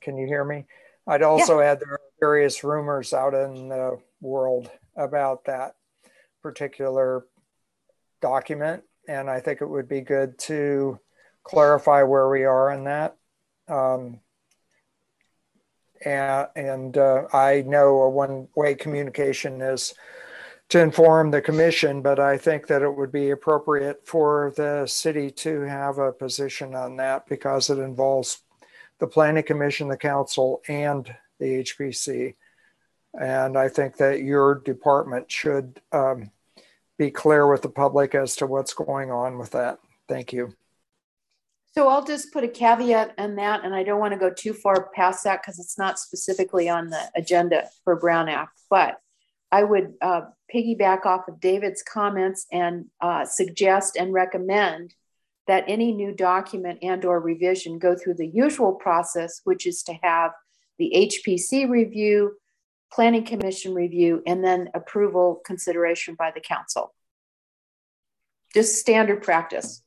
can 0.01 0.17
you 0.17 0.27
hear 0.27 0.45
me? 0.45 0.67
I'd 1.07 1.23
also 1.23 1.61
add 1.61 1.81
there 1.81 1.93
are 1.93 2.01
various 2.21 2.65
rumors 2.65 3.13
out 3.13 3.35
in 3.35 3.69
the 3.69 3.99
world 4.21 4.71
about 4.97 5.45
that 5.45 5.75
particular 6.43 7.27
document. 8.21 8.83
And 9.09 9.31
I 9.31 9.41
think 9.41 9.63
it 9.63 9.69
would 9.69 9.89
be 9.89 10.01
good 10.03 10.39
to 10.41 10.99
clarify 11.45 12.03
where 12.03 12.29
we 12.29 12.45
are 12.45 12.71
in 12.73 12.85
that. 12.85 13.17
Um, 13.69 14.21
and 16.05 16.49
and 16.57 16.99
uh, 16.99 17.27
I 17.33 17.63
know 17.67 18.03
a 18.03 18.11
one 18.11 18.49
way 18.55 18.75
communication 18.75 19.61
is 19.61 19.95
to 20.69 20.81
inform 20.81 21.31
the 21.31 21.41
commission, 21.41 22.03
but 22.03 22.19
I 22.21 22.37
think 22.37 22.67
that 22.67 22.83
it 22.83 22.95
would 22.95 23.11
be 23.11 23.31
appropriate 23.31 24.07
for 24.07 24.53
the 24.57 24.87
city 24.87 25.31
to 25.31 25.63
have 25.63 25.99
a 25.99 26.13
position 26.13 26.75
on 26.75 26.97
that 26.97 27.27
because 27.27 27.71
it 27.71 27.79
involves 27.79 28.43
the 28.99 29.07
planning 29.07 29.45
commission, 29.45 29.89
the 29.89 29.97
council, 29.97 30.61
and 30.69 31.15
the 31.39 31.63
HPC. 31.63 32.35
And 33.19 33.57
I 33.57 33.69
think 33.69 33.97
that 33.97 34.23
your 34.23 34.57
department 34.57 35.31
should 35.33 35.81
um, 35.93 36.31
be 36.99 37.11
clear 37.11 37.51
with 37.51 37.63
the 37.63 37.71
public 37.71 38.15
as 38.15 38.37
to 38.37 38.47
what's 38.47 38.75
going 38.75 39.11
on 39.11 39.39
with 39.39 39.53
that. 39.53 39.79
Thank 40.09 40.33
you. 40.33 40.55
So 41.79 41.87
I'll 41.87 42.05
just 42.05 42.33
put 42.33 42.43
a 42.43 42.49
caveat 42.49 43.15
on 43.19 43.37
that, 43.37 43.63
and 43.63 43.73
I 43.73 43.85
don't 43.85 44.01
want 44.01 44.13
to 44.13 44.19
go 44.19 44.31
too 44.31 44.53
far 44.53 44.91
past 44.97 45.23
that 45.23 45.41
because 45.41 45.61
it's 45.61 45.79
not 45.79 45.97
specifically 45.97 46.69
on 46.69 46.91
the 46.91 47.01
agenda 47.15 47.69
for 47.85 47.95
Brown 47.95 48.29
Act. 48.29 48.61
But 48.69 49.01
I 49.53 49.63
would 49.63 49.95
uh, 50.03 50.23
piggyback 50.53 51.07
off 51.07 51.29
of 51.29 51.39
David's 51.39 51.85
comments 51.85 52.49
and 52.51 52.87
uh, 53.01 53.25
suggest 53.27 53.95
and 53.95 54.13
recommend 54.13 54.97
that 55.47 55.67
any 55.69 55.93
new 55.93 56.13
document 56.13 56.81
and 56.83 57.05
or 57.05 57.21
revision 57.21 57.79
go 57.79 57.95
through 57.95 58.15
the 58.15 58.27
usual 58.27 58.73
process, 58.73 59.41
which 59.45 59.65
is 59.65 59.85
to 59.85 59.95
have 60.03 60.33
the 60.81 60.93
HPC 60.97 61.69
review, 61.71 62.39
Planning 62.93 63.25
Commission 63.25 63.73
review, 63.73 64.21
and 64.27 64.43
then 64.43 64.69
approval 64.75 65.41
consideration 65.47 66.17
by 66.17 66.33
the 66.33 66.41
council. 66.41 66.93
Just 68.53 68.81
standard 68.81 69.23
practice. 69.23 69.81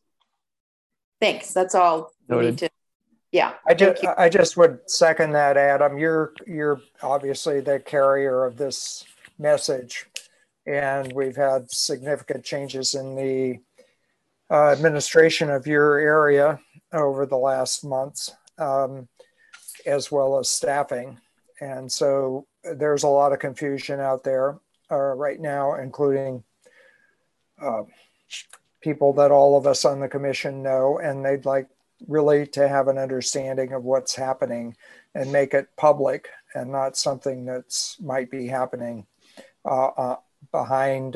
Thanks. 1.21 1.53
That's 1.53 1.75
all 1.75 2.11
we 2.27 2.41
need 2.41 2.57
to. 2.57 2.69
Yeah. 3.31 3.53
I 3.65 3.73
just. 3.73 4.03
I 4.17 4.27
just 4.27 4.57
would 4.57 4.79
second 4.89 5.31
that, 5.31 5.55
Adam. 5.55 5.97
You're, 5.97 6.33
you're 6.45 6.81
obviously 7.01 7.61
the 7.61 7.79
carrier 7.79 8.43
of 8.43 8.57
this 8.57 9.05
message. 9.39 10.07
And 10.65 11.13
we've 11.13 11.35
had 11.35 11.71
significant 11.71 12.43
changes 12.43 12.93
in 12.93 13.15
the 13.15 13.59
uh, 14.51 14.71
administration 14.71 15.49
of 15.49 15.65
your 15.65 15.97
area 15.97 16.59
over 16.91 17.25
the 17.25 17.37
last 17.37 17.85
months, 17.85 18.31
um, 18.57 19.07
as 19.85 20.11
well 20.11 20.37
as 20.37 20.49
staffing. 20.49 21.19
And 21.61 21.91
so 21.91 22.47
there's 22.63 23.03
a 23.03 23.07
lot 23.07 23.31
of 23.31 23.39
confusion 23.39 23.99
out 23.99 24.23
there 24.23 24.59
uh, 24.91 24.95
right 24.95 25.39
now, 25.39 25.75
including 25.75 26.43
uh, 27.61 27.83
people 28.81 29.13
that 29.13 29.31
all 29.31 29.57
of 29.57 29.67
us 29.67 29.85
on 29.85 29.99
the 29.99 30.07
commission 30.07 30.63
know, 30.63 30.99
and 30.99 31.23
they'd 31.23 31.45
like 31.45 31.67
really 32.07 32.47
to 32.47 32.67
have 32.67 32.87
an 32.87 32.97
understanding 32.97 33.73
of 33.73 33.83
what's 33.83 34.15
happening 34.15 34.75
and 35.13 35.31
make 35.31 35.53
it 35.53 35.67
public 35.77 36.29
and 36.55 36.71
not 36.71 36.97
something 36.97 37.45
that's 37.45 37.97
might 38.01 38.31
be 38.31 38.47
happening 38.47 39.05
uh, 39.65 39.87
uh, 39.87 40.15
behind. 40.51 41.15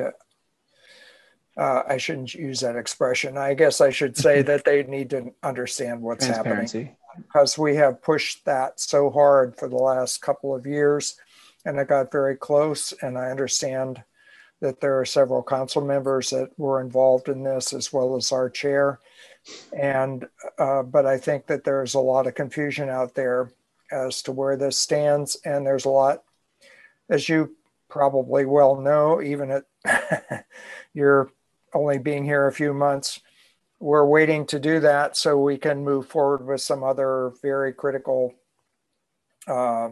Uh, 1.57 1.81
I 1.87 1.97
shouldn't 1.97 2.33
use 2.33 2.59
that 2.59 2.75
expression. 2.75 3.37
I 3.37 3.53
guess 3.53 3.81
I 3.81 3.89
should 3.89 4.17
say 4.17 4.41
that 4.43 4.65
they 4.65 4.83
need 4.83 5.09
to 5.11 5.33
understand 5.41 6.01
what's 6.01 6.25
happening 6.25 6.95
because 7.17 7.57
we 7.57 7.75
have 7.77 8.01
pushed 8.01 8.45
that 8.45 8.79
so 8.79 9.09
hard 9.09 9.57
for 9.57 9.69
the 9.69 9.77
last 9.77 10.21
couple 10.21 10.53
of 10.53 10.65
years 10.65 11.17
and 11.65 11.79
it 11.79 11.87
got 11.87 12.11
very 12.11 12.35
close. 12.35 12.93
And 13.01 13.17
I 13.17 13.31
understand 13.31 14.03
that 14.61 14.79
there 14.79 14.99
are 14.99 15.05
several 15.05 15.43
council 15.43 15.81
members 15.81 16.29
that 16.29 16.49
were 16.57 16.81
involved 16.81 17.29
in 17.29 17.43
this 17.43 17.73
as 17.73 17.91
well 17.91 18.15
as 18.15 18.31
our 18.31 18.49
chair. 18.49 18.99
And, 19.73 20.25
uh, 20.57 20.83
but 20.83 21.05
I 21.05 21.17
think 21.17 21.47
that 21.47 21.63
there's 21.63 21.93
a 21.93 21.99
lot 21.99 22.27
of 22.27 22.35
confusion 22.35 22.89
out 22.89 23.13
there 23.15 23.51
as 23.91 24.21
to 24.23 24.31
where 24.31 24.57
this 24.57 24.77
stands. 24.77 25.37
And 25.45 25.65
there's 25.65 25.85
a 25.85 25.89
lot, 25.89 26.23
as 27.09 27.29
you 27.29 27.55
probably 27.89 28.45
well 28.45 28.75
know, 28.81 29.21
even 29.21 29.51
at 29.51 30.45
your 30.93 31.29
only 31.73 31.97
being 31.97 32.23
here 32.23 32.47
a 32.47 32.53
few 32.53 32.73
months, 32.73 33.19
we're 33.79 34.05
waiting 34.05 34.45
to 34.47 34.59
do 34.59 34.79
that 34.79 35.17
so 35.17 35.37
we 35.37 35.57
can 35.57 35.83
move 35.83 36.07
forward 36.07 36.45
with 36.45 36.61
some 36.61 36.83
other 36.83 37.33
very 37.41 37.73
critical 37.73 38.33
uh, 39.47 39.89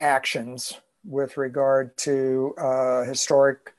actions 0.00 0.74
with 1.04 1.36
regard 1.36 1.96
to 1.98 2.54
uh, 2.58 3.04
historic 3.04 3.74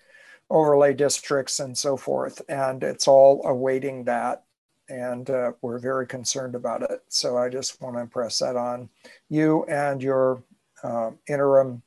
overlay 0.49 0.93
districts 0.93 1.59
and 1.59 1.77
so 1.77 1.95
forth. 1.95 2.41
And 2.49 2.83
it's 2.83 3.07
all 3.07 3.45
awaiting 3.45 4.03
that. 4.05 4.43
And 4.89 5.29
uh, 5.29 5.51
we're 5.61 5.77
very 5.77 6.07
concerned 6.07 6.55
about 6.55 6.81
it. 6.81 7.03
So 7.09 7.37
I 7.37 7.49
just 7.49 7.79
want 7.81 7.95
to 7.95 8.01
impress 8.01 8.39
that 8.39 8.55
on 8.55 8.89
you 9.29 9.63
and 9.65 10.01
your 10.01 10.43
uh, 10.83 11.11
interim 11.27 11.83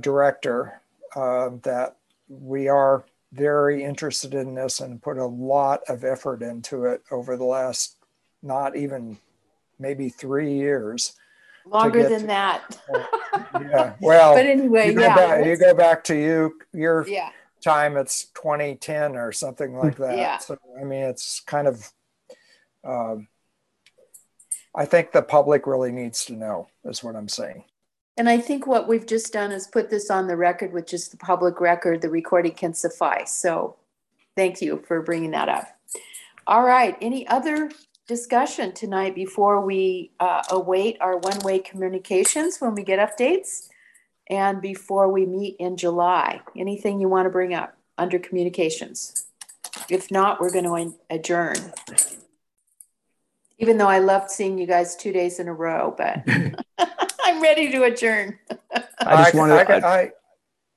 director 0.00 0.80
uh, 1.14 1.50
that 1.62 1.96
we 2.28 2.68
are 2.68 3.04
very 3.32 3.82
interested 3.82 4.34
in 4.34 4.54
this 4.54 4.80
and 4.80 5.02
put 5.02 5.18
a 5.18 5.26
lot 5.26 5.80
of 5.88 6.04
effort 6.04 6.42
into 6.42 6.84
it 6.84 7.02
over 7.10 7.36
the 7.36 7.44
last 7.44 7.96
not 8.42 8.76
even 8.76 9.18
maybe 9.78 10.08
three 10.08 10.54
years. 10.54 11.14
Longer 11.66 12.08
than 12.08 12.22
to- 12.22 12.26
that. 12.28 12.78
Yeah. 13.60 13.94
Well, 14.00 14.34
But 14.34 14.46
anyway, 14.46 14.88
you 14.88 14.94
go, 14.94 15.00
yeah. 15.02 15.14
back, 15.16 15.46
you 15.46 15.56
go 15.56 15.74
back 15.74 16.04
to 16.04 16.14
you 16.16 16.58
your 16.72 17.06
Yeah. 17.08 17.30
time. 17.62 17.96
It's 17.96 18.26
2010 18.34 19.16
or 19.16 19.32
something 19.32 19.76
like 19.76 19.96
that. 19.98 20.16
Yeah. 20.18 20.38
So 20.38 20.56
I 20.78 20.84
mean, 20.84 21.02
it's 21.02 21.40
kind 21.40 21.68
of. 21.68 21.90
Um, 22.84 23.28
I 24.74 24.84
think 24.86 25.12
the 25.12 25.22
public 25.22 25.66
really 25.66 25.92
needs 25.92 26.24
to 26.26 26.34
know. 26.34 26.68
Is 26.84 27.02
what 27.04 27.14
I'm 27.16 27.28
saying. 27.28 27.64
And 28.16 28.28
I 28.28 28.38
think 28.38 28.66
what 28.66 28.86
we've 28.88 29.06
just 29.06 29.32
done 29.32 29.50
is 29.52 29.66
put 29.68 29.88
this 29.90 30.10
on 30.10 30.26
the 30.26 30.36
record, 30.36 30.72
which 30.72 30.92
is 30.92 31.08
the 31.08 31.16
public 31.16 31.60
record. 31.60 32.00
The 32.02 32.10
recording 32.10 32.52
can 32.52 32.74
suffice. 32.74 33.34
So 33.34 33.76
thank 34.36 34.60
you 34.60 34.82
for 34.86 35.00
bringing 35.02 35.30
that 35.32 35.48
up. 35.48 35.66
All 36.46 36.62
right. 36.64 36.96
Any 37.00 37.26
other 37.28 37.70
discussion 38.06 38.72
tonight 38.72 39.14
before 39.14 39.60
we 39.60 40.10
uh, 40.20 40.42
await 40.50 40.98
our 41.00 41.16
one-way 41.18 41.58
communications 41.58 42.58
when 42.58 42.74
we 42.74 42.82
get 42.82 42.98
updates? 42.98 43.68
And 44.30 44.60
before 44.62 45.10
we 45.10 45.26
meet 45.26 45.56
in 45.58 45.76
July, 45.76 46.40
anything 46.56 47.00
you 47.00 47.08
want 47.08 47.26
to 47.26 47.30
bring 47.30 47.52
up 47.52 47.76
under 47.98 48.18
communications? 48.18 49.26
If 49.90 50.10
not, 50.10 50.40
we're 50.40 50.52
going 50.52 50.64
to 50.64 50.94
adjourn. 51.10 51.56
Even 53.58 53.76
though 53.76 53.88
I 53.88 53.98
loved 53.98 54.30
seeing 54.30 54.58
you 54.58 54.66
guys 54.66 54.96
two 54.96 55.12
days 55.12 55.38
in 55.38 55.48
a 55.48 55.52
row, 55.52 55.94
but 55.96 56.22
I'm 57.22 57.42
ready 57.42 57.70
to 57.72 57.84
adjourn. 57.84 58.38
I 59.00 59.24
just 59.24 59.34
wanted. 59.34 59.84
I, 59.84 60.10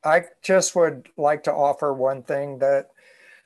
I, 0.04 0.16
I 0.18 0.24
just 0.41 0.76
would 0.76 1.08
like 1.18 1.44
to 1.44 1.54
offer 1.54 1.94
one 1.94 2.24
thing 2.24 2.60
that 2.60 2.91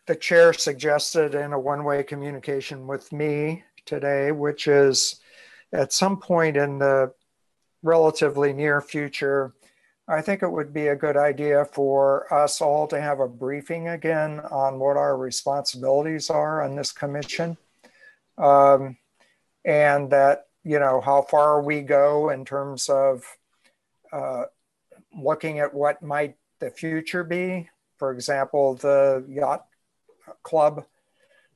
the 0.07 0.15
chair 0.15 0.51
suggested 0.53 1.35
in 1.35 1.53
a 1.53 1.59
one-way 1.59 2.03
communication 2.03 2.87
with 2.87 3.11
me 3.13 3.63
today, 3.85 4.31
which 4.31 4.67
is 4.67 5.19
at 5.73 5.93
some 5.93 6.17
point 6.17 6.57
in 6.57 6.79
the 6.79 7.13
relatively 7.83 8.53
near 8.53 8.81
future, 8.81 9.53
I 10.07 10.21
think 10.21 10.43
it 10.43 10.51
would 10.51 10.73
be 10.73 10.87
a 10.87 10.95
good 10.95 11.17
idea 11.17 11.65
for 11.65 12.31
us 12.33 12.61
all 12.61 12.87
to 12.87 12.99
have 12.99 13.19
a 13.19 13.27
briefing 13.27 13.87
again 13.87 14.39
on 14.51 14.79
what 14.79 14.97
our 14.97 15.17
responsibilities 15.17 16.29
are 16.29 16.63
on 16.63 16.75
this 16.75 16.91
commission. 16.91 17.57
Um, 18.37 18.97
and 19.63 20.09
that 20.11 20.47
you 20.63 20.79
know, 20.79 21.01
how 21.01 21.23
far 21.23 21.61
we 21.61 21.81
go 21.81 22.29
in 22.29 22.45
terms 22.45 22.87
of 22.89 23.23
uh, 24.11 24.43
looking 25.17 25.59
at 25.59 25.73
what 25.73 26.01
might 26.01 26.35
the 26.59 26.69
future 26.69 27.23
be. 27.23 27.69
For 27.97 28.11
example, 28.11 28.75
the 28.75 29.25
yacht 29.27 29.65
club. 30.43 30.85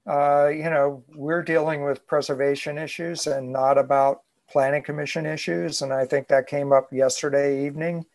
Uh, 0.07 0.47
you 0.47 0.69
know, 0.69 1.03
we're 1.15 1.41
dealing 1.41 1.83
with 1.83 2.05
preservation 2.05 2.77
issues 2.77 3.25
and 3.27 3.51
not 3.51 3.77
about 3.77 4.21
planning 4.49 4.83
commission 4.83 5.25
issues. 5.25 5.81
And 5.81 5.91
I 5.91 6.05
think 6.05 6.27
that 6.27 6.47
came 6.47 6.71
up 6.71 6.93
yesterday 6.93 7.65
evening. 7.65 8.05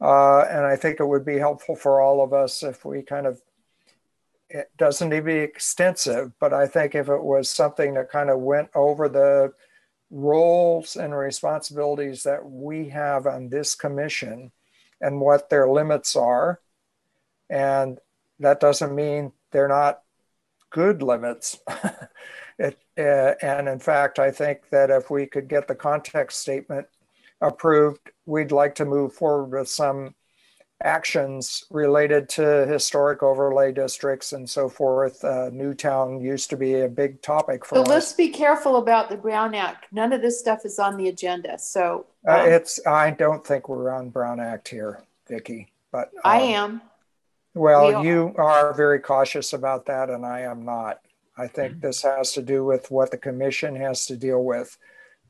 Uh, 0.00 0.40
and 0.42 0.64
I 0.64 0.76
think 0.76 1.00
it 1.00 1.06
would 1.06 1.24
be 1.24 1.38
helpful 1.38 1.74
for 1.74 2.00
all 2.00 2.22
of 2.22 2.32
us 2.32 2.62
if 2.62 2.84
we 2.84 3.02
kind 3.02 3.26
of, 3.26 3.40
it 4.48 4.70
doesn't 4.76 5.08
need 5.08 5.16
to 5.16 5.22
be 5.22 5.38
extensive, 5.38 6.32
but 6.38 6.52
I 6.52 6.68
think 6.68 6.94
if 6.94 7.08
it 7.08 7.22
was 7.22 7.50
something 7.50 7.94
that 7.94 8.10
kind 8.10 8.30
of 8.30 8.38
went 8.38 8.68
over 8.74 9.08
the 9.08 9.52
roles 10.10 10.94
and 10.96 11.16
responsibilities 11.16 12.22
that 12.22 12.48
we 12.48 12.90
have 12.90 13.26
on 13.26 13.48
this 13.48 13.74
commission 13.74 14.52
and 15.00 15.20
what 15.20 15.50
their 15.50 15.68
limits 15.68 16.14
are. 16.14 16.60
And 17.50 17.98
that 18.38 18.60
doesn't 18.60 18.94
mean 18.94 19.32
they're 19.50 19.66
not 19.66 20.02
good 20.76 21.02
limits. 21.02 21.58
it, 22.58 22.78
uh, 22.98 23.32
and 23.40 23.66
in 23.66 23.78
fact, 23.78 24.18
I 24.18 24.30
think 24.30 24.68
that 24.68 24.90
if 24.90 25.10
we 25.10 25.24
could 25.24 25.48
get 25.48 25.66
the 25.66 25.74
context 25.74 26.40
statement 26.40 26.86
approved, 27.40 28.10
we'd 28.26 28.52
like 28.52 28.74
to 28.74 28.84
move 28.84 29.14
forward 29.14 29.58
with 29.58 29.70
some 29.70 30.14
actions 30.82 31.64
related 31.70 32.28
to 32.28 32.66
historic 32.66 33.22
overlay 33.22 33.72
districts 33.72 34.34
and 34.34 34.48
so 34.48 34.68
forth. 34.68 35.24
Uh, 35.24 35.48
Newtown 35.50 36.20
used 36.20 36.50
to 36.50 36.58
be 36.58 36.80
a 36.80 36.88
big 36.88 37.22
topic 37.22 37.64
for 37.64 37.76
so 37.76 37.80
us. 37.80 37.88
let's 37.88 38.12
be 38.12 38.28
careful 38.28 38.76
about 38.76 39.08
the 39.08 39.16
Brown 39.16 39.54
Act. 39.54 39.86
None 39.92 40.12
of 40.12 40.20
this 40.20 40.38
stuff 40.38 40.66
is 40.66 40.78
on 40.78 40.98
the 40.98 41.08
agenda. 41.08 41.58
So 41.58 42.04
uh, 42.28 42.32
um, 42.32 42.48
it's. 42.50 42.86
I 42.86 43.12
don't 43.12 43.46
think 43.46 43.70
we're 43.70 43.90
on 43.90 44.10
Brown 44.10 44.40
Act 44.40 44.68
here, 44.68 45.02
Vicki. 45.26 45.72
But 45.90 46.08
um, 46.08 46.20
I 46.24 46.40
am. 46.40 46.82
Well, 47.56 48.02
We 48.02 48.08
you 48.08 48.34
are 48.36 48.74
very 48.74 49.00
cautious 49.00 49.54
about 49.54 49.86
that, 49.86 50.10
and 50.10 50.26
I 50.26 50.40
am 50.40 50.66
not. 50.66 51.00
I 51.38 51.46
think 51.46 51.80
this 51.80 52.02
has 52.02 52.32
to 52.32 52.42
do 52.42 52.62
with 52.66 52.90
what 52.90 53.10
the 53.10 53.16
commission 53.16 53.74
has 53.76 54.04
to 54.06 54.16
deal 54.16 54.44
with, 54.44 54.76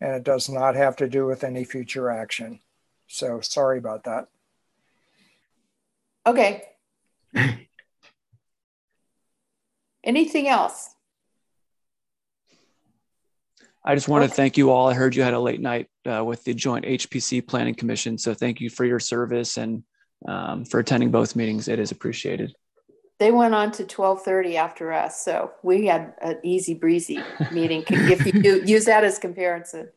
and 0.01 0.13
it 0.13 0.25
does 0.25 0.49
not 0.49 0.75
have 0.75 0.97
to 0.97 1.09
do 1.09 1.25
with 1.25 1.45
any 1.45 1.63
future 1.63 2.11
action. 2.11 2.59
So 3.07 3.41
sorry 3.43 3.79
about 3.79 4.03
that. 4.05 4.27
Okay. 6.27 6.65
Anything 10.03 10.49
else? 10.49 10.97
I 13.85 13.95
just 13.95 14.09
want 14.09 14.29
to 14.29 14.31
thank 14.31 14.57
you 14.57 14.73
all. 14.73 14.89
I 14.89 14.95
heard 14.95 15.15
you 15.15 15.23
had 15.23 15.35
a 15.35 15.39
late 15.39 15.61
night 15.61 15.89
uh, 16.05 16.25
with 16.25 16.43
the 16.43 16.55
joint 16.55 16.87
HPC 16.87 17.47
Planning 17.47 17.77
Commission. 17.77 18.19
So 18.19 18.35
thank 18.35 18.61
you 18.61 18.69
for 18.69 18.85
your 18.85 18.99
service 18.99 19.59
and 19.59 19.85
um, 20.27 20.65
for 20.65 20.81
attending 20.81 21.11
both 21.11 21.37
meetings. 21.37 21.69
It 21.69 21.79
is 21.79 21.91
appreciated. 21.91 22.55
They 23.19 23.31
went 23.33 23.55
on 23.55 23.73
to 23.73 23.85
twelve 23.85 24.23
thirty 24.23 24.57
after 24.57 24.93
us, 24.93 25.23
so 25.25 25.53
we 25.63 25.87
had 25.87 26.13
an 26.21 26.39
easy 26.43 26.75
breezy 26.75 27.21
meeting. 27.51 27.85
If 27.89 28.27
you 28.27 28.33
do- 28.33 28.63
use 28.67 28.85
that 28.87 29.05
as 29.05 29.19
comparison. 29.19 29.89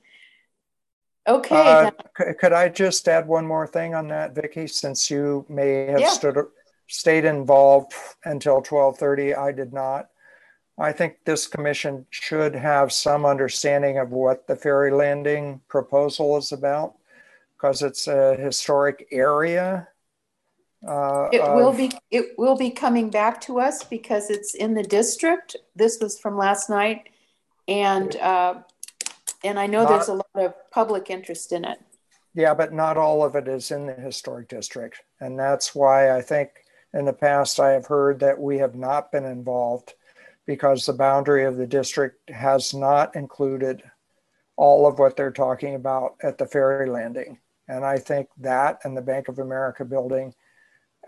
Okay, 1.28 1.56
Uh, 1.56 1.84
then- 1.84 1.94
c- 2.18 2.34
could 2.40 2.54
I 2.54 2.70
just 2.70 3.08
add 3.08 3.28
one 3.28 3.46
more 3.46 3.68
thing 3.68 3.94
on 3.94 4.08
that, 4.08 4.34
Vicki? 4.34 4.68
Since 4.68 5.12
you 5.12 5.46
may 5.50 5.88
have 5.88 6.00
Yeah. 6.00 6.08
stood, 6.10 6.38
stayed 6.88 7.26
involved 7.26 7.94
until 8.24 8.62
12:30, 8.62 9.36
I 9.36 9.52
did 9.52 9.74
not. 9.74 10.10
I 10.78 10.94
think 10.94 11.18
this 11.26 11.46
commission 11.46 12.06
should 12.10 12.56
have 12.56 12.94
some 12.94 13.26
understanding 13.26 13.98
of 13.98 14.12
what 14.12 14.48
the 14.48 14.56
ferry 14.56 14.92
landing 14.92 15.60
proposal 15.68 16.38
is 16.38 16.54
about, 16.54 16.96
because 17.58 17.82
it's 17.84 18.08
a 18.08 18.36
historic 18.36 19.06
area. 19.12 19.90
Uh, 20.88 21.28
it 21.32 21.42
will 21.42 21.70
of- 21.70 21.78
be, 21.78 21.92
it 22.12 22.36
will 22.38 22.56
be 22.56 22.70
coming 22.70 23.10
back 23.10 23.42
to 23.42 23.60
us 23.60 23.84
because 23.84 24.30
it's 24.30 24.56
in 24.56 24.74
the 24.74 24.84
district. 24.84 25.56
This 25.76 26.00
was 26.00 26.20
from 26.20 26.38
last 26.38 26.70
night. 26.70 27.10
And, 27.68 28.16
uh, 28.16 28.56
and 29.44 29.60
I 29.60 29.68
know 29.68 29.86
there's 29.86 30.08
a 30.08 30.16
lot 30.16 30.28
of 30.36 30.54
public 30.72 31.10
interest 31.10 31.52
in 31.52 31.66
it. 31.66 31.80
Yeah, 32.34 32.54
but 32.54 32.74
not 32.74 32.98
all 32.98 33.24
of 33.24 33.36
it 33.36 33.48
is 33.48 33.72
in 33.72 33.86
the 33.86 33.94
historic 33.94 34.48
district. 34.48 35.02
And 35.20 35.38
that's 35.38 35.76
why 35.76 36.16
I 36.16 36.22
think 36.22 36.50
in 36.94 37.06
the 37.06 37.14
past 37.14 37.60
I 37.60 37.72
have 37.72 37.86
heard 37.86 38.20
that 38.20 38.40
we 38.40 38.58
have 38.58 38.76
not 38.76 39.12
been 39.12 39.26
involved 39.26 39.94
because 40.46 40.86
the 40.86 40.94
boundary 40.94 41.46
of 41.46 41.58
the 41.58 41.68
district 41.68 42.30
has 42.30 42.74
not 42.74 43.16
included 43.16 43.84
all 44.56 44.88
of 44.88 45.00
what 45.00 45.16
they're 45.16 45.32
talking 45.32 45.76
about 45.76 46.16
at 46.24 46.38
the 46.38 46.46
ferry 46.46 46.90
landing. 46.90 47.38
And 47.68 47.86
I 47.86 47.98
think 47.98 48.30
that 48.40 48.80
and 48.84 48.98
the 48.98 49.02
Bank 49.02 49.28
of 49.28 49.40
America 49.40 49.86
building 49.86 50.34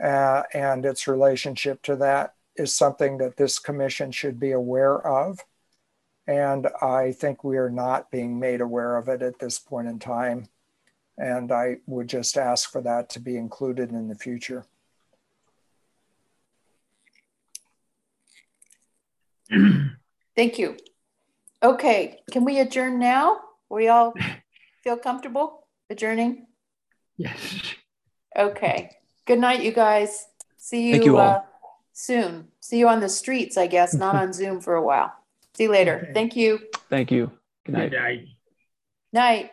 uh, 0.02 0.44
and 0.54 0.86
its 0.86 1.08
relationship 1.08 1.82
to 1.84 1.96
that 1.98 2.36
is 2.56 2.76
something 2.76 3.18
that 3.18 3.38
this 3.38 3.60
commission 3.60 4.12
should 4.12 4.40
be 4.40 4.52
aware 4.52 5.06
of. 5.06 5.40
And 6.28 6.68
I 6.82 7.12
think 7.12 7.44
we 7.44 7.58
are 7.58 7.70
not 7.70 8.12
being 8.12 8.40
made 8.40 8.62
aware 8.62 8.98
of 8.98 9.08
it 9.10 9.22
at 9.22 9.40
this 9.40 9.60
point 9.60 9.88
in 9.88 10.00
time. 10.00 10.48
And 11.18 11.52
I 11.52 11.78
would 11.88 12.08
just 12.08 12.38
ask 12.38 12.72
for 12.72 12.82
that 12.82 13.10
to 13.12 13.20
be 13.20 13.38
included 13.38 13.92
in 13.92 14.08
the 14.08 14.16
future. 14.16 14.66
Thank 20.36 20.58
you. 20.58 20.78
Okay, 21.64 22.20
can 22.32 22.46
we 22.46 22.60
adjourn 22.60 22.98
now? 22.98 23.40
We 23.70 23.88
all 23.88 24.14
feel 24.84 24.98
comfortable 24.98 25.68
adjourning? 25.90 26.48
Yes. 27.18 27.76
Okay. 28.36 28.90
Good 29.32 29.40
night, 29.40 29.64
you 29.64 29.72
guys. 29.72 30.28
See 30.58 30.90
you, 30.90 30.92
Thank 30.96 31.06
you 31.06 31.18
all. 31.18 31.30
uh, 31.30 31.42
soon. 31.94 32.50
See 32.60 32.80
you 32.80 32.90
on 32.90 33.00
the 33.00 33.08
streets, 33.08 33.56
I 33.56 33.66
guess, 33.66 33.94
not 33.94 34.14
on 34.14 34.34
Zoom 34.40 34.60
for 34.60 34.76
a 34.76 34.84
while. 34.84 35.14
See 35.54 35.64
you 35.64 35.72
later. 35.72 36.02
Okay. 36.04 36.12
Thank 36.14 36.36
you. 36.36 36.60
Thank 36.90 37.12
you. 37.14 37.32
Good 37.66 37.76
night. 37.76 37.92
Good 37.92 37.98
night. 38.02 38.26
Night. 39.14 39.52